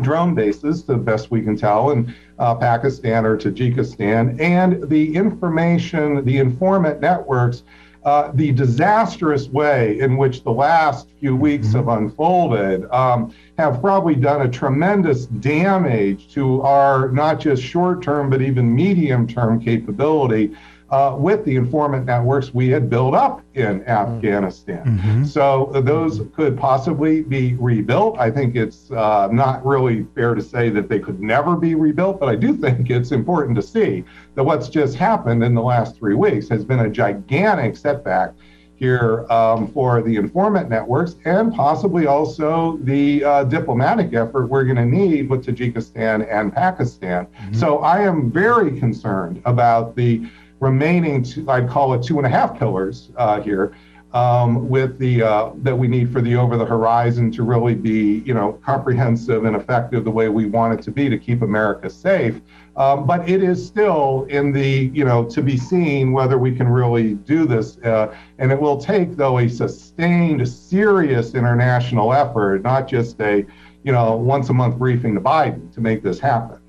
drone 0.01 0.35
bases, 0.35 0.83
the 0.83 0.97
best 0.97 1.31
we 1.31 1.41
can 1.41 1.57
tell, 1.57 1.89
in 1.89 2.13
uh, 2.37 2.53
Pakistan 2.53 3.25
or 3.25 3.35
Tajikistan, 3.35 4.39
and 4.39 4.87
the 4.89 5.15
information, 5.15 6.23
the 6.23 6.37
informant 6.37 7.01
networks 7.01 7.63
uh, 8.07 8.31
the 8.35 8.53
disastrous 8.53 9.49
way 9.49 9.99
in 9.99 10.15
which 10.15 10.41
the 10.45 10.49
last 10.49 11.09
few 11.19 11.35
weeks 11.35 11.73
have 11.73 11.89
unfolded 11.89 12.89
um, 12.89 13.35
have 13.57 13.81
probably 13.81 14.15
done 14.15 14.43
a 14.43 14.49
tremendous 14.49 15.25
damage 15.25 16.33
to 16.33 16.61
our 16.61 17.09
not 17.09 17.37
just 17.37 17.61
short 17.61 18.01
term, 18.01 18.29
but 18.29 18.41
even 18.41 18.73
medium 18.73 19.27
term 19.27 19.59
capability 19.59 20.55
uh, 20.89 21.15
with 21.17 21.43
the 21.43 21.55
informant 21.55 22.05
networks 22.05 22.53
we 22.53 22.69
had 22.69 22.89
built 22.89 23.13
up 23.13 23.41
in 23.55 23.83
Afghanistan. 23.87 24.85
Mm-hmm. 24.85 25.23
So 25.25 25.65
uh, 25.73 25.81
those 25.81 26.21
could 26.33 26.57
possibly 26.57 27.23
be 27.23 27.55
rebuilt. 27.55 28.17
I 28.17 28.31
think 28.31 28.55
it's 28.55 28.89
uh, 28.91 29.27
not 29.31 29.65
really 29.65 30.05
fair 30.15 30.33
to 30.33 30.41
say 30.41 30.69
that 30.69 30.87
they 30.87 30.99
could 30.99 31.19
never 31.19 31.57
be 31.57 31.75
rebuilt, 31.75 32.19
but 32.19 32.29
I 32.29 32.35
do 32.35 32.55
think 32.55 32.89
it's 32.89 33.11
important 33.11 33.55
to 33.57 33.61
see 33.61 34.05
that 34.35 34.43
what's 34.43 34.69
just 34.69 34.95
happened 34.95 35.43
in 35.43 35.53
the 35.53 35.61
last 35.61 35.97
three 35.97 36.15
weeks 36.15 36.47
has 36.49 36.63
been 36.63 36.79
a 36.79 36.89
gigantic 36.89 37.75
setback 37.75 38.33
here 38.77 39.25
um, 39.31 39.67
for 39.67 40.01
the 40.03 40.15
informant 40.15 40.69
networks 40.69 41.15
and 41.25 41.53
possibly 41.53 42.05
also 42.05 42.77
the 42.83 43.23
uh, 43.23 43.43
diplomatic 43.43 44.13
effort 44.13 44.47
we're 44.47 44.63
going 44.63 44.77
to 44.77 44.85
need 44.85 45.29
with 45.29 45.45
Tajikistan 45.45 46.31
and 46.31 46.53
Pakistan. 46.53 47.25
Mm-hmm. 47.25 47.53
So 47.55 47.79
I 47.79 48.01
am 48.01 48.31
very 48.31 48.79
concerned 48.79 49.41
about 49.45 49.95
the 49.95 50.29
remaining, 50.59 51.23
two, 51.23 51.49
I'd 51.49 51.69
call 51.69 51.93
it 51.93 52.03
two 52.03 52.17
and 52.17 52.25
a 52.25 52.29
half 52.29 52.57
pillars 52.57 53.11
uh, 53.17 53.41
here. 53.41 53.75
Um, 54.13 54.69
with 54.69 54.97
the 54.99 55.21
uh, 55.21 55.51
that 55.57 55.77
we 55.77 55.89
need 55.89 56.13
for 56.13 56.21
the 56.21 56.37
over 56.37 56.55
the 56.55 56.65
horizon 56.65 57.29
to 57.33 57.43
really 57.43 57.75
be 57.75 58.23
you 58.25 58.33
know 58.33 58.53
comprehensive 58.65 59.43
and 59.43 59.53
effective 59.53 60.05
the 60.05 60.11
way 60.11 60.29
we 60.29 60.45
want 60.45 60.79
it 60.79 60.83
to 60.83 60.91
be 60.91 61.09
to 61.09 61.17
keep 61.17 61.41
America 61.41 61.89
safe. 61.89 62.39
Um, 62.77 63.05
but 63.05 63.27
it 63.27 63.43
is 63.43 63.63
still 63.63 64.25
in 64.29 64.53
the 64.53 64.89
you 64.93 65.03
know 65.03 65.25
to 65.25 65.41
be 65.41 65.57
seen 65.57 66.13
whether 66.13 66.37
we 66.37 66.55
can 66.55 66.69
really 66.69 67.15
do 67.15 67.45
this, 67.45 67.79
uh, 67.79 68.15
and 68.39 68.49
it 68.49 68.59
will 68.59 68.77
take 68.77 69.17
though 69.17 69.39
a 69.39 69.49
sustained, 69.49 70.47
serious 70.47 71.35
international 71.35 72.13
effort, 72.13 72.63
not 72.63 72.87
just 72.87 73.19
a 73.19 73.45
you 73.83 73.91
know 73.91 74.15
once 74.15 74.47
a 74.47 74.53
month 74.53 74.77
briefing 74.77 75.15
to 75.15 75.21
Biden 75.21 75.71
to 75.73 75.81
make 75.81 76.01
this 76.01 76.17
happen. 76.17 76.59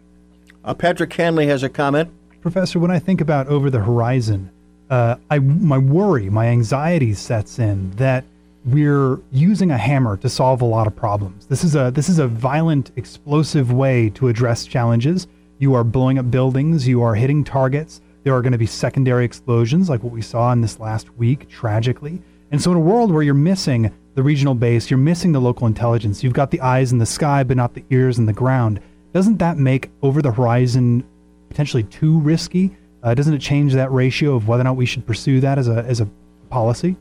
Uh, 0.64 0.74
Patrick 0.74 1.12
Hanley 1.12 1.47
has 1.47 1.62
a 1.62 1.68
comment. 1.68 2.11
Professor, 2.41 2.78
when 2.78 2.91
I 2.91 2.99
think 2.99 3.20
about 3.20 3.49
over 3.49 3.68
the 3.68 3.80
horizon, 3.80 4.51
uh, 4.91 5.16
I 5.30 5.39
my 5.41 5.78
worry, 5.78 6.30
my 6.30 6.47
anxiety 6.47 7.12
sets 7.14 7.59
in 7.59 7.91
that 7.93 8.24
we're 8.64 9.18
using 9.32 9.70
a 9.70 9.78
hammer 9.78 10.16
to 10.18 10.28
solve 10.28 10.62
a 10.62 10.64
lot 10.64 10.86
of 10.86 10.95
problems. 10.95 11.47
This 11.47 11.64
is 11.64 11.74
a 11.74 11.91
this 11.91 12.09
is 12.09 12.18
a 12.18 12.28
violent, 12.28 12.93
explosive 12.97 13.72
way 13.72 14.11
to 14.11 14.28
address 14.28 14.66
challenges. 14.66 15.26
You 15.59 15.74
are 15.74 15.84
blowing 15.84 16.18
up 16.18 16.30
buildings. 16.30 16.86
You 16.86 17.03
are 17.03 17.14
hitting 17.14 17.43
targets. 17.43 18.01
There 18.22 18.34
are 18.34 18.43
going 18.43 18.53
to 18.53 18.59
be 18.59 18.66
secondary 18.66 19.24
explosions, 19.24 19.89
like 19.89 20.03
what 20.03 20.12
we 20.12 20.22
saw 20.22 20.53
in 20.53 20.61
this 20.61 20.78
last 20.78 21.11
week, 21.16 21.49
tragically. 21.49 22.20
And 22.51 22.62
so, 22.62 22.70
in 22.70 22.76
a 22.76 22.80
world 22.80 23.11
where 23.11 23.22
you're 23.22 23.34
missing 23.34 23.93
the 24.14 24.22
regional 24.22 24.55
base, 24.55 24.91
you're 24.91 24.99
missing 24.99 25.32
the 25.32 25.41
local 25.41 25.66
intelligence. 25.66 26.22
You've 26.22 26.32
got 26.32 26.51
the 26.51 26.61
eyes 26.61 26.93
in 26.93 26.99
the 26.99 27.07
sky, 27.07 27.43
but 27.43 27.57
not 27.57 27.74
the 27.74 27.84
ears 27.91 28.18
in 28.18 28.26
the 28.26 28.32
ground. 28.32 28.80
Doesn't 29.12 29.39
that 29.39 29.59
make 29.59 29.91
over 30.03 30.22
the 30.22 30.32
horizon 30.32 31.05
potentially 31.49 31.82
too 31.84 32.18
risky? 32.20 32.76
Uh, 33.03 33.14
doesn't 33.14 33.34
it 33.34 33.40
change 33.40 33.74
that 33.74 33.92
ratio 33.92 34.34
of 34.34 34.49
whether 34.49 34.62
or 34.62 34.64
not 34.64 34.76
we 34.76 34.86
should 34.86 35.07
pursue 35.07 35.40
that 35.40 35.59
as 35.59 35.68
a 35.68 35.84
as 35.84 36.01
a 36.01 36.09
policy? 36.51 36.96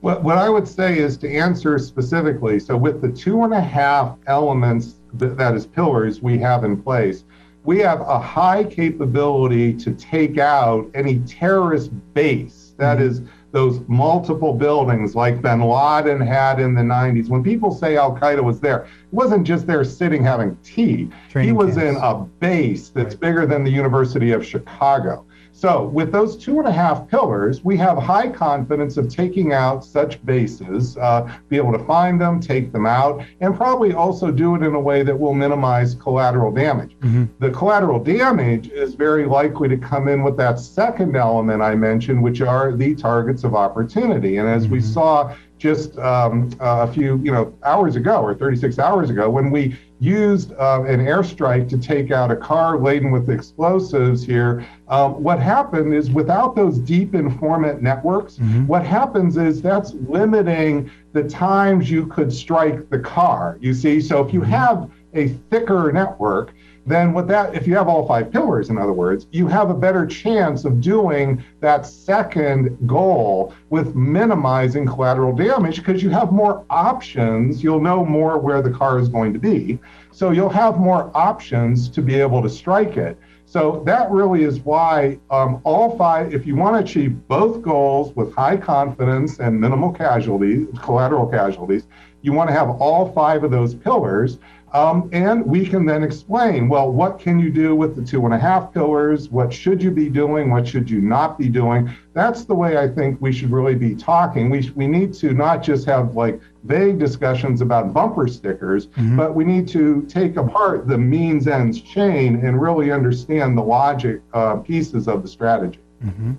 What, 0.00 0.22
what 0.22 0.38
I 0.38 0.48
would 0.48 0.68
say 0.68 0.98
is 0.98 1.16
to 1.18 1.28
answer 1.28 1.76
specifically. 1.78 2.60
So, 2.60 2.76
with 2.76 3.02
the 3.02 3.10
two 3.10 3.42
and 3.42 3.52
a 3.52 3.60
half 3.60 4.16
elements 4.26 5.00
that, 5.14 5.36
that 5.36 5.54
is 5.54 5.66
pillars 5.66 6.22
we 6.22 6.38
have 6.38 6.62
in 6.62 6.80
place, 6.80 7.24
we 7.64 7.80
have 7.80 8.00
a 8.02 8.18
high 8.18 8.62
capability 8.62 9.74
to 9.74 9.92
take 9.92 10.38
out 10.38 10.88
any 10.94 11.18
terrorist 11.20 11.90
base. 12.14 12.74
That 12.76 13.00
is 13.00 13.22
those 13.50 13.80
multiple 13.88 14.52
buildings 14.52 15.14
like 15.14 15.40
bin 15.40 15.60
Laden 15.60 16.20
had 16.20 16.60
in 16.60 16.74
the 16.74 16.82
90s. 16.82 17.28
When 17.28 17.42
people 17.42 17.70
say 17.70 17.96
Al 17.96 18.14
Qaeda 18.14 18.42
was 18.42 18.60
there, 18.60 18.82
it 18.82 18.88
wasn't 19.10 19.46
just 19.46 19.66
there 19.66 19.84
sitting 19.84 20.22
having 20.22 20.56
tea. 20.62 21.08
Training 21.30 21.48
he 21.48 21.52
was 21.52 21.76
camps. 21.76 21.98
in 21.98 22.04
a 22.04 22.14
base 22.40 22.90
that's 22.90 23.14
bigger 23.14 23.46
than 23.46 23.64
the 23.64 23.70
University 23.70 24.32
of 24.32 24.44
Chicago. 24.44 25.24
So, 25.58 25.86
with 25.86 26.12
those 26.12 26.36
two 26.36 26.60
and 26.60 26.68
a 26.68 26.72
half 26.72 27.08
pillars, 27.08 27.64
we 27.64 27.76
have 27.78 27.98
high 27.98 28.28
confidence 28.28 28.96
of 28.96 29.08
taking 29.08 29.52
out 29.52 29.84
such 29.84 30.24
bases, 30.24 30.96
uh, 30.98 31.28
be 31.48 31.56
able 31.56 31.72
to 31.72 31.80
find 31.80 32.20
them, 32.20 32.38
take 32.38 32.70
them 32.70 32.86
out, 32.86 33.24
and 33.40 33.56
probably 33.56 33.92
also 33.92 34.30
do 34.30 34.54
it 34.54 34.62
in 34.62 34.76
a 34.76 34.80
way 34.80 35.02
that 35.02 35.18
will 35.18 35.34
minimize 35.34 35.96
collateral 35.96 36.52
damage. 36.52 36.96
The 37.40 37.50
collateral 37.50 37.98
damage 37.98 38.68
is 38.68 38.94
very 38.94 39.26
likely 39.26 39.68
to 39.68 39.76
come 39.76 40.06
in 40.06 40.22
with 40.22 40.36
that 40.36 40.60
second 40.60 41.16
element 41.16 41.60
I 41.60 41.74
mentioned, 41.74 42.22
which 42.22 42.40
are 42.40 42.70
the 42.70 42.94
targets 42.94 43.42
of 43.42 43.56
opportunity. 43.56 44.36
And 44.36 44.48
as 44.48 44.68
we 44.68 44.80
saw 44.80 45.34
just 45.58 45.98
um, 45.98 46.50
a 46.60 46.90
few 46.92 47.18
you 47.18 47.32
know 47.32 47.52
hours 47.64 47.96
ago 47.96 48.22
or 48.22 48.32
36 48.32 48.78
hours 48.78 49.10
ago 49.10 49.28
when 49.28 49.50
we 49.50 49.76
used 50.00 50.52
uh, 50.52 50.82
an 50.84 51.00
airstrike 51.00 51.68
to 51.68 51.78
take 51.78 52.10
out 52.10 52.30
a 52.30 52.36
car 52.36 52.78
laden 52.78 53.10
with 53.10 53.28
explosives 53.28 54.24
here. 54.24 54.66
Um, 54.88 55.22
what 55.22 55.40
happened 55.40 55.92
is 55.92 56.10
without 56.10 56.54
those 56.54 56.78
deep 56.78 57.14
informant 57.14 57.82
networks 57.82 58.38
what 58.66 58.84
happens 58.84 59.36
is 59.36 59.60
that's 59.60 59.94
limiting 60.08 60.90
the 61.12 61.24
times 61.24 61.90
you 61.90 62.06
could 62.06 62.32
strike 62.32 62.88
the 62.90 62.98
car 62.98 63.58
you 63.60 63.74
see? 63.74 64.00
So 64.00 64.24
if 64.24 64.32
you 64.32 64.40
have 64.42 64.90
a 65.14 65.28
thicker 65.50 65.90
network 65.92 66.52
then 66.88 67.12
what 67.12 67.28
that 67.28 67.54
if 67.54 67.66
you 67.66 67.76
have 67.76 67.88
all 67.88 68.06
five 68.06 68.30
pillars 68.32 68.70
in 68.70 68.78
other 68.78 68.92
words 68.92 69.26
you 69.30 69.46
have 69.46 69.70
a 69.70 69.74
better 69.74 70.06
chance 70.06 70.64
of 70.64 70.80
doing 70.80 71.42
that 71.60 71.86
second 71.86 72.76
goal 72.86 73.54
with 73.70 73.94
minimizing 73.94 74.86
collateral 74.86 75.34
damage 75.34 75.76
because 75.76 76.02
you 76.02 76.10
have 76.10 76.32
more 76.32 76.64
options. 76.70 77.62
You'll 77.62 77.80
know 77.80 78.04
more 78.04 78.38
where 78.38 78.62
the 78.62 78.70
car 78.70 78.98
is 78.98 79.08
going 79.08 79.32
to 79.32 79.38
be. 79.38 79.78
So 80.10 80.30
you'll 80.30 80.48
have 80.48 80.78
more 80.78 81.10
options 81.14 81.88
to 81.90 82.02
be 82.02 82.14
able 82.16 82.42
to 82.42 82.48
strike 82.48 82.96
it. 82.96 83.18
So 83.46 83.82
that 83.86 84.10
really 84.10 84.42
is 84.44 84.60
why 84.60 85.18
um, 85.30 85.60
all 85.64 85.96
five 85.96 86.34
if 86.34 86.46
you 86.46 86.54
want 86.54 86.76
to 86.76 86.90
achieve 86.90 87.26
both 87.28 87.62
goals 87.62 88.14
with 88.14 88.34
high 88.34 88.58
confidence 88.58 89.38
and 89.38 89.58
minimal 89.58 89.90
casualties 89.90 90.66
collateral 90.82 91.26
casualties 91.26 91.84
you 92.20 92.32
want 92.32 92.50
to 92.50 92.54
have 92.54 92.68
all 92.68 93.10
five 93.12 93.44
of 93.44 93.50
those 93.50 93.74
pillars 93.74 94.38
um, 94.72 95.08
and 95.12 95.44
we 95.46 95.66
can 95.66 95.86
then 95.86 96.02
explain, 96.02 96.68
well, 96.68 96.90
what 96.92 97.18
can 97.18 97.38
you 97.38 97.50
do 97.50 97.74
with 97.74 97.96
the 97.96 98.02
two 98.02 98.24
and 98.26 98.34
a 98.34 98.38
half 98.38 98.72
pillars? 98.72 99.30
What 99.30 99.52
should 99.52 99.82
you 99.82 99.90
be 99.90 100.08
doing? 100.08 100.50
What 100.50 100.66
should 100.68 100.90
you 100.90 101.00
not 101.00 101.38
be 101.38 101.48
doing? 101.48 101.90
That's 102.12 102.44
the 102.44 102.54
way 102.54 102.76
I 102.76 102.88
think 102.88 103.20
we 103.20 103.32
should 103.32 103.50
really 103.50 103.74
be 103.74 103.94
talking. 103.94 104.50
We, 104.50 104.70
we 104.74 104.86
need 104.86 105.14
to 105.14 105.32
not 105.32 105.62
just 105.62 105.86
have 105.86 106.14
like 106.14 106.40
vague 106.64 106.98
discussions 106.98 107.60
about 107.60 107.94
bumper 107.94 108.28
stickers, 108.28 108.88
but 109.16 109.34
we 109.34 109.44
need 109.44 109.68
to 109.68 110.02
take 110.02 110.36
apart 110.36 110.86
the 110.86 110.98
means 110.98 111.48
ends 111.48 111.80
chain 111.80 112.44
and 112.44 112.60
really 112.60 112.90
understand 112.92 113.56
the 113.56 113.62
logic 113.62 114.20
uh, 114.34 114.56
pieces 114.56 115.08
of 115.08 115.22
the 115.22 115.28
strategy. 115.28 115.80
Mm-hmm. 116.04 116.32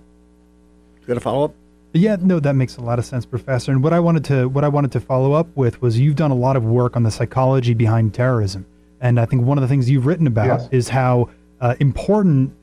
Got 1.08 1.18
a 1.18 1.20
follow 1.20 1.46
up? 1.46 1.56
Yeah, 1.94 2.18
no, 2.20 2.40
that 2.40 2.54
makes 2.56 2.78
a 2.78 2.82
lot 2.82 3.00
of 3.00 3.06
sense, 3.06 3.26
Professor. 3.26 3.72
And 3.72 3.84
what 3.84 3.94
I 3.94 4.00
wanted 4.00 4.24
to 4.26 4.48
what 4.48 4.64
I 4.64 4.68
wanted 4.68 4.92
to 4.92 5.00
follow 5.00 5.34
up 5.34 5.48
with 5.56 5.82
was 5.82 6.00
you've 6.00 6.16
done 6.16 6.32
a 6.32 6.36
lot 6.36 6.56
of 6.56 6.64
work 6.64 6.96
on 6.96 7.04
the 7.04 7.12
psychology 7.12 7.74
behind 7.74 8.14
terrorism, 8.14 8.66
and 9.02 9.20
I 9.20 9.26
think 9.26 9.44
one 9.44 9.58
of 9.58 9.64
the 9.64 9.68
things 9.68 9.90
you've 9.90 10.06
written 10.06 10.28
about 10.28 10.46
Yes. 10.62 10.70
is 10.72 10.90
how 10.90 11.30
uh, 11.62 11.76
important 11.80 12.54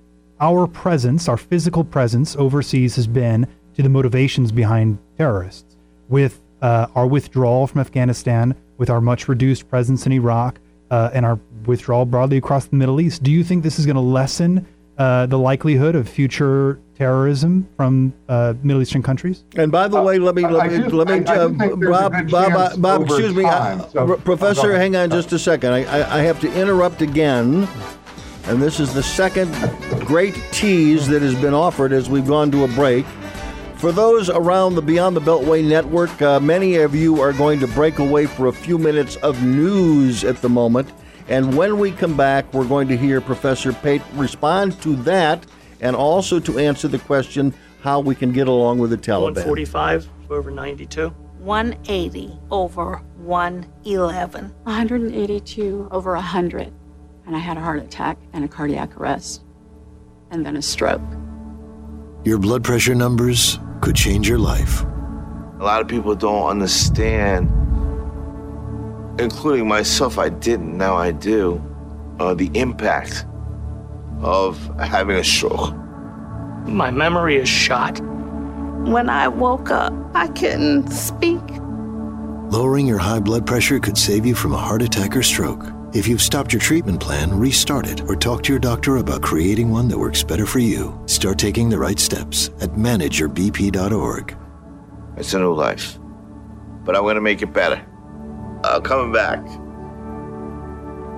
our 0.40 0.66
presence, 0.66 1.28
our 1.28 1.36
physical 1.36 1.82
presence 1.82 2.36
overseas, 2.36 2.94
has 2.96 3.06
been 3.06 3.46
to 3.74 3.82
the 3.82 3.88
motivations 3.88 4.52
behind 4.52 4.98
terrorists. 5.18 5.76
With 6.08 6.40
uh, 6.62 6.86
our 6.94 7.06
withdrawal 7.06 7.66
from 7.66 7.80
Afghanistan, 7.80 8.54
with 8.78 8.90
our 8.90 9.00
much 9.00 9.28
reduced 9.28 9.68
presence 9.68 10.06
in 10.06 10.12
Iraq, 10.12 10.60
uh, 10.90 11.10
and 11.12 11.26
our 11.26 11.40
withdrawal 11.66 12.04
broadly 12.06 12.36
across 12.36 12.66
the 12.66 12.76
Middle 12.76 13.00
East, 13.00 13.22
do 13.24 13.32
you 13.32 13.42
think 13.42 13.64
this 13.64 13.78
is 13.78 13.86
going 13.86 13.96
to 13.96 14.00
lessen 14.00 14.64
uh, 14.98 15.26
the 15.26 15.38
likelihood 15.38 15.94
of 15.94 16.08
future 16.08 16.80
terrorism 16.96 17.68
from 17.76 18.12
uh, 18.28 18.54
Middle 18.62 18.80
Eastern 18.82 19.02
countries? 19.02 19.44
And 19.56 19.70
by 19.70 19.88
the 19.88 20.00
way, 20.00 20.18
let 20.18 20.34
me 20.34 20.42
let 20.46 20.70
me 20.70 20.78
do- 20.78 20.96
let 20.96 21.08
me 21.08 21.26
I- 21.26 21.34
I 21.34 21.38
uh, 21.38 21.48
think 21.48 21.58
there's 21.80 21.90
Bob 21.90 22.12
Bob 22.30 22.80
Bob. 22.80 23.00
over 23.02 23.04
Excuse 23.14 23.34
me, 23.34 23.42
time. 23.42 23.80
uh, 23.82 23.88
So- 23.88 23.98
R- 24.00 24.04
oh, 24.04 24.08
go 24.08 24.16
Professor. 24.16 24.76
hang 24.76 24.96
on 24.96 25.10
just 25.10 25.32
a 25.32 25.38
second. 25.38 25.72
I, 25.72 25.84
I 25.84 26.18
I 26.18 26.22
have 26.22 26.40
to 26.40 26.52
interrupt 26.60 27.02
again, 27.02 27.68
and 28.46 28.62
this 28.62 28.80
is 28.80 28.94
the 28.94 29.02
second 29.02 29.52
great 30.06 30.34
tease 30.52 31.06
that 31.08 31.20
has 31.22 31.34
been 31.34 31.54
offered 31.54 31.92
as 31.92 32.08
we've 32.08 32.26
gone 32.26 32.50
to 32.52 32.64
a 32.64 32.68
break. 32.68 33.04
For 33.76 33.92
those 33.92 34.30
around 34.30 34.74
the 34.76 34.80
Beyond 34.82 35.14
the 35.16 35.20
Beltway 35.20 35.62
network, 35.62 36.22
uh, 36.22 36.40
many 36.40 36.76
of 36.76 36.94
you 36.94 37.20
are 37.20 37.34
going 37.34 37.60
to 37.60 37.66
break 37.66 37.98
away 37.98 38.24
for 38.24 38.46
a 38.46 38.52
few 38.52 38.78
minutes 38.78 39.16
of 39.16 39.42
news 39.42 40.24
at 40.24 40.40
the 40.40 40.48
moment. 40.48 40.88
And 41.28 41.56
when 41.56 41.78
we 41.78 41.90
come 41.90 42.16
back, 42.16 42.52
we're 42.54 42.68
going 42.68 42.88
to 42.88 42.96
hear 42.96 43.20
Professor 43.20 43.72
Pape 43.72 44.02
respond 44.14 44.80
to 44.82 44.94
that 44.96 45.44
and 45.80 45.96
also 45.96 46.38
to 46.40 46.58
answer 46.58 46.88
the 46.88 46.98
question 47.00 47.52
how 47.80 48.00
we 48.00 48.14
can 48.14 48.32
get 48.32 48.48
along 48.48 48.78
with 48.78 48.90
the 48.90 48.96
Taliban. 48.96 49.34
145 49.34 50.08
over 50.30 50.50
92. 50.50 51.08
180 51.38 52.38
over 52.50 53.02
111. 53.18 54.54
182 54.62 55.88
over 55.90 56.14
100. 56.14 56.72
And 57.26 57.36
I 57.36 57.38
had 57.38 57.56
a 57.56 57.60
heart 57.60 57.80
attack 57.80 58.18
and 58.32 58.44
a 58.44 58.48
cardiac 58.48 58.96
arrest. 58.96 59.42
And 60.30 60.44
then 60.46 60.56
a 60.56 60.62
stroke. 60.62 61.02
Your 62.24 62.38
blood 62.38 62.64
pressure 62.64 62.94
numbers 62.94 63.58
could 63.80 63.94
change 63.94 64.28
your 64.28 64.38
life. 64.38 64.84
A 65.60 65.64
lot 65.64 65.80
of 65.80 65.88
people 65.88 66.14
don't 66.14 66.48
understand, 66.48 67.50
including 69.18 69.68
myself, 69.68 70.18
I 70.18 70.28
didn't, 70.28 70.76
now 70.76 70.96
I 70.96 71.12
do, 71.12 71.62
uh, 72.20 72.34
the 72.34 72.50
impact 72.54 73.26
of 74.20 74.58
having 74.78 75.16
a 75.16 75.24
stroke. 75.24 75.74
My 76.66 76.90
memory 76.90 77.36
is 77.36 77.48
shot. 77.48 78.00
When 78.00 79.08
I 79.08 79.28
woke 79.28 79.70
up, 79.70 79.92
I 80.14 80.28
couldn't 80.28 80.90
speak. 80.90 81.42
Lowering 82.50 82.86
your 82.86 82.98
high 82.98 83.20
blood 83.20 83.46
pressure 83.46 83.78
could 83.80 83.98
save 83.98 84.24
you 84.24 84.34
from 84.34 84.52
a 84.52 84.58
heart 84.58 84.82
attack 84.82 85.16
or 85.16 85.22
stroke. 85.22 85.64
If 85.94 86.06
you've 86.06 86.22
stopped 86.22 86.52
your 86.52 86.60
treatment 86.60 87.00
plan, 87.00 87.36
restart 87.38 87.88
it 87.88 88.02
or 88.02 88.16
talk 88.16 88.42
to 88.44 88.52
your 88.52 88.60
doctor 88.60 88.98
about 88.98 89.22
creating 89.22 89.70
one 89.70 89.88
that 89.88 89.98
works 89.98 90.22
better 90.22 90.46
for 90.46 90.58
you. 90.58 90.98
Start 91.06 91.38
taking 91.38 91.68
the 91.68 91.78
right 91.78 91.98
steps 91.98 92.50
at 92.60 92.70
manageyourbp.org. 92.70 94.36
It's 95.16 95.34
a 95.34 95.38
new 95.38 95.54
life. 95.54 95.98
But 96.84 96.96
I'm 96.96 97.02
going 97.02 97.14
to 97.14 97.20
make 97.20 97.42
it 97.42 97.52
better. 97.52 97.84
Uh, 98.66 98.80
coming 98.80 99.12
back. 99.12 99.38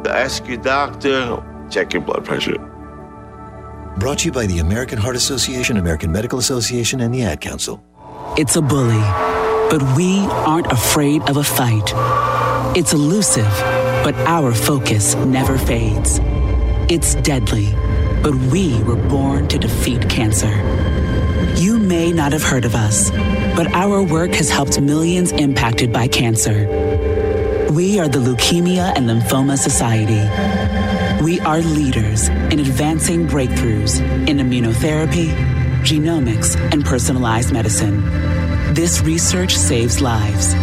Ask 0.06 0.46
your 0.46 0.58
doctor, 0.58 1.42
check 1.70 1.94
your 1.94 2.02
blood 2.02 2.22
pressure. 2.26 2.58
Brought 3.96 4.18
to 4.18 4.26
you 4.26 4.32
by 4.32 4.44
the 4.44 4.58
American 4.58 4.98
Heart 4.98 5.16
Association, 5.16 5.78
American 5.78 6.12
Medical 6.12 6.38
Association, 6.38 7.00
and 7.00 7.12
the 7.12 7.22
Ad 7.22 7.40
Council. 7.40 7.82
It's 8.36 8.56
a 8.56 8.60
bully, 8.60 9.00
but 9.70 9.82
we 9.96 10.18
aren't 10.28 10.70
afraid 10.70 11.22
of 11.22 11.38
a 11.38 11.42
fight. 11.42 11.90
It's 12.76 12.92
elusive, 12.92 13.50
but 14.04 14.14
our 14.26 14.52
focus 14.52 15.14
never 15.14 15.56
fades. 15.56 16.20
It's 16.90 17.14
deadly, 17.14 17.72
but 18.22 18.34
we 18.52 18.82
were 18.82 18.96
born 19.08 19.48
to 19.48 19.58
defeat 19.58 20.10
cancer. 20.10 20.52
You 21.56 21.78
may 21.78 22.12
not 22.12 22.32
have 22.32 22.42
heard 22.42 22.66
of 22.66 22.74
us, 22.74 23.10
but 23.56 23.68
our 23.72 24.02
work 24.02 24.32
has 24.34 24.50
helped 24.50 24.78
millions 24.78 25.32
impacted 25.32 25.94
by 25.94 26.08
cancer. 26.08 26.87
We 27.70 28.00
are 28.00 28.08
the 28.08 28.18
Leukemia 28.18 28.94
and 28.96 29.10
Lymphoma 29.10 29.58
Society. 29.58 30.24
We 31.22 31.38
are 31.40 31.60
leaders 31.60 32.28
in 32.28 32.60
advancing 32.60 33.26
breakthroughs 33.28 34.00
in 34.26 34.38
immunotherapy, 34.38 35.28
genomics, 35.82 36.56
and 36.72 36.82
personalized 36.82 37.52
medicine. 37.52 38.02
This 38.72 39.02
research 39.02 39.54
saves 39.54 40.00
lives. 40.00 40.54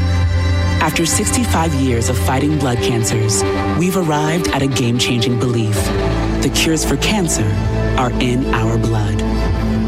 After 0.81 1.05
65 1.05 1.75
years 1.75 2.09
of 2.09 2.17
fighting 2.17 2.57
blood 2.57 2.79
cancers, 2.79 3.43
we've 3.77 3.97
arrived 3.97 4.47
at 4.47 4.63
a 4.63 4.67
game 4.67 4.97
changing 4.97 5.39
belief. 5.39 5.75
The 6.41 6.51
cures 6.55 6.83
for 6.83 6.97
cancer 6.97 7.45
are 7.99 8.11
in 8.19 8.51
our 8.51 8.79
blood. 8.79 9.34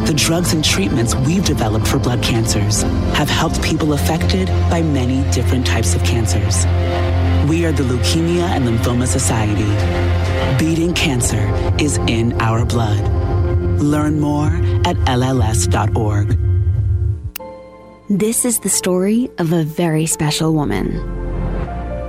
The 0.07 0.13
drugs 0.13 0.53
and 0.53 0.63
treatments 0.63 1.15
we've 1.15 1.43
developed 1.43 1.85
for 1.85 1.99
blood 1.99 2.23
cancers 2.23 2.83
have 3.13 3.29
helped 3.29 3.61
people 3.61 3.91
affected 3.91 4.47
by 4.69 4.81
many 4.81 5.29
different 5.31 5.67
types 5.67 5.95
of 5.95 6.03
cancers. 6.05 6.65
We 7.49 7.65
are 7.65 7.73
the 7.73 7.83
Leukemia 7.83 8.43
and 8.43 8.63
Lymphoma 8.63 9.05
Society. 9.05 9.67
Beating 10.57 10.93
cancer 10.93 11.45
is 11.77 11.97
in 12.07 12.39
our 12.39 12.63
blood. 12.63 13.03
Learn 13.81 14.21
more 14.21 14.47
at 14.85 14.95
LLS.org. 15.07 16.39
This 18.09 18.45
is 18.45 18.59
the 18.59 18.69
story 18.69 19.29
of 19.39 19.51
a 19.51 19.63
very 19.63 20.05
special 20.05 20.53
woman. 20.53 20.93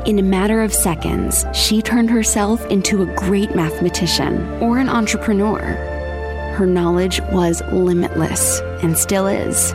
In 0.07 0.21
a 0.21 0.23
matter 0.23 0.63
of 0.63 0.73
seconds, 0.73 1.45
she 1.53 1.83
turned 1.83 2.11
herself 2.11 2.65
into 2.67 3.03
a 3.03 3.15
great 3.17 3.57
mathematician 3.57 4.41
or 4.63 4.79
an 4.79 4.89
entrepreneur. 4.89 5.88
Her 6.59 6.67
knowledge 6.67 7.21
was 7.31 7.63
limitless 7.71 8.59
and 8.83 8.99
still 8.99 9.29
is. 9.29 9.73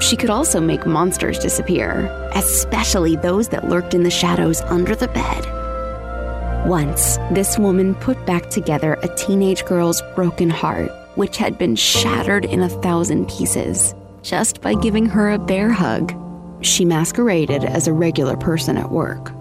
She 0.00 0.14
could 0.16 0.30
also 0.30 0.60
make 0.60 0.86
monsters 0.86 1.40
disappear, 1.40 2.06
especially 2.36 3.16
those 3.16 3.48
that 3.48 3.68
lurked 3.68 3.94
in 3.94 4.04
the 4.04 4.12
shadows 4.12 4.60
under 4.60 4.94
the 4.94 5.08
bed. 5.08 6.68
Once, 6.68 7.16
this 7.32 7.58
woman 7.58 7.96
put 7.96 8.24
back 8.26 8.48
together 8.48 8.94
a 9.02 9.12
teenage 9.16 9.64
girl's 9.64 10.00
broken 10.14 10.50
heart, 10.50 10.92
which 11.16 11.36
had 11.36 11.58
been 11.58 11.74
shattered 11.74 12.44
in 12.44 12.60
a 12.60 12.68
thousand 12.68 13.28
pieces, 13.28 13.92
just 14.22 14.60
by 14.60 14.74
giving 14.74 15.06
her 15.06 15.32
a 15.32 15.38
bear 15.40 15.72
hug. 15.72 16.14
She 16.60 16.84
masqueraded 16.84 17.64
as 17.64 17.88
a 17.88 17.92
regular 17.92 18.36
person 18.36 18.76
at 18.76 18.92
work, 18.92 19.32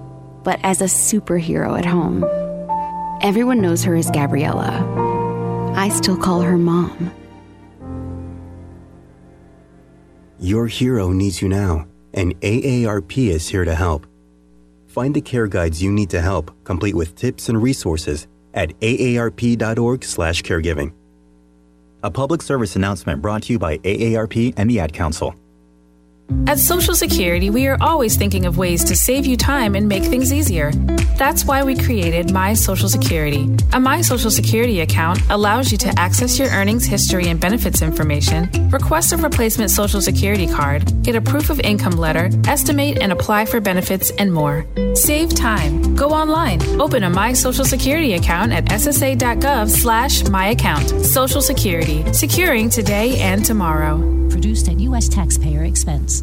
but 0.44 0.60
as 0.64 0.82
a 0.82 0.86
superhero 0.86 1.78
at 1.78 1.86
home. 1.86 2.24
Everyone 3.22 3.62
knows 3.62 3.84
her 3.84 3.94
as 3.94 4.10
Gabriella. 4.10 4.93
I 5.76 5.90
still 5.90 6.18
call 6.18 6.42
her 6.42 6.58
mom. 6.58 7.12
Your 10.40 10.66
hero 10.68 11.12
needs 11.12 11.42
you 11.42 11.50
now, 11.50 11.88
and 12.14 12.40
AARP 12.42 13.30
is 13.30 13.48
here 13.48 13.66
to 13.66 13.76
help. 13.76 14.08
Find 14.88 15.16
the 15.16 15.22
care 15.22 15.48
guides 15.48 15.82
you 15.82 15.92
need 15.92 16.10
to 16.12 16.22
help, 16.22 16.52
complete 16.64 16.96
with 16.96 17.16
tips 17.16 17.50
and 17.50 17.62
resources 17.62 18.28
at 18.54 18.80
aarp.org/caregiving. 18.82 20.94
A 22.04 22.12
public 22.12 22.42
service 22.42 22.76
announcement 22.76 23.22
brought 23.22 23.44
to 23.44 23.54
you 23.54 23.60
by 23.60 23.78
AARP 23.80 24.54
and 24.58 24.70
the 24.70 24.80
Ad 24.80 24.94
Council. 24.94 25.36
At 26.46 26.60
Social 26.60 26.94
Security, 26.94 27.50
we 27.50 27.68
are 27.68 27.78
always 27.82 28.16
thinking 28.16 28.46
of 28.46 28.58
ways 28.58 28.84
to 28.86 28.96
save 28.96 29.26
you 29.26 29.38
time 29.38 29.76
and 29.76 29.88
make 29.88 30.04
things 30.04 30.32
easier. 30.32 30.72
That's 31.18 31.46
why 31.46 31.64
we 31.64 31.76
created 31.76 32.32
My 32.32 32.54
Social 32.54 32.90
Security. 32.90 33.48
A 33.72 33.80
My 33.80 34.02
Social 34.02 34.30
Security 34.30 34.82
account 34.82 35.20
allows 35.30 35.72
you 35.72 35.78
to 35.80 36.00
access 36.00 36.38
your 36.38 36.50
earnings 36.50 36.86
history 36.86 37.28
and 37.28 37.40
benefits 37.40 37.82
information, 37.82 38.50
request 38.70 39.14
a 39.14 39.18
replacement 39.18 39.72
Social 39.72 40.02
Security 40.02 40.48
card, 40.48 40.92
get 41.04 41.16
a 41.16 41.22
proof 41.22 41.50
of 41.50 41.60
income 41.62 41.94
letter, 41.94 42.30
estimate 42.46 42.98
and 43.02 43.12
apply 43.12 43.46
for 43.46 43.62
benefits, 43.62 44.12
and 44.12 44.34
more. 44.34 44.66
Save 44.96 45.34
time. 45.34 45.96
Go 45.96 46.10
online. 46.10 46.62
Open 46.82 47.04
a 47.04 47.10
My 47.10 47.34
Social 47.34 47.66
Security 47.66 48.14
account 48.14 48.52
at 48.52 48.66
ssa.gov 48.66 49.70
slash 49.70 50.28
my 50.28 50.48
account. 50.48 50.90
Social 51.06 51.42
Security. 51.42 52.12
Securing 52.12 52.70
today 52.70 53.20
and 53.20 53.46
tomorrow. 53.46 53.98
Produced 54.30 54.68
at 54.68 54.80
U.S. 54.80 55.08
taxpayer 55.08 55.64
expense. 55.64 56.23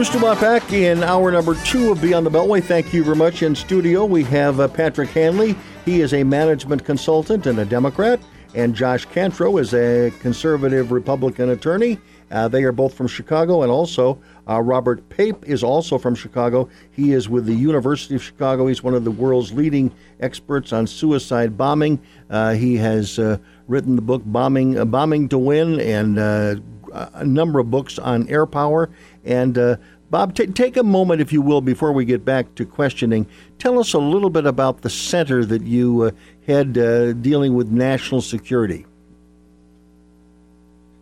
Bruce 0.00 0.12
Dumont 0.14 0.40
back 0.40 0.72
in 0.72 1.02
hour 1.02 1.30
number 1.30 1.54
two 1.56 1.92
of 1.92 2.00
Beyond 2.00 2.24
the 2.24 2.30
Beltway. 2.30 2.64
Thank 2.64 2.94
you 2.94 3.04
very 3.04 3.16
much. 3.16 3.42
In 3.42 3.54
studio, 3.54 4.06
we 4.06 4.24
have 4.24 4.58
uh, 4.58 4.66
Patrick 4.66 5.10
Hanley. 5.10 5.54
He 5.84 6.00
is 6.00 6.14
a 6.14 6.24
management 6.24 6.86
consultant 6.86 7.44
and 7.44 7.58
a 7.58 7.66
Democrat. 7.66 8.18
And 8.54 8.74
Josh 8.74 9.06
Cantro 9.08 9.60
is 9.60 9.74
a 9.74 10.10
conservative 10.20 10.90
Republican 10.90 11.50
attorney. 11.50 11.98
Uh, 12.30 12.48
they 12.48 12.64
are 12.64 12.72
both 12.72 12.94
from 12.94 13.08
Chicago. 13.08 13.60
And 13.60 13.70
also, 13.70 14.18
uh, 14.48 14.62
Robert 14.62 15.06
Pape 15.10 15.44
is 15.46 15.62
also 15.62 15.98
from 15.98 16.14
Chicago. 16.14 16.70
He 16.92 17.12
is 17.12 17.28
with 17.28 17.44
the 17.44 17.54
University 17.54 18.14
of 18.14 18.22
Chicago. 18.22 18.68
He's 18.68 18.82
one 18.82 18.94
of 18.94 19.04
the 19.04 19.10
world's 19.10 19.52
leading 19.52 19.92
experts 20.18 20.72
on 20.72 20.86
suicide 20.86 21.58
bombing. 21.58 22.00
Uh, 22.30 22.54
he 22.54 22.78
has 22.78 23.18
uh, 23.18 23.36
written 23.68 23.96
the 23.96 24.02
book 24.02 24.22
Bombing, 24.24 24.78
uh, 24.78 24.86
Bombing 24.86 25.28
to 25.28 25.36
Win 25.36 25.78
and 25.78 26.18
uh, 26.18 26.54
a 26.92 27.24
number 27.24 27.58
of 27.58 27.70
books 27.70 27.98
on 27.98 28.28
air 28.28 28.46
power. 28.46 28.90
And 29.24 29.56
uh, 29.58 29.76
Bob, 30.10 30.34
t- 30.34 30.46
take 30.46 30.76
a 30.76 30.82
moment, 30.82 31.20
if 31.20 31.32
you 31.32 31.40
will, 31.40 31.60
before 31.60 31.92
we 31.92 32.04
get 32.04 32.24
back 32.24 32.54
to 32.56 32.64
questioning. 32.64 33.26
Tell 33.58 33.78
us 33.78 33.92
a 33.92 33.98
little 33.98 34.30
bit 34.30 34.44
about 34.44 34.82
the 34.82 34.90
center 34.90 35.44
that 35.44 35.62
you 35.62 36.02
uh, 36.02 36.10
had 36.46 36.76
uh, 36.76 37.12
dealing 37.12 37.54
with 37.54 37.68
national 37.68 38.20
security. 38.20 38.86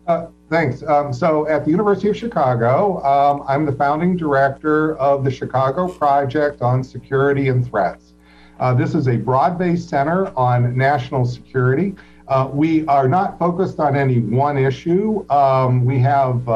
Uh, 0.05 0.27
thanks. 0.49 0.83
Um, 0.83 1.13
so, 1.13 1.47
at 1.47 1.65
the 1.65 1.71
University 1.71 2.09
of 2.09 2.17
Chicago, 2.17 3.03
um, 3.03 3.43
I'm 3.47 3.65
the 3.65 3.71
founding 3.71 4.17
director 4.17 4.95
of 4.97 5.23
the 5.23 5.31
Chicago 5.31 5.87
Project 5.87 6.61
on 6.61 6.83
Security 6.83 7.49
and 7.49 7.67
Threats. 7.67 8.13
Uh, 8.59 8.73
this 8.73 8.93
is 8.93 9.07
a 9.07 9.15
broad 9.15 9.57
based 9.57 9.87
center 9.89 10.35
on 10.37 10.75
national 10.75 11.25
security. 11.25 11.95
Uh, 12.27 12.49
we 12.51 12.85
are 12.87 13.07
not 13.07 13.39
focused 13.39 13.79
on 13.79 13.95
any 13.95 14.19
one 14.19 14.57
issue. 14.57 15.25
Um, 15.31 15.85
we 15.85 15.97
have 15.99 16.47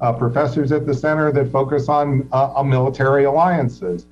uh, 0.00 0.04
uh, 0.04 0.12
professors 0.12 0.72
at 0.72 0.86
the 0.86 0.94
center 0.94 1.32
that 1.32 1.50
focus 1.50 1.88
on, 1.88 2.28
uh, 2.32 2.52
on 2.54 2.68
military 2.68 3.24
alliances. 3.24 4.06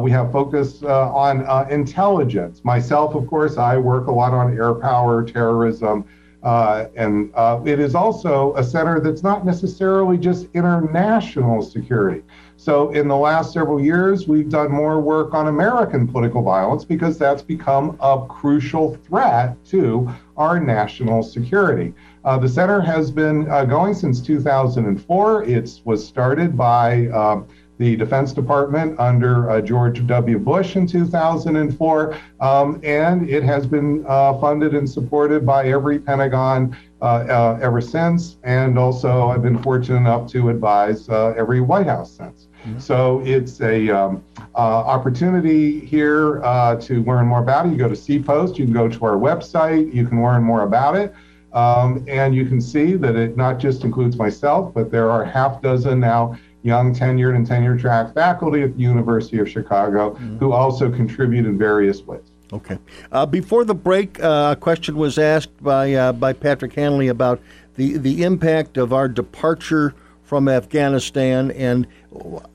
we 0.00 0.10
have 0.10 0.30
focus 0.32 0.82
on 0.82 1.70
intelligence. 1.70 2.64
Myself, 2.64 3.14
of 3.14 3.26
course, 3.26 3.56
I 3.56 3.76
work 3.76 4.06
a 4.06 4.12
lot 4.12 4.32
on 4.32 4.56
air 4.56 4.74
power, 4.74 5.24
terrorism. 5.24 6.04
Uh, 6.42 6.88
and 6.96 7.30
uh, 7.34 7.60
it 7.64 7.78
is 7.78 7.94
also 7.94 8.52
a 8.56 8.64
center 8.64 8.98
that's 8.98 9.22
not 9.22 9.46
necessarily 9.46 10.18
just 10.18 10.48
international 10.54 11.62
security. 11.62 12.22
So, 12.56 12.90
in 12.90 13.06
the 13.06 13.16
last 13.16 13.52
several 13.52 13.80
years, 13.80 14.26
we've 14.26 14.48
done 14.48 14.70
more 14.70 15.00
work 15.00 15.34
on 15.34 15.46
American 15.46 16.06
political 16.08 16.42
violence 16.42 16.84
because 16.84 17.16
that's 17.16 17.42
become 17.42 17.96
a 18.00 18.26
crucial 18.28 18.96
threat 19.06 19.56
to 19.66 20.10
our 20.36 20.58
national 20.58 21.22
security. 21.22 21.94
Uh, 22.24 22.38
the 22.38 22.48
center 22.48 22.80
has 22.80 23.10
been 23.10 23.50
uh, 23.50 23.64
going 23.64 23.94
since 23.94 24.20
2004. 24.20 25.44
It 25.44 25.80
was 25.84 26.06
started 26.06 26.56
by 26.56 27.08
um, 27.08 27.48
the 27.78 27.96
Defense 27.96 28.32
Department 28.32 28.98
under 29.00 29.50
uh, 29.50 29.60
George 29.60 30.06
W. 30.06 30.38
Bush 30.38 30.76
in 30.76 30.86
2004, 30.86 32.16
um, 32.38 32.80
and 32.84 33.28
it 33.28 33.42
has 33.42 33.66
been 33.66 34.04
uh, 34.06 34.38
funded 34.38 34.74
and 34.74 34.88
supported 34.88 35.44
by 35.44 35.66
every 35.66 35.98
Pentagon 35.98 36.76
uh, 37.00 37.04
uh 37.04 37.58
ever 37.60 37.80
since. 37.80 38.36
And 38.44 38.78
also, 38.78 39.28
I've 39.28 39.42
been 39.42 39.60
fortunate 39.60 39.96
enough 39.96 40.30
to 40.30 40.50
advise 40.50 41.08
uh, 41.08 41.34
every 41.36 41.60
White 41.60 41.88
House 41.88 42.12
since. 42.12 42.46
Mm-hmm. 42.64 42.78
So 42.78 43.20
it's 43.24 43.60
a 43.60 43.90
um, 43.90 44.22
uh, 44.54 44.58
opportunity 44.58 45.80
here 45.80 46.38
to 46.80 47.02
learn 47.02 47.26
more 47.26 47.40
about 47.40 47.66
it. 47.66 47.72
You 47.72 47.78
go 47.78 47.88
to 47.88 47.94
CPOST, 47.94 48.58
you 48.58 48.64
can 48.66 48.74
go 48.74 48.88
to 48.88 49.04
our 49.04 49.16
website, 49.16 49.92
you 49.92 50.06
can 50.06 50.22
learn 50.22 50.44
more 50.44 50.62
about 50.62 50.94
it. 50.94 51.12
Um, 51.52 52.04
and 52.08 52.34
you 52.34 52.46
can 52.46 52.60
see 52.60 52.94
that 52.94 53.14
it 53.14 53.36
not 53.36 53.58
just 53.58 53.84
includes 53.84 54.16
myself, 54.16 54.72
but 54.72 54.90
there 54.90 55.10
are 55.10 55.24
half 55.24 55.60
dozen 55.60 56.00
now 56.00 56.36
young 56.62 56.94
tenured 56.94 57.34
and 57.36 57.46
tenure 57.46 57.76
track 57.76 58.14
faculty 58.14 58.62
at 58.62 58.74
the 58.74 58.82
University 58.82 59.38
of 59.38 59.48
Chicago 59.48 60.10
mm-hmm. 60.10 60.38
who 60.38 60.52
also 60.52 60.90
contribute 60.90 61.44
in 61.44 61.58
various 61.58 62.02
ways. 62.02 62.22
Okay. 62.52 62.78
Uh, 63.10 63.24
before 63.26 63.64
the 63.64 63.74
break, 63.74 64.22
uh, 64.22 64.54
a 64.56 64.60
question 64.60 64.96
was 64.96 65.18
asked 65.18 65.62
by 65.62 65.94
uh, 65.94 66.12
by 66.12 66.32
Patrick 66.32 66.74
Hanley 66.74 67.08
about 67.08 67.40
the 67.76 67.96
the 67.96 68.22
impact 68.22 68.76
of 68.76 68.92
our 68.92 69.08
departure 69.08 69.94
from 70.22 70.48
Afghanistan 70.48 71.50
and 71.52 71.86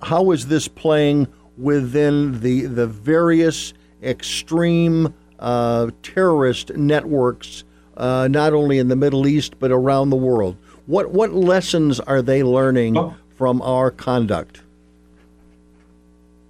how 0.02 0.32
is 0.32 0.48
this 0.48 0.68
playing 0.68 1.28
within 1.58 2.40
the 2.42 2.68
the 2.68 2.86
various 2.86 3.74
extreme 4.04 5.14
uh, 5.40 5.90
terrorist 6.04 6.76
networks, 6.76 7.64
uh, 7.98 8.28
not 8.30 8.54
only 8.54 8.78
in 8.78 8.88
the 8.88 8.96
Middle 8.96 9.28
East 9.28 9.60
but 9.60 9.72
around 9.72 10.10
the 10.10 10.16
world. 10.16 10.56
What 10.86 11.12
what 11.12 11.34
lessons 11.34 12.00
are 12.00 12.22
they 12.22 12.44
learning 12.44 12.98
oh 12.98 13.16
from 13.36 13.62
our 13.62 13.92
conduct? 13.92 14.62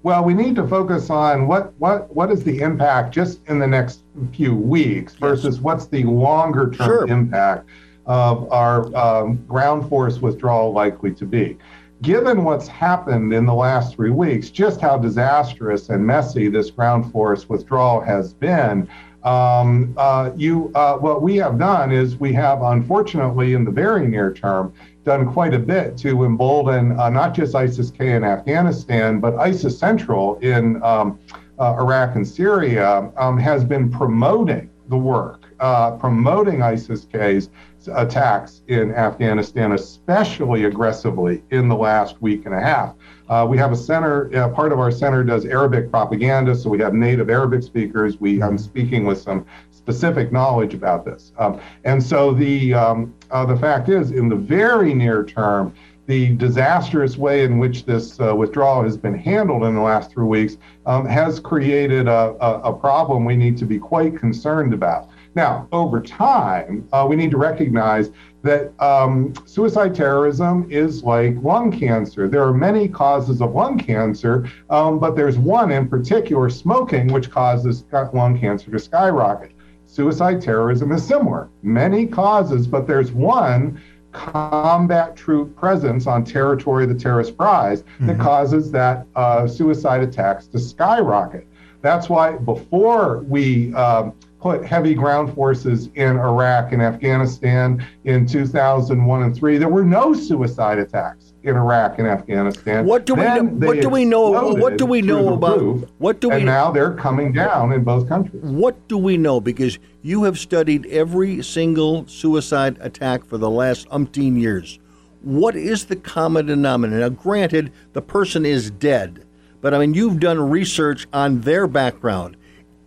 Well, 0.04 0.24
we 0.24 0.34
need 0.34 0.56
to 0.56 0.68
focus 0.68 1.10
on 1.10 1.48
what 1.48 1.74
what 1.80 2.14
what 2.16 2.32
is 2.32 2.44
the 2.44 2.60
impact 2.62 3.14
just 3.14 3.40
in 3.48 3.60
the 3.60 3.68
next 3.68 4.02
few 4.32 4.56
weeks 4.56 5.16
versus 5.16 5.56
yes. 5.56 5.64
what's 5.64 5.88
the 5.88 6.04
longer 6.04 6.72
term 6.72 6.88
sure. 6.88 7.08
impact 7.08 7.68
of 8.06 8.50
our 8.52 8.96
um, 8.96 9.36
ground 9.48 9.90
force 9.90 10.20
withdrawal 10.20 10.72
likely 10.72 11.14
to 11.14 11.26
be. 11.26 11.58
Given 12.02 12.44
what's 12.44 12.68
happened 12.68 13.34
in 13.34 13.46
the 13.46 13.54
last 13.54 13.96
three 13.96 14.12
weeks, 14.12 14.50
just 14.50 14.80
how 14.80 14.98
disastrous 14.98 15.90
and 15.90 16.06
messy 16.06 16.48
this 16.48 16.70
ground 16.70 17.12
force 17.12 17.50
withdrawal 17.50 18.00
has 18.02 18.34
been, 18.34 18.88
um, 19.28 19.94
uh, 19.98 20.32
you 20.38 20.72
uh, 20.74 20.96
what 20.98 21.22
we 21.22 21.36
have 21.36 21.60
done 21.60 21.92
is 21.92 22.16
we 22.18 22.32
have 22.34 22.62
unfortunately 22.62 23.54
in 23.54 23.66
the 23.66 23.72
very 23.72 24.08
near 24.08 24.32
term 24.32 24.74
done 25.04 25.32
quite 25.32 25.54
a 25.54 25.60
bit 25.60 25.98
to 25.98 26.24
embolden 26.24 26.98
uh, 26.98 27.10
not 27.10 27.34
just 27.34 27.54
ISIS 27.54 27.92
K 27.92 28.14
in 28.14 28.24
Afghanistan, 28.24 29.20
but 29.20 29.36
ISIS 29.36 29.78
Central 29.78 30.38
in 30.40 30.82
um, 30.82 31.20
uh, 31.60 31.76
Iraq 31.78 32.16
and 32.16 32.26
Syria 32.26 33.12
um, 33.18 33.38
has 33.38 33.66
been 33.66 33.92
promoting 33.92 34.70
the 34.88 34.98
work, 34.98 35.44
uh, 35.60 35.92
promoting 35.92 36.62
ISIS 36.62 37.06
K's 37.12 37.50
attacks 37.94 38.62
in 38.68 38.94
Afghanistan, 38.94 39.72
especially 39.74 40.66
aggressively 40.66 41.44
in 41.52 41.68
the 41.68 41.76
last 41.76 42.22
week 42.22 42.46
and 42.46 42.54
a 42.54 42.60
half. 42.60 42.96
Uh, 43.30 43.46
we 43.50 43.58
have 43.58 43.72
a 43.72 43.76
center, 43.76 44.34
uh, 44.36 44.50
part 44.50 44.72
of 44.72 44.80
our 44.80 44.92
center 44.92 45.24
does 45.24 45.46
Arabic 45.46 45.92
propaganda, 45.92 46.56
so 46.56 46.70
we 46.70 46.80
have 46.80 46.94
native 46.94 47.30
Arabic 47.30 47.62
speakers. 47.64 48.20
We, 48.20 48.42
I'm 48.42 48.58
speaking 48.58 49.06
with 49.06 49.20
some 49.20 49.46
specific 49.72 50.32
knowledge 50.32 50.74
about 50.74 51.06
this. 51.06 51.32
Um, 51.38 51.60
and 51.84 52.02
so 52.02 52.34
the 52.34 52.74
um, 52.74 53.14
uh, 53.32 53.46
the 53.46 53.58
fact 53.58 53.90
is, 53.90 54.12
in 54.12 54.30
the 54.30 54.36
very 54.36 54.94
near 54.94 55.24
term, 55.24 55.74
the 56.08 56.36
disastrous 56.36 57.18
way 57.18 57.44
in 57.44 57.58
which 57.58 57.86
this 57.86 58.20
uh, 58.20 58.34
withdrawal 58.34 58.84
has 58.84 58.98
been 58.98 59.18
handled 59.18 59.64
in 59.64 59.76
the 59.76 59.82
last 59.82 60.12
three 60.12 60.26
weeks 60.26 60.58
um, 60.86 61.06
has 61.06 61.40
created 61.40 62.08
a, 62.08 62.36
a, 62.40 62.72
a, 62.72 62.74
problem 62.74 63.26
we 63.26 63.36
need 63.36 63.58
to 63.58 63.66
be 63.66 63.78
quite 63.78 64.18
concerned 64.18 64.74
about. 64.74 65.10
Now, 65.38 65.68
over 65.72 66.02
time, 66.02 66.90
uh, 66.92 67.06
we 67.08 67.16
need 67.16 67.30
to 67.30 67.38
recognize 67.38 68.10
that 68.42 68.74
um, 68.82 69.36
suicide 69.46 69.94
terrorism 69.94 70.66
is 70.72 71.04
like 71.04 71.36
lung 71.44 71.72
cancer. 71.72 72.28
There 72.28 72.44
are 72.44 72.56
many 72.56 72.88
causes 72.88 73.40
of 73.40 73.54
lung 73.54 73.78
cancer, 73.78 74.50
um, 74.72 74.98
but 74.98 75.16
there's 75.16 75.38
one 75.38 75.72
in 75.72 75.88
particular, 75.88 76.50
smoking, 76.50 77.14
which 77.14 77.30
causes 77.30 77.84
lung 78.14 78.40
cancer 78.40 78.72
to 78.72 78.80
skyrocket 78.80 79.52
suicide 79.86 80.42
terrorism 80.42 80.92
is 80.92 81.04
similar. 81.08 81.50
Many 81.64 82.08
causes, 82.08 82.68
but 82.68 82.88
there's 82.88 83.12
one 83.12 83.82
combat 84.12 85.16
troop 85.16 85.56
presence 85.56 86.08
on 86.08 86.26
territory 86.26 86.84
of 86.84 86.90
the 86.90 86.96
terrorist 86.96 87.38
prize 87.38 87.84
mm-hmm. 87.84 88.08
that 88.08 88.20
causes 88.20 88.72
that 88.72 89.06
uh, 89.16 89.48
suicide 89.48 90.02
attacks 90.02 90.48
to 90.48 90.60
skyrocket. 90.60 91.48
That's 91.82 92.10
why 92.10 92.34
before 92.34 93.20
we 93.20 93.74
um, 93.76 94.14
put 94.40 94.64
heavy 94.64 94.94
ground 94.94 95.34
forces 95.34 95.90
in 95.96 96.18
Iraq 96.18 96.72
and 96.72 96.82
Afghanistan 96.82 97.86
in 98.04 98.26
2001 98.26 99.24
and 99.24 99.36
3, 99.36 99.58
there 99.58 99.70
were 99.70 99.84
no 99.84 100.14
suicide 100.14 100.78
attacks 100.78 101.34
in 101.44 101.56
Iraq 101.56 101.98
and 101.98 102.08
Afghanistan. 102.08 102.86
What 102.86 103.06
do 103.06 103.16
then 103.16 103.60
we 103.60 103.60
know? 103.60 103.68
What 103.68 103.82
do 103.82 103.90
we 103.90 104.06
know? 104.06 104.30
What 104.30 104.78
do 104.78 104.86
we 104.86 105.02
know 105.02 105.34
about? 105.34 105.90
what 105.98 106.20
do 106.20 106.30
we? 106.30 106.36
And 106.36 106.46
now 106.46 106.72
they're 106.72 106.94
coming 106.94 107.32
down 107.32 107.72
in 107.72 107.84
both 107.84 108.08
countries. 108.08 108.44
What 108.44 108.88
do 108.88 108.98
we 108.98 109.18
know? 109.18 109.40
Because 109.40 109.80
you 110.02 110.24
have 110.24 110.38
studied 110.38 110.86
every 110.88 111.42
single 111.42 112.06
suicide 112.08 112.78
attack 112.82 113.26
for 113.26 113.38
the 113.38 113.50
last 113.50 113.88
umpteen 113.90 114.40
years. 114.40 114.80
What 115.22 115.56
is 115.56 115.86
the 115.86 115.96
common 115.96 116.46
denominator? 116.46 117.00
Now, 117.00 117.10
granted, 117.10 117.72
the 117.94 118.02
person 118.02 118.46
is 118.46 118.70
dead, 118.70 119.26
but 119.62 119.74
I 119.74 119.80
mean, 119.80 119.94
you've 119.94 120.20
done 120.20 120.50
research 120.50 121.08
on 121.12 121.42
their 121.42 121.66
background. 121.66 122.38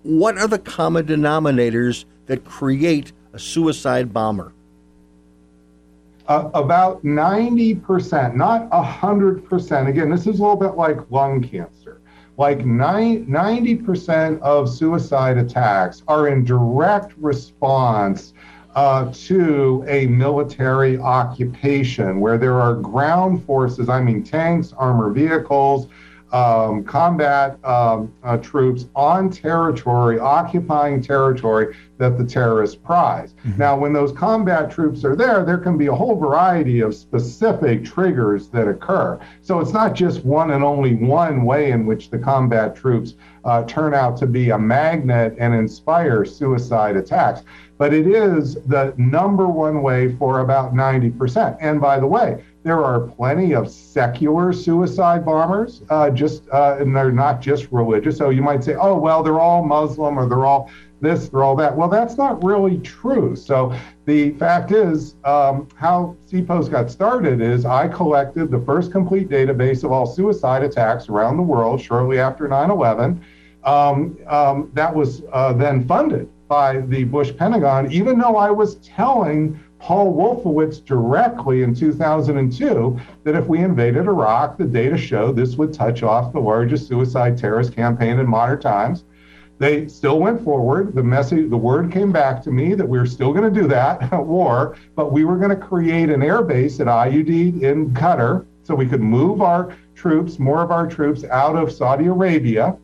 What 0.02 0.38
are 0.38 0.48
the 0.48 0.58
common 0.58 1.06
denominators 1.06 2.04
that 2.26 2.44
create 2.44 3.12
a 3.32 3.38
suicide 3.38 4.12
bomber? 4.12 4.52
uh, 6.30 6.48
about 6.54 7.02
90%, 7.04 8.36
not 8.36 8.70
100%. 8.70 9.88
Again, 9.88 10.10
this 10.10 10.20
is 10.20 10.38
a 10.38 10.42
little 10.42 10.54
bit 10.54 10.76
like 10.76 10.98
lung 11.10 11.42
cancer. 11.42 12.00
Like 12.36 12.60
90% 12.60 14.40
of 14.40 14.70
suicide 14.70 15.38
attacks 15.38 16.04
are 16.06 16.28
in 16.28 16.44
direct 16.44 17.14
response 17.18 18.32
uh, 18.76 19.12
to 19.12 19.84
a 19.88 20.06
military 20.06 20.98
occupation 20.98 22.20
where 22.20 22.38
there 22.38 22.60
are 22.60 22.74
ground 22.76 23.44
forces, 23.44 23.88
I 23.88 24.00
mean, 24.00 24.22
tanks, 24.22 24.72
armored 24.76 25.16
vehicles, 25.16 25.88
um, 26.32 26.84
combat 26.84 27.62
um, 27.64 28.12
uh, 28.22 28.36
troops 28.36 28.86
on 28.94 29.30
territory, 29.30 30.18
occupying 30.18 31.02
territory 31.02 31.76
that 31.98 32.16
the 32.16 32.24
terrorists 32.24 32.76
prize. 32.76 33.34
Mm-hmm. 33.44 33.58
Now, 33.58 33.76
when 33.76 33.92
those 33.92 34.12
combat 34.12 34.70
troops 34.70 35.04
are 35.04 35.16
there, 35.16 35.44
there 35.44 35.58
can 35.58 35.76
be 35.76 35.86
a 35.86 35.94
whole 35.94 36.16
variety 36.16 36.80
of 36.80 36.94
specific 36.94 37.84
triggers 37.84 38.48
that 38.48 38.68
occur. 38.68 39.20
So 39.42 39.60
it's 39.60 39.72
not 39.72 39.94
just 39.94 40.24
one 40.24 40.52
and 40.52 40.64
only 40.64 40.94
one 40.94 41.44
way 41.44 41.72
in 41.72 41.84
which 41.84 42.10
the 42.10 42.18
combat 42.18 42.74
troops 42.74 43.14
uh, 43.44 43.64
turn 43.64 43.94
out 43.94 44.16
to 44.18 44.26
be 44.26 44.50
a 44.50 44.58
magnet 44.58 45.34
and 45.38 45.54
inspire 45.54 46.24
suicide 46.24 46.96
attacks. 46.96 47.42
But 47.76 47.94
it 47.94 48.06
is 48.06 48.56
the 48.66 48.92
number 48.98 49.48
one 49.48 49.82
way 49.82 50.14
for 50.16 50.40
about 50.40 50.74
90%. 50.74 51.56
And 51.60 51.80
by 51.80 51.98
the 51.98 52.06
way, 52.06 52.44
There 52.62 52.84
are 52.84 53.00
plenty 53.00 53.54
of 53.54 53.70
secular 53.70 54.52
suicide 54.52 55.24
bombers, 55.24 55.82
uh, 55.88 56.10
just 56.10 56.42
uh, 56.50 56.76
and 56.78 56.94
they're 56.94 57.10
not 57.10 57.40
just 57.40 57.72
religious. 57.72 58.18
So 58.18 58.28
you 58.28 58.42
might 58.42 58.62
say, 58.62 58.74
oh 58.74 58.98
well, 58.98 59.22
they're 59.22 59.40
all 59.40 59.64
Muslim 59.64 60.18
or 60.18 60.28
they're 60.28 60.44
all 60.44 60.70
this, 61.00 61.30
they're 61.30 61.42
all 61.42 61.56
that. 61.56 61.74
Well, 61.74 61.88
that's 61.88 62.18
not 62.18 62.44
really 62.44 62.78
true. 62.80 63.34
So 63.34 63.74
the 64.04 64.32
fact 64.32 64.72
is, 64.72 65.14
um, 65.24 65.68
how 65.74 66.16
CPOST 66.30 66.70
got 66.70 66.90
started 66.90 67.40
is 67.40 67.64
I 67.64 67.88
collected 67.88 68.50
the 68.50 68.60
first 68.60 68.92
complete 68.92 69.30
database 69.30 69.82
of 69.82 69.92
all 69.92 70.04
suicide 70.04 70.62
attacks 70.62 71.08
around 71.08 71.38
the 71.38 71.42
world 71.42 71.80
shortly 71.80 72.18
after 72.18 72.46
9/11. 72.46 73.22
Um, 73.64 74.18
um, 74.26 74.70
that 74.74 74.94
was 74.94 75.22
uh, 75.32 75.54
then 75.54 75.86
funded 75.86 76.28
by 76.48 76.80
the 76.80 77.04
Bush 77.04 77.32
Pentagon, 77.36 77.90
even 77.92 78.18
though 78.18 78.36
I 78.36 78.50
was 78.50 78.76
telling 78.76 79.58
Paul 79.80 80.12
Wolfowitz 80.14 80.84
directly 80.84 81.62
in 81.62 81.74
2002 81.74 83.00
that 83.24 83.34
if 83.34 83.46
we 83.46 83.60
invaded 83.60 84.06
Iraq, 84.06 84.58
the 84.58 84.64
data 84.64 84.96
showed 84.96 85.36
this 85.36 85.56
would 85.56 85.72
touch 85.72 86.02
off 86.02 86.32
the 86.32 86.40
largest 86.40 86.86
suicide 86.86 87.38
terrorist 87.38 87.74
campaign 87.74 88.18
in 88.18 88.28
modern 88.28 88.60
times. 88.60 89.04
They 89.58 89.88
still 89.88 90.20
went 90.20 90.42
forward. 90.42 90.94
The 90.94 91.02
message, 91.02 91.50
the 91.50 91.56
word 91.56 91.92
came 91.92 92.12
back 92.12 92.42
to 92.44 92.50
me 92.50 92.74
that 92.74 92.88
we 92.88 92.98
were 92.98 93.06
still 93.06 93.32
going 93.32 93.52
to 93.52 93.60
do 93.60 93.66
that 93.68 94.12
war, 94.24 94.76
but 94.96 95.12
we 95.12 95.24
were 95.24 95.36
going 95.36 95.50
to 95.50 95.56
create 95.56 96.10
an 96.10 96.22
air 96.22 96.42
base 96.42 96.78
at 96.80 96.88
Al 96.88 97.10
Udeid 97.10 97.62
in 97.62 97.90
Qatar 97.90 98.46
so 98.62 98.74
we 98.74 98.86
could 98.86 99.02
move 99.02 99.42
our 99.42 99.76
troops, 99.94 100.38
more 100.38 100.62
of 100.62 100.70
our 100.70 100.86
troops 100.86 101.24
out 101.24 101.56
of 101.56 101.72
Saudi 101.72 102.06
Arabia. 102.06 102.76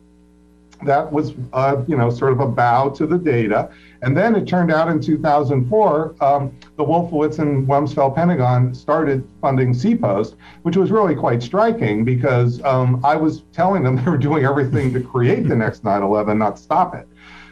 That 0.83 1.11
was, 1.11 1.33
uh, 1.53 1.83
you 1.87 1.97
know, 1.97 2.09
sort 2.09 2.33
of 2.33 2.39
a 2.39 2.47
bow 2.47 2.89
to 2.89 3.07
the 3.07 3.17
data. 3.17 3.69
And 4.01 4.15
then 4.15 4.35
it 4.35 4.47
turned 4.47 4.71
out 4.71 4.89
in 4.89 5.01
2004, 5.01 6.15
um, 6.21 6.55
the 6.75 6.83
Wolfowitz 6.83 7.39
and 7.39 7.67
Rumsfeld 7.67 8.15
Pentagon 8.15 8.73
started 8.73 9.27
funding 9.41 9.73
CPOST, 9.73 10.35
which 10.63 10.77
was 10.77 10.91
really 10.91 11.15
quite 11.15 11.41
striking 11.41 12.03
because 12.05 12.63
um, 12.63 13.03
I 13.03 13.15
was 13.15 13.41
telling 13.53 13.83
them 13.83 13.95
they 14.03 14.09
were 14.09 14.17
doing 14.17 14.45
everything 14.45 14.93
to 14.93 15.01
create 15.01 15.47
the 15.47 15.55
next 15.55 15.83
9 15.83 16.03
11, 16.03 16.37
not 16.37 16.59
stop 16.59 16.95
it. 16.95 17.07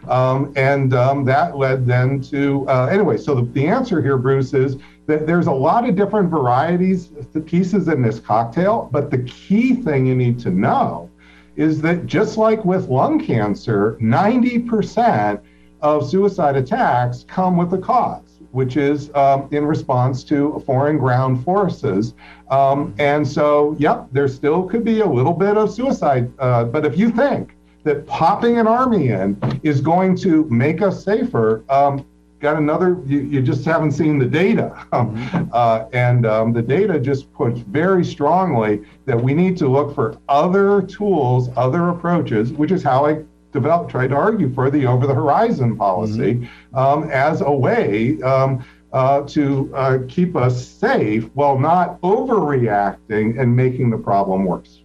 Um, 0.08 0.54
and 0.56 0.93
um, 0.93 1.26
that 1.26 1.58
led 1.58 1.88
then 1.88 2.22
to, 2.24 2.68
uh, 2.70 2.88
anyway, 2.91 3.18
so 3.18 3.36
the, 3.36 3.41
the 3.41 3.68
answer 3.68 4.02
here, 4.02 4.18
Bruce, 4.18 4.54
is 4.54 4.78
that 5.08 5.26
there's 5.26 5.48
a 5.48 5.52
lot 5.52 5.88
of 5.88 5.96
different 5.96 6.30
varieties, 6.30 7.10
the 7.34 7.41
pieces 7.41 7.88
in 7.88 8.02
this 8.02 8.20
cocktail, 8.20 8.89
but 8.91 9.10
the 9.10 9.20
key 9.24 9.76
thing 9.76 10.06
you 10.06 10.16
need 10.16 10.39
to 10.39 10.52
know 10.52 11.10
is 11.56 11.82
that 11.82 12.06
just 12.06 12.38
like 12.38 12.64
with 12.66 12.88
lung 12.88 13.24
cancer, 13.24 13.98
90% 14.02 15.41
of 15.86 16.10
suicide 16.10 16.56
attacks 16.56 17.26
come 17.28 17.56
with 17.58 17.72
a 17.74 17.78
cause, 17.78 18.40
which 18.52 18.76
is 18.76 19.14
um, 19.14 19.48
in 19.52 19.64
response 19.64 20.24
to 20.24 20.62
foreign 20.66 20.98
ground 20.98 21.44
forces. 21.44 22.16
Um, 22.50 22.96
and 22.98 23.28
so, 23.28 23.76
yep, 23.78 24.08
there 24.12 24.28
still 24.28 24.64
could 24.64 24.84
be 24.84 25.02
a 25.02 25.06
little 25.06 25.34
bit 25.34 25.58
of 25.58 25.72
suicide. 25.72 26.32
Uh, 26.40 26.64
but 26.64 26.88
if 26.88 26.98
you 26.98 27.12
think 27.12 27.56
that 27.84 28.08
popping 28.08 28.58
an 28.58 28.66
army 28.66 29.10
in 29.10 29.40
is 29.62 29.80
going 29.80 30.16
to 30.18 30.46
make 30.46 30.82
us 30.82 31.04
safer, 31.04 31.64
um, 31.70 32.04
got 32.40 32.58
another, 32.58 32.98
you, 33.06 33.20
you, 33.20 33.42
just 33.44 33.64
haven't 33.64 33.92
seen 33.92 34.18
the 34.18 34.26
data. 34.26 34.72
Mm-hmm. 34.92 35.50
uh, 35.54 35.86
and 35.94 36.26
um, 36.26 36.52
the 36.52 36.62
data 36.62 37.00
just 37.00 37.32
puts 37.34 37.60
very 37.60 38.04
strongly 38.04 38.82
that 39.06 39.22
we 39.22 39.34
need 39.34 39.56
to 39.58 39.68
look 39.68 39.94
for 39.94 40.18
other 40.30 40.82
tools, 40.82 41.50
other 41.56 41.90
approaches, 41.90 42.54
which 42.54 42.72
is 42.72 42.82
how 42.82 43.06
I 43.06 43.24
developed, 43.56 43.89
tried 43.89 44.10
to 44.10 44.16
argue 44.16 44.53
for 44.53 44.70
the 44.70 44.86
over 44.86 45.08
the 45.08 45.16
horizon 45.16 45.76
policy 45.76 46.36
mm-hmm. 46.36 46.78
um, 46.78 47.10
as 47.10 47.41
a 47.41 47.51
way 47.51 48.22
um, 48.22 48.64
uh, 48.93 49.22
to 49.24 49.74
uh, 49.76 49.97
keep 50.08 50.36
us 50.36 50.68
safe 50.68 51.28
while 51.34 51.58
not 51.58 51.99
overreacting 52.01 53.39
and 53.39 53.56
making 53.56 53.89
the 53.89 53.97
problem 53.97 54.45
worse. 54.45 54.84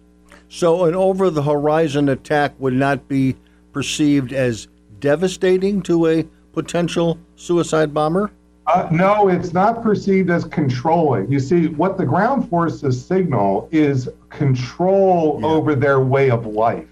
So, 0.49 0.85
an 0.85 0.95
over 0.95 1.29
the 1.29 1.43
horizon 1.43 2.09
attack 2.09 2.53
would 2.59 2.73
not 2.73 3.07
be 3.07 3.35
perceived 3.71 4.33
as 4.33 4.67
devastating 4.99 5.81
to 5.83 6.07
a 6.07 6.23
potential 6.51 7.19
suicide 7.35 7.93
bomber? 7.93 8.31
Uh, 8.67 8.87
no, 8.91 9.27
it's 9.27 9.53
not 9.53 9.81
perceived 9.81 10.29
as 10.29 10.45
controlling. 10.45 11.31
You 11.31 11.39
see, 11.39 11.67
what 11.67 11.97
the 11.97 12.05
ground 12.05 12.49
forces 12.49 13.03
signal 13.03 13.67
is 13.71 14.07
control 14.29 15.39
yeah. 15.41 15.47
over 15.47 15.73
their 15.75 15.99
way 15.99 16.29
of 16.29 16.45
life. 16.45 16.90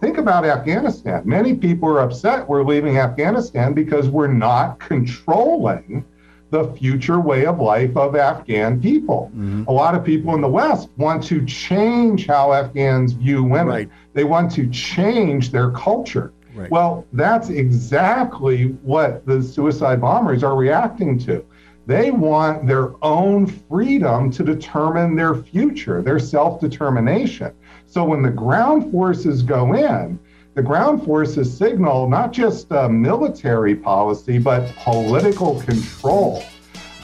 Think 0.00 0.18
about 0.18 0.44
Afghanistan. 0.44 1.22
Many 1.24 1.54
people 1.54 1.88
are 1.88 2.00
upset 2.00 2.48
we're 2.48 2.62
leaving 2.64 2.98
Afghanistan 2.98 3.72
because 3.72 4.08
we're 4.08 4.26
not 4.26 4.78
controlling 4.78 6.04
the 6.50 6.72
future 6.74 7.18
way 7.18 7.46
of 7.46 7.58
life 7.58 7.96
of 7.96 8.14
Afghan 8.14 8.80
people. 8.80 9.30
Mm-hmm. 9.34 9.64
A 9.68 9.72
lot 9.72 9.94
of 9.94 10.04
people 10.04 10.34
in 10.34 10.40
the 10.40 10.48
West 10.48 10.90
want 10.96 11.22
to 11.24 11.44
change 11.44 12.26
how 12.26 12.52
Afghans 12.52 13.12
view 13.12 13.42
women. 13.42 13.66
Right. 13.66 13.90
They 14.12 14.24
want 14.24 14.52
to 14.52 14.68
change 14.70 15.50
their 15.50 15.70
culture. 15.72 16.32
Right. 16.54 16.70
Well, 16.70 17.06
that's 17.12 17.48
exactly 17.48 18.68
what 18.82 19.26
the 19.26 19.42
suicide 19.42 20.00
bombers 20.00 20.42
are 20.42 20.56
reacting 20.56 21.18
to. 21.20 21.44
They 21.86 22.10
want 22.10 22.66
their 22.66 22.92
own 23.04 23.46
freedom 23.46 24.30
to 24.32 24.42
determine 24.42 25.14
their 25.14 25.34
future, 25.34 26.02
their 26.02 26.18
self 26.18 26.60
determination. 26.60 27.52
So 27.86 28.04
when 28.04 28.22
the 28.22 28.30
ground 28.30 28.90
forces 28.90 29.42
go 29.42 29.74
in, 29.74 30.18
the 30.54 30.62
ground 30.62 31.04
forces 31.04 31.54
signal 31.56 32.08
not 32.08 32.32
just 32.32 32.70
military 32.70 33.74
policy, 33.74 34.38
but 34.38 34.72
political 34.76 35.60
control. 35.60 36.42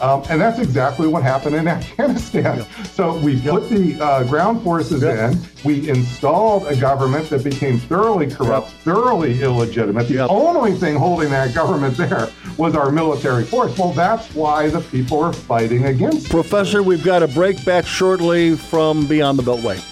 Um, 0.01 0.25
and 0.29 0.41
that's 0.41 0.59
exactly 0.59 1.07
what 1.07 1.23
happened 1.23 1.55
in 1.55 1.69
Afghanistan. 1.69 2.67
So 2.87 3.17
we 3.19 3.41
put 3.41 3.69
the 3.71 3.97
uh, 4.01 4.25
ground 4.25 4.63
forces 4.63 5.05
in. 5.05 5.39
We 5.65 5.89
installed 5.89 6.67
a 6.67 6.75
government 6.75 7.31
that 7.31 7.45
became 7.45 7.79
thoroughly 7.79 8.29
corrupt, 8.29 8.71
thoroughly 8.71 9.41
illegitimate. 9.41 10.09
The 10.09 10.27
only 10.27 10.73
thing 10.73 10.97
holding 10.97 11.31
that 11.31 11.55
government 11.55 11.97
there 11.97 12.29
was 12.59 12.75
our 12.75 12.91
military 12.91 13.45
force. 13.45 13.79
Well, 13.79 13.93
that's 13.93 14.35
why 14.35 14.71
the 14.71 14.81
people 14.81 15.23
are 15.23 15.33
fighting 15.33 15.85
against 15.85 16.31
Professor, 16.31 16.79
it. 16.79 16.85
we've 16.85 17.05
got 17.05 17.23
a 17.23 17.29
break 17.29 17.65
back 17.65 17.87
shortly 17.87 18.57
from 18.57 19.07
Beyond 19.07 19.39
the 19.39 19.45
Beltway. 19.45 19.92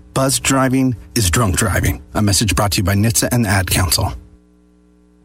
Buzz 0.13 0.39
driving 0.39 0.95
is 1.15 1.31
drunk 1.31 1.55
driving. 1.55 2.03
A 2.13 2.21
message 2.21 2.53
brought 2.55 2.73
to 2.73 2.77
you 2.77 2.83
by 2.83 2.95
NHTSA 2.95 3.29
and 3.31 3.45
the 3.45 3.49
Ad 3.49 3.69
Council. 3.69 4.13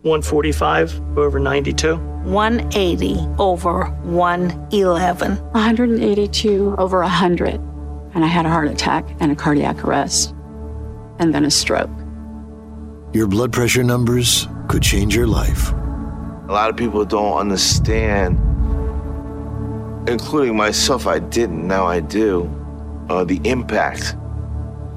145 0.02 1.18
over 1.18 1.40
92. 1.40 1.96
180 1.96 3.16
over 3.38 3.84
111. 4.04 5.36
182 5.36 6.76
over 6.78 7.00
100. 7.00 7.54
And 8.14 8.24
I 8.24 8.28
had 8.28 8.46
a 8.46 8.48
heart 8.48 8.68
attack 8.68 9.04
and 9.18 9.32
a 9.32 9.34
cardiac 9.34 9.84
arrest. 9.84 10.32
And 11.18 11.34
then 11.34 11.44
a 11.44 11.50
stroke. 11.50 11.90
Your 13.12 13.26
blood 13.26 13.52
pressure 13.52 13.82
numbers 13.82 14.46
could 14.68 14.82
change 14.82 15.16
your 15.16 15.26
life. 15.26 15.72
A 15.72 16.52
lot 16.52 16.70
of 16.70 16.76
people 16.76 17.04
don't 17.04 17.38
understand, 17.38 18.38
including 20.08 20.56
myself, 20.56 21.08
I 21.08 21.18
didn't, 21.18 21.66
now 21.66 21.86
I 21.86 21.98
do, 21.98 22.48
uh, 23.08 23.24
the 23.24 23.40
impact 23.42 24.14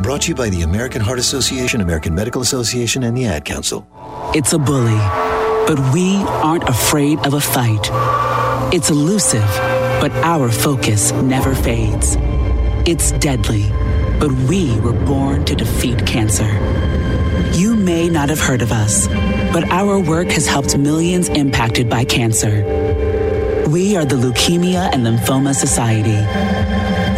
Brought 0.00 0.22
to 0.22 0.28
you 0.28 0.34
by 0.34 0.48
the 0.48 0.62
American 0.62 1.00
Heart 1.00 1.18
Association, 1.18 1.80
American 1.80 2.14
Medical 2.14 2.40
Association, 2.40 3.02
and 3.02 3.16
the 3.16 3.26
Ad 3.26 3.44
Council. 3.44 3.86
It's 4.32 4.52
a 4.52 4.58
bully, 4.58 4.96
but 5.66 5.92
we 5.92 6.16
aren't 6.16 6.68
afraid 6.68 7.18
of 7.26 7.34
a 7.34 7.40
fight. 7.40 7.90
It's 8.72 8.90
elusive, 8.90 9.48
but 10.00 10.12
our 10.22 10.50
focus 10.50 11.10
never 11.12 11.54
fades. 11.54 12.16
It's 12.86 13.12
deadly, 13.12 13.68
but 14.20 14.30
we 14.48 14.78
were 14.80 14.92
born 14.92 15.44
to 15.46 15.54
defeat 15.56 16.06
cancer. 16.06 16.48
You 17.54 17.74
may 17.74 18.08
not 18.08 18.28
have 18.28 18.40
heard 18.40 18.62
of 18.62 18.70
us, 18.70 19.08
but 19.52 19.64
our 19.70 19.98
work 19.98 20.28
has 20.28 20.46
helped 20.46 20.78
millions 20.78 21.28
impacted 21.28 21.90
by 21.90 22.04
cancer. 22.04 22.62
We 23.68 23.96
are 23.96 24.06
the 24.06 24.16
Leukemia 24.16 24.88
and 24.94 25.04
Lymphoma 25.04 25.54
Society. 25.54 26.16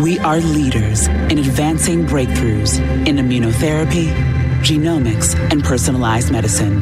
We 0.03 0.19
are 0.19 0.41
leaders 0.41 1.07
in 1.07 1.39
advancing 1.39 2.05
breakthroughs 2.05 2.81
in 3.07 3.19
immunotherapy, 3.19 4.13
genomics, 4.61 5.39
and 5.53 5.63
personalized 5.63 6.33
medicine. 6.33 6.81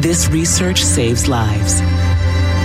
This 0.00 0.28
research 0.30 0.82
saves 0.82 1.28
lives. 1.28 1.80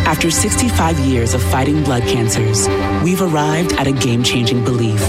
After 0.08 0.32
65 0.32 0.98
years 1.02 1.36
of 1.36 1.44
fighting 1.44 1.84
blood 1.84 2.02
cancers, 2.02 2.68
we've 3.04 3.22
arrived 3.22 3.74
at 3.74 3.86
a 3.86 3.92
game 3.92 4.24
changing 4.24 4.64
belief. 4.64 5.02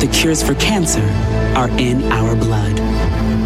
The 0.00 0.10
cures 0.12 0.42
for 0.42 0.56
cancer 0.56 1.04
are 1.56 1.68
in 1.78 2.10
our 2.10 2.34
blood. 2.34 2.76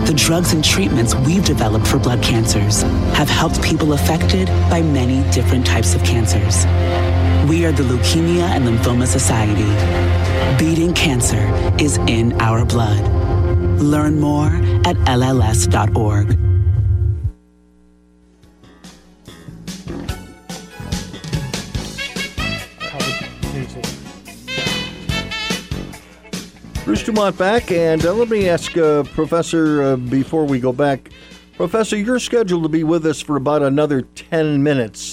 The 0.07 0.14
drugs 0.16 0.53
and 0.53 0.64
treatments 0.64 1.14
we've 1.14 1.45
developed 1.45 1.87
for 1.87 1.99
blood 1.99 2.23
cancers 2.23 2.83
have 3.12 3.29
helped 3.29 3.62
people 3.62 3.93
affected 3.93 4.49
by 4.68 4.81
many 4.83 5.23
different 5.31 5.66
types 5.66 5.95
of 5.95 6.03
cancers. 6.03 6.64
We 7.49 7.64
are 7.64 7.72
the 7.72 7.82
Leukemia 7.82 8.43
and 8.43 8.64
Lymphoma 8.64 9.07
Society. 9.07 9.64
Beating 10.62 10.93
cancer 10.95 11.51
is 11.80 11.97
in 12.07 12.38
our 12.41 12.64
blood. 12.64 13.01
Learn 13.80 14.20
more 14.20 14.49
at 14.86 14.97
LLS.org. 15.07 16.36
Bruce 26.84 27.05
Dumont 27.05 27.38
back, 27.38 27.72
and 27.72 28.05
uh, 28.05 28.12
let 28.12 28.28
me 28.28 28.49
ask 28.49 28.76
uh, 28.76 29.03
Professor 29.05 29.82
uh, 29.82 29.97
before 29.97 30.45
we 30.45 30.61
go 30.61 30.72
back. 30.72 31.11
Professor, 31.57 31.97
you're 31.97 32.18
scheduled 32.18 32.62
to 32.64 32.68
be 32.68 32.84
with 32.84 33.07
us 33.07 33.20
for 33.20 33.36
about 33.36 33.62
another 33.62 34.03
10 34.03 34.62
minutes. 34.62 35.10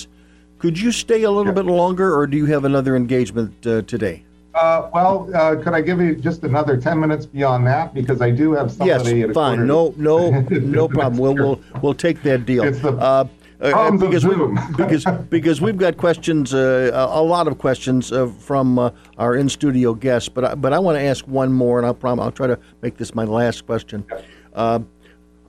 Could 0.59 0.79
you 0.79 0.91
stay 0.91 1.23
a 1.23 1.31
little 1.31 1.53
bit 1.53 1.65
longer, 1.65 2.15
or 2.15 2.25
do 2.25 2.35
you 2.37 2.45
have 2.47 2.65
another 2.65 2.95
engagement 2.95 3.65
uh, 3.65 3.83
today? 3.83 4.23
Uh, 4.55 4.89
well, 4.91 5.29
uh, 5.35 5.55
could 5.55 5.73
I 5.73 5.81
give 5.81 6.01
you 6.01 6.15
just 6.15 6.43
another 6.43 6.77
10 6.77 6.99
minutes 6.99 7.27
beyond 7.27 7.67
that? 7.67 7.93
Because 7.93 8.21
I 8.21 8.31
do 8.31 8.53
have 8.53 8.71
somebody 8.71 9.19
yes, 9.19 9.33
fine. 9.33 9.67
No, 9.67 9.93
no, 9.97 10.31
no 10.49 10.87
problem. 10.87 11.17
We'll, 11.19 11.35
we'll, 11.35 11.61
we'll 11.83 11.93
take 11.93 12.23
that 12.23 12.45
deal. 12.47 12.63
It's 12.63 12.79
the 12.79 12.93
Uh, 12.93 13.27
uh, 13.59 13.91
because 13.91 14.25
we 14.25 14.35
because 14.77 15.05
because 15.29 15.61
we've 15.61 15.77
got 15.77 15.97
questions, 15.97 16.53
uh, 16.53 16.91
a 16.93 17.21
lot 17.21 17.47
of 17.47 17.57
questions 17.57 18.11
uh, 18.11 18.27
from 18.27 18.77
uh, 18.77 18.91
our 19.17 19.35
in 19.35 19.49
studio 19.49 19.95
guests. 19.95 20.29
But 20.29 20.45
I, 20.45 20.55
but 20.55 20.73
I 20.73 20.79
want 20.79 20.97
to 20.97 21.01
ask 21.01 21.27
one 21.27 21.51
more, 21.51 21.79
and 21.79 21.85
I'll 21.85 21.95
prom- 21.95 22.19
I'll 22.19 22.31
try 22.31 22.47
to 22.47 22.59
make 22.81 22.97
this 22.97 23.15
my 23.15 23.23
last 23.23 23.65
question. 23.65 24.05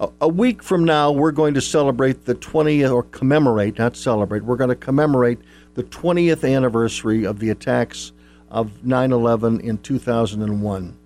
A, 0.01 0.09
a 0.23 0.29
week 0.29 0.63
from 0.63 0.85
now, 0.85 1.11
we're 1.11 1.33
going 1.33 1.55
to 1.55 1.61
celebrate 1.61 2.25
the 2.25 2.35
20th, 2.35 2.93
or 2.93 3.03
commemorate, 3.03 3.79
not 3.79 3.97
celebrate. 3.97 4.45
We're 4.45 4.57
going 4.57 4.71
to 4.71 4.77
commemorate 4.77 5.39
the 5.75 5.83
20th 5.83 6.49
anniversary 6.49 7.25
of 7.25 7.39
the 7.39 7.51
attacks 7.51 8.13
of 8.51 8.71
9/11 8.85 9.61
in 9.61 9.79
2001. 9.79 10.97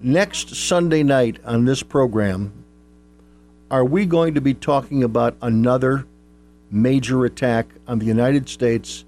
Next 0.00 0.54
Sunday 0.54 1.02
night 1.02 1.38
on 1.44 1.64
this 1.64 1.82
program, 1.82 2.52
are 3.70 3.84
we 3.84 4.06
going 4.06 4.34
to 4.34 4.40
be 4.40 4.54
talking 4.54 5.02
about 5.02 5.36
another 5.42 6.06
major 6.70 7.24
attack 7.24 7.66
on 7.86 7.98
the 7.98 8.06
United 8.06 8.48
States 8.48 9.04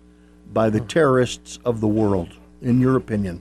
by 0.52 0.68
the 0.68 0.80
terrorists 0.80 1.58
of 1.64 1.80
the 1.80 1.88
world, 1.88 2.28
in 2.60 2.80
your 2.80 2.96
opinion? 2.96 3.40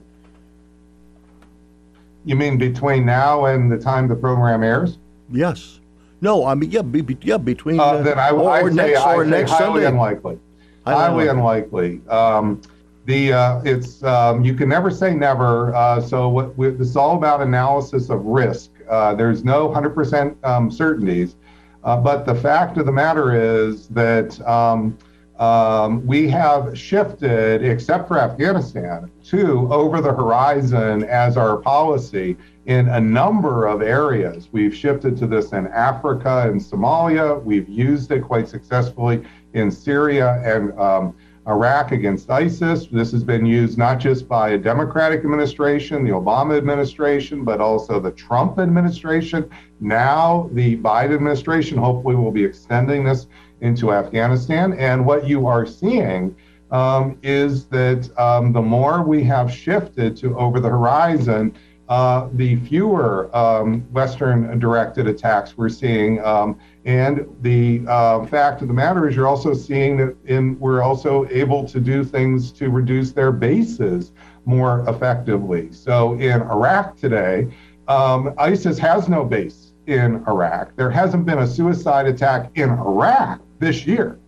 You 2.24 2.36
mean 2.36 2.58
between 2.58 3.04
now 3.04 3.46
and 3.46 3.70
the 3.70 3.78
time 3.78 4.08
the 4.08 4.14
program 4.14 4.62
airs? 4.62 4.98
Yes. 5.30 5.80
No, 6.20 6.44
I 6.44 6.54
mean, 6.54 6.70
yeah, 6.70 6.82
be, 6.82 7.00
be- 7.00 7.18
yeah 7.22 7.38
between 7.38 7.80
Uh, 7.80 8.02
then 8.02 8.18
I, 8.18 8.30
or, 8.30 8.50
I'd 8.50 8.64
or 8.64 8.70
say, 8.70 8.74
next 8.76 9.00
I'd 9.00 9.14
or 9.16 9.24
say 9.24 9.30
next 9.30 9.50
highly 9.52 9.64
Sunday. 9.82 9.86
unlikely. 9.86 10.38
Highly 10.86 10.98
Highly 11.00 11.28
unlikely. 11.28 12.00
Um, 12.08 12.60
the 13.06 13.32
uh, 13.32 13.62
it's 13.64 14.02
um, 14.02 14.44
you 14.44 14.54
can 14.54 14.68
never 14.68 14.90
say 14.90 15.14
never. 15.14 15.74
Uh, 15.74 16.00
so 16.00 16.28
what 16.28 16.56
we, 16.58 16.70
this 16.70 16.88
is 16.88 16.96
all 16.96 17.16
about 17.16 17.40
analysis 17.40 18.10
of 18.10 18.24
risk. 18.24 18.70
Uh, 18.88 19.14
there's 19.14 19.44
no 19.44 19.68
100% 19.68 20.44
um, 20.44 20.70
certainties, 20.70 21.36
uh, 21.84 21.96
but 21.96 22.26
the 22.26 22.34
fact 22.34 22.76
of 22.76 22.86
the 22.86 22.92
matter 22.92 23.34
is 23.34 23.88
that 23.88 24.40
um, 24.46 24.98
um, 25.38 26.04
we 26.06 26.28
have 26.28 26.76
shifted, 26.76 27.64
except 27.64 28.06
for 28.08 28.18
Afghanistan, 28.18 29.10
to 29.24 29.72
over 29.72 30.00
the 30.02 30.12
horizon 30.12 31.04
as 31.04 31.36
our 31.38 31.56
policy 31.56 32.36
in 32.70 32.88
a 32.90 33.00
number 33.00 33.66
of 33.66 33.82
areas. 33.82 34.48
We've 34.52 34.72
shifted 34.72 35.16
to 35.16 35.26
this 35.26 35.50
in 35.50 35.66
Africa 35.66 36.44
and 36.46 36.60
Somalia. 36.60 37.42
We've 37.42 37.68
used 37.68 38.12
it 38.12 38.20
quite 38.20 38.48
successfully 38.48 39.24
in 39.54 39.72
Syria 39.72 40.40
and 40.44 40.78
um, 40.78 41.16
Iraq 41.48 41.90
against 41.90 42.30
ISIS. 42.30 42.86
This 42.86 43.10
has 43.10 43.24
been 43.24 43.44
used 43.44 43.76
not 43.76 43.98
just 43.98 44.28
by 44.28 44.50
a 44.50 44.58
Democratic 44.58 45.18
administration, 45.18 46.04
the 46.04 46.12
Obama 46.12 46.56
administration, 46.56 47.42
but 47.42 47.60
also 47.60 47.98
the 47.98 48.12
Trump 48.12 48.60
administration. 48.60 49.50
Now, 49.80 50.48
the 50.52 50.76
Biden 50.76 51.16
administration 51.16 51.76
hopefully 51.76 52.14
will 52.14 52.30
be 52.30 52.44
extending 52.44 53.02
this 53.02 53.26
into 53.62 53.92
Afghanistan. 53.92 54.74
And 54.74 55.04
what 55.04 55.26
you 55.26 55.48
are 55.48 55.66
seeing 55.66 56.36
um, 56.70 57.18
is 57.24 57.64
that 57.66 58.08
um, 58.16 58.52
the 58.52 58.62
more 58.62 59.02
we 59.02 59.24
have 59.24 59.52
shifted 59.52 60.16
to 60.18 60.38
over 60.38 60.60
the 60.60 60.68
horizon, 60.68 61.52
uh, 61.90 62.28
the 62.34 62.54
fewer 62.60 63.28
um, 63.36 63.80
Western 63.92 64.58
directed 64.60 65.08
attacks 65.08 65.58
we're 65.58 65.68
seeing. 65.68 66.24
Um, 66.24 66.56
and 66.84 67.26
the 67.42 67.82
uh, 67.88 68.24
fact 68.26 68.62
of 68.62 68.68
the 68.68 68.74
matter 68.74 69.08
is, 69.08 69.16
you're 69.16 69.26
also 69.26 69.52
seeing 69.52 69.96
that 69.96 70.16
in, 70.24 70.58
we're 70.60 70.82
also 70.82 71.28
able 71.30 71.68
to 71.68 71.80
do 71.80 72.04
things 72.04 72.52
to 72.52 72.70
reduce 72.70 73.10
their 73.10 73.32
bases 73.32 74.12
more 74.44 74.84
effectively. 74.88 75.72
So 75.72 76.14
in 76.14 76.40
Iraq 76.42 76.96
today, 76.96 77.52
um, 77.88 78.34
ISIS 78.38 78.78
has 78.78 79.08
no 79.08 79.24
base 79.24 79.72
in 79.88 80.24
Iraq. 80.28 80.76
There 80.76 80.90
hasn't 80.90 81.26
been 81.26 81.40
a 81.40 81.46
suicide 81.46 82.06
attack 82.06 82.52
in 82.54 82.70
Iraq 82.70 83.40
this 83.58 83.84
year. 83.84 84.20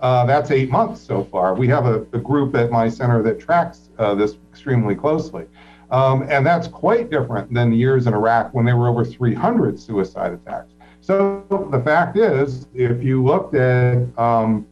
Uh, 0.00 0.26
that's 0.26 0.50
eight 0.50 0.70
months 0.70 1.00
so 1.00 1.24
far. 1.24 1.54
We 1.54 1.66
have 1.68 1.86
a, 1.86 2.02
a 2.12 2.18
group 2.18 2.54
at 2.54 2.70
my 2.70 2.90
center 2.90 3.22
that 3.22 3.40
tracks 3.40 3.88
uh, 3.98 4.14
this 4.14 4.36
extremely 4.52 4.94
closely. 4.94 5.46
Um, 5.90 6.26
and 6.28 6.44
that's 6.44 6.68
quite 6.68 7.10
different 7.10 7.52
than 7.52 7.70
the 7.70 7.76
years 7.76 8.06
in 8.06 8.14
Iraq 8.14 8.52
when 8.52 8.64
there 8.64 8.76
were 8.76 8.88
over 8.88 9.04
300 9.04 9.78
suicide 9.78 10.32
attacks. 10.32 10.74
So 11.00 11.44
the 11.70 11.80
fact 11.80 12.16
is, 12.16 12.66
if 12.74 13.02
you 13.02 13.22
looked 13.22 13.54
at 13.54 14.06
um, 14.18 14.66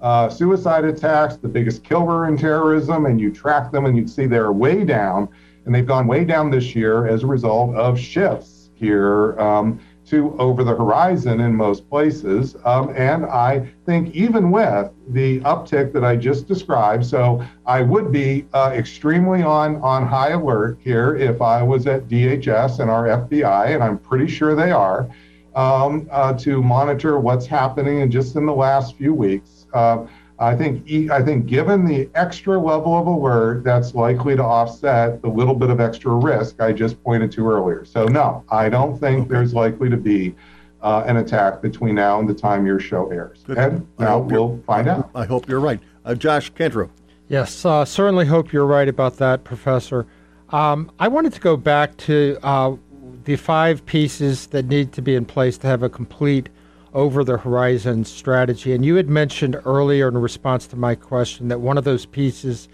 uh, 0.00 0.28
suicide 0.28 0.84
attacks, 0.84 1.36
the 1.36 1.48
biggest 1.48 1.82
killer 1.82 2.28
in 2.28 2.38
terrorism, 2.38 3.06
and 3.06 3.20
you 3.20 3.32
track 3.32 3.72
them 3.72 3.86
and 3.86 3.96
you'd 3.96 4.08
see 4.08 4.26
they're 4.26 4.52
way 4.52 4.84
down, 4.84 5.28
and 5.64 5.74
they've 5.74 5.86
gone 5.86 6.06
way 6.06 6.24
down 6.24 6.50
this 6.50 6.74
year 6.74 7.06
as 7.08 7.22
a 7.22 7.26
result 7.26 7.74
of 7.74 7.98
shifts 7.98 8.70
here 8.74 9.38
um, 9.38 9.80
to 10.10 10.36
over 10.38 10.64
the 10.64 10.74
horizon 10.74 11.40
in 11.40 11.54
most 11.54 11.88
places. 11.88 12.56
Um, 12.64 12.92
and 12.96 13.24
I 13.24 13.68
think 13.86 14.14
even 14.14 14.50
with 14.50 14.90
the 15.08 15.40
uptick 15.40 15.92
that 15.92 16.04
I 16.04 16.16
just 16.16 16.46
described, 16.48 17.06
so 17.06 17.44
I 17.64 17.82
would 17.82 18.10
be 18.10 18.46
uh, 18.52 18.72
extremely 18.74 19.42
on, 19.42 19.76
on 19.76 20.06
high 20.06 20.30
alert 20.30 20.78
here 20.80 21.16
if 21.16 21.40
I 21.40 21.62
was 21.62 21.86
at 21.86 22.08
DHS 22.08 22.80
and 22.80 22.90
our 22.90 23.04
FBI, 23.04 23.74
and 23.74 23.82
I'm 23.82 23.98
pretty 23.98 24.26
sure 24.26 24.54
they 24.54 24.72
are, 24.72 25.08
um, 25.54 26.08
uh, 26.10 26.32
to 26.34 26.62
monitor 26.62 27.18
what's 27.18 27.46
happening 27.46 28.02
and 28.02 28.10
just 28.10 28.36
in 28.36 28.46
the 28.46 28.54
last 28.54 28.96
few 28.96 29.14
weeks. 29.14 29.66
Uh, 29.72 30.06
I 30.40 30.56
think 30.56 30.88
e- 30.90 31.10
I 31.10 31.22
think 31.22 31.46
given 31.46 31.84
the 31.84 32.08
extra 32.14 32.58
level 32.58 32.98
of 32.98 33.06
alert, 33.06 33.62
that's 33.62 33.94
likely 33.94 34.34
to 34.36 34.42
offset 34.42 35.20
the 35.20 35.28
little 35.28 35.54
bit 35.54 35.68
of 35.68 35.80
extra 35.80 36.12
risk 36.12 36.60
I 36.60 36.72
just 36.72 37.02
pointed 37.04 37.30
to 37.32 37.46
earlier. 37.46 37.84
So 37.84 38.06
no, 38.06 38.42
I 38.50 38.70
don't 38.70 38.98
think 38.98 39.28
there's 39.28 39.52
likely 39.52 39.90
to 39.90 39.98
be 39.98 40.34
uh, 40.80 41.04
an 41.06 41.18
attack 41.18 41.60
between 41.60 41.94
now 41.94 42.20
and 42.20 42.28
the 42.28 42.34
time 42.34 42.64
your 42.64 42.80
show 42.80 43.10
airs. 43.10 43.42
Good. 43.44 43.58
And 43.58 43.86
now 43.98 44.18
we'll 44.18 44.62
find 44.66 44.88
out. 44.88 45.10
I 45.14 45.26
hope 45.26 45.46
you're 45.46 45.60
right. 45.60 45.78
Uh, 46.06 46.14
Josh 46.14 46.48
Cantrell. 46.50 46.90
Yes, 47.28 47.64
uh, 47.64 47.84
certainly 47.84 48.24
hope 48.24 48.50
you're 48.50 48.66
right 48.66 48.88
about 48.88 49.18
that, 49.18 49.44
Professor. 49.44 50.06
Um, 50.48 50.90
I 50.98 51.06
wanted 51.06 51.34
to 51.34 51.40
go 51.40 51.56
back 51.56 51.96
to 51.98 52.38
uh, 52.42 52.76
the 53.24 53.36
five 53.36 53.84
pieces 53.84 54.46
that 54.48 54.64
need 54.66 54.92
to 54.94 55.02
be 55.02 55.14
in 55.14 55.26
place 55.26 55.58
to 55.58 55.66
have 55.66 55.82
a 55.82 55.88
complete 55.90 56.48
over 56.92 57.22
the 57.24 57.38
horizon 57.38 58.04
strategy. 58.04 58.72
And 58.72 58.84
you 58.84 58.96
had 58.96 59.08
mentioned 59.08 59.60
earlier 59.64 60.08
in 60.08 60.18
response 60.18 60.66
to 60.68 60.76
my 60.76 60.94
question 60.94 61.48
that 61.48 61.60
one 61.60 61.78
of 61.78 61.84
those 61.84 62.06
pieces 62.06 62.68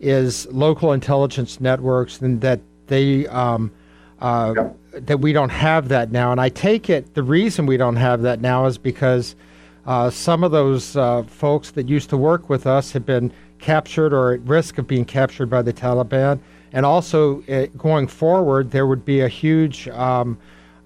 is 0.00 0.46
local 0.52 0.92
intelligence 0.92 1.60
networks 1.60 2.20
and 2.20 2.40
that 2.42 2.60
they 2.86 3.26
um, 3.28 3.72
uh, 4.20 4.54
that 4.92 5.20
we 5.20 5.32
don't 5.32 5.50
have 5.50 5.88
that 5.88 6.10
now. 6.10 6.32
And 6.32 6.40
I 6.40 6.48
take 6.48 6.88
it 6.88 7.14
the 7.14 7.22
reason 7.22 7.66
we 7.66 7.76
don't 7.76 7.96
have 7.96 8.22
that 8.22 8.40
now 8.40 8.66
is 8.66 8.78
because 8.78 9.36
uh, 9.84 10.10
some 10.10 10.42
of 10.42 10.52
those 10.52 10.96
uh, 10.96 11.22
folks 11.24 11.70
that 11.72 11.88
used 11.88 12.10
to 12.10 12.16
work 12.16 12.48
with 12.48 12.66
us 12.66 12.92
have 12.92 13.04
been 13.04 13.32
captured 13.58 14.12
or 14.12 14.32
at 14.32 14.40
risk 14.40 14.78
of 14.78 14.86
being 14.86 15.04
captured 15.04 15.46
by 15.46 15.62
the 15.62 15.72
Taliban. 15.72 16.38
And 16.72 16.84
also, 16.84 17.42
uh, 17.44 17.66
going 17.78 18.06
forward, 18.06 18.70
there 18.70 18.86
would 18.86 19.04
be 19.04 19.20
a 19.20 19.28
huge 19.28 19.88
um, 19.88 20.38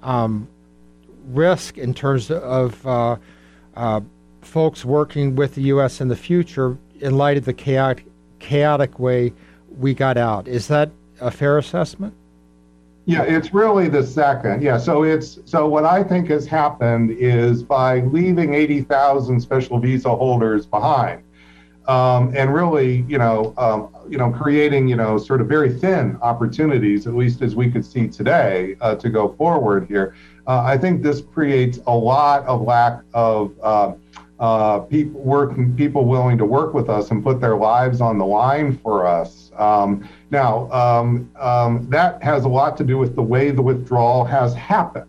um, 0.02 0.48
risk 1.35 1.78
in 1.78 1.94
terms 1.94 2.31
of 2.31 2.86
uh, 2.86 3.16
uh, 3.77 4.01
folks 4.43 4.85
working 4.85 5.36
with 5.36 5.55
the 5.55 5.62
U.S. 5.62 6.01
in 6.01 6.09
the 6.09 6.16
future 6.16 6.77
in 7.01 7.16
light 7.16 7.36
of 7.36 7.44
the 7.44 7.52
chaotic, 7.52 8.07
chaotic 8.39 8.98
way 8.98 9.32
we 9.78 9.94
got 9.94 10.16
out. 10.16 10.48
Is 10.48 10.69
that 10.69 10.90
a 11.20 11.31
fair 11.31 11.59
assessment? 11.59 12.15
Yeah, 13.07 13.23
it's 13.23 13.52
really 13.52 13.89
the 13.89 14.07
second. 14.07 14.62
Yeah, 14.62 14.78
so 14.78 15.02
it's 15.02 15.40
so 15.44 15.66
what 15.66 15.85
I 15.85 16.02
think 16.05 16.28
has 16.28 16.47
happened 16.47 17.11
is 17.11 17.62
by 17.62 18.01
leaving 18.01 18.55
80,000 18.55 19.40
special 19.40 19.78
visa 19.78 20.15
holders 20.15 20.66
behind, 20.66 21.23
um, 21.89 22.32
and 22.36 22.55
really, 22.55 23.05
you 23.09 23.19
know, 23.19 23.55
um, 23.57 23.89
you 24.09 24.19
know, 24.19 24.31
creating, 24.31 24.86
you 24.86 24.97
know, 24.97 25.19
sort 25.19 25.40
of 25.40 25.48
very 25.48 25.73
thin 25.73 26.19
opportunities, 26.23 27.07
at 27.07 27.15
least 27.15 27.43
as 27.43 27.57
we 27.57 27.70
could 27.70 27.85
see 27.85 28.07
today, 28.07 28.77
uh, 28.81 28.94
to 28.97 29.09
go 29.09 29.32
forward 29.32 29.86
here. 29.89 30.15
Uh, 30.47 30.62
I 30.65 30.79
think 30.79 31.03
this 31.03 31.21
creates 31.21 31.79
a 31.87 31.95
lot 31.95 32.45
of 32.47 32.62
lack 32.62 33.03
of 33.15 33.53
uh, 33.62 33.93
uh, 34.41 34.81
people 34.81 35.21
working, 35.21 35.77
people 35.77 36.07
willing 36.07 36.39
to 36.39 36.47
work 36.47 36.73
with 36.73 36.89
us 36.89 37.11
and 37.11 37.23
put 37.23 37.41
their 37.41 37.57
lives 37.57 38.01
on 38.01 38.17
the 38.19 38.25
line 38.25 38.77
for 38.79 39.07
us. 39.07 39.53
Um, 39.57 40.09
now, 40.31 40.71
um, 40.73 41.31
um, 41.39 41.87
that 41.91 42.23
has 42.23 42.45
a 42.45 42.49
lot 42.49 42.77
to 42.79 42.85
do 42.85 42.97
with 42.97 43.15
the 43.15 43.23
way 43.23 43.51
the 43.51 43.62
withdrawal 43.62 44.25
has 44.25 44.55
happened. 44.55 45.07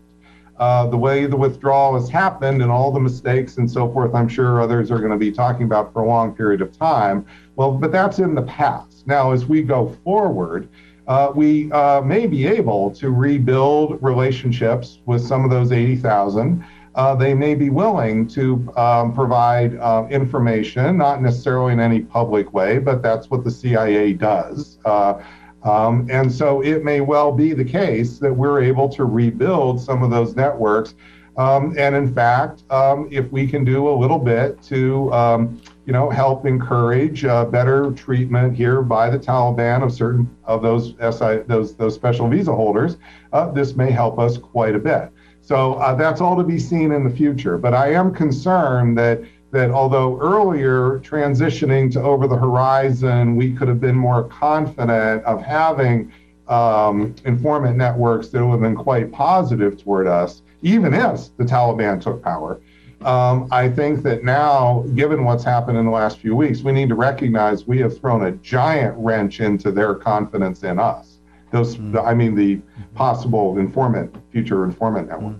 Uh, 0.58 0.86
the 0.86 0.96
way 0.96 1.26
the 1.26 1.36
withdrawal 1.36 1.98
has 1.98 2.08
happened 2.10 2.62
and 2.62 2.70
all 2.70 2.92
the 2.92 3.00
mistakes 3.00 3.56
and 3.56 3.68
so 3.68 3.90
forth, 3.90 4.14
I'm 4.14 4.28
sure 4.28 4.60
others 4.60 4.90
are 4.90 4.98
going 4.98 5.10
to 5.10 5.16
be 5.16 5.32
talking 5.32 5.64
about 5.64 5.92
for 5.92 6.02
a 6.02 6.06
long 6.06 6.34
period 6.36 6.60
of 6.60 6.76
time. 6.78 7.26
Well, 7.56 7.72
but 7.72 7.90
that's 7.90 8.18
in 8.18 8.34
the 8.34 8.42
past. 8.42 9.06
Now, 9.06 9.32
as 9.32 9.46
we 9.46 9.62
go 9.62 9.96
forward, 10.04 10.68
uh, 11.08 11.32
we 11.34 11.70
uh, 11.72 12.00
may 12.00 12.26
be 12.26 12.46
able 12.46 12.90
to 12.92 13.10
rebuild 13.10 14.02
relationships 14.02 15.00
with 15.06 15.20
some 15.20 15.44
of 15.44 15.50
those 15.50 15.72
80,000. 15.72 16.64
Uh, 16.94 17.14
they 17.14 17.32
may 17.32 17.54
be 17.54 17.70
willing 17.70 18.26
to 18.28 18.70
um, 18.76 19.14
provide 19.14 19.76
uh, 19.78 20.06
information, 20.10 20.98
not 20.98 21.22
necessarily 21.22 21.72
in 21.72 21.80
any 21.80 22.00
public 22.00 22.52
way, 22.52 22.78
but 22.78 23.02
that's 23.02 23.30
what 23.30 23.44
the 23.44 23.50
CIA 23.50 24.12
does. 24.12 24.78
Uh, 24.84 25.22
um, 25.62 26.06
and 26.10 26.30
so 26.30 26.60
it 26.62 26.84
may 26.84 27.00
well 27.00 27.32
be 27.32 27.54
the 27.54 27.64
case 27.64 28.18
that 28.18 28.32
we're 28.32 28.62
able 28.62 28.88
to 28.90 29.04
rebuild 29.04 29.80
some 29.80 30.02
of 30.02 30.10
those 30.10 30.36
networks. 30.36 30.94
Um, 31.38 31.74
and 31.78 31.94
in 31.94 32.12
fact, 32.12 32.64
um, 32.70 33.08
if 33.10 33.30
we 33.32 33.46
can 33.46 33.64
do 33.64 33.88
a 33.88 33.94
little 33.96 34.18
bit 34.18 34.60
to, 34.64 35.10
um, 35.14 35.61
you 35.84 35.92
know, 35.92 36.08
help 36.10 36.46
encourage 36.46 37.24
uh, 37.24 37.44
better 37.44 37.90
treatment 37.92 38.56
here 38.56 38.82
by 38.82 39.10
the 39.10 39.18
Taliban 39.18 39.82
of 39.82 39.92
certain 39.92 40.30
of 40.44 40.62
those 40.62 40.94
SI, 41.00 41.38
those 41.46 41.74
those 41.74 41.94
special 41.94 42.28
visa 42.28 42.54
holders, 42.54 42.98
uh, 43.32 43.50
this 43.50 43.74
may 43.74 43.90
help 43.90 44.18
us 44.18 44.38
quite 44.38 44.74
a 44.74 44.78
bit. 44.78 45.10
So 45.40 45.74
uh, 45.74 45.94
that's 45.94 46.20
all 46.20 46.36
to 46.36 46.44
be 46.44 46.58
seen 46.58 46.92
in 46.92 47.02
the 47.02 47.10
future. 47.10 47.58
But 47.58 47.74
I 47.74 47.92
am 47.92 48.14
concerned 48.14 48.96
that 48.98 49.22
that 49.50 49.70
although 49.70 50.18
earlier 50.18 51.00
transitioning 51.00 51.92
to 51.92 52.02
over 52.02 52.26
the 52.26 52.36
horizon, 52.36 53.36
we 53.36 53.52
could 53.52 53.68
have 53.68 53.80
been 53.80 53.96
more 53.96 54.24
confident 54.24 55.24
of 55.24 55.42
having 55.42 56.12
um, 56.48 57.14
informant 57.24 57.76
networks 57.76 58.28
that 58.28 58.44
would 58.44 58.52
have 58.52 58.60
been 58.60 58.76
quite 58.76 59.12
positive 59.12 59.82
toward 59.82 60.06
us, 60.06 60.42
even 60.62 60.94
if 60.94 61.36
the 61.36 61.44
Taliban 61.44 62.00
took 62.00 62.22
power. 62.22 62.60
Um, 63.04 63.48
I 63.50 63.68
think 63.68 64.02
that 64.02 64.22
now, 64.22 64.84
given 64.94 65.24
what's 65.24 65.44
happened 65.44 65.78
in 65.78 65.84
the 65.84 65.90
last 65.90 66.18
few 66.18 66.36
weeks, 66.36 66.62
we 66.62 66.72
need 66.72 66.88
to 66.88 66.94
recognize 66.94 67.66
we 67.66 67.78
have 67.78 67.98
thrown 67.98 68.26
a 68.26 68.32
giant 68.32 68.94
wrench 68.96 69.40
into 69.40 69.72
their 69.72 69.94
confidence 69.94 70.62
in 70.62 70.78
us. 70.78 71.18
Those, 71.50 71.78
I 71.96 72.14
mean, 72.14 72.34
the 72.34 72.60
possible 72.94 73.58
informant, 73.58 74.14
future 74.30 74.64
informant 74.64 75.08
network. 75.08 75.36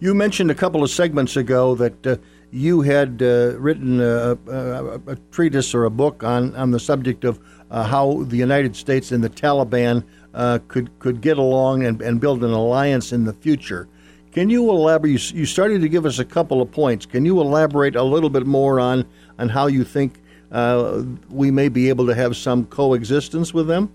You 0.00 0.14
mentioned 0.14 0.50
a 0.50 0.54
couple 0.54 0.82
of 0.82 0.90
segments 0.90 1.36
ago 1.36 1.74
that 1.74 2.06
uh, 2.06 2.16
you 2.50 2.82
had 2.82 3.22
uh, 3.22 3.58
written 3.58 4.00
a, 4.00 4.38
a, 4.46 5.00
a, 5.06 5.16
treatise 5.30 5.74
or 5.74 5.84
a 5.84 5.90
book 5.90 6.22
on, 6.22 6.54
on 6.54 6.70
the 6.70 6.80
subject 6.80 7.24
of 7.24 7.40
uh, 7.70 7.84
how 7.84 8.24
the 8.24 8.36
United 8.36 8.76
States 8.76 9.12
and 9.12 9.24
the 9.24 9.30
Taliban 9.30 10.04
uh, 10.34 10.58
could 10.68 10.98
could 10.98 11.20
get 11.20 11.38
along 11.38 11.84
and, 11.84 12.00
and 12.02 12.20
build 12.20 12.42
an 12.44 12.52
alliance 12.52 13.12
in 13.12 13.24
the 13.24 13.32
future. 13.32 13.88
Can 14.32 14.48
you 14.48 14.70
elaborate? 14.70 15.32
You, 15.32 15.44
started 15.44 15.82
to 15.82 15.88
give 15.88 16.06
us 16.06 16.18
a 16.18 16.24
couple 16.24 16.62
of 16.62 16.72
points. 16.72 17.04
Can 17.04 17.26
you 17.26 17.40
elaborate 17.40 17.96
a 17.96 18.02
little 18.02 18.30
bit 18.30 18.46
more 18.46 18.80
on 18.80 19.04
on 19.38 19.50
how 19.50 19.66
you 19.66 19.84
think 19.84 20.14
uh, 20.50 21.02
we 21.28 21.50
may 21.50 21.68
be 21.68 21.90
able 21.90 22.06
to 22.06 22.14
have 22.14 22.36
some 22.36 22.64
coexistence 22.66 23.52
with 23.52 23.66
them? 23.66 23.92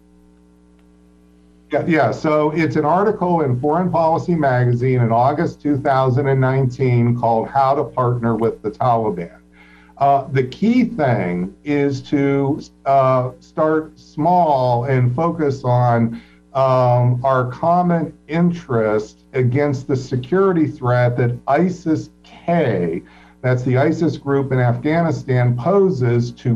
Yeah, 1.71 1.85
yeah, 1.85 2.11
so 2.11 2.51
it's 2.51 2.77
an 2.77 2.85
article 2.85 3.41
in 3.41 3.59
Foreign 3.59 3.91
Policy 3.91 4.35
Magazine 4.35 5.01
in 5.01 5.11
August 5.11 5.59
2019 5.61 7.19
called 7.19 7.49
How 7.49 7.75
to 7.75 7.83
Partner 7.83 8.35
with 8.35 8.61
the 8.61 8.71
Taliban. 8.71 9.37
Uh, 9.97 10.27
the 10.31 10.43
key 10.43 10.85
thing 10.85 11.53
is 11.65 12.01
to 12.03 12.61
uh, 12.85 13.31
start 13.41 13.99
small 13.99 14.85
and 14.85 15.13
focus 15.13 15.63
on 15.65 16.21
um, 16.53 17.23
our 17.23 17.51
common 17.51 18.17
interest 18.27 19.25
against 19.33 19.87
the 19.87 19.95
security 19.95 20.67
threat 20.67 21.17
that 21.17 21.37
ISIS 21.47 22.09
K, 22.23 23.03
that's 23.41 23.63
the 23.63 23.77
ISIS 23.77 24.17
group 24.17 24.51
in 24.51 24.59
Afghanistan, 24.59 25.55
poses 25.57 26.31
to 26.31 26.55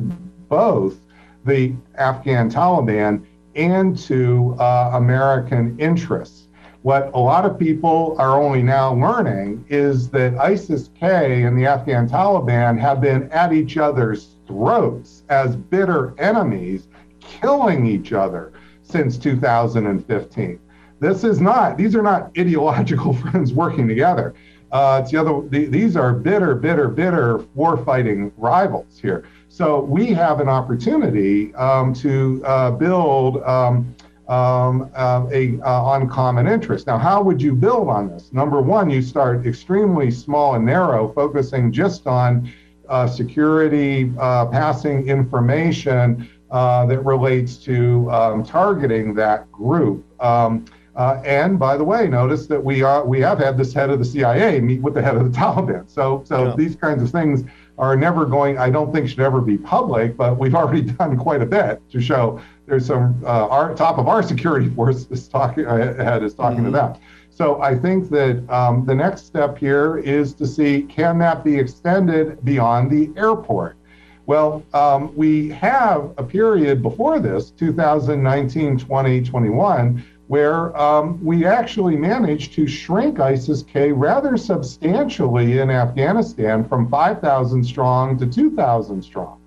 both 0.49 0.99
the 1.45 1.73
Afghan 1.95 2.49
Taliban 2.49 3.25
and 3.55 3.97
to 3.97 4.55
uh, 4.59 4.91
American 4.93 5.77
interests. 5.79 6.47
What 6.83 7.11
a 7.13 7.19
lot 7.19 7.45
of 7.45 7.59
people 7.59 8.15
are 8.17 8.41
only 8.41 8.63
now 8.63 8.95
learning 8.95 9.65
is 9.69 10.09
that 10.09 10.35
ISIS 10.39 10.89
K 10.99 11.43
and 11.43 11.55
the 11.55 11.67
Afghan 11.67 12.09
Taliban 12.09 12.79
have 12.79 13.01
been 13.01 13.31
at 13.31 13.53
each 13.53 13.77
other's 13.77 14.37
throats 14.47 15.23
as 15.29 15.55
bitter 15.55 16.15
enemies, 16.17 16.87
killing 17.19 17.85
each 17.85 18.13
other 18.13 18.51
since 18.91 19.17
2015. 19.17 20.59
This 20.99 21.23
is 21.23 21.41
not, 21.41 21.77
these 21.77 21.95
are 21.95 22.01
not 22.01 22.31
ideological 22.37 23.13
friends 23.21 23.53
working 23.53 23.87
together. 23.87 24.33
Uh, 24.71 25.01
it's 25.01 25.11
the 25.11 25.17
other, 25.17 25.41
the, 25.49 25.65
these 25.65 25.97
are 25.97 26.13
bitter, 26.13 26.55
bitter, 26.55 26.87
bitter 26.87 27.39
war 27.55 27.77
fighting 27.77 28.31
rivals 28.37 28.99
here. 29.01 29.25
So 29.49 29.81
we 29.81 30.07
have 30.13 30.39
an 30.39 30.47
opportunity 30.47 31.53
um, 31.55 31.93
to 31.95 32.41
uh, 32.45 32.71
build 32.71 33.43
um, 33.43 33.93
um, 34.29 34.89
uh, 34.95 35.25
a 35.31 35.59
uh, 35.59 35.83
on 35.83 36.07
common 36.07 36.47
interest. 36.47 36.87
Now, 36.87 36.97
how 36.97 37.21
would 37.21 37.41
you 37.41 37.53
build 37.53 37.89
on 37.89 38.07
this? 38.07 38.31
Number 38.31 38.61
one, 38.61 38.89
you 38.89 39.01
start 39.01 39.45
extremely 39.45 40.09
small 40.09 40.55
and 40.55 40.65
narrow, 40.65 41.11
focusing 41.11 41.73
just 41.73 42.07
on 42.07 42.49
uh, 42.87 43.07
security, 43.07 44.13
uh, 44.19 44.45
passing 44.45 45.07
information 45.09 46.29
uh, 46.51 46.85
that 46.85 46.99
relates 46.99 47.57
to 47.57 48.11
um, 48.11 48.43
targeting 48.43 49.13
that 49.15 49.51
group. 49.51 50.05
Um, 50.21 50.65
uh, 50.95 51.21
and 51.25 51.57
by 51.57 51.77
the 51.77 51.83
way, 51.83 52.07
notice 52.07 52.47
that 52.47 52.61
we 52.61 52.83
are 52.83 53.05
we 53.05 53.21
have 53.21 53.39
had 53.39 53.57
this 53.57 53.73
head 53.73 53.89
of 53.89 53.99
the 53.99 54.05
CIA 54.05 54.59
meet 54.59 54.81
with 54.81 54.93
the 54.93 55.01
head 55.01 55.15
of 55.15 55.23
the 55.23 55.37
Taliban. 55.39 55.89
So 55.89 56.23
so 56.25 56.47
yeah. 56.47 56.55
these 56.57 56.75
kinds 56.75 57.01
of 57.01 57.09
things 57.09 57.45
are 57.77 57.95
never 57.95 58.25
going. 58.25 58.57
I 58.57 58.69
don't 58.69 58.91
think 58.91 59.07
should 59.07 59.21
ever 59.21 59.39
be 59.39 59.57
public, 59.57 60.17
but 60.17 60.37
we've 60.37 60.53
already 60.53 60.81
done 60.99 61.17
quite 61.17 61.41
a 61.41 61.45
bit 61.45 61.81
to 61.91 62.01
show 62.01 62.41
there's 62.65 62.85
some 62.85 63.21
uh, 63.23 63.47
our 63.47 63.73
top 63.73 63.97
of 63.97 64.07
our 64.07 64.21
security 64.21 64.69
force 64.75 65.07
is 65.09 65.27
talking 65.27 65.65
head 65.65 66.23
is 66.23 66.33
talking 66.33 66.57
mm-hmm. 66.57 66.65
to 66.65 66.71
them. 66.71 66.95
So 67.29 67.61
I 67.61 67.75
think 67.75 68.09
that 68.09 68.45
um, 68.49 68.85
the 68.85 68.93
next 68.93 69.25
step 69.25 69.57
here 69.57 69.97
is 69.99 70.33
to 70.35 70.45
see 70.45 70.83
can 70.83 71.17
that 71.19 71.43
be 71.43 71.57
extended 71.57 72.43
beyond 72.43 72.91
the 72.91 73.09
airport. 73.17 73.77
Well, 74.25 74.63
um, 74.73 75.15
we 75.15 75.49
have 75.49 76.13
a 76.17 76.23
period 76.23 76.81
before 76.81 77.19
this, 77.19 77.51
2019, 77.51 78.77
20, 78.77 79.21
21, 79.23 80.03
where 80.27 80.77
um, 80.77 81.23
we 81.25 81.45
actually 81.45 81.97
managed 81.97 82.53
to 82.53 82.67
shrink 82.67 83.19
ISIS 83.19 83.63
K 83.63 83.91
rather 83.91 84.37
substantially 84.37 85.59
in 85.59 85.69
Afghanistan 85.69 86.63
from 86.63 86.89
5,000 86.89 87.63
strong 87.63 88.17
to 88.19 88.25
2,000 88.25 89.01
strong. 89.01 89.41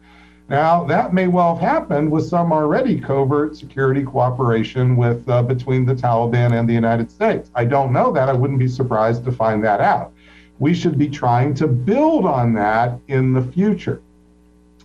Now, 0.48 0.84
that 0.84 1.14
may 1.14 1.26
well 1.26 1.56
have 1.56 1.66
happened 1.66 2.10
with 2.10 2.26
some 2.26 2.52
already 2.52 3.00
covert 3.00 3.56
security 3.56 4.02
cooperation 4.02 4.94
with 4.94 5.26
uh, 5.26 5.42
between 5.42 5.86
the 5.86 5.94
Taliban 5.94 6.52
and 6.52 6.68
the 6.68 6.74
United 6.74 7.10
States. 7.10 7.50
I 7.54 7.64
don't 7.64 7.92
know 7.92 8.12
that. 8.12 8.28
I 8.28 8.34
wouldn't 8.34 8.58
be 8.58 8.68
surprised 8.68 9.24
to 9.24 9.32
find 9.32 9.64
that 9.64 9.80
out. 9.80 10.12
We 10.58 10.74
should 10.74 10.98
be 10.98 11.08
trying 11.08 11.54
to 11.54 11.66
build 11.66 12.26
on 12.26 12.52
that 12.54 12.98
in 13.08 13.32
the 13.32 13.40
future. 13.40 14.02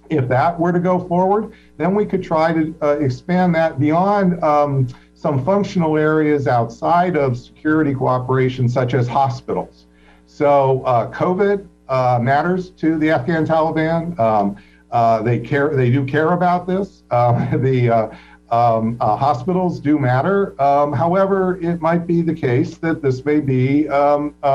If 0.10 0.28
that 0.30 0.60
were 0.60 0.72
to 0.72 0.80
go 0.80 1.00
forward, 1.08 1.54
then 1.78 1.96
we 1.96 2.06
could 2.06 2.24
try 2.24 2.54
to 2.54 2.76
uh, 2.82 2.98
expand 3.00 3.54
that 3.56 3.80
beyond 3.80 4.44
um, 4.44 4.88
some 5.14 5.44
functional 5.46 5.98
areas 5.98 6.48
outside 6.48 7.16
of 7.16 7.38
security 7.38 7.94
cooperation, 7.94 8.68
such 8.68 8.94
as 8.94 9.08
hospitals. 9.08 9.86
So, 10.26 10.84
uh, 10.84 11.12
COVID 11.12 11.68
uh, 11.90 12.20
matters 12.22 12.70
to 12.72 12.98
the 12.98 13.10
Afghan 13.12 13.46
Taliban. 13.46 14.18
Um, 14.20 14.58
uh, 14.92 15.22
they 15.22 15.40
care. 15.40 15.76
They 15.76 15.92
do 15.92 16.06
care 16.06 16.34
about 16.34 16.68
this. 16.68 17.04
Um, 17.12 17.64
the 17.64 17.90
uh, 17.90 18.08
um, 18.52 18.98
uh, 19.00 19.16
hospitals 19.16 19.80
do 19.80 19.98
matter. 19.98 20.60
Um, 20.62 20.94
however, 20.94 21.60
it 21.62 21.82
might 21.82 22.08
be 22.08 22.22
the 22.22 22.34
case 22.34 22.78
that 22.78 23.02
this 23.02 23.26
may 23.26 23.40
be 23.40 23.88
um, 23.90 24.36
a, 24.44 24.48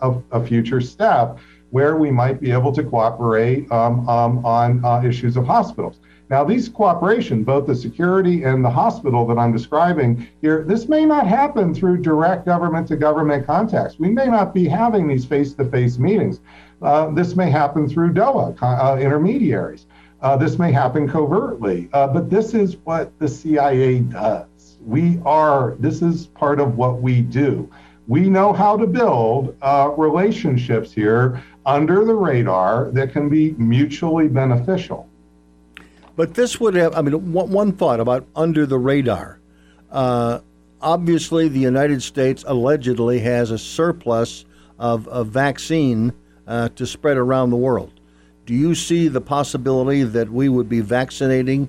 a, 0.00 0.22
a, 0.32 0.46
future 0.46 0.80
step 0.80 1.38
where 1.74 1.96
we 1.96 2.08
might 2.08 2.40
be 2.40 2.52
able 2.52 2.70
to 2.70 2.84
cooperate 2.84 3.68
um, 3.72 4.08
um, 4.08 4.46
on 4.46 4.80
uh, 4.84 5.02
issues 5.04 5.36
of 5.36 5.44
hospitals. 5.44 5.98
Now, 6.30 6.44
these 6.44 6.68
cooperation, 6.68 7.42
both 7.42 7.66
the 7.66 7.74
security 7.74 8.44
and 8.44 8.64
the 8.64 8.70
hospital 8.70 9.26
that 9.26 9.38
I'm 9.38 9.50
describing 9.50 10.28
here, 10.40 10.62
this 10.62 10.88
may 10.88 11.04
not 11.04 11.26
happen 11.26 11.74
through 11.74 12.02
direct 12.02 12.46
government 12.46 12.86
to 12.88 12.96
government 12.96 13.44
contacts. 13.44 13.98
We 13.98 14.08
may 14.08 14.26
not 14.26 14.54
be 14.54 14.68
having 14.68 15.08
these 15.08 15.24
face 15.24 15.52
to 15.54 15.64
face 15.64 15.98
meetings. 15.98 16.38
Uh, 16.80 17.10
this 17.10 17.34
may 17.34 17.50
happen 17.50 17.88
through 17.88 18.12
DOA 18.12 18.56
uh, 18.62 18.96
intermediaries. 19.00 19.86
Uh, 20.22 20.36
this 20.36 20.60
may 20.60 20.70
happen 20.70 21.08
covertly, 21.08 21.88
uh, 21.92 22.06
but 22.06 22.30
this 22.30 22.54
is 22.54 22.76
what 22.84 23.18
the 23.18 23.26
CIA 23.26 23.98
does. 23.98 24.78
We 24.80 25.20
are, 25.24 25.74
this 25.80 26.02
is 26.02 26.28
part 26.28 26.60
of 26.60 26.76
what 26.76 27.02
we 27.02 27.20
do. 27.20 27.68
We 28.06 28.28
know 28.28 28.52
how 28.52 28.76
to 28.76 28.86
build 28.86 29.56
uh, 29.62 29.90
relationships 29.96 30.92
here 30.92 31.42
under 31.66 32.04
the 32.04 32.14
radar 32.14 32.90
that 32.92 33.12
can 33.12 33.28
be 33.28 33.52
mutually 33.52 34.28
beneficial. 34.28 35.08
But 36.16 36.34
this 36.34 36.60
would 36.60 36.74
have, 36.74 36.94
I 36.94 37.02
mean, 37.02 37.32
one, 37.32 37.72
thought 37.72 38.00
about 38.00 38.26
under 38.36 38.66
the 38.66 38.78
radar. 38.78 39.40
Uh, 39.90 40.40
obviously, 40.80 41.48
the 41.48 41.58
United 41.58 42.02
States 42.02 42.44
allegedly 42.46 43.18
has 43.20 43.50
a 43.50 43.58
surplus 43.58 44.44
of, 44.78 45.08
of 45.08 45.28
vaccine 45.28 46.12
uh, 46.46 46.68
to 46.70 46.86
spread 46.86 47.16
around 47.16 47.50
the 47.50 47.56
world. 47.56 48.00
Do 48.46 48.54
you 48.54 48.74
see 48.74 49.08
the 49.08 49.20
possibility 49.20 50.02
that 50.02 50.30
we 50.30 50.48
would 50.48 50.68
be 50.68 50.80
vaccinating 50.80 51.68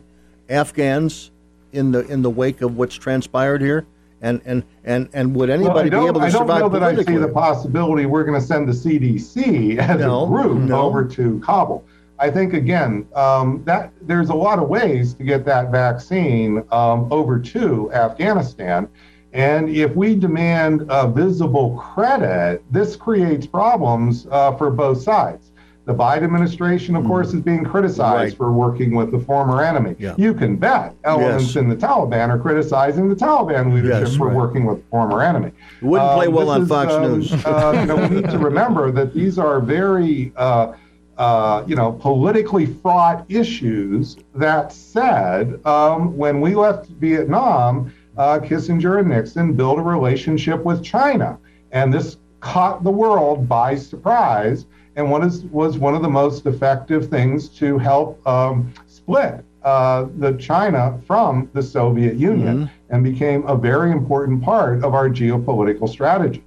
Afghans 0.49 1.31
in 1.71 1.91
the 1.91 2.05
in 2.07 2.21
the 2.21 2.29
wake 2.29 2.61
of 2.61 2.77
what's 2.77 2.95
transpired 2.95 3.61
here? 3.61 3.85
And 4.21 4.41
and 4.45 4.63
and, 4.83 5.09
and 5.13 5.35
would 5.35 5.49
anybody 5.49 5.89
well, 5.89 6.03
be 6.03 6.07
able 6.09 6.21
to 6.21 6.31
survive? 6.31 6.49
I 6.49 6.59
don't 6.59 6.73
know 6.73 6.79
that 6.79 6.99
I 6.99 7.03
see 7.03 7.17
the 7.17 7.27
possibility 7.27 8.05
we're 8.05 8.23
going 8.23 8.39
to 8.39 8.45
send 8.45 8.67
the 8.67 8.71
CDC 8.71 9.77
as 9.77 9.99
no, 9.99 10.23
a 10.23 10.27
group 10.27 10.57
no. 10.59 10.81
over 10.81 11.05
to 11.05 11.39
Kabul. 11.41 11.85
I 12.17 12.31
think 12.31 12.53
again 12.53 13.07
um, 13.13 13.61
that 13.65 13.91
there's 14.01 14.29
a 14.29 14.35
lot 14.35 14.59
of 14.59 14.69
ways 14.69 15.13
to 15.15 15.23
get 15.23 15.45
that 15.45 15.71
vaccine 15.71 16.63
um, 16.71 17.11
over 17.11 17.39
to 17.39 17.91
Afghanistan. 17.93 18.87
And 19.33 19.69
if 19.69 19.93
we 19.95 20.15
demand 20.15 20.85
a 20.87 21.09
visible 21.09 21.75
credit, 21.77 22.63
this 22.71 22.95
creates 22.95 23.45
problems 23.45 24.27
uh, 24.31 24.55
for 24.55 24.71
both 24.71 25.01
sides. 25.01 25.51
The 25.85 25.93
Biden 25.93 26.23
administration, 26.23 26.95
of 26.95 27.03
mm. 27.03 27.07
course, 27.07 27.33
is 27.33 27.41
being 27.41 27.63
criticized 27.63 28.31
right. 28.31 28.37
for 28.37 28.51
working 28.51 28.95
with 28.95 29.11
the 29.11 29.19
former 29.19 29.63
enemy. 29.63 29.95
Yeah. 29.99 30.15
You 30.17 30.33
can 30.33 30.55
bet 30.55 30.95
elements 31.03 31.47
yes. 31.47 31.55
in 31.57 31.69
the 31.69 31.75
Taliban 31.75 32.29
are 32.29 32.39
criticizing 32.39 33.07
the 33.07 33.15
Taliban 33.15 33.73
leadership 33.73 34.07
yes, 34.07 34.15
for 34.15 34.27
right. 34.27 34.35
working 34.35 34.65
with 34.65 34.77
the 34.77 34.89
former 34.89 35.21
enemy. 35.21 35.51
It 35.81 35.85
wouldn't 35.85 36.11
play 36.13 36.25
um, 36.25 36.33
well 36.33 36.49
on 36.49 36.63
is, 36.63 36.69
Fox 36.69 36.91
um, 36.91 37.03
News. 37.03 37.31
uh, 37.45 37.77
you 37.79 37.85
know, 37.85 37.95
we 37.97 38.09
need 38.09 38.29
to 38.31 38.37
remember 38.51 38.91
that 38.91 39.13
these 39.13 39.37
are 39.37 39.59
very 39.59 40.33
uh, 40.35 40.73
uh, 41.17 41.63
you 41.65 41.75
know, 41.75 41.93
politically 41.93 42.65
fraught 42.65 43.25
issues. 43.29 44.17
That 44.33 44.73
said, 44.73 45.65
um, 45.65 46.17
when 46.17 46.41
we 46.41 46.55
left 46.55 46.87
Vietnam, 46.87 47.93
uh, 48.17 48.39
Kissinger 48.39 48.99
and 48.99 49.09
Nixon 49.09 49.53
built 49.53 49.79
a 49.79 49.81
relationship 49.81 50.63
with 50.63 50.83
China, 50.83 51.37
and 51.71 51.93
this 51.93 52.17
caught 52.39 52.83
the 52.83 52.91
world 52.91 53.47
by 53.47 53.75
surprise. 53.75 54.65
And 54.95 55.11
what 55.11 55.23
is 55.23 55.43
was 55.45 55.77
one 55.77 55.93
of 55.93 56.01
the 56.01 56.09
most 56.09 56.45
effective 56.45 57.09
things 57.09 57.49
to 57.49 57.77
help 57.77 58.25
um, 58.27 58.73
split 58.87 59.43
uh, 59.65 60.05
the 60.17 60.33
China 60.33 60.99
from 61.07 61.49
the 61.53 61.61
Soviet 61.61 62.15
Union, 62.15 62.67
mm-hmm. 62.67 62.93
and 62.93 63.03
became 63.03 63.45
a 63.47 63.57
very 63.57 63.91
important 63.91 64.41
part 64.43 64.83
of 64.83 64.93
our 64.93 65.09
geopolitical 65.09 65.89
strategy. 65.89 66.43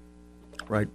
Right. 0.68 0.88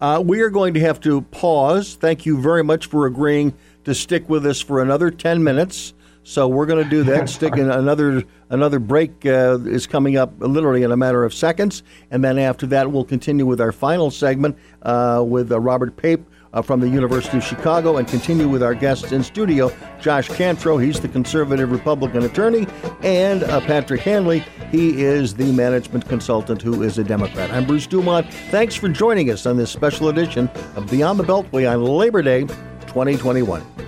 Uh, 0.00 0.22
we 0.24 0.40
are 0.40 0.50
going 0.50 0.74
to 0.74 0.80
have 0.80 1.00
to 1.00 1.22
pause. 1.22 1.94
Thank 1.94 2.24
you 2.24 2.40
very 2.40 2.62
much 2.62 2.86
for 2.86 3.06
agreeing 3.06 3.54
to 3.84 3.94
stick 3.94 4.28
with 4.28 4.46
us 4.46 4.60
for 4.60 4.80
another 4.80 5.10
10 5.10 5.42
minutes. 5.42 5.94
So 6.22 6.46
we're 6.46 6.66
going 6.66 6.84
to 6.84 6.90
do 6.90 7.02
that. 7.04 7.28
Stick 7.30 7.56
in 7.56 7.70
another 7.70 8.22
another 8.50 8.78
break 8.78 9.24
uh, 9.24 9.58
is 9.64 9.86
coming 9.86 10.18
up 10.18 10.34
literally 10.38 10.82
in 10.82 10.92
a 10.92 10.96
matter 10.96 11.24
of 11.24 11.32
seconds, 11.32 11.82
and 12.10 12.22
then 12.22 12.38
after 12.38 12.66
that 12.66 12.92
we'll 12.92 13.04
continue 13.04 13.46
with 13.46 13.62
our 13.62 13.72
final 13.72 14.10
segment 14.10 14.58
uh, 14.82 15.24
with 15.26 15.50
uh, 15.50 15.58
Robert 15.58 15.96
Pape 15.96 16.26
uh, 16.52 16.62
from 16.62 16.80
the 16.80 16.88
University 16.88 17.36
of 17.36 17.44
Chicago 17.44 17.96
and 17.96 18.06
continue 18.06 18.48
with 18.48 18.62
our 18.62 18.74
guests 18.74 19.12
in 19.12 19.22
studio, 19.22 19.70
Josh 20.00 20.28
Cantro. 20.28 20.82
He's 20.82 21.00
the 21.00 21.08
conservative 21.08 21.70
Republican 21.70 22.24
attorney, 22.24 22.66
and 23.02 23.42
uh, 23.44 23.60
Patrick 23.60 24.00
Hanley. 24.00 24.44
He 24.70 25.02
is 25.02 25.34
the 25.34 25.50
management 25.52 26.08
consultant 26.08 26.60
who 26.60 26.82
is 26.82 26.98
a 26.98 27.04
Democrat. 27.04 27.50
I'm 27.50 27.66
Bruce 27.66 27.86
Dumont. 27.86 28.32
Thanks 28.50 28.74
for 28.74 28.88
joining 28.88 29.30
us 29.30 29.46
on 29.46 29.56
this 29.56 29.70
special 29.70 30.08
edition 30.08 30.48
of 30.76 30.90
Beyond 30.90 31.18
the 31.18 31.24
Beltway 31.24 31.70
on 31.72 31.84
Labor 31.84 32.22
Day 32.22 32.42
2021. 32.86 33.87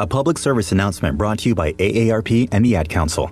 A 0.00 0.06
public 0.06 0.38
service 0.38 0.72
announcement 0.72 1.18
brought 1.18 1.40
to 1.40 1.50
you 1.50 1.54
by 1.54 1.74
AARP 1.74 2.48
and 2.52 2.64
the 2.64 2.74
Ad 2.74 2.88
Council. 2.88 3.30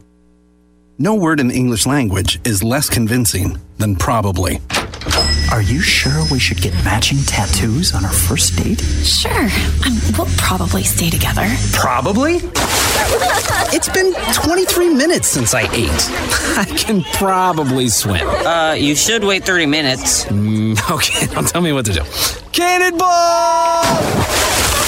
No 0.99 1.15
word 1.15 1.41
in 1.41 1.49
the 1.49 1.55
English 1.55 1.87
language 1.87 2.39
is 2.45 2.63
less 2.63 2.91
convincing 2.91 3.57
than 3.79 3.97
probably. 3.97 4.61
Are 5.51 5.63
you 5.63 5.81
sure 5.81 6.27
we 6.31 6.39
should 6.39 6.61
get 6.61 6.75
matching 6.85 7.17
tattoos 7.25 7.95
on 7.95 8.05
our 8.05 8.13
first 8.13 8.63
date? 8.63 8.83
Sure. 8.83 9.49
Um, 9.87 9.99
we'll 10.19 10.29
probably 10.37 10.83
stay 10.83 11.09
together. 11.09 11.49
Probably? 11.73 12.35
it's 13.73 13.89
been 13.89 14.13
23 14.35 14.93
minutes 14.93 15.27
since 15.27 15.55
I 15.55 15.63
ate. 15.73 15.89
I 16.59 16.67
can 16.77 17.03
probably 17.15 17.89
swim. 17.89 18.29
Uh, 18.29 18.75
you 18.75 18.95
should 18.95 19.25
wait 19.25 19.43
30 19.43 19.65
minutes. 19.65 20.27
Mm, 20.27 20.79
okay, 20.95 21.35
now 21.35 21.41
tell 21.41 21.63
me 21.63 21.73
what 21.73 21.87
to 21.87 21.95
do. 21.95 22.03
Cannonball! 22.53 24.88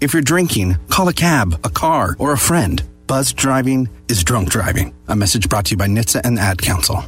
If 0.00 0.12
you're 0.12 0.22
drinking, 0.22 0.76
call 0.88 1.08
a 1.08 1.12
cab, 1.12 1.58
a 1.64 1.70
car, 1.70 2.14
or 2.20 2.32
a 2.32 2.38
friend. 2.38 2.80
Buzz 3.08 3.32
driving 3.32 3.88
is 4.08 4.22
drunk 4.22 4.48
driving. 4.48 4.94
A 5.08 5.16
message 5.16 5.48
brought 5.48 5.64
to 5.66 5.70
you 5.72 5.76
by 5.76 5.88
NHTSA 5.88 6.20
and 6.22 6.36
the 6.36 6.40
Ad 6.40 6.62
Council. 6.62 7.02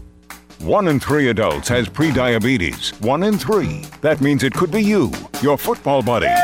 One 0.59 0.89
in 0.89 0.99
three 0.99 1.29
adults 1.29 1.69
has 1.69 1.89
prediabetes. 1.89 3.01
One 3.01 3.23
in 3.23 3.39
three. 3.39 3.83
That 4.01 4.21
means 4.21 4.43
it 4.43 4.55
could 4.55 4.73
be 4.73 4.83
you, 4.83 5.13
your 5.41 5.57
football 5.57 6.03
buddy, 6.03 6.35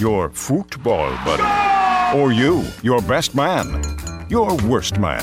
your 0.00 0.30
football 0.30 1.10
buddy, 1.24 2.18
or 2.18 2.32
you, 2.32 2.64
your 2.82 3.00
best 3.02 3.36
man, 3.36 3.80
your 4.28 4.56
worst 4.66 4.98
man, 4.98 5.22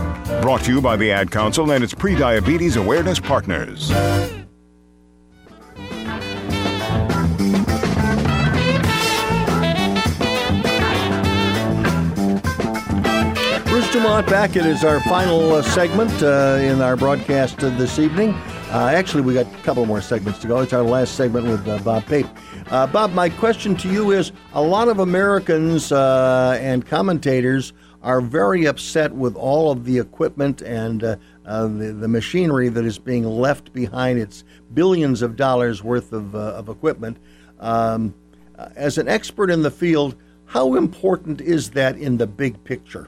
Brought 0.39 0.63
to 0.63 0.73
you 0.73 0.81
by 0.81 0.95
the 0.95 1.11
Ad 1.11 1.31
Council 1.31 1.71
and 1.71 1.83
its 1.83 1.93
pre 1.93 2.15
diabetes 2.15 2.75
Awareness 2.75 3.19
Partners. 3.19 3.91
Bruce 13.65 13.93
Dumont 13.93 14.27
back. 14.27 14.55
It 14.55 14.65
is 14.65 14.83
our 14.83 14.99
final 15.01 15.53
uh, 15.53 15.61
segment 15.61 16.11
uh, 16.21 16.59
in 16.61 16.81
our 16.81 16.95
broadcast 16.95 17.63
uh, 17.63 17.69
this 17.77 17.99
evening. 17.99 18.33
Uh, 18.69 18.91
actually, 18.93 19.23
we 19.23 19.33
got 19.33 19.45
a 19.45 19.57
couple 19.63 19.85
more 19.85 20.01
segments 20.01 20.39
to 20.39 20.47
go. 20.47 20.59
It's 20.59 20.73
our 20.73 20.83
last 20.83 21.15
segment 21.15 21.47
with 21.47 21.67
uh, 21.67 21.79
Bob 21.79 22.05
Pape. 22.05 22.27
Uh, 22.69 22.85
Bob, 22.87 23.13
my 23.13 23.29
question 23.29 23.75
to 23.77 23.89
you 23.89 24.11
is 24.11 24.31
a 24.53 24.61
lot 24.61 24.87
of 24.87 24.99
Americans 24.99 25.91
and 25.91 26.85
commentators 26.85 27.73
are 28.03 28.21
very 28.21 28.65
upset 28.65 29.11
with 29.13 29.35
all 29.35 29.71
of 29.71 29.85
the 29.85 29.99
equipment 29.99 30.61
and 30.61 31.03
uh, 31.03 31.15
uh, 31.45 31.63
the, 31.63 31.93
the 31.93 32.07
machinery 32.07 32.69
that 32.69 32.85
is 32.85 32.97
being 32.97 33.25
left 33.25 33.73
behind. 33.73 34.19
It's 34.19 34.43
billions 34.73 35.21
of 35.21 35.35
dollars 35.35 35.83
worth 35.83 36.11
of, 36.13 36.35
uh, 36.35 36.39
of 36.39 36.69
equipment. 36.69 37.17
Um, 37.59 38.13
uh, 38.57 38.69
as 38.75 38.97
an 38.97 39.07
expert 39.07 39.49
in 39.49 39.61
the 39.61 39.71
field, 39.71 40.15
how 40.45 40.75
important 40.75 41.41
is 41.41 41.69
that 41.71 41.97
in 41.97 42.17
the 42.17 42.27
big 42.27 42.63
picture? 42.63 43.07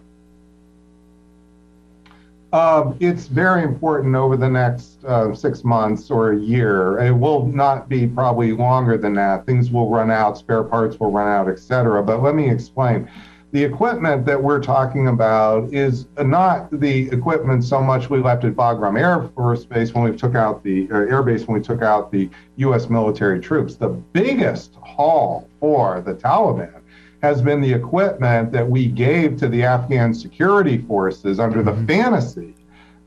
Uh, 2.54 2.94
it's 3.00 3.26
very 3.26 3.64
important 3.64 4.16
over 4.16 4.38
the 4.38 4.48
next 4.48 5.04
uh, 5.06 5.34
six 5.34 5.64
months 5.64 6.12
or 6.12 6.34
a 6.34 6.40
year. 6.40 7.00
It 7.00 7.12
will 7.12 7.48
not 7.48 7.90
be 7.90 8.06
probably 8.06 8.52
longer 8.52 8.96
than 8.96 9.16
that. 9.16 9.48
Things 9.48 9.72
will 9.72 9.90
run 9.90 10.12
out, 10.12 10.38
spare 10.38 10.64
parts 10.64 11.00
will 11.00 11.12
run 11.12 11.28
out, 11.28 11.50
etc. 11.50 12.04
But 12.04 12.22
let 12.22 12.36
me 12.36 12.52
explain. 12.52 13.10
The 13.54 13.64
equipment 13.64 14.26
that 14.26 14.42
we're 14.42 14.60
talking 14.60 15.10
about 15.10 15.72
is 15.72 16.08
not 16.20 16.72
the 16.72 17.08
equipment 17.12 17.64
so 17.64 17.84
much 17.84 18.10
we 18.10 18.18
left 18.18 18.44
at 18.46 18.56
Bagram 18.56 19.00
Air 19.00 19.30
Force 19.36 19.64
Base 19.64 19.94
when 19.94 20.06
we 20.06 20.18
took 20.18 20.34
out 20.34 20.64
the 20.64 20.90
uh, 20.92 20.96
air 20.96 21.22
base 21.22 21.48
when 21.48 21.60
we 21.60 21.64
took 21.64 21.84
out 21.84 22.12
the 22.12 22.32
U.S. 22.56 22.90
military 22.90 23.40
troops. 23.40 23.76
The 23.76 23.90
biggest 23.90 24.74
haul 24.82 25.48
for 25.60 26.02
the 26.02 26.16
Taliban 26.16 26.82
has 27.22 27.44
been 27.44 27.62
the 27.62 27.72
equipment 27.72 28.52
that 28.54 28.68
we 28.68 28.88
gave 28.88 29.38
to 29.38 29.48
the 29.48 29.64
Afghan 29.64 30.16
security 30.16 30.80
forces 30.80 31.40
under 31.40 31.62
the 31.62 31.76
fantasy 31.86 32.56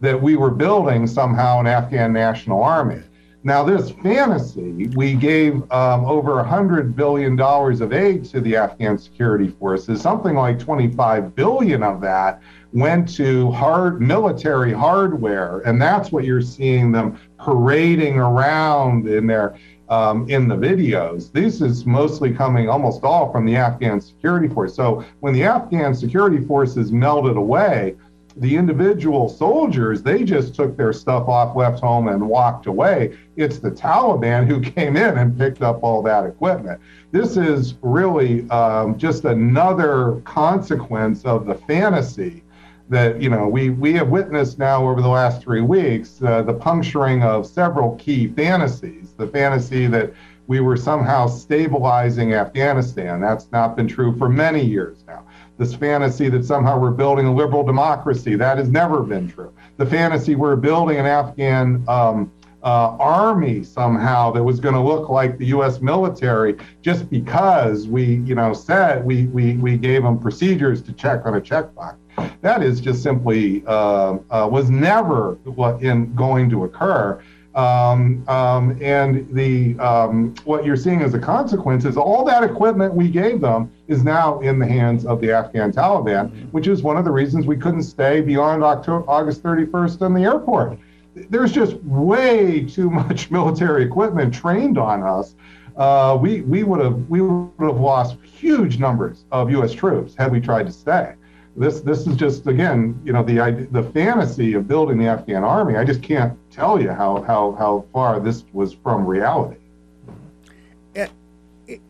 that 0.01 0.23
we 0.23 0.37
were 0.37 0.53
building 0.53 1.09
somehow 1.09 1.59
an 1.59 1.67
Afghan 1.67 2.13
national 2.13 2.63
army. 2.63 3.03
Now, 3.47 3.63
this 3.63 3.93
fantasy, 3.93 4.89
we 4.97 5.15
gave 5.15 5.71
um, 5.71 6.05
over 6.05 6.33
$100 6.43 6.97
billion 6.97 7.41
of 7.41 7.93
aid 7.93 8.25
to 8.25 8.41
the 8.41 8.57
Afghan 8.57 8.99
security 8.99 9.47
forces. 9.47 10.01
Something 10.01 10.35
like 10.35 10.59
25 10.59 11.33
billion 11.37 11.85
of 11.85 12.01
that 12.01 12.43
went 12.73 13.09
to 13.15 13.53
hard 13.53 14.01
military 14.01 14.73
hardware. 14.73 15.61
And 15.61 15.81
that's 15.81 16.11
what 16.11 16.25
you're 16.25 16.43
seeing 16.43 16.91
them 16.91 17.21
parading 17.39 18.19
around 18.19 19.07
in 19.07 19.29
their 19.29 19.57
um, 19.89 20.29
in 20.29 20.49
the 20.49 20.57
videos. 20.57 21.31
This 21.31 21.61
is 21.61 21.87
mostly 21.87 22.35
coming 22.35 22.69
almost 22.69 23.05
all 23.05 23.31
from 23.31 23.47
the 23.47 23.55
Afghan 23.55 24.01
security 24.01 24.49
force. 24.49 24.75
So 24.75 25.05
when 25.21 25.33
the 25.33 25.45
Afghan 25.45 25.95
security 25.95 26.45
forces 26.45 26.91
melted 26.91 27.37
away, 27.37 27.95
the 28.37 28.57
individual 28.57 29.29
soldiers, 29.29 30.03
they 30.03 30.23
just 30.23 30.55
took 30.55 30.77
their 30.77 30.93
stuff 30.93 31.29
off, 31.29 31.57
left 31.57 31.81
home, 31.81 32.09
and 32.09 32.29
walked 32.29 32.67
away. 32.67 33.17
It's 33.37 33.59
the 33.59 33.71
Taliban 33.71 34.47
who 34.47 34.61
came 34.73 34.97
in 34.97 35.19
and 35.19 35.37
picked 35.37 35.63
up 35.63 35.83
all 35.83 36.03
that 36.03 36.27
equipment. 36.27 36.81
This 37.13 37.37
is 37.37 37.75
really 37.83 38.49
um, 38.51 38.99
just 38.99 39.25
another 39.25 40.21
consequence 40.25 41.25
of 41.25 41.47
the 41.47 41.55
fantasy 41.55 42.43
that 42.89 43.21
you 43.21 43.29
know 43.29 43.49
we 43.49 43.71
we 43.71 43.93
have 43.95 44.09
witnessed 44.09 44.59
now 44.59 44.87
over 44.87 45.03
the 45.03 45.09
last 45.09 45.43
three 45.43 45.61
weeks 45.61 46.23
uh, 46.23 46.43
the 46.43 46.55
puncturing 46.55 47.21
of 47.21 47.45
several 47.45 47.97
key 47.97 48.29
fantasies. 48.29 49.13
The 49.17 49.27
fantasy 49.27 49.87
that 49.89 50.13
we 50.47 50.61
were 50.61 50.77
somehow 50.77 51.27
stabilizing 51.27 52.35
Afghanistan. 52.35 53.21
That's 53.21 53.51
not 53.51 53.77
been 53.77 53.89
true 53.89 54.17
for 54.17 54.29
many 54.29 54.65
years 54.65 55.05
now. 55.07 55.26
This 55.59 55.75
fantasy 55.75 56.29
that 56.29 56.45
somehow 56.45 56.79
we're 56.79 56.91
building 56.91 57.27
a 57.27 57.35
liberal 57.35 57.65
democracy. 57.65 58.35
That 58.37 58.59
has 58.59 58.69
never 58.69 59.03
been 59.03 59.29
true. 59.29 59.53
The 59.79 59.87
fantasy 59.87 60.35
we're 60.35 60.57
building 60.57 60.99
an 60.99 61.07
Afghan 61.07 61.83
um, 61.89 62.31
uh, 62.63 62.97
army 62.99 63.63
somehow 63.63 64.33
that 64.33 64.43
was 64.43 64.61
going 64.61 64.75
to 64.75 64.81
look 64.81 65.09
like 65.09 65.39
the 65.39 65.47
U.S. 65.47 65.81
military 65.81 66.57
just 66.83 67.09
because 67.09 67.87
we, 67.87 68.17
you 68.17 68.35
know, 68.35 68.53
said 68.53 69.05
we 69.05 69.27
we 69.27 69.57
we 69.59 69.79
gave 69.79 70.03
them 70.03 70.19
procedures 70.19 70.83
to 70.83 70.93
check 70.93 71.25
on 71.25 71.37
a 71.37 71.41
checkbox. 71.41 71.97
That 72.41 72.63
is 72.63 72.81
just 72.81 73.03
simply 73.03 73.63
uh, 73.67 74.19
uh, 74.31 74.49
was 74.51 74.69
never 74.69 75.35
what 75.45 75.83
in 75.83 76.15
going 76.15 76.51
to 76.51 76.65
occur. 76.65 77.23
Um, 77.55 78.29
um, 78.29 78.79
and 78.83 79.27
the 79.35 79.79
um, 79.79 80.35
what 80.45 80.65
you're 80.67 80.77
seeing 80.77 81.01
as 81.01 81.15
a 81.15 81.19
consequence 81.19 81.87
is 81.87 81.97
all 81.97 82.25
that 82.25 82.45
equipment 82.45 82.93
we 82.93 83.09
gave 83.09 83.41
them 83.41 83.73
is 83.89 84.05
now 84.05 84.41
in 84.41 84.59
the 84.59 84.67
hands 84.67 85.05
of 85.07 85.21
the 85.21 85.33
Afghan 85.33 85.73
Taliban, 85.73 86.51
which 86.53 86.67
is 86.67 86.83
one 86.83 86.97
of 86.97 87.05
the 87.05 87.11
reasons 87.11 87.47
we 87.47 87.57
couldn't 87.57 87.83
stay 87.83 88.21
beyond 88.21 88.63
October, 88.63 89.05
August 89.09 89.43
31st 89.43 90.07
in 90.07 90.15
the 90.15 90.23
airport. 90.23 90.79
There's 91.15 91.53
just 91.53 91.77
way 91.85 92.65
too 92.65 92.91
much 92.91 93.31
military 93.39 93.85
equipment 93.85 94.35
trained 94.35 94.79
on 94.79 95.03
us. 95.03 95.35
Uh, 95.77 96.17
we 96.21 96.41
we 96.43 96.63
would 96.63 96.81
have 96.81 97.09
we 97.09 97.21
would 97.21 97.51
have 97.61 97.81
lost 97.81 98.17
huge 98.23 98.79
numbers 98.79 99.25
of 99.31 99.51
U.S. 99.51 99.73
troops 99.73 100.15
had 100.17 100.33
we 100.33 100.41
tried 100.41 100.67
to 100.67 100.73
stay 100.73 101.15
this 101.57 101.81
this 101.81 102.07
is 102.07 102.17
just 102.17 102.47
again 102.47 103.01
you 103.05 103.13
know 103.13 103.23
the 103.23 103.67
the 103.73 103.83
fantasy 103.83 104.53
of 104.55 104.69
building 104.69 104.99
the 104.99 105.07
Afghan 105.07 105.43
army. 105.43 105.77
I 105.77 105.85
just 105.85 106.03
can't 106.03 106.39
tell 106.51 106.81
you 106.81 106.91
how 106.91 107.23
how 107.23 107.53
how 107.53 107.85
far 107.93 108.21
this 108.21 108.45
was 108.53 108.75
from 108.75 109.07
reality. 109.07 109.57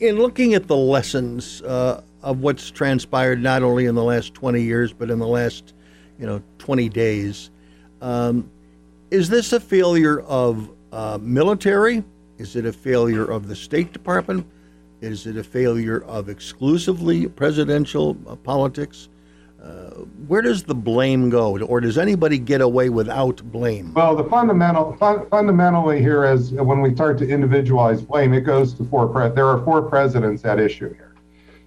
In 0.00 0.16
looking 0.16 0.54
at 0.54 0.68
the 0.68 0.76
lessons 0.76 1.60
uh, 1.62 2.02
of 2.22 2.40
what's 2.40 2.70
transpired 2.70 3.42
not 3.42 3.62
only 3.62 3.84
in 3.84 3.94
the 3.94 4.02
last 4.02 4.32
20 4.32 4.62
years 4.62 4.92
but 4.92 5.10
in 5.10 5.18
the 5.18 5.26
last 5.26 5.74
you 6.18 6.26
know 6.26 6.42
20 6.58 6.88
days, 6.88 7.50
um, 8.00 8.50
is 9.10 9.28
this 9.28 9.52
a 9.52 9.60
failure 9.60 10.20
of 10.20 10.70
uh, 10.92 11.18
military? 11.20 12.02
Is 12.38 12.56
it 12.56 12.64
a 12.64 12.72
failure 12.72 13.24
of 13.24 13.48
the 13.48 13.56
State 13.56 13.92
Department? 13.92 14.46
Is 15.02 15.26
it 15.26 15.36
a 15.36 15.44
failure 15.44 16.02
of 16.04 16.30
exclusively 16.30 17.28
presidential 17.28 18.16
uh, 18.26 18.36
politics? 18.36 19.08
Where 20.26 20.42
does 20.42 20.64
the 20.64 20.74
blame 20.74 21.30
go, 21.30 21.58
or 21.58 21.80
does 21.80 21.98
anybody 21.98 22.38
get 22.38 22.60
away 22.60 22.88
without 22.88 23.42
blame? 23.52 23.94
Well, 23.94 24.16
the 24.16 24.24
fundamental 24.24 24.96
fun, 24.96 25.26
fundamentally 25.30 26.00
here 26.00 26.24
is 26.24 26.52
when 26.52 26.80
we 26.80 26.94
start 26.94 27.18
to 27.18 27.28
individualize 27.28 28.02
blame, 28.02 28.32
it 28.32 28.40
goes 28.40 28.74
to 28.74 28.84
four. 28.84 29.08
Pre- 29.08 29.30
there 29.30 29.46
are 29.46 29.64
four 29.64 29.82
presidents 29.82 30.44
at 30.44 30.58
issue 30.58 30.92
here. 30.94 31.14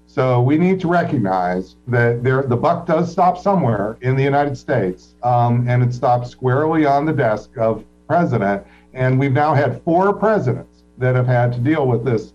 So 0.07 0.41
we 0.41 0.57
need 0.57 0.79
to 0.81 0.87
recognize 0.87 1.75
that 1.87 2.23
there, 2.23 2.41
the 2.41 2.57
buck 2.57 2.85
does 2.85 3.11
stop 3.11 3.37
somewhere 3.37 3.97
in 4.01 4.15
the 4.15 4.23
United 4.23 4.57
States, 4.57 5.15
um, 5.23 5.69
and 5.69 5.83
it 5.83 5.93
stops 5.93 6.29
squarely 6.29 6.85
on 6.85 7.05
the 7.05 7.13
desk 7.13 7.57
of 7.57 7.85
president. 8.07 8.65
And 8.93 9.19
we've 9.19 9.31
now 9.31 9.53
had 9.53 9.81
four 9.83 10.13
presidents 10.13 10.83
that 10.97 11.15
have 11.15 11.27
had 11.27 11.53
to 11.53 11.59
deal 11.59 11.87
with 11.87 12.03
this 12.03 12.33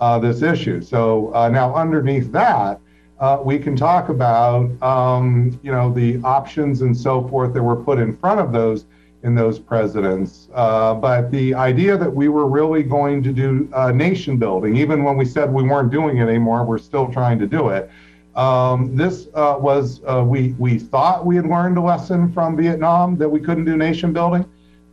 uh, 0.00 0.18
this 0.18 0.42
issue. 0.42 0.80
So 0.80 1.34
uh, 1.34 1.48
now 1.48 1.74
underneath 1.74 2.30
that, 2.32 2.80
uh, 3.18 3.40
we 3.42 3.58
can 3.58 3.74
talk 3.74 4.08
about 4.08 4.70
um, 4.82 5.58
you 5.62 5.72
know 5.72 5.92
the 5.92 6.20
options 6.22 6.82
and 6.82 6.96
so 6.96 7.26
forth 7.28 7.54
that 7.54 7.62
were 7.62 7.76
put 7.76 7.98
in 7.98 8.16
front 8.16 8.40
of 8.40 8.52
those 8.52 8.84
in 9.22 9.34
those 9.34 9.58
presidents. 9.58 10.48
Uh, 10.54 10.94
but 10.94 11.30
the 11.30 11.54
idea 11.54 11.96
that 11.96 12.12
we 12.12 12.28
were 12.28 12.46
really 12.46 12.82
going 12.82 13.22
to 13.22 13.32
do 13.32 13.68
uh, 13.72 13.90
nation 13.90 14.36
building, 14.36 14.76
even 14.76 15.02
when 15.02 15.16
we 15.16 15.24
said 15.24 15.52
we 15.52 15.62
weren't 15.62 15.90
doing 15.90 16.18
it 16.18 16.28
anymore, 16.28 16.64
we're 16.64 16.78
still 16.78 17.10
trying 17.10 17.38
to 17.38 17.46
do 17.46 17.70
it. 17.70 17.90
Um, 18.36 18.94
this 18.94 19.28
uh, 19.34 19.56
was 19.58 20.02
uh, 20.04 20.22
we 20.22 20.54
we 20.58 20.78
thought 20.78 21.24
we 21.24 21.36
had 21.36 21.46
learned 21.46 21.78
a 21.78 21.80
lesson 21.80 22.30
from 22.32 22.56
Vietnam 22.56 23.16
that 23.16 23.28
we 23.28 23.40
couldn't 23.40 23.64
do 23.64 23.76
nation 23.76 24.12
building. 24.12 24.44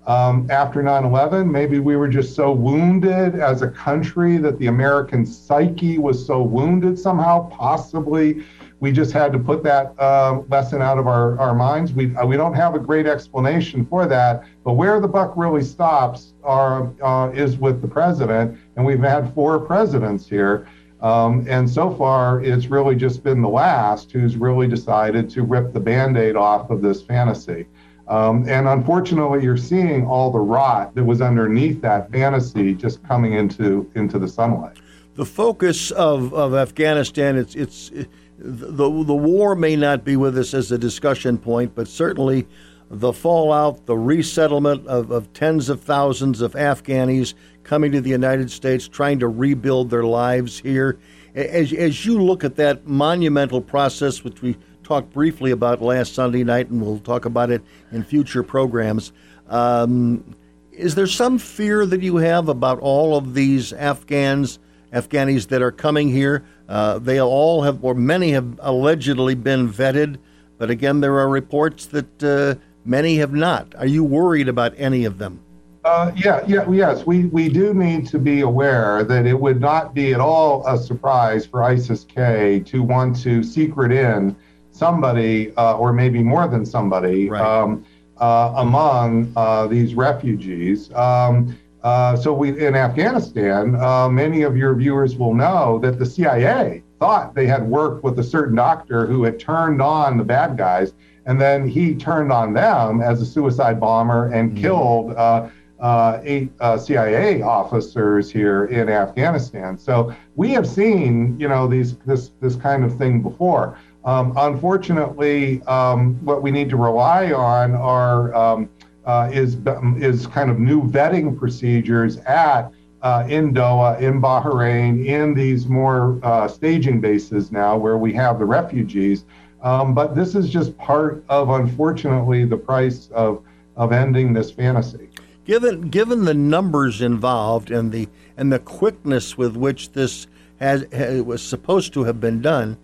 Um, 0.06 0.48
after 0.50 0.84
9/11, 0.84 1.50
maybe 1.50 1.80
we 1.80 1.96
were 1.96 2.10
just 2.10 2.36
so 2.36 2.52
wounded 2.52 3.36
as 3.36 3.62
a 3.62 3.70
country 3.70 4.38
that 4.38 4.60
the 4.60 4.68
American 4.68 5.26
psyche 5.26 5.98
was 5.98 6.26
so 6.26 6.42
wounded 6.42 7.00
somehow. 7.00 7.48
Possibly, 7.50 8.44
we 8.82 8.92
just 8.92 9.14
had 9.14 9.32
to 9.32 9.40
put 9.40 9.64
that 9.64 9.94
uh, 9.98 10.42
lesson 10.50 10.82
out 10.82 10.98
of 10.98 11.08
our, 11.08 11.40
our 11.40 11.56
minds. 11.56 11.94
We 11.94 12.14
uh, 12.18 12.26
we 12.26 12.36
don't 12.36 12.54
have 12.54 12.76
a 12.76 12.80
great 12.80 13.06
explanation 13.08 13.86
for 13.86 14.06
that. 14.06 14.44
But 14.66 14.74
where 14.74 15.00
the 15.00 15.08
buck 15.08 15.38
really 15.38 15.64
stops 15.64 16.34
are 16.44 16.92
uh, 17.02 17.32
is 17.32 17.58
with 17.58 17.82
the 17.82 17.88
president, 17.88 18.60
and 18.76 18.86
we've 18.86 19.00
had 19.00 19.34
four 19.34 19.58
presidents 19.58 20.28
here. 20.28 20.68
Um, 21.00 21.46
and 21.50 21.70
so 21.70 21.94
far, 21.94 22.42
it's 22.42 22.68
really 22.68 22.96
just 22.96 23.24
been 23.24 23.42
the 23.42 23.50
last 23.50 24.12
who's 24.12 24.36
really 24.38 24.68
decided 24.68 25.30
to 25.32 25.44
rip 25.44 25.74
the 25.74 25.80
band 25.80 26.18
aid 26.18 26.36
off 26.36 26.70
of 26.70 26.82
this 26.82 27.02
fantasy. 27.02 27.68
Um, 28.08 28.48
and 28.50 28.68
unfortunately, 28.68 29.44
you're 29.44 29.58
seeing 29.58 30.06
all 30.06 30.32
the 30.32 30.40
rot 30.40 30.94
that 30.96 31.04
was 31.04 31.22
underneath 31.22 31.82
that 31.82 32.12
fantasy 32.12 32.74
just 32.74 33.02
coming 33.04 33.34
into 33.34 33.90
into 33.96 34.20
the 34.20 34.28
sunlight. 34.28 34.78
The 35.16 35.26
focus 35.26 35.92
of, 35.92 36.34
of 36.34 36.54
Afghanistan, 36.54 37.38
it's 37.38 37.56
it's 37.56 37.90
it, 37.92 38.10
the 38.38 38.90
the 38.90 39.16
war 39.16 39.56
may 39.56 39.76
not 39.76 40.04
be 40.04 40.18
with 40.18 40.38
us 40.38 40.54
as 40.54 40.72
a 40.72 40.78
discussion 40.78 41.38
point, 41.38 41.76
but 41.76 41.88
certainly 41.88 42.46
the 42.90 43.14
fallout, 43.14 43.86
the 43.86 43.98
resettlement 43.98 44.86
of, 44.86 45.10
of 45.10 45.32
tens 45.34 45.70
of 45.70 45.82
thousands 45.82 46.42
of 46.42 46.54
Afghanis 46.54 47.34
coming 47.64 47.92
to 47.92 48.02
the 48.02 48.10
United 48.10 48.52
States, 48.52 48.88
trying 48.88 49.20
to 49.20 49.28
rebuild 49.28 49.90
their 49.90 50.04
lives 50.04 50.60
here. 50.60 51.00
As 51.36 51.72
as 51.72 52.06
you 52.06 52.22
look 52.22 52.44
at 52.44 52.58
that 52.58 52.86
monumental 52.86 53.62
process, 53.62 54.24
which 54.24 54.42
we 54.42 54.58
talked 54.84 55.14
briefly 55.14 55.52
about 55.52 55.82
last 55.82 56.14
Sunday 56.14 56.44
night, 56.44 56.70
and 56.70 56.82
we'll 56.82 57.00
talk 57.00 57.26
about 57.26 57.50
it 57.50 57.62
in 57.92 58.04
future 58.04 58.44
programs. 58.44 59.12
Um, 59.48 60.36
is 60.72 60.96
there 60.96 61.08
some 61.08 61.38
fear 61.38 61.86
that 61.86 62.02
you 62.02 62.18
have 62.18 62.50
about 62.50 62.80
all 62.80 63.16
of 63.16 63.34
these 63.34 63.74
Afghans, 63.74 64.60
Afghanis 64.92 65.48
that 65.48 65.62
are 65.62 65.72
coming 65.72 66.10
here? 66.10 66.44
Uh, 66.68 67.00
they 67.00 67.22
all 67.22 67.62
have, 67.64 67.84
or 67.84 67.94
many 67.94 68.32
have 68.32 68.60
allegedly 68.62 69.36
been 69.36 69.72
vetted, 69.72 70.18
but 70.58 70.70
again, 70.70 71.02
there 71.02 71.20
are 71.20 71.30
reports 71.30 71.86
that 71.88 72.24
uh, 72.24 72.56
many 72.86 73.18
have 73.18 73.34
not. 73.34 73.74
Are 73.78 73.86
you 73.86 74.04
worried 74.04 74.48
about 74.48 74.74
any 74.78 75.06
of 75.06 75.18
them? 75.18 75.40
Uh, 75.86 76.12
yeah, 76.16 76.42
yeah, 76.48 76.70
yes. 76.72 77.06
We, 77.06 77.26
we 77.26 77.50
do 77.50 77.74
need 77.74 78.08
to 78.08 78.18
be 78.18 78.40
aware 78.40 79.04
that 79.04 79.26
it 79.26 79.38
would 79.38 79.60
not 79.60 79.94
be 79.94 80.14
at 80.14 80.22
all 80.22 80.66
a 80.66 80.78
surprise 80.78 81.46
for 81.46 81.62
ISIS 81.62 82.06
K 82.06 82.62
to 82.62 82.82
want 82.82 83.20
to 83.24 83.44
secret 83.44 83.92
in 83.92 84.34
somebody, 84.74 85.54
uh, 85.56 85.78
or 85.78 85.94
maybe 85.94 86.22
more 86.22 86.48
than 86.48 86.66
somebody, 86.66 87.30
right. 87.30 87.42
um, 87.42 87.86
uh, 88.18 88.54
among 88.58 89.32
uh, 89.36 89.68
these 89.68 89.96
refugees. 89.96 90.92
Um, 90.94 91.58
uh, 91.84 92.16
so 92.16 92.34
we 92.34 92.66
in 92.66 92.76
Afghanistan, 92.76 93.76
uh, 93.76 94.08
many 94.10 94.44
of 94.44 94.56
your 94.56 94.74
viewers 94.74 95.18
will 95.18 95.34
know 95.34 95.80
that 95.80 96.00
the 96.00 96.06
CIA 96.06 96.82
thought 97.00 97.36
they 97.36 97.46
had 97.46 97.64
worked 97.64 98.04
with 98.04 98.18
a 98.20 98.24
certain 98.24 98.56
doctor 98.56 99.06
who 99.06 99.24
had 99.24 99.40
turned 99.40 99.82
on 99.82 100.18
the 100.18 100.24
bad 100.24 100.58
guys, 100.58 100.94
and 101.26 101.40
then 101.40 101.68
he 101.68 101.94
turned 101.94 102.32
on 102.32 102.54
them 102.54 103.02
as 103.02 103.22
a 103.22 103.26
suicide 103.26 103.80
bomber 103.80 104.32
and 104.32 104.52
mm-hmm. 104.52 104.62
killed. 104.62 105.14
Uh, 105.14 106.22
eight 106.24 106.50
CIA 106.80 107.42
officers 107.42 108.32
here 108.32 108.66
in 108.68 108.88
Afghanistan. 108.88 109.78
So 109.78 110.16
we 110.38 110.52
have 110.52 110.66
seen, 110.66 111.38
you 111.38 111.50
know, 111.50 111.68
these 111.68 111.98
this 112.06 112.32
this 112.40 112.56
kind 112.56 112.86
of 112.86 112.98
thing 112.98 113.22
before. 113.22 113.78
Um, 114.06 114.34
unfortunately, 114.36 115.62
um, 115.64 116.16
what 116.26 116.42
we 116.42 116.52
need 116.52 116.70
to 116.70 116.78
rely 116.78 117.32
on 117.32 117.74
are 117.74 118.34
um, 118.36 118.70
uh, 119.06 119.30
is 119.32 119.58
is 119.98 120.28
kind 120.28 120.50
of 120.50 120.60
new 120.60 120.84
vetting 120.84 121.38
procedures 121.38 122.18
at 122.20 122.72
uh, 123.02 123.26
in 123.28 123.54
Doha, 123.54 124.00
in 124.02 124.22
Bahrain, 124.22 125.06
in 125.06 125.34
these 125.34 125.68
more 125.68 126.20
uh, 126.24 126.48
staging 126.48 127.00
bases 127.00 127.52
now 127.52 127.78
where 127.78 127.98
we 127.98 128.14
have 128.14 128.40
the 128.40 128.46
refugees. 128.46 129.26
Um, 129.62 129.94
but 129.94 130.16
this 130.16 130.36
is 130.36 130.50
just 130.50 130.78
part 130.78 131.24
of, 131.30 131.50
unfortunately, 131.50 132.46
the 132.46 132.58
price 132.58 133.10
of 133.12 133.42
of 133.78 133.92
ending 133.92 134.34
this 134.34 134.52
fantasy. 134.52 135.10
Given 135.46 135.90
given 135.90 136.26
the 136.26 136.34
numbers 136.34 137.02
involved 137.02 137.72
and 137.72 137.92
the 137.94 138.10
and 138.36 138.52
the 138.52 138.60
quickness 138.60 139.38
with 139.38 139.56
which 139.56 139.94
this 139.94 140.28
has, 140.60 140.86
has 140.92 141.22
was 141.22 141.42
supposed 141.42 141.94
to 141.94 142.04
have 142.04 142.20
been 142.20 142.42
done 142.42 142.78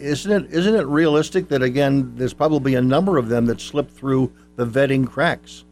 isn't 0.00 0.32
it 0.32 0.52
isn't 0.52 0.74
it 0.74 0.86
realistic 0.86 1.48
that 1.48 1.62
again 1.62 2.12
there's 2.16 2.34
probably 2.34 2.74
a 2.74 2.82
number 2.82 3.18
of 3.18 3.28
them 3.28 3.46
that 3.46 3.60
slip 3.60 3.90
through 3.90 4.32
the 4.56 4.66
vetting 4.66 5.06
cracks? 5.06 5.64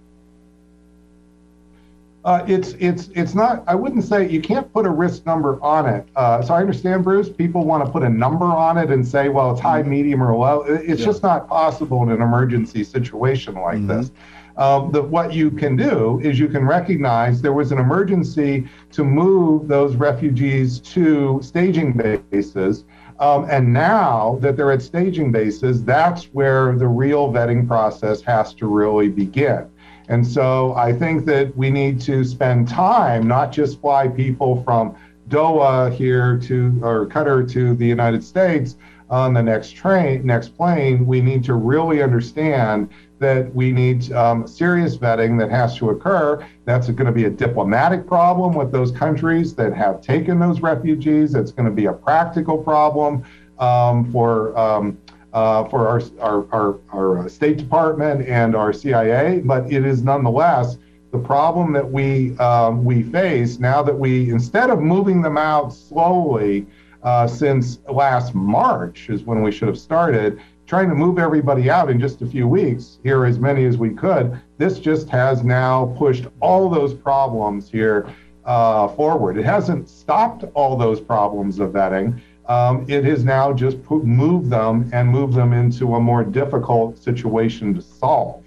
Uh, 2.25 2.45
it's 2.47 2.75
it's 2.79 3.09
it's 3.15 3.35
not. 3.35 3.65
I 3.67 3.75
wouldn't 3.75 4.05
say 4.05 4.29
you 4.29 4.43
can't 4.43 4.71
put 4.73 4.85
a 4.85 4.91
risk 4.91 5.25
number 5.25 5.63
on 5.63 5.89
it. 5.89 6.07
Uh, 6.15 6.43
so 6.43 6.53
I 6.53 6.61
understand, 6.61 7.05
Bruce. 7.05 7.31
People 7.31 7.65
want 7.65 7.87
to 7.87 7.91
put 7.91 8.03
a 8.03 8.09
number 8.09 8.45
on 8.45 8.77
it 8.77 8.91
and 8.91 9.07
say, 9.07 9.29
well, 9.29 9.53
it's 9.53 9.61
high, 9.61 9.81
mm-hmm. 9.81 9.91
medium, 9.91 10.23
or 10.23 10.37
low. 10.37 10.63
It's 10.63 11.01
yeah. 11.01 11.07
just 11.07 11.23
not 11.23 11.49
possible 11.49 12.03
in 12.03 12.11
an 12.11 12.21
emergency 12.21 12.85
situation 12.85 13.55
like 13.55 13.79
mm-hmm. 13.79 14.01
this. 14.01 14.11
Um, 14.59 14.91
the, 14.91 15.01
what 15.01 15.33
you 15.33 15.53
can 15.53 15.77
do 15.77 16.21
is 16.23 16.39
you 16.39 16.49
can 16.49 16.67
recognize 16.67 17.41
there 17.41 17.53
was 17.53 17.71
an 17.71 17.79
emergency 17.79 18.69
to 18.91 19.05
move 19.05 19.69
those 19.69 19.95
refugees 19.95 20.81
to 20.81 21.41
staging 21.43 21.93
bases. 22.31 22.85
Um, 23.21 23.47
and 23.51 23.73
now 23.73 24.39
that 24.41 24.57
they're 24.57 24.71
at 24.71 24.83
staging 24.83 25.33
bases, 25.33 25.85
that's 25.85 26.25
where 26.27 26.77
the 26.77 26.87
real 26.87 27.33
vetting 27.33 27.67
process 27.67 28.23
has 28.23 28.55
to 28.55 28.67
really 28.67 29.09
begin. 29.09 29.69
And 30.09 30.27
so 30.27 30.75
I 30.75 30.93
think 30.93 31.27
that 31.27 31.55
we 31.57 31.71
need 31.71 32.01
to 32.03 32.25
spend 32.25 32.69
time, 32.69 33.27
not 33.27 33.53
just 33.53 33.81
fly 33.81 34.09
people 34.09 34.63
from 34.63 34.97
Doha 35.29 35.93
here 35.93 36.39
to 36.39 36.81
or 36.83 37.07
Qatar 37.07 37.51
to 37.53 37.75
the 37.75 37.87
United 37.87 38.25
States 38.25 38.77
on 39.11 39.35
the 39.35 39.43
next 39.43 39.73
train, 39.73 40.25
next 40.25 40.57
plane. 40.57 41.07
We 41.07 41.21
need 41.21 41.45
to 41.45 41.55
really 41.55 42.03
understand 42.03 42.89
that 43.19 43.55
we 43.55 43.73
need 43.73 44.13
um, 44.13 44.47
serious 44.47 44.97
vetting 44.97 45.39
that 45.39 45.51
has 45.51 45.77
to 45.79 45.91
occur. 45.91 46.47
That's 46.65 46.89
going 46.89 47.07
to 47.07 47.13
be 47.13 47.25
a 47.25 47.31
diplomatic 47.31 48.07
problem 48.07 48.55
with 48.55 48.73
those 48.73 48.93
countries 48.93 49.55
that 49.55 49.73
have 49.75 50.01
taken 50.01 50.39
those 50.39 50.61
refugees. 50.61 51.35
It's 51.35 51.51
going 51.51 51.67
to 51.67 51.75
be 51.75 51.87
a 51.87 51.93
practical 51.93 52.59
problem 52.59 53.25
um, 53.59 54.11
for 54.13 54.57
um, 54.59 54.99
uh, 55.33 55.65
for 55.69 55.87
our, 55.87 56.03
our, 56.21 56.47
our, 56.53 56.81
our 56.91 57.29
State 57.29 57.59
Department 57.59 58.27
and 58.27 58.57
our 58.57 58.73
CIA, 58.73 59.41
but 59.45 59.71
it 59.71 59.85
is 59.85 60.03
nonetheless 60.03 60.79
the 61.13 61.19
problem 61.19 61.73
that 61.73 61.91
we 61.91 62.37
um, 62.39 62.85
we 62.85 63.03
face 63.03 63.59
now 63.59 63.83
that 63.83 63.99
we 63.99 64.31
instead 64.31 64.71
of 64.71 64.81
moving 64.81 65.23
them 65.23 65.39
out 65.39 65.73
slowly 65.73 66.67
uh, 67.03 67.27
since 67.27 67.79
last 67.91 68.35
March 68.35 69.09
is 69.09 69.23
when 69.23 69.43
we 69.43 69.53
should 69.53 69.69
have 69.69 69.79
started 69.79 70.41
trying 70.69 70.91
to 70.91 70.95
move 70.95 71.19
everybody 71.19 71.71
out 71.71 71.91
in 71.91 71.99
just 71.99 72.21
a 72.21 72.27
few 72.27 72.47
weeks, 72.47 72.99
here 73.03 73.25
as 73.25 73.39
many 73.39 73.65
as 73.65 73.79
we 73.79 73.89
could, 73.89 74.39
this 74.59 74.79
just 74.79 75.09
has 75.09 75.43
now 75.43 75.95
pushed 75.97 76.27
all 76.41 76.69
those 76.69 76.93
problems 76.93 77.71
here 77.71 78.07
uh, 78.45 78.87
forward. 78.89 79.39
It 79.39 79.47
hasn't 79.47 79.89
stopped 79.89 80.45
all 80.53 80.77
those 80.77 81.01
problems 81.01 81.59
of 81.59 81.71
vetting. 81.71 82.21
Um, 82.49 82.85
it 82.87 83.03
has 83.05 83.25
now 83.25 83.51
just 83.53 83.79
moved 83.91 84.51
them 84.51 84.91
and 84.93 85.09
moved 85.09 85.35
them 85.35 85.55
into 85.55 85.95
a 85.95 86.01
more 86.01 86.23
difficult 86.23 86.99
situation 86.99 87.75
to 87.75 87.81
solve. 87.81 88.45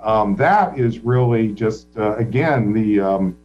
Um, 0.00 0.36
that 0.36 0.78
is 0.78 1.00
really 1.00 1.48
just, 1.52 1.88
uh, 1.96 2.14
again, 2.16 2.72
the 2.72 3.00
um, 3.00 3.36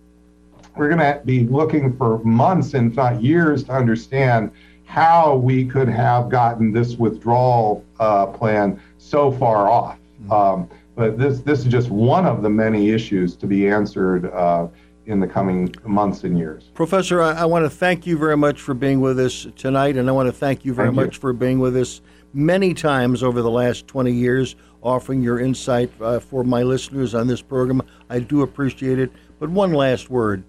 we're 0.75 0.89
going 0.89 0.99
to 0.99 1.19
be 1.25 1.45
looking 1.47 1.97
for 1.97 2.19
months, 2.23 2.75
if 2.75 2.95
not 2.95 3.23
years, 3.23 3.63
to 3.63 3.71
understand 3.71 4.51
how 4.85 5.35
we 5.35 5.65
could 5.65 5.87
have 5.87 6.29
gotten 6.29 6.71
this 6.71 6.95
withdrawal 6.95 7.83
uh, 7.99 8.27
plan 8.27 8.81
so 8.97 9.31
far 9.31 9.69
off. 9.69 9.97
Um, 10.31 10.69
but 10.95 11.17
this 11.17 11.39
this 11.39 11.59
is 11.59 11.65
just 11.65 11.89
one 11.89 12.25
of 12.25 12.41
the 12.41 12.49
many 12.49 12.89
issues 12.89 13.35
to 13.37 13.47
be 13.47 13.69
answered 13.69 14.25
uh, 14.31 14.67
in 15.05 15.19
the 15.19 15.27
coming 15.27 15.73
months 15.85 16.23
and 16.23 16.37
years. 16.37 16.71
Professor, 16.73 17.21
I, 17.21 17.33
I, 17.33 17.45
want 17.45 17.65
to 17.65 17.69
thank 17.69 18.05
you 18.05 18.17
very 18.17 18.37
much 18.37 18.61
for 18.61 18.73
being 18.73 18.99
with 18.99 19.19
us 19.19 19.47
tonight, 19.55 19.97
and 19.97 20.09
I 20.09 20.11
want 20.11 20.27
to 20.27 20.33
thank 20.33 20.65
you 20.65 20.73
very 20.73 20.89
thank 20.89 20.95
much 20.95 21.15
you. 21.15 21.21
for 21.21 21.33
being 21.33 21.59
with 21.59 21.75
us 21.77 22.01
many 22.33 22.73
times 22.73 23.23
over 23.23 23.41
the 23.41 23.49
last 23.49 23.87
20 23.87 24.11
years, 24.11 24.55
offering 24.81 25.21
your 25.21 25.39
insight 25.39 25.91
uh, 26.01 26.19
for 26.19 26.43
my 26.43 26.63
listeners 26.63 27.15
on 27.15 27.27
this 27.27 27.41
program. 27.41 27.81
I 28.09 28.19
do 28.19 28.41
appreciate 28.41 28.99
it. 28.99 29.11
But 29.39 29.49
one 29.49 29.73
last 29.73 30.09
word 30.09 30.43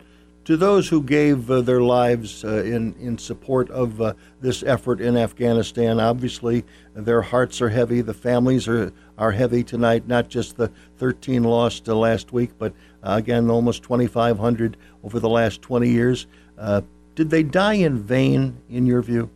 to 0.44 0.56
those 0.56 0.88
who 0.88 1.02
gave 1.02 1.50
uh, 1.50 1.60
their 1.60 1.80
lives 1.80 2.44
uh, 2.44 2.62
in 2.64 2.94
in 2.94 3.18
support 3.18 3.70
of 3.70 4.00
uh, 4.00 4.14
this 4.40 4.62
effort 4.62 5.00
in 5.00 5.16
Afghanistan. 5.16 6.00
Obviously, 6.00 6.64
their 6.94 7.22
hearts 7.22 7.60
are 7.60 7.68
heavy. 7.68 8.00
The 8.00 8.14
families 8.14 8.66
are 8.66 8.92
are 9.18 9.32
heavy 9.32 9.62
tonight. 9.62 10.08
Not 10.08 10.28
just 10.28 10.56
the 10.56 10.70
13 10.98 11.44
lost 11.44 11.88
uh, 11.88 11.94
last 11.94 12.32
week, 12.32 12.50
but 12.58 12.72
uh, 13.02 13.14
again, 13.18 13.50
almost 13.50 13.82
2,500 13.82 14.76
over 15.04 15.20
the 15.20 15.28
last 15.28 15.62
20 15.62 15.88
years. 15.88 16.26
Uh, 16.58 16.82
did 17.14 17.30
they 17.30 17.42
die 17.42 17.74
in 17.74 17.98
vain, 17.98 18.60
in 18.68 18.86
your 18.86 19.02
view? 19.02 19.30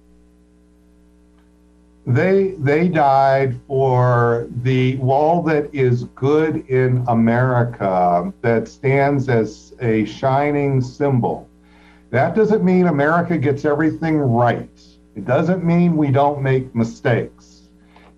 They 2.07 2.55
they 2.59 2.89
died 2.89 3.59
for 3.67 4.47
the 4.63 4.97
wall 4.97 5.43
that 5.45 5.75
is 5.75 6.05
good 6.15 6.69
in 6.69 7.03
America 7.09 8.31
that 8.43 8.69
stands 8.69 9.31
as 9.31 9.73
a 9.81 10.05
shining 10.05 10.83
symbol. 10.83 11.49
That 12.11 12.35
doesn't 12.35 12.63
mean 12.63 12.89
America 12.89 13.39
gets 13.39 13.65
everything 13.65 14.19
right. 14.19 14.69
It 15.17 15.25
doesn't 15.25 15.65
mean 15.65 15.97
we 15.97 16.11
don't 16.11 16.43
make 16.43 16.75
mistakes. 16.75 17.69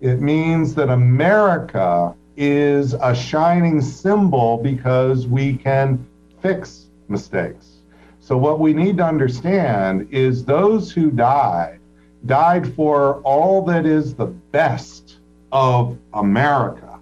It 0.01 0.19
means 0.21 0.75
that 0.75 0.89
America 0.89 2.13
is 2.35 2.93
a 2.93 3.15
shining 3.15 3.81
symbol 3.81 4.57
because 4.57 5.27
we 5.27 5.55
can 5.55 6.05
fix 6.41 6.87
mistakes. 7.07 7.77
So, 8.19 8.37
what 8.37 8.59
we 8.59 8.73
need 8.73 8.97
to 8.97 9.05
understand 9.05 10.09
is 10.11 10.43
those 10.43 10.91
who 10.91 11.09
died 11.09 11.76
died 12.27 12.73
for 12.75 13.21
all 13.21 13.63
that 13.65 13.85
is 13.85 14.13
the 14.13 14.25
best 14.25 15.17
of 15.51 15.97
America. 16.13 16.99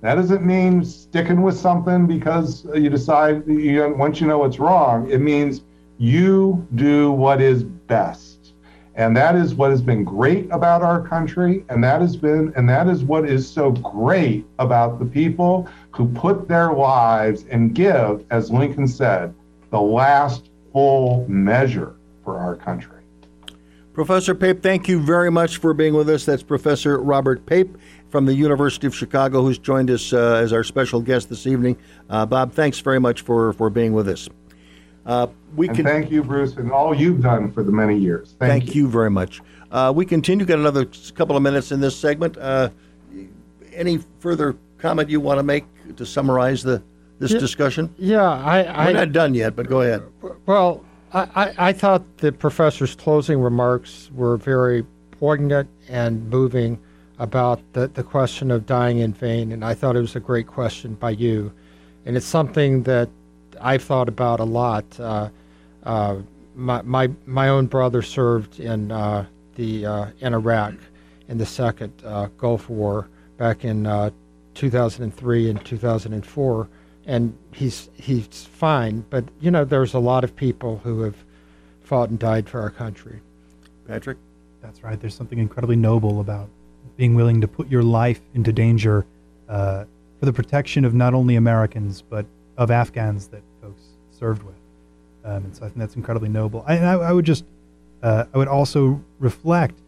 That 0.00 0.14
doesn't 0.14 0.46
mean 0.46 0.84
sticking 0.84 1.42
with 1.42 1.58
something 1.58 2.06
because 2.06 2.64
you 2.74 2.88
decide 2.88 3.46
you, 3.48 3.94
once 3.98 4.20
you 4.20 4.28
know 4.28 4.38
what's 4.38 4.60
wrong. 4.60 5.10
It 5.10 5.20
means 5.20 5.62
you 5.98 6.66
do 6.76 7.10
what 7.10 7.40
is 7.40 7.64
best. 7.64 8.54
And 8.94 9.16
that 9.16 9.34
is 9.34 9.54
what 9.54 9.70
has 9.70 9.82
been 9.82 10.04
great 10.04 10.48
about 10.50 10.82
our 10.82 11.06
country. 11.06 11.64
And 11.68 11.82
that 11.82 12.00
has 12.00 12.16
been, 12.16 12.52
and 12.56 12.68
that 12.68 12.88
is 12.88 13.02
what 13.02 13.28
is 13.28 13.48
so 13.48 13.72
great 13.72 14.46
about 14.58 14.98
the 14.98 15.04
people 15.04 15.68
who 15.90 16.08
put 16.12 16.48
their 16.48 16.72
lives 16.72 17.44
and 17.50 17.74
give, 17.74 18.24
as 18.30 18.50
Lincoln 18.50 18.86
said, 18.86 19.34
the 19.70 19.80
last 19.80 20.50
full 20.72 21.26
measure 21.28 21.96
for 22.24 22.38
our 22.38 22.54
country. 22.56 22.97
Professor 23.98 24.32
Pape, 24.32 24.62
thank 24.62 24.86
you 24.86 25.00
very 25.00 25.28
much 25.28 25.56
for 25.56 25.74
being 25.74 25.92
with 25.92 26.08
us. 26.08 26.24
That's 26.24 26.44
Professor 26.44 27.02
Robert 27.02 27.44
Pape 27.46 27.76
from 28.10 28.26
the 28.26 28.34
University 28.34 28.86
of 28.86 28.94
Chicago, 28.94 29.42
who's 29.42 29.58
joined 29.58 29.90
us 29.90 30.12
uh, 30.12 30.34
as 30.34 30.52
our 30.52 30.62
special 30.62 31.00
guest 31.00 31.28
this 31.28 31.48
evening. 31.48 31.76
Uh, 32.08 32.24
Bob, 32.24 32.52
thanks 32.52 32.78
very 32.78 33.00
much 33.00 33.22
for, 33.22 33.52
for 33.54 33.70
being 33.70 33.92
with 33.92 34.08
us. 34.08 34.28
Uh, 35.04 35.26
we 35.56 35.66
and 35.66 35.76
can 35.76 35.84
thank 35.84 36.12
you, 36.12 36.22
Bruce, 36.22 36.54
and 36.58 36.70
all 36.70 36.94
you've 36.94 37.20
done 37.20 37.50
for 37.50 37.64
the 37.64 37.72
many 37.72 37.98
years. 37.98 38.36
Thank, 38.38 38.66
thank 38.66 38.74
you. 38.76 38.82
you. 38.82 38.88
very 38.88 39.10
much. 39.10 39.40
Uh, 39.72 39.92
we 39.92 40.06
continue. 40.06 40.46
Got 40.46 40.60
another 40.60 40.86
couple 41.16 41.36
of 41.36 41.42
minutes 41.42 41.72
in 41.72 41.80
this 41.80 41.96
segment. 41.96 42.36
Uh, 42.36 42.70
any 43.72 43.98
further 44.20 44.56
comment 44.78 45.10
you 45.10 45.18
want 45.18 45.40
to 45.40 45.42
make 45.42 45.64
to 45.96 46.06
summarize 46.06 46.62
the 46.62 46.84
this 47.18 47.32
yeah, 47.32 47.38
discussion? 47.40 47.92
Yeah, 47.98 48.22
I, 48.22 48.62
I, 48.62 48.86
we're 48.86 48.92
not 48.92 49.10
done 49.10 49.34
yet, 49.34 49.56
but 49.56 49.68
go 49.68 49.80
ahead. 49.80 50.04
Well, 50.46 50.84
I, 51.12 51.54
I 51.58 51.72
thought 51.72 52.18
the 52.18 52.32
professor's 52.32 52.94
closing 52.94 53.40
remarks 53.40 54.10
were 54.14 54.36
very 54.36 54.84
poignant 55.12 55.68
and 55.88 56.28
moving 56.28 56.78
about 57.18 57.60
the, 57.72 57.88
the 57.88 58.02
question 58.02 58.50
of 58.50 58.66
dying 58.66 58.98
in 58.98 59.12
vain, 59.12 59.52
and 59.52 59.64
I 59.64 59.74
thought 59.74 59.96
it 59.96 60.00
was 60.00 60.16
a 60.16 60.20
great 60.20 60.46
question 60.46 60.94
by 60.94 61.10
you. 61.10 61.52
And 62.04 62.16
it's 62.16 62.26
something 62.26 62.82
that 62.84 63.08
I've 63.60 63.82
thought 63.82 64.08
about 64.08 64.40
a 64.40 64.44
lot. 64.44 64.84
Uh, 65.00 65.30
uh, 65.82 66.16
my, 66.54 66.82
my, 66.82 67.10
my 67.26 67.48
own 67.48 67.66
brother 67.66 68.02
served 68.02 68.60
in, 68.60 68.92
uh, 68.92 69.26
the, 69.56 69.86
uh, 69.86 70.06
in 70.20 70.34
Iraq 70.34 70.74
in 71.28 71.38
the 71.38 71.46
second 71.46 71.92
uh, 72.04 72.28
Gulf 72.38 72.68
War 72.68 73.08
back 73.36 73.64
in 73.64 73.86
uh, 73.86 74.10
2003 74.54 75.50
and 75.50 75.64
2004 75.64 76.68
and 77.08 77.36
he's 77.52 77.88
he's 77.96 78.44
fine. 78.52 79.04
But 79.10 79.24
you 79.40 79.50
know, 79.50 79.64
there's 79.64 79.94
a 79.94 79.98
lot 79.98 80.22
of 80.22 80.36
people 80.36 80.80
who 80.84 81.00
have 81.02 81.16
fought 81.82 82.10
and 82.10 82.18
died 82.18 82.48
for 82.48 82.60
our 82.60 82.70
country. 82.70 83.20
Patrick, 83.88 84.18
that's 84.62 84.84
right. 84.84 85.00
There's 85.00 85.14
something 85.14 85.38
incredibly 85.38 85.74
noble 85.74 86.20
about 86.20 86.48
being 86.96 87.14
willing 87.14 87.40
to 87.40 87.48
put 87.48 87.68
your 87.68 87.82
life 87.82 88.20
into 88.34 88.52
danger 88.52 89.06
uh, 89.48 89.84
for 90.20 90.26
the 90.26 90.32
protection 90.32 90.84
of 90.84 90.94
not 90.94 91.14
only 91.14 91.36
Americans 91.36 92.02
but 92.02 92.26
of 92.58 92.70
Afghans 92.70 93.28
that 93.28 93.42
folks 93.62 93.82
served 94.10 94.42
with. 94.42 94.54
Um, 95.24 95.44
and 95.44 95.56
so 95.56 95.64
I 95.64 95.68
think 95.68 95.78
that's 95.78 95.96
incredibly 95.96 96.28
noble. 96.28 96.64
I, 96.66 96.78
I, 96.78 96.94
I 96.96 97.12
would 97.12 97.24
just, 97.24 97.44
uh, 98.02 98.24
I 98.32 98.38
would 98.38 98.48
also 98.48 99.02
reflect 99.18 99.78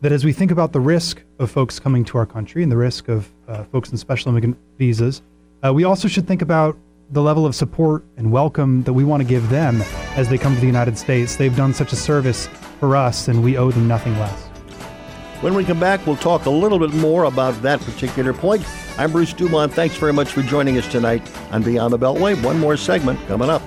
that 0.00 0.10
as 0.10 0.24
we 0.24 0.32
think 0.32 0.50
about 0.50 0.72
the 0.72 0.80
risk 0.80 1.22
of 1.38 1.50
folks 1.50 1.78
coming 1.78 2.04
to 2.06 2.18
our 2.18 2.26
country 2.26 2.62
and 2.62 2.72
the 2.72 2.76
risk 2.76 3.08
of 3.08 3.30
uh, 3.46 3.64
folks 3.64 3.90
in 3.90 3.98
special 3.98 4.30
immigrant 4.30 4.56
visas, 4.78 5.22
uh, 5.64 5.72
we 5.72 5.84
also 5.84 6.08
should 6.08 6.26
think 6.26 6.42
about 6.42 6.76
the 7.10 7.22
level 7.22 7.46
of 7.46 7.54
support 7.54 8.04
and 8.16 8.30
welcome 8.30 8.82
that 8.82 8.92
we 8.92 9.02
want 9.04 9.22
to 9.22 9.28
give 9.28 9.48
them 9.48 9.80
as 10.14 10.28
they 10.28 10.36
come 10.36 10.54
to 10.54 10.60
the 10.60 10.66
United 10.66 10.98
States. 10.98 11.36
They've 11.36 11.56
done 11.56 11.72
such 11.72 11.92
a 11.92 11.96
service 11.96 12.48
for 12.80 12.94
us, 12.96 13.28
and 13.28 13.42
we 13.42 13.56
owe 13.56 13.70
them 13.70 13.88
nothing 13.88 14.18
less. 14.18 14.46
When 15.40 15.54
we 15.54 15.64
come 15.64 15.80
back, 15.80 16.06
we'll 16.06 16.16
talk 16.16 16.46
a 16.46 16.50
little 16.50 16.78
bit 16.78 16.92
more 16.92 17.24
about 17.24 17.60
that 17.62 17.80
particular 17.80 18.32
point. 18.32 18.64
I'm 18.98 19.12
Bruce 19.12 19.32
Dumont. 19.32 19.72
Thanks 19.72 19.96
very 19.96 20.12
much 20.12 20.32
for 20.32 20.42
joining 20.42 20.76
us 20.78 20.86
tonight 20.88 21.22
on 21.52 21.62
Beyond 21.62 21.92
the 21.92 21.98
Beltway. 21.98 22.42
One 22.44 22.58
more 22.58 22.76
segment 22.76 23.24
coming 23.26 23.48
up. 23.48 23.62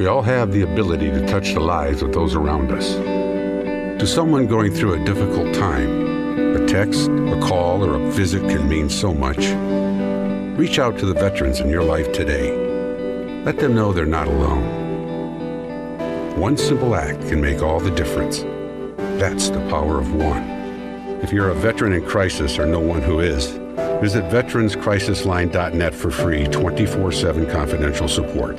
We 0.00 0.06
all 0.06 0.22
have 0.22 0.50
the 0.50 0.62
ability 0.62 1.10
to 1.10 1.26
touch 1.26 1.52
the 1.52 1.60
lives 1.60 2.00
of 2.00 2.14
those 2.14 2.34
around 2.34 2.72
us. 2.72 2.94
To 2.94 4.06
someone 4.06 4.46
going 4.46 4.72
through 4.72 4.94
a 4.94 5.04
difficult 5.04 5.54
time, 5.54 6.56
a 6.56 6.66
text, 6.66 7.10
a 7.10 7.38
call, 7.42 7.84
or 7.84 7.96
a 7.96 8.10
visit 8.10 8.40
can 8.48 8.66
mean 8.66 8.88
so 8.88 9.12
much. 9.12 9.36
Reach 10.58 10.78
out 10.78 10.98
to 11.00 11.04
the 11.04 11.12
veterans 11.12 11.60
in 11.60 11.68
your 11.68 11.82
life 11.84 12.10
today. 12.14 12.50
Let 13.44 13.58
them 13.58 13.74
know 13.74 13.92
they're 13.92 14.06
not 14.06 14.26
alone. 14.26 14.64
One 16.40 16.56
simple 16.56 16.94
act 16.94 17.20
can 17.28 17.42
make 17.42 17.60
all 17.60 17.78
the 17.78 17.90
difference. 17.90 18.38
That's 19.20 19.50
the 19.50 19.60
power 19.68 19.98
of 19.98 20.14
one. 20.14 20.48
If 21.22 21.30
you're 21.30 21.50
a 21.50 21.54
veteran 21.54 21.92
in 21.92 22.06
crisis 22.06 22.58
or 22.58 22.64
know 22.64 22.80
one 22.80 23.02
who 23.02 23.20
is, 23.20 23.48
visit 24.00 24.24
veteranscrisisline.net 24.32 25.94
for 25.94 26.10
free 26.10 26.46
24 26.46 27.12
7 27.12 27.50
confidential 27.50 28.08
support. 28.08 28.58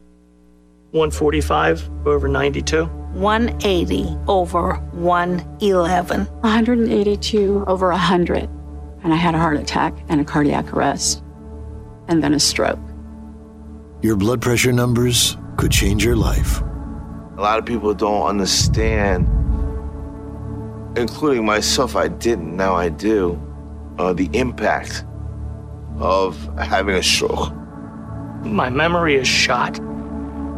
145 0.91 1.89
over 2.05 2.27
92. 2.27 2.85
180 2.85 4.17
over 4.27 4.75
111. 4.91 6.25
182 6.25 7.63
over 7.67 7.89
100. 7.89 8.49
And 9.03 9.13
I 9.13 9.15
had 9.15 9.35
a 9.35 9.39
heart 9.39 9.57
attack 9.57 9.93
and 10.09 10.21
a 10.21 10.25
cardiac 10.25 10.73
arrest. 10.73 11.23
And 12.07 12.23
then 12.23 12.33
a 12.33 12.39
stroke. 12.39 12.79
Your 14.01 14.15
blood 14.15 14.41
pressure 14.41 14.71
numbers 14.71 15.37
could 15.57 15.71
change 15.71 16.03
your 16.03 16.15
life. 16.15 16.61
A 16.61 17.41
lot 17.41 17.59
of 17.59 17.65
people 17.65 17.93
don't 17.93 18.27
understand 18.27 19.27
including 20.95 21.45
myself, 21.45 21.95
I 21.95 22.07
didn't, 22.07 22.55
now 22.55 22.75
I 22.75 22.89
do, 22.89 23.41
uh, 23.97 24.13
the 24.13 24.29
impact 24.33 25.05
of 25.97 26.37
having 26.57 26.95
a 26.95 27.03
stroke. 27.03 27.53
My 28.43 28.69
memory 28.69 29.15
is 29.15 29.27
shot. 29.27 29.79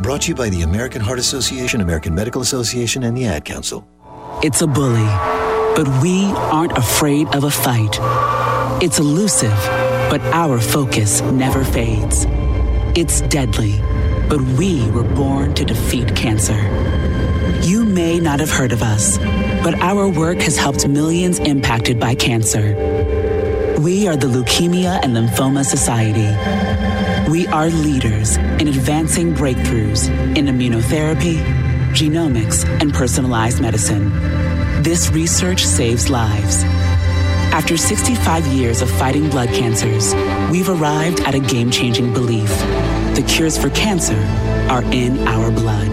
Brought 0.00 0.22
to 0.22 0.28
you 0.28 0.34
by 0.34 0.48
the 0.48 0.62
American 0.62 1.00
Heart 1.00 1.18
Association, 1.20 1.80
American 1.80 2.14
Medical 2.14 2.42
Association, 2.42 3.04
and 3.04 3.16
the 3.16 3.26
Ad 3.26 3.44
Council. 3.44 3.86
It's 4.42 4.60
a 4.60 4.66
bully, 4.66 5.06
but 5.76 5.86
we 6.02 6.24
aren't 6.52 6.76
afraid 6.76 7.28
of 7.34 7.44
a 7.44 7.50
fight. 7.50 7.96
It's 8.82 8.98
elusive, 8.98 9.56
but 10.10 10.20
our 10.32 10.60
focus 10.60 11.22
never 11.22 11.64
fades. 11.64 12.26
It's 12.96 13.20
deadly, 13.22 13.80
but 14.28 14.40
we 14.58 14.90
were 14.90 15.04
born 15.04 15.54
to 15.54 15.64
defeat 15.64 16.14
cancer. 16.16 16.60
You 17.62 17.84
may 17.84 18.18
not 18.18 18.40
have 18.40 18.50
heard 18.50 18.72
of 18.72 18.82
us, 18.82 19.16
but 19.62 19.78
our 19.80 20.08
work 20.08 20.38
has 20.38 20.58
helped 20.58 20.86
millions 20.88 21.38
impacted 21.38 22.00
by 22.00 22.16
cancer. 22.16 22.74
We 23.80 24.08
are 24.08 24.16
the 24.16 24.26
Leukemia 24.26 25.00
and 25.02 25.16
Lymphoma 25.16 25.64
Society. 25.64 26.34
We 27.28 27.46
are 27.46 27.70
leaders 27.70 28.36
in 28.36 28.68
advancing 28.68 29.34
breakthroughs 29.34 30.08
in 30.36 30.44
immunotherapy, 30.44 31.42
genomics, 31.94 32.64
and 32.82 32.92
personalized 32.92 33.62
medicine. 33.62 34.10
This 34.82 35.10
research 35.10 35.64
saves 35.64 36.10
lives. 36.10 36.62
After 37.54 37.78
65 37.78 38.46
years 38.48 38.82
of 38.82 38.90
fighting 38.90 39.30
blood 39.30 39.48
cancers, 39.48 40.14
we've 40.50 40.68
arrived 40.68 41.20
at 41.20 41.34
a 41.34 41.40
game 41.40 41.70
changing 41.70 42.12
belief. 42.12 42.50
The 43.14 43.24
cures 43.26 43.56
for 43.56 43.70
cancer 43.70 44.18
are 44.68 44.82
in 44.92 45.26
our 45.26 45.50
blood. 45.50 45.92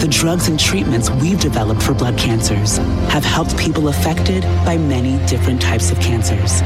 The 0.00 0.08
drugs 0.08 0.48
and 0.48 0.58
treatments 0.58 1.08
we've 1.08 1.40
developed 1.40 1.82
for 1.82 1.94
blood 1.94 2.18
cancers 2.18 2.78
have 3.10 3.24
helped 3.24 3.56
people 3.56 3.88
affected 3.88 4.42
by 4.64 4.76
many 4.76 5.24
different 5.26 5.62
types 5.62 5.92
of 5.92 6.00
cancers. 6.00 6.62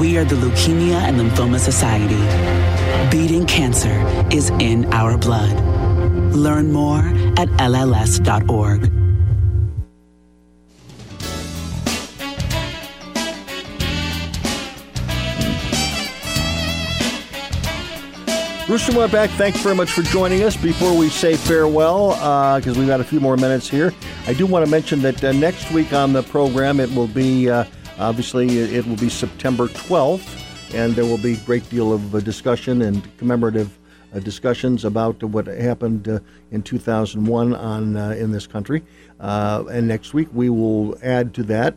We 0.00 0.18
are 0.18 0.24
the 0.24 0.34
Leukemia 0.34 0.96
and 0.96 1.16
Lymphoma 1.16 1.60
Society. 1.60 2.83
Beating 3.10 3.46
cancer 3.46 4.04
is 4.30 4.50
in 4.60 4.92
our 4.92 5.16
blood. 5.18 5.58
Learn 6.34 6.72
more 6.72 7.00
at 7.38 7.48
LLS.org. 7.58 8.90
Bruce 18.66 18.86
Dumont 18.86 19.12
back. 19.12 19.28
Thanks 19.30 19.60
very 19.60 19.74
much 19.74 19.92
for 19.92 20.02
joining 20.02 20.42
us. 20.42 20.56
Before 20.56 20.96
we 20.96 21.10
say 21.10 21.36
farewell, 21.36 22.08
because 22.58 22.76
uh, 22.76 22.80
we've 22.80 22.88
got 22.88 22.98
a 22.98 23.04
few 23.04 23.20
more 23.20 23.36
minutes 23.36 23.68
here, 23.68 23.92
I 24.26 24.32
do 24.32 24.46
want 24.46 24.64
to 24.64 24.70
mention 24.70 25.02
that 25.02 25.22
uh, 25.22 25.32
next 25.32 25.70
week 25.70 25.92
on 25.92 26.14
the 26.14 26.22
program 26.22 26.80
it 26.80 26.90
will 26.94 27.06
be 27.06 27.50
uh, 27.50 27.66
obviously 27.98 28.58
it 28.58 28.86
will 28.86 28.96
be 28.96 29.10
September 29.10 29.68
12th, 29.68 30.43
and 30.74 30.96
there 30.96 31.04
will 31.04 31.18
be 31.18 31.34
a 31.34 31.46
great 31.46 31.68
deal 31.70 31.92
of 31.92 32.16
uh, 32.16 32.20
discussion 32.20 32.82
and 32.82 33.16
commemorative 33.16 33.78
uh, 34.12 34.18
discussions 34.18 34.84
about 34.84 35.22
what 35.22 35.46
happened 35.46 36.08
uh, 36.08 36.18
in 36.50 36.62
2001 36.62 37.54
on 37.54 37.96
in 38.14 38.32
this 38.32 38.48
country. 38.48 38.82
and 39.20 39.86
next 39.86 40.14
week 40.14 40.28
we 40.32 40.50
will 40.50 40.98
add 41.00 41.32
to 41.32 41.44
that 41.44 41.74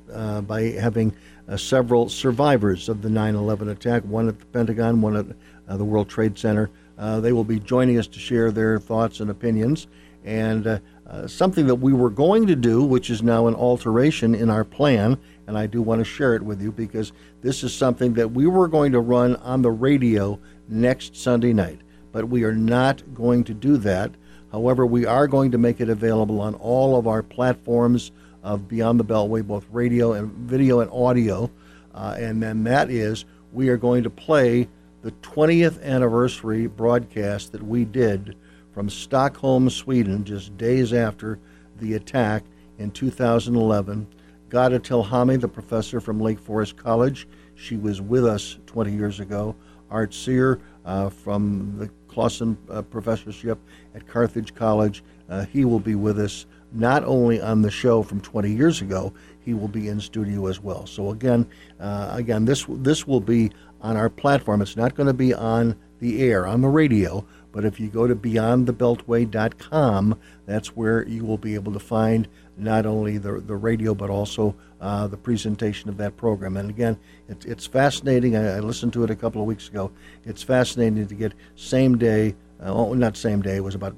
by 0.48 0.64
having 0.64 1.15
several 1.57 2.10
survivors 2.10 2.90
of 2.90 3.03
the 3.03 3.10
9/11 3.10 3.69
attack, 3.69 4.03
one 4.03 4.28
at 4.28 4.40
the 4.40 4.45
Pentagon, 4.48 4.99
one 4.99 5.15
at 5.15 5.78
the 5.78 5.86
World 5.86 6.10
Trade 6.10 6.36
Center. 6.38 6.72
They 6.98 7.32
will 7.32 7.44
be 7.44 7.60
joining 7.60 7.99
us 7.99 8.07
to 8.07 8.19
share 8.19 8.52
their 8.52 8.80
thoughts 8.80 9.19
and 9.19 9.30
opinions. 9.30 9.86
And 10.26 10.68
uh, 11.10 11.26
something 11.28 11.68
that 11.68 11.76
we 11.76 11.94
were 11.94 12.10
going 12.10 12.48
to 12.48 12.56
do, 12.56 12.84
which 12.84 13.10
is 13.10 13.24
now 13.24 13.48
an 13.48 13.56
alteration 13.56 14.36
in 14.36 14.49
our 14.49 14.65
plan, 14.65 15.18
and 15.48 15.57
I 15.57 15.65
do 15.65 15.82
want 15.82 15.99
to 15.99 16.06
share 16.06 16.36
it 16.36 16.44
with 16.44 16.61
you 16.61 16.72
because 16.72 17.14
this 17.41 17.64
is 17.64 17.74
something 17.74 18.14
that 18.15 18.32
we 18.32 18.45
were 18.45 18.68
going 18.68 18.91
to 18.91 18.99
run 18.99 19.38
on 19.38 19.61
the 19.61 19.72
radio 19.72 20.40
next 20.68 21.15
Sunday 21.15 21.53
night. 21.53 21.80
But 22.11 22.28
we 22.28 22.44
are 22.44 22.53
not 22.53 23.02
going 23.14 23.45
to 23.45 23.53
do 23.53 23.78
that. 23.78 24.11
However, 24.52 24.86
we 24.86 25.06
are 25.06 25.28
going 25.28 25.52
to 25.52 25.57
make 25.57 25.80
it 25.80 25.90
available 25.90 26.41
on 26.41 26.56
all 26.56 26.98
of 26.98 27.07
our 27.07 27.24
platforms 27.24 28.11
of 28.44 28.68
Beyond 28.68 28.99
the 28.99 29.06
Beltway, 29.06 29.45
both 29.45 29.65
radio 29.72 30.14
and 30.14 30.32
video 30.32 30.82
and 30.82 30.91
audio. 30.91 31.49
Uh, 31.94 32.15
and 32.18 32.44
then 32.44 32.64
that 32.65 32.90
is, 32.90 33.26
we 33.52 33.69
are 33.69 33.78
going 33.78 34.03
to 34.03 34.10
play 34.10 34.68
the 35.02 35.11
20th 35.11 35.82
anniversary 35.84 36.68
broadcast 36.68 37.52
that 37.53 37.64
we 37.64 37.86
did 37.86 38.36
from 38.74 38.90
Stockholm, 38.90 39.69
Sweden, 39.69 40.24
just 40.24 40.57
days 40.57 40.94
after 40.94 41.40
the 41.80 41.94
attack 41.94 42.44
in 42.78 42.91
2011. 42.91 44.07
Ghada 44.49 44.80
Talhami, 44.80 45.40
the 45.40 45.48
professor 45.48 45.99
from 45.99 46.19
Lake 46.19 46.40
Forest 46.40 46.78
College, 46.78 47.28
she 47.56 47.76
was 47.76 48.02
with 48.02 48.26
us 48.26 48.60
20 48.65 48.94
years 48.94 49.19
ago. 49.19 49.56
Art 49.90 50.14
Cyr 50.14 50.60
uh, 50.86 51.10
from 51.10 51.76
the 51.78 51.90
Clausen 52.07 52.57
uh, 52.69 52.82
Professorship 52.82 53.60
at 53.95 54.07
Carthage 54.07 54.53
College, 54.53 55.03
uh, 55.30 55.45
he 55.45 55.65
will 55.65 55.80
be 55.80 55.95
with 55.95 56.19
us 56.19 56.45
not 56.72 57.03
only 57.03 57.41
on 57.41 57.61
the 57.61 57.72
show 57.72 58.03
from 58.03 58.22
20 58.22 58.52
years 58.52 58.82
ago, 58.82 59.14
he 59.40 59.53
will 59.53 59.68
be 59.68 59.88
in 59.88 59.99
studio 59.99 60.48
as 60.48 60.60
well. 60.60 60.86
So 60.86 61.11
again, 61.11 61.48
uh, 61.80 62.10
again, 62.11 62.45
this 62.45 62.65
this 62.68 63.07
will 63.07 63.22
be 63.22 63.52
on 63.82 63.95
our 63.95 64.10
platform. 64.10 64.61
It's 64.61 64.76
not 64.76 64.95
going 64.95 65.07
to 65.07 65.14
be 65.14 65.34
on 65.34 65.76
the 65.99 66.22
air, 66.22 66.45
on 66.45 66.61
the 66.61 66.68
radio, 66.68 67.26
but 67.52 67.65
if 67.65 67.80
you 67.80 67.88
go 67.88 68.07
to 68.07 68.15
beyondthebeltway.com, 68.15 70.19
that's 70.45 70.76
where 70.76 71.07
you 71.07 71.26
will 71.26 71.38
be 71.38 71.56
able 71.56 71.74
to 71.74 71.80
find 71.80 72.28
not 72.58 72.86
only 72.86 73.18
the, 73.18 73.40
the 73.40 73.56
radio, 73.56 73.94
but 73.94 74.10
also 74.10 74.56
uh, 74.82 75.08
the 75.08 75.18
presentation 75.18 75.90
of 75.90 75.98
that 75.98 76.18
program. 76.18 76.58
And 76.58 76.70
again, 76.70 76.98
it, 77.30 77.46
it's 77.46 77.66
fascinating. 77.66 78.36
I, 78.36 78.58
I, 78.58 78.60
listened 78.60 78.94
to 78.94 79.04
it 79.04 79.10
a 79.10 79.16
couple 79.16 79.42
of 79.42 79.48
weeks 79.48 79.68
ago. 79.68 79.92
It's 80.26 80.44
fascinating 80.44 81.08
to 81.08 81.16
get 81.16 81.34
same 81.56 81.98
day, 81.98 82.36
uh, 82.62 82.74
oh, 82.74 82.94
not 82.94 83.16
same 83.18 83.42
day, 83.42 83.58
it 83.58 83.64
was 83.64 83.76
about 83.76 83.96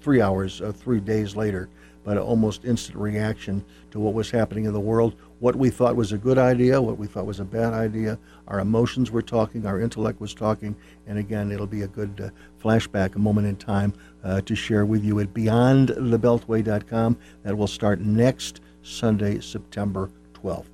three 0.00 0.20
hours, 0.20 0.60
uh, 0.60 0.72
three 0.72 1.00
days 1.00 1.36
later, 1.36 1.68
but 2.04 2.16
an 2.16 2.22
almost 2.22 2.64
instant 2.64 2.96
reaction 2.98 3.64
to 3.90 4.00
what 4.00 4.14
was 4.14 4.30
happening 4.30 4.64
in 4.64 4.72
the 4.72 4.80
world, 4.80 5.14
what 5.38 5.56
we 5.56 5.70
thought 5.70 5.96
was 5.96 6.12
a 6.12 6.18
good 6.18 6.38
idea, 6.38 6.80
what 6.80 6.98
we 6.98 7.06
thought 7.06 7.26
was 7.26 7.40
a 7.40 7.44
bad 7.44 7.72
idea. 7.72 8.18
Our 8.48 8.60
emotions 8.60 9.10
were 9.10 9.22
talking, 9.22 9.66
our 9.66 9.80
intellect 9.80 10.20
was 10.20 10.34
talking, 10.34 10.76
and 11.06 11.18
again, 11.18 11.50
it'll 11.50 11.66
be 11.66 11.82
a 11.82 11.88
good 11.88 12.20
uh, 12.20 12.30
flashback, 12.62 13.16
a 13.16 13.18
moment 13.18 13.46
in 13.46 13.56
time 13.56 13.92
uh, 14.24 14.40
to 14.42 14.54
share 14.54 14.84
with 14.84 15.04
you 15.04 15.20
at 15.20 15.34
beyondthebeltway.com. 15.34 17.18
That 17.42 17.56
will 17.56 17.66
start 17.66 18.00
next 18.00 18.60
Sunday, 18.82 19.40
September 19.40 20.10
12th. 20.34 20.66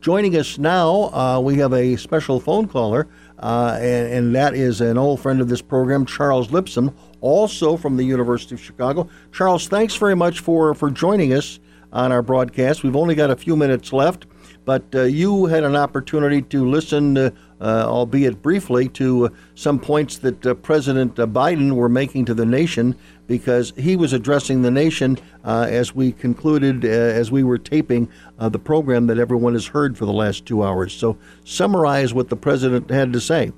Joining 0.00 0.36
us 0.36 0.58
now, 0.58 1.10
uh, 1.14 1.40
we 1.40 1.56
have 1.56 1.72
a 1.72 1.96
special 1.96 2.38
phone 2.38 2.68
caller, 2.68 3.08
uh, 3.38 3.78
and, 3.80 4.12
and 4.12 4.34
that 4.34 4.54
is 4.54 4.80
an 4.80 4.98
old 4.98 5.20
friend 5.20 5.40
of 5.40 5.48
this 5.48 5.62
program, 5.62 6.04
Charles 6.04 6.48
Lipson, 6.48 6.92
also 7.24 7.78
from 7.78 7.96
the 7.96 8.04
University 8.04 8.54
of 8.54 8.60
Chicago. 8.60 9.08
Charles, 9.32 9.66
thanks 9.66 9.96
very 9.96 10.14
much 10.14 10.40
for, 10.40 10.74
for 10.74 10.90
joining 10.90 11.32
us 11.32 11.58
on 11.90 12.12
our 12.12 12.20
broadcast. 12.20 12.82
We've 12.82 12.94
only 12.94 13.14
got 13.14 13.30
a 13.30 13.36
few 13.36 13.56
minutes 13.56 13.94
left, 13.94 14.26
but 14.66 14.84
uh, 14.94 15.04
you 15.04 15.46
had 15.46 15.64
an 15.64 15.74
opportunity 15.74 16.42
to 16.42 16.68
listen, 16.68 17.16
uh, 17.16 17.30
uh, 17.62 17.86
albeit 17.86 18.42
briefly, 18.42 18.88
to 18.90 19.26
uh, 19.26 19.28
some 19.54 19.78
points 19.78 20.18
that 20.18 20.44
uh, 20.44 20.52
President 20.52 21.18
uh, 21.18 21.26
Biden 21.26 21.72
were 21.72 21.88
making 21.88 22.26
to 22.26 22.34
the 22.34 22.44
nation 22.44 22.94
because 23.26 23.72
he 23.78 23.96
was 23.96 24.12
addressing 24.12 24.60
the 24.60 24.70
nation 24.70 25.16
as 25.44 25.94
we 25.94 26.12
concluded, 26.12 26.84
as 26.84 27.30
we 27.30 27.42
were 27.42 27.56
taping 27.56 28.06
the 28.38 28.58
program 28.58 29.06
that 29.06 29.18
everyone 29.18 29.54
has 29.54 29.68
heard 29.68 29.96
for 29.96 30.04
the 30.04 30.12
last 30.12 30.44
two 30.44 30.62
hours. 30.62 30.92
So, 30.92 31.16
summarize 31.42 32.12
what 32.12 32.28
the 32.28 32.36
president 32.36 32.90
had 32.90 33.14
to 33.14 33.20
say. 33.20 33.50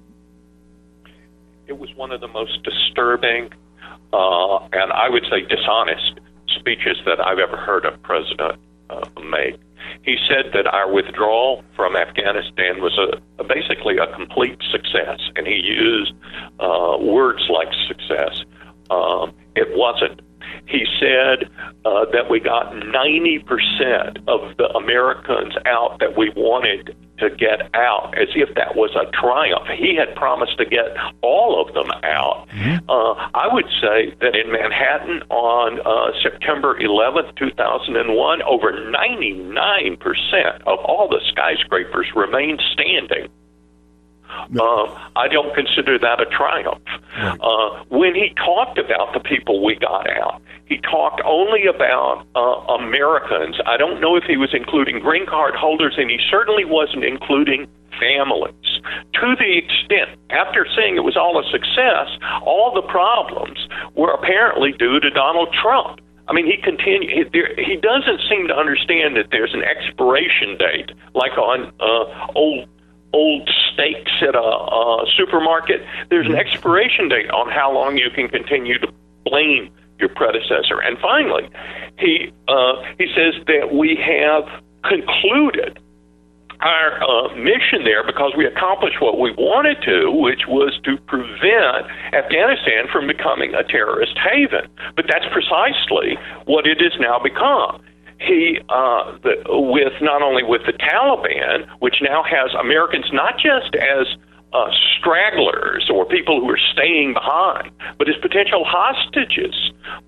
It 1.66 1.78
was 1.78 1.94
one 1.96 2.12
of 2.12 2.20
the 2.20 2.28
most 2.28 2.62
disturbing 2.62 3.50
and 4.72 4.92
I 4.92 5.08
would 5.08 5.24
say 5.30 5.42
dishonest 5.42 6.20
speeches 6.58 6.96
that 7.06 7.24
I've 7.24 7.38
ever 7.38 7.56
heard 7.56 7.84
a 7.84 7.96
president 7.98 8.60
uh, 8.90 9.08
make. 9.20 9.56
He 10.02 10.16
said 10.28 10.52
that 10.52 10.66
our 10.66 10.90
withdrawal 10.90 11.64
from 11.74 11.96
Afghanistan 11.96 12.80
was 12.80 12.98
a, 12.98 13.20
a 13.42 13.44
basically 13.44 13.98
a 13.98 14.06
complete 14.14 14.58
success, 14.70 15.20
and 15.36 15.46
he 15.46 15.54
used 15.54 16.12
uh, 16.60 16.96
words 17.00 17.42
like 17.48 17.68
success. 17.88 18.44
Um, 18.90 19.34
it 19.54 19.68
wasn't. 19.76 20.20
He 20.66 20.84
said 21.00 21.48
uh, 21.84 22.06
that 22.12 22.28
we 22.30 22.40
got 22.40 22.72
90% 22.72 24.28
of 24.28 24.56
the 24.56 24.68
Americans 24.76 25.54
out 25.66 25.98
that 26.00 26.16
we 26.16 26.30
wanted 26.36 26.96
to 27.18 27.30
get 27.30 27.74
out 27.74 28.14
as 28.18 28.28
if 28.34 28.54
that 28.56 28.76
was 28.76 28.90
a 28.94 29.10
triumph. 29.12 29.66
He 29.78 29.96
had 29.96 30.14
promised 30.16 30.58
to 30.58 30.66
get 30.66 30.96
all 31.22 31.64
of 31.64 31.72
them 31.74 31.90
out. 32.02 32.46
Uh, 32.88 33.14
I 33.34 33.48
would 33.52 33.66
say 33.80 34.14
that 34.20 34.36
in 34.36 34.52
Manhattan 34.52 35.22
on 35.30 35.80
uh, 35.80 36.12
September 36.22 36.78
11th, 36.78 37.36
2001, 37.36 38.42
over 38.42 38.72
99% 38.72 40.62
of 40.66 40.78
all 40.84 41.08
the 41.08 41.20
skyscrapers 41.30 42.06
remained 42.14 42.62
standing. 42.72 43.28
Uh, 44.28 45.10
I 45.16 45.28
don't 45.28 45.54
consider 45.54 45.98
that 45.98 46.20
a 46.20 46.26
triumph. 46.26 46.82
Uh, 47.16 47.84
when 47.88 48.14
he 48.14 48.34
talked 48.36 48.78
about 48.78 49.12
the 49.14 49.20
people 49.20 49.64
we 49.64 49.76
got 49.76 50.08
out, 50.10 50.42
he 50.66 50.78
talked 50.78 51.20
only 51.24 51.66
about 51.66 52.26
uh, 52.34 52.74
Americans. 52.74 53.56
I 53.66 53.76
don't 53.76 54.00
know 54.00 54.16
if 54.16 54.24
he 54.24 54.36
was 54.36 54.52
including 54.52 54.98
green 55.00 55.26
card 55.26 55.54
holders, 55.54 55.94
and 55.96 56.10
he 56.10 56.18
certainly 56.30 56.64
wasn't 56.64 57.04
including 57.04 57.68
families. 57.98 58.80
To 59.14 59.36
the 59.38 59.56
extent, 59.58 60.18
after 60.30 60.66
saying 60.76 60.96
it 60.96 61.04
was 61.04 61.16
all 61.16 61.38
a 61.38 61.44
success, 61.50 62.08
all 62.42 62.72
the 62.74 62.82
problems 62.82 63.68
were 63.94 64.12
apparently 64.12 64.72
due 64.72 65.00
to 65.00 65.10
Donald 65.10 65.54
Trump. 65.54 66.00
I 66.28 66.32
mean, 66.32 66.46
he 66.46 66.56
continue. 66.60 67.08
He, 67.08 67.22
there, 67.32 67.54
he 67.56 67.76
doesn't 67.76 68.20
seem 68.28 68.48
to 68.48 68.54
understand 68.54 69.16
that 69.16 69.30
there's 69.30 69.54
an 69.54 69.62
expiration 69.62 70.58
date, 70.58 70.90
like 71.14 71.38
on 71.38 71.72
uh, 71.78 72.32
old 72.34 72.68
old 73.12 73.48
steaks 73.72 74.12
at 74.22 74.34
a, 74.34 74.38
a 74.38 75.06
supermarket. 75.16 75.82
There's 76.10 76.26
an 76.26 76.34
expiration 76.34 77.08
date 77.08 77.30
on 77.30 77.50
how 77.50 77.72
long 77.72 77.96
you 77.96 78.10
can 78.10 78.28
continue 78.28 78.78
to 78.78 78.88
blame 79.24 79.70
your 79.98 80.08
predecessor. 80.10 80.80
And 80.80 80.98
finally, 80.98 81.48
he 81.98 82.32
uh, 82.48 82.82
he 82.98 83.06
says 83.14 83.34
that 83.46 83.72
we 83.72 83.96
have 83.96 84.44
concluded 84.84 85.78
our 86.60 87.02
uh, 87.02 87.34
mission 87.36 87.84
there 87.84 88.04
because 88.04 88.32
we 88.36 88.46
accomplished 88.46 89.00
what 89.00 89.18
we 89.20 89.30
wanted 89.32 89.76
to, 89.82 90.10
which 90.10 90.46
was 90.48 90.78
to 90.84 90.96
prevent 91.06 91.86
Afghanistan 92.14 92.88
from 92.90 93.06
becoming 93.06 93.54
a 93.54 93.62
terrorist 93.64 94.16
haven. 94.18 94.68
But 94.94 95.06
that's 95.08 95.26
precisely 95.32 96.16
what 96.46 96.66
it 96.66 96.80
has 96.80 96.98
now 96.98 97.18
become. 97.18 97.82
He, 98.20 98.58
uh, 98.68 99.18
the, 99.22 99.34
with 99.46 99.92
not 100.00 100.22
only 100.22 100.42
with 100.42 100.62
the 100.66 100.72
Taliban, 100.72 101.66
which 101.80 101.96
now 102.00 102.22
has 102.22 102.50
Americans 102.58 103.06
not 103.12 103.34
just 103.38 103.74
as 103.76 104.06
uh, 104.52 104.70
stragglers 104.98 105.88
or 105.92 106.04
people 106.06 106.40
who 106.40 106.48
are 106.50 106.58
staying 106.72 107.12
behind, 107.14 107.70
but 107.98 108.08
as 108.08 108.14
potential 108.22 108.64
hostages. 108.66 109.54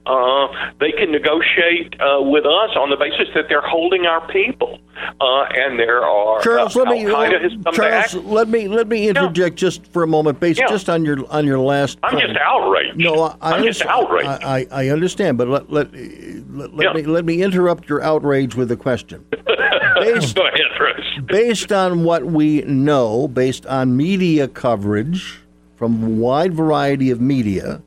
Uh, 0.06 0.48
they 0.80 0.90
can 0.90 1.12
negotiate 1.12 1.94
uh, 2.00 2.20
with 2.20 2.44
us 2.44 2.70
on 2.76 2.90
the 2.90 2.96
basis 2.96 3.28
that 3.34 3.44
they're 3.48 3.60
holding 3.66 4.06
our 4.06 4.26
people, 4.32 4.78
uh, 5.20 5.42
and 5.54 5.78
there 5.78 6.02
are 6.04 6.40
Charles, 6.42 6.74
uh, 6.76 6.80
let 6.82 6.88
me 6.88 7.04
Charles, 7.72 8.14
let 8.24 8.48
me 8.48 8.66
let 8.66 8.88
me 8.88 9.08
interject 9.08 9.56
just 9.56 9.86
for 9.88 10.02
a 10.02 10.06
moment, 10.06 10.40
based 10.40 10.58
Yeah. 10.58 10.66
just 10.68 10.88
on 10.88 11.04
your 11.04 11.18
on 11.30 11.46
your 11.46 11.58
last. 11.60 11.98
I'm 12.02 12.18
just 12.18 12.36
outraged. 12.42 12.96
No, 12.98 13.22
I, 13.22 13.36
I 13.40 13.56
I'm 13.56 13.64
just 13.64 13.82
understand- 13.82 13.90
outraged. 13.90 14.28
I, 14.44 14.66
I, 14.72 14.86
I 14.86 14.88
understand, 14.88 15.38
but 15.38 15.48
let 15.48 15.70
let 15.70 15.92
let, 15.92 16.74
let 16.74 16.84
Yeah. 16.84 16.92
me 16.94 17.02
let 17.02 17.24
me 17.24 17.42
interrupt 17.42 17.88
your 17.88 18.02
outrage 18.02 18.56
with 18.56 18.72
a 18.72 18.76
question. 18.76 19.24
Based, 20.00 20.34
Go 20.36 20.46
ahead, 20.46 20.60
Bruce. 20.76 21.26
based 21.26 21.72
on 21.72 22.04
what 22.04 22.26
we 22.26 22.62
know, 22.62 23.28
based 23.28 23.66
on 23.66 23.96
media 23.96 24.48
coverage 24.48 25.40
from 25.76 26.02
a 26.02 26.08
wide 26.08 26.54
variety 26.54 27.10
of 27.10 27.20
media, 27.20 27.82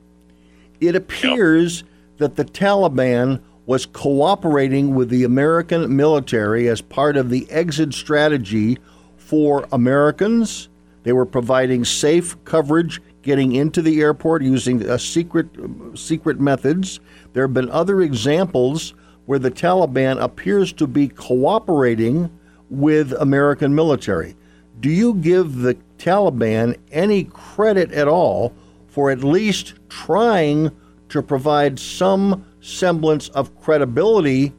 it 0.80 0.96
appears 0.96 1.84
that 2.18 2.36
the 2.36 2.44
Taliban 2.44 3.40
was 3.66 3.86
cooperating 3.86 4.94
with 4.94 5.08
the 5.08 5.24
American 5.24 5.94
military 5.94 6.68
as 6.68 6.80
part 6.80 7.16
of 7.16 7.30
the 7.30 7.48
exit 7.50 7.94
strategy 7.94 8.78
for 9.16 9.66
Americans. 9.72 10.68
They 11.04 11.12
were 11.12 11.26
providing 11.26 11.84
safe 11.84 12.42
coverage 12.44 13.00
getting 13.22 13.52
into 13.54 13.80
the 13.82 14.00
airport 14.00 14.42
using 14.42 14.88
uh, 14.88 14.98
secret 14.98 15.46
secret 15.94 16.40
methods. 16.40 17.00
There 17.32 17.44
have 17.44 17.54
been 17.54 17.70
other 17.70 18.02
examples 18.02 18.94
where 19.26 19.38
the 19.38 19.50
Taliban 19.50 20.20
appears 20.20 20.72
to 20.74 20.86
be 20.86 21.08
cooperating 21.08 22.30
with 22.70 23.12
American 23.12 23.74
military. 23.74 24.36
Do 24.80 24.90
you 24.90 25.14
give 25.14 25.56
the 25.58 25.76
Taliban 25.98 26.76
any 26.90 27.24
credit 27.24 27.92
at 27.92 28.08
all 28.08 28.52
for 28.88 29.10
at 29.10 29.22
least 29.22 29.74
trying 29.88 30.70
to 31.08 31.22
provide 31.22 31.78
some 31.78 32.44
semblance 32.60 33.28
of 33.30 33.58
credibility 33.60 34.52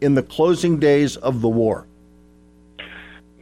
in 0.00 0.14
the 0.14 0.22
closing 0.22 0.78
days 0.78 1.16
of 1.16 1.40
the 1.40 1.48
war? 1.48 1.86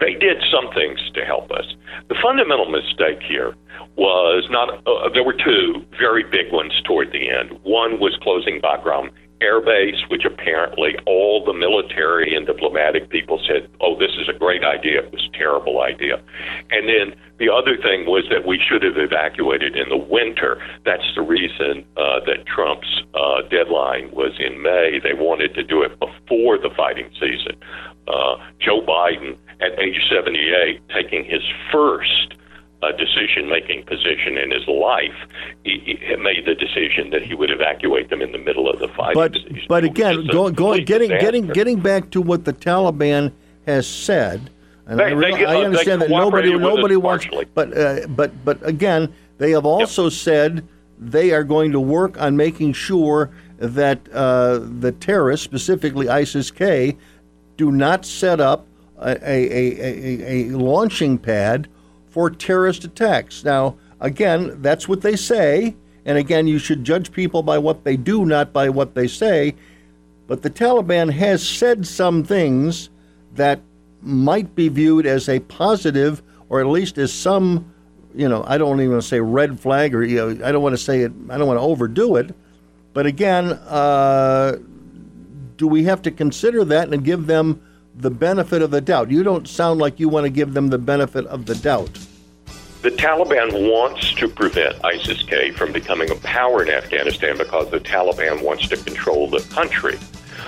they 0.03 0.15
did 0.15 0.43
some 0.51 0.69
things 0.75 0.99
to 1.15 1.25
help 1.25 1.51
us. 1.53 1.65
The 2.09 2.17
fundamental 2.21 2.69
mistake 2.69 3.23
here 3.23 3.55
was 3.97 4.45
not, 4.51 4.83
uh, 4.85 5.09
there 5.15 5.23
were 5.23 5.33
two 5.33 5.85
very 5.97 6.25
big 6.25 6.53
ones 6.53 6.73
toward 6.85 7.13
the 7.13 7.31
end. 7.31 7.59
One 7.63 8.01
was 8.01 8.19
closing 8.21 8.61
Bagram 8.61 9.11
Air 9.43 9.61
Base, 9.61 9.99
which 10.09 10.25
apparently 10.25 10.95
all 11.05 11.45
the 11.45 11.53
military 11.53 12.35
and 12.35 12.47
diplomatic 12.47 13.11
people 13.11 13.43
said, 13.47 13.69
oh, 13.81 13.99
this 13.99 14.13
is 14.21 14.29
a 14.29 14.39
great 14.39 14.63
idea. 14.63 15.03
It 15.03 15.13
was 15.13 15.29
a 15.29 15.37
terrible 15.37 15.83
idea. 15.83 16.23
And 16.71 16.89
then 16.89 17.19
the 17.39 17.51
other 17.51 17.77
thing 17.77 18.07
was 18.07 18.25
that 18.31 18.47
we 18.47 18.63
should 18.63 18.85
have 18.85 18.97
evacuated 18.97 19.75
in 19.75 19.89
the 19.89 19.97
winter. 19.97 20.63
That's 20.85 21.03
the 21.17 21.23
reason 21.23 21.85
uh, 21.97 22.21
that 22.27 22.47
Trump's 22.47 23.03
uh, 23.15 23.43
deadline 23.51 24.13
was 24.13 24.33
in 24.39 24.63
May. 24.63 25.01
They 25.03 25.15
wanted 25.15 25.55
to 25.55 25.65
do 25.65 25.83
it 25.83 25.99
before 25.99 26.57
the 26.57 26.71
fighting 26.77 27.11
season. 27.19 27.59
Uh, 28.07 28.37
Joe 28.61 28.81
Biden, 28.81 29.37
at 29.61 29.79
age 29.79 29.99
78, 30.11 30.81
taking 30.89 31.25
his 31.25 31.43
first 31.71 32.35
uh, 32.83 32.91
decision 32.93 33.49
making 33.49 33.85
position 33.85 34.37
in 34.37 34.51
his 34.51 34.67
life, 34.67 35.15
he, 35.65 35.99
he 36.01 36.17
made 36.17 36.45
the 36.47 36.55
decision 36.55 37.11
that 37.11 37.23
he 37.23 37.35
would 37.35 37.51
evacuate 37.51 38.11
them 38.11 38.21
in 38.21 38.33
the 38.33 38.39
middle 38.39 38.69
of 38.69 38.79
the 38.81 38.89
fight. 38.89 39.15
But 39.15 39.37
but 39.69 39.85
again, 39.85 40.27
going 40.27 40.55
going 40.55 40.85
getting 40.85 41.11
getting 41.11 41.43
disaster. 41.43 41.55
getting 41.55 41.81
back 41.81 42.11
to 42.11 42.21
what 42.21 42.45
the 42.45 42.53
Taliban 42.53 43.33
has 43.67 43.87
said, 43.87 44.51
and 44.87 44.99
They- 44.99 45.05
I, 45.05 45.15
they- 45.15 45.45
I 45.45 45.57
understand 45.65 46.03
that 46.03 46.11
nobody 46.11 46.51
cooperated 46.51 46.55
with 46.57 46.65
us 46.65 46.77
nobody 46.77 46.97
wants, 46.97 47.27
but 47.55 47.77
uh, 47.77 48.07
but 48.09 48.45
but 48.45 48.59
again, 48.67 49.13
they 49.39 49.53
have 49.53 49.65
also 49.67 50.09
said 50.09 50.67
they 50.99 51.31
are 51.33 51.45
going 51.45 51.73
to 51.73 51.81
work 51.81 52.21
on 52.21 52.37
making 52.37 52.73
sure 52.73 53.31
that 53.59 54.01
uh, 54.13 54.59
the 54.81 54.91
terrorists, 54.93 55.45
specifically 55.45 56.09
ISIS-K, 56.09 56.97
do 57.57 57.71
not 57.71 58.05
set 58.05 58.41
up 58.41 58.67
a, 58.99 59.11
a, 59.11 59.51
a, 59.51 59.81
a, 59.81 60.51
a 60.51 60.57
launching 60.57 61.17
pad 61.17 61.69
for 62.13 62.29
terrorist 62.29 62.85
attacks. 62.85 63.43
Now, 63.43 63.77
again, 64.01 64.61
that's 64.61 64.87
what 64.87 65.01
they 65.01 65.17
say. 65.17 65.75
And 66.05 66.19
again, 66.19 66.47
you 66.47 66.59
should 66.59 66.85
judge 66.85 67.11
people 67.11 67.43
by 67.43 67.59
what 67.59 67.85
they 67.85 67.97
do, 67.97 68.27
not 68.27 68.53
by 68.53 68.69
what 68.69 68.95
they 68.95 69.07
say. 69.07 69.55
But 70.27 70.43
the 70.43 70.51
Taliban 70.51 71.11
has 71.11 71.47
said 71.47 71.87
some 71.87 72.23
things 72.23 72.91
that 73.35 73.61
might 74.03 74.55
be 74.55 74.69
viewed 74.69 75.07
as 75.07 75.29
a 75.29 75.41
positive, 75.41 76.23
or 76.51 76.61
at 76.61 76.67
least 76.67 76.99
as 76.99 77.13
some, 77.13 77.73
you 78.15 78.29
know, 78.29 78.45
I 78.47 78.59
don't 78.59 78.79
even 78.81 78.93
want 78.93 79.03
to 79.03 79.09
say 79.09 79.21
red 79.21 79.59
flag, 79.59 79.95
or 79.95 80.05
you 80.05 80.17
know, 80.17 80.47
I 80.47 80.53
don't 80.53 80.63
want 80.63 80.75
to 80.75 80.83
say 80.83 81.01
it, 81.01 81.13
I 81.31 81.39
don't 81.39 81.47
want 81.47 81.59
to 81.59 81.63
overdo 81.63 82.17
it. 82.17 82.35
But 82.93 83.07
again, 83.07 83.53
uh, 83.53 84.59
do 85.57 85.67
we 85.67 85.85
have 85.85 86.03
to 86.03 86.11
consider 86.11 86.65
that 86.67 86.93
and 86.93 87.03
give 87.05 87.27
them 87.27 87.63
the 87.95 88.11
benefit 88.11 88.63
of 88.63 88.71
the 88.71 88.81
doubt? 88.81 89.11
You 89.11 89.23
don't 89.23 89.49
sound 89.49 89.81
like 89.81 90.01
you 90.01 90.09
want 90.09 90.25
to 90.25 90.31
give 90.31 90.55
them 90.55 90.69
the 90.69 90.79
benefit 90.79 91.27
of 91.27 91.47
the 91.47 91.55
doubt. 91.55 91.91
The 92.83 92.91
Taliban 92.91 93.71
wants 93.71 94.13
to 94.15 94.29
prevent 94.29 94.85
ISIS 94.85 95.23
K 95.23 95.53
from 95.53 95.71
becoming 95.73 96.11
a 96.11 96.17
power 96.17 96.65
in 96.65 96.69
Afghanistan 96.69 97.39
because 97.39 97.71
the 97.71 97.79
Taliban 97.79 98.43
wants 98.43 98.67
to 98.69 98.77
control 98.77 99.29
the 99.29 99.41
country. 99.55 99.99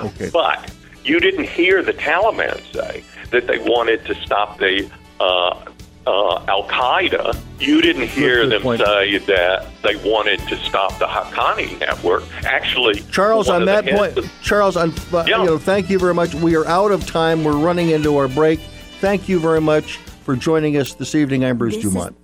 Okay. 0.01 0.31
But 0.33 0.73
you 1.05 1.21
didn't 1.21 1.49
hear 1.49 1.83
the 1.83 1.93
Taliban 1.93 2.61
say 2.73 3.05
that 3.31 3.47
they 3.47 3.59
wanted 3.59 4.05
to 4.07 4.15
stop 4.17 4.59
the 4.59 4.91
uh, 5.21 5.65
uh, 6.07 6.45
Al 6.49 6.65
Qaeda. 6.65 7.37
You 7.61 7.81
didn't 7.81 8.09
hear 8.09 8.47
them 8.47 8.63
point. 8.63 8.81
say 8.81 9.19
that 9.19 9.67
they 9.83 9.97
wanted 10.09 10.39
to 10.49 10.57
stop 10.57 10.99
the 10.99 11.07
Haqqani 11.07 11.79
network. 11.81 12.25
Actually, 12.45 13.01
Charles, 13.11 13.49
on 13.49 13.65
that 13.67 13.87
point, 13.87 14.15
heads- 14.15 14.29
Charles, 14.43 14.77
on, 14.77 14.93
uh, 15.13 15.25
you 15.27 15.33
know, 15.45 15.59
thank 15.59 15.89
you 15.89 15.99
very 15.99 16.15
much. 16.15 16.35
We 16.35 16.57
are 16.57 16.67
out 16.67 16.91
of 16.93 17.07
time. 17.07 17.45
We're 17.45 17.57
running 17.57 17.91
into 17.91 18.17
our 18.17 18.29
break. 18.29 18.61
Thank 19.01 19.29
you 19.29 19.39
very 19.41 19.61
much 19.61 19.97
for 20.25 20.37
joining 20.37 20.77
us 20.77 20.95
this 20.95 21.15
evening. 21.15 21.45
I'm 21.45 21.57
Bruce 21.59 21.77
This 21.77 21.85
is- 21.87 21.93
Dumont. 21.93 22.17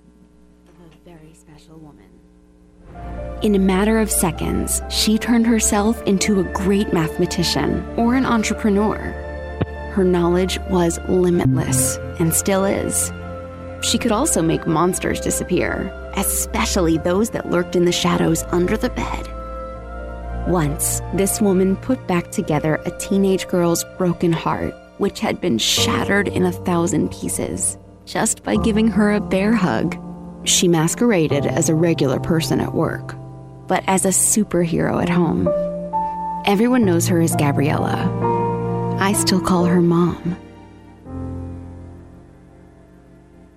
In 3.41 3.55
a 3.55 3.59
matter 3.59 3.97
of 3.97 4.11
seconds, 4.11 4.83
she 4.89 5.17
turned 5.17 5.47
herself 5.47 5.99
into 6.03 6.39
a 6.39 6.43
great 6.43 6.93
mathematician 6.93 7.83
or 7.97 8.13
an 8.13 8.23
entrepreneur. 8.23 8.97
Her 9.93 10.03
knowledge 10.03 10.59
was 10.69 10.99
limitless 11.09 11.97
and 12.19 12.31
still 12.31 12.65
is. 12.65 13.11
She 13.81 13.97
could 13.97 14.11
also 14.11 14.41
make 14.41 14.67
monsters 14.67 15.19
disappear, 15.19 15.91
especially 16.15 16.97
those 16.99 17.31
that 17.31 17.49
lurked 17.49 17.75
in 17.75 17.85
the 17.85 17.91
shadows 17.91 18.43
under 18.51 18.77
the 18.77 18.89
bed. 18.89 19.27
Once, 20.47 21.01
this 21.13 21.41
woman 21.41 21.75
put 21.77 22.05
back 22.07 22.31
together 22.31 22.75
a 22.85 22.97
teenage 22.99 23.47
girl's 23.47 23.83
broken 23.97 24.31
heart, 24.31 24.73
which 24.97 25.19
had 25.19 25.41
been 25.41 25.57
shattered 25.57 26.27
in 26.27 26.45
a 26.45 26.51
thousand 26.51 27.11
pieces. 27.11 27.77
just 28.05 28.43
by 28.43 28.55
giving 28.57 28.87
her 28.87 29.13
a 29.13 29.21
bear 29.21 29.53
hug. 29.53 29.95
She 30.43 30.67
masqueraded 30.67 31.45
as 31.45 31.69
a 31.69 31.75
regular 31.75 32.19
person 32.19 32.59
at 32.59 32.73
work, 32.73 33.15
but 33.67 33.83
as 33.87 34.05
a 34.05 34.09
superhero 34.09 35.01
at 35.01 35.09
home. 35.09 35.47
Everyone 36.45 36.83
knows 36.83 37.07
her 37.07 37.21
as 37.21 37.35
Gabriella. 37.35 38.09
I 38.99 39.13
still 39.13 39.39
call 39.39 39.65
her 39.65 39.81
mom. 39.81 40.35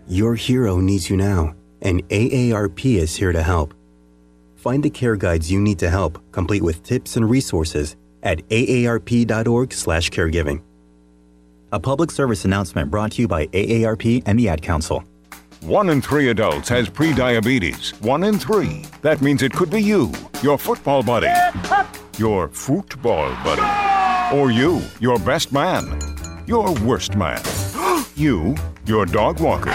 Your 0.07 0.35
hero 0.35 0.81
needs 0.81 1.09
you 1.09 1.17
now, 1.17 1.55
and 1.81 2.07
AARP 2.11 2.99
is 2.99 3.17
here 3.17 3.33
to 3.33 3.43
help. 3.43 3.73
Find 4.57 4.83
the 4.83 4.91
care 4.91 5.17
guides 5.17 5.51
you 5.51 5.59
need 5.61 5.79
to 5.79 5.89
help, 5.89 6.21
complete 6.31 6.63
with 6.63 6.83
tips 6.83 7.17
and 7.17 7.27
resources 7.29 7.97
at 8.23 8.47
aarp.org/caregiving. 8.51 10.63
A 11.73 11.81
public 11.81 12.11
service 12.11 12.45
announcement 12.45 12.91
brought 12.91 13.13
to 13.13 13.23
you 13.23 13.29
by 13.29 13.47
AARP 13.49 14.23
and 14.27 14.39
the 14.39 14.47
Ad 14.49 14.61
Council. 14.61 15.03
One 15.63 15.89
in 15.89 16.03
three 16.03 16.29
adults 16.29 16.69
has 16.69 16.91
prediabetes. 16.91 17.99
One 18.03 18.25
in 18.25 18.39
three. 18.39 18.85
That 19.01 19.23
means 19.23 19.41
it 19.43 19.55
could 19.55 19.71
be 19.71 19.83
you, 19.83 20.13
your 20.43 20.59
football 20.59 21.03
buddy, 21.03 21.33
your 22.19 22.49
football 22.49 23.31
buddy, 23.43 24.37
or 24.37 24.51
you, 24.51 24.83
your 25.01 25.19
best 25.21 25.51
man, 25.51 25.99
your 26.47 26.75
worst 26.81 27.17
man, 27.17 27.41
you, 28.15 28.55
your 28.87 29.07
dog 29.07 29.41
walker, 29.41 29.75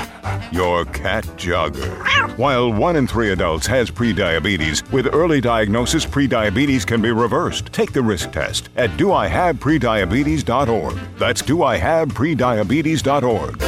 your 0.51 0.85
cat 0.85 1.25
jogger. 1.37 2.37
While 2.37 2.73
one 2.73 2.95
in 2.95 3.05
three 3.07 3.31
adults 3.31 3.67
has 3.67 3.91
prediabetes, 3.91 4.89
with 4.91 5.13
early 5.13 5.41
diagnosis, 5.41 6.05
prediabetes 6.05 6.87
can 6.87 7.01
be 7.01 7.11
reversed. 7.11 7.67
Take 7.67 7.93
the 7.93 8.01
risk 8.01 8.31
test 8.31 8.69
at 8.75 8.89
doihaveprediabetes.org. 8.91 10.97
That's 11.17 11.41
doihaveprediabetes.org. 11.41 13.63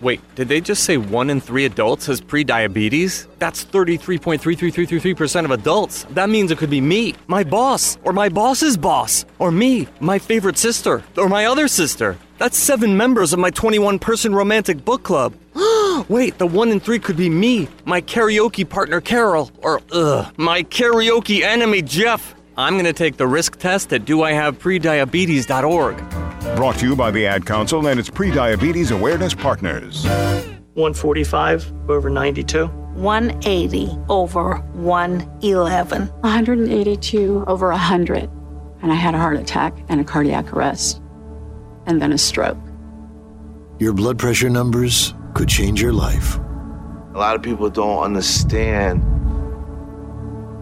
Wait, 0.00 0.20
did 0.34 0.48
they 0.48 0.62
just 0.62 0.84
say 0.84 0.96
one 0.96 1.28
in 1.28 1.42
three 1.42 1.66
adults 1.66 2.06
has 2.06 2.22
prediabetes? 2.22 3.26
That's 3.38 3.66
33.33333% 3.66 5.44
of 5.44 5.50
adults. 5.50 6.06
That 6.10 6.30
means 6.30 6.50
it 6.50 6.56
could 6.56 6.70
be 6.70 6.80
me, 6.80 7.14
my 7.26 7.44
boss, 7.44 7.98
or 8.02 8.14
my 8.14 8.30
boss's 8.30 8.78
boss, 8.78 9.26
or 9.38 9.50
me, 9.50 9.88
my 10.00 10.18
favorite 10.18 10.56
sister, 10.56 11.04
or 11.18 11.28
my 11.28 11.44
other 11.44 11.68
sister. 11.68 12.16
That's 12.40 12.56
seven 12.56 12.96
members 12.96 13.34
of 13.34 13.38
my 13.38 13.50
21 13.50 13.98
person 13.98 14.34
romantic 14.34 14.82
book 14.82 15.02
club. 15.02 15.34
Wait, 16.08 16.38
the 16.38 16.46
one 16.46 16.70
in 16.70 16.80
three 16.80 16.98
could 16.98 17.18
be 17.18 17.28
me, 17.28 17.68
my 17.84 18.00
karaoke 18.00 18.66
partner 18.66 19.02
Carol, 19.02 19.50
or 19.58 19.82
ugh, 19.92 20.32
my 20.38 20.62
karaoke 20.62 21.42
enemy 21.42 21.82
Jeff. 21.82 22.34
I'm 22.56 22.78
gonna 22.78 22.94
take 22.94 23.18
the 23.18 23.26
risk 23.26 23.58
test 23.58 23.92
at 23.92 24.06
doihaveprediabetes.org. 24.06 26.56
Brought 26.56 26.76
to 26.76 26.88
you 26.88 26.96
by 26.96 27.10
the 27.10 27.26
Ad 27.26 27.44
Council 27.44 27.86
and 27.86 28.00
its 28.00 28.08
prediabetes 28.08 28.90
awareness 28.90 29.34
partners. 29.34 30.06
145 30.06 31.90
over 31.90 32.08
92. 32.08 32.68
180 32.68 33.98
over 34.08 34.54
111. 34.72 36.06
182 36.06 37.44
over 37.46 37.68
100. 37.68 38.30
And 38.80 38.90
I 38.90 38.94
had 38.94 39.14
a 39.14 39.18
heart 39.18 39.36
attack 39.36 39.76
and 39.90 40.00
a 40.00 40.04
cardiac 40.04 40.54
arrest. 40.54 41.02
And 41.86 42.00
then 42.00 42.12
a 42.12 42.18
stroke. 42.18 42.58
Your 43.78 43.92
blood 43.92 44.18
pressure 44.18 44.50
numbers 44.50 45.14
could 45.34 45.48
change 45.48 45.80
your 45.80 45.92
life. 45.92 46.38
A 47.14 47.18
lot 47.18 47.34
of 47.34 47.42
people 47.42 47.70
don't 47.70 48.02
understand, 48.02 49.02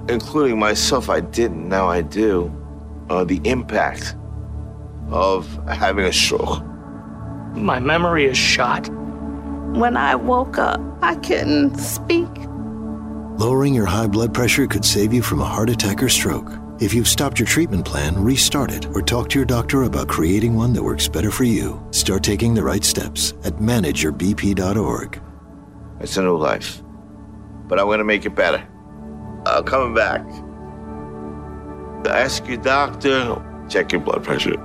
including 0.08 0.58
myself. 0.58 1.10
I 1.10 1.20
didn't, 1.20 1.68
now 1.68 1.88
I 1.88 2.00
do, 2.00 2.52
uh, 3.10 3.24
the 3.24 3.40
impact 3.44 4.16
of 5.10 5.46
having 5.66 6.04
a 6.04 6.12
stroke. 6.12 6.62
My 7.54 7.80
memory 7.80 8.26
is 8.26 8.36
shot. 8.36 8.88
When 8.88 9.96
I 9.96 10.14
woke 10.14 10.58
up, 10.58 10.80
I 11.02 11.16
couldn't 11.16 11.76
speak. 11.76 12.28
Lowering 13.38 13.74
your 13.74 13.86
high 13.86 14.06
blood 14.06 14.32
pressure 14.34 14.66
could 14.66 14.84
save 14.84 15.12
you 15.12 15.22
from 15.22 15.40
a 15.40 15.44
heart 15.44 15.70
attack 15.70 16.02
or 16.02 16.08
stroke. 16.08 16.57
If 16.80 16.94
you've 16.94 17.08
stopped 17.08 17.40
your 17.40 17.46
treatment 17.46 17.84
plan, 17.84 18.14
restart 18.16 18.70
it 18.70 18.86
or 18.94 19.02
talk 19.02 19.28
to 19.30 19.38
your 19.38 19.44
doctor 19.44 19.82
about 19.82 20.06
creating 20.06 20.54
one 20.54 20.72
that 20.74 20.82
works 20.82 21.08
better 21.08 21.32
for 21.32 21.42
you. 21.42 21.84
Start 21.90 22.22
taking 22.22 22.54
the 22.54 22.62
right 22.62 22.84
steps 22.84 23.32
at 23.42 23.54
manageyourbp.org. 23.54 25.20
It's 25.98 26.16
a 26.16 26.22
new 26.22 26.36
life, 26.36 26.80
but 27.66 27.80
I'm 27.80 27.86
going 27.86 27.98
to 27.98 28.04
make 28.04 28.24
it 28.24 28.36
better. 28.36 28.64
Uh, 29.44 29.60
coming 29.62 29.92
back. 29.92 30.24
Ask 32.06 32.46
your 32.46 32.58
doctor, 32.58 33.66
check 33.68 33.90
your 33.90 34.00
blood 34.00 34.22
pressure. 34.22 34.56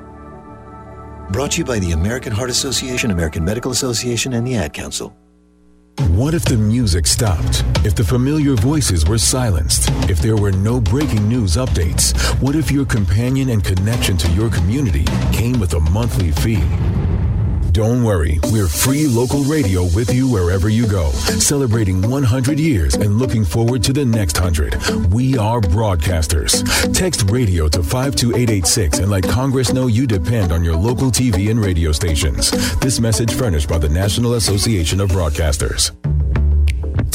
Brought 1.31 1.53
to 1.53 1.57
you 1.59 1.65
by 1.65 1.79
the 1.79 1.93
American 1.93 2.31
Heart 2.31 2.51
Association, 2.51 3.09
American 3.09 3.43
Medical 3.43 3.71
Association, 3.71 4.33
and 4.33 4.45
the 4.45 4.55
Ad 4.55 4.71
Council. 4.73 5.15
What 5.99 6.33
if 6.33 6.43
the 6.43 6.57
music 6.57 7.05
stopped? 7.05 7.63
If 7.85 7.93
the 7.93 8.03
familiar 8.03 8.55
voices 8.55 9.05
were 9.05 9.19
silenced? 9.19 9.89
If 10.09 10.19
there 10.19 10.35
were 10.35 10.51
no 10.51 10.81
breaking 10.81 11.29
news 11.29 11.55
updates? 11.55 12.17
What 12.41 12.55
if 12.55 12.71
your 12.71 12.85
companion 12.85 13.49
and 13.49 13.63
connection 13.63 14.17
to 14.17 14.31
your 14.31 14.49
community 14.49 15.05
came 15.31 15.59
with 15.59 15.75
a 15.75 15.79
monthly 15.79 16.31
fee? 16.31 16.63
Don't 17.73 18.03
worry, 18.03 18.39
we're 18.51 18.67
free 18.67 19.07
local 19.07 19.43
radio 19.45 19.85
with 19.95 20.13
you 20.13 20.29
wherever 20.29 20.69
you 20.69 20.85
go, 20.85 21.09
celebrating 21.39 22.07
100 22.07 22.59
years 22.59 22.93
and 22.93 23.17
looking 23.17 23.43
forward 23.43 23.81
to 23.85 23.91
the 23.91 24.05
next 24.05 24.39
100. 24.39 25.11
We 25.11 25.39
are 25.39 25.59
broadcasters. 25.59 26.61
Text 26.93 27.31
radio 27.31 27.67
to 27.69 27.81
52886 27.81 28.99
and 28.99 29.09
let 29.09 29.23
Congress 29.23 29.73
know 29.73 29.87
you 29.87 30.05
depend 30.05 30.51
on 30.51 30.63
your 30.63 30.75
local 30.75 31.09
TV 31.09 31.49
and 31.49 31.59
radio 31.59 31.91
stations. 31.91 32.51
This 32.77 32.99
message 32.99 33.33
furnished 33.33 33.67
by 33.67 33.79
the 33.79 33.89
National 33.89 34.35
Association 34.35 35.01
of 35.01 35.09
Broadcasters. 35.09 35.89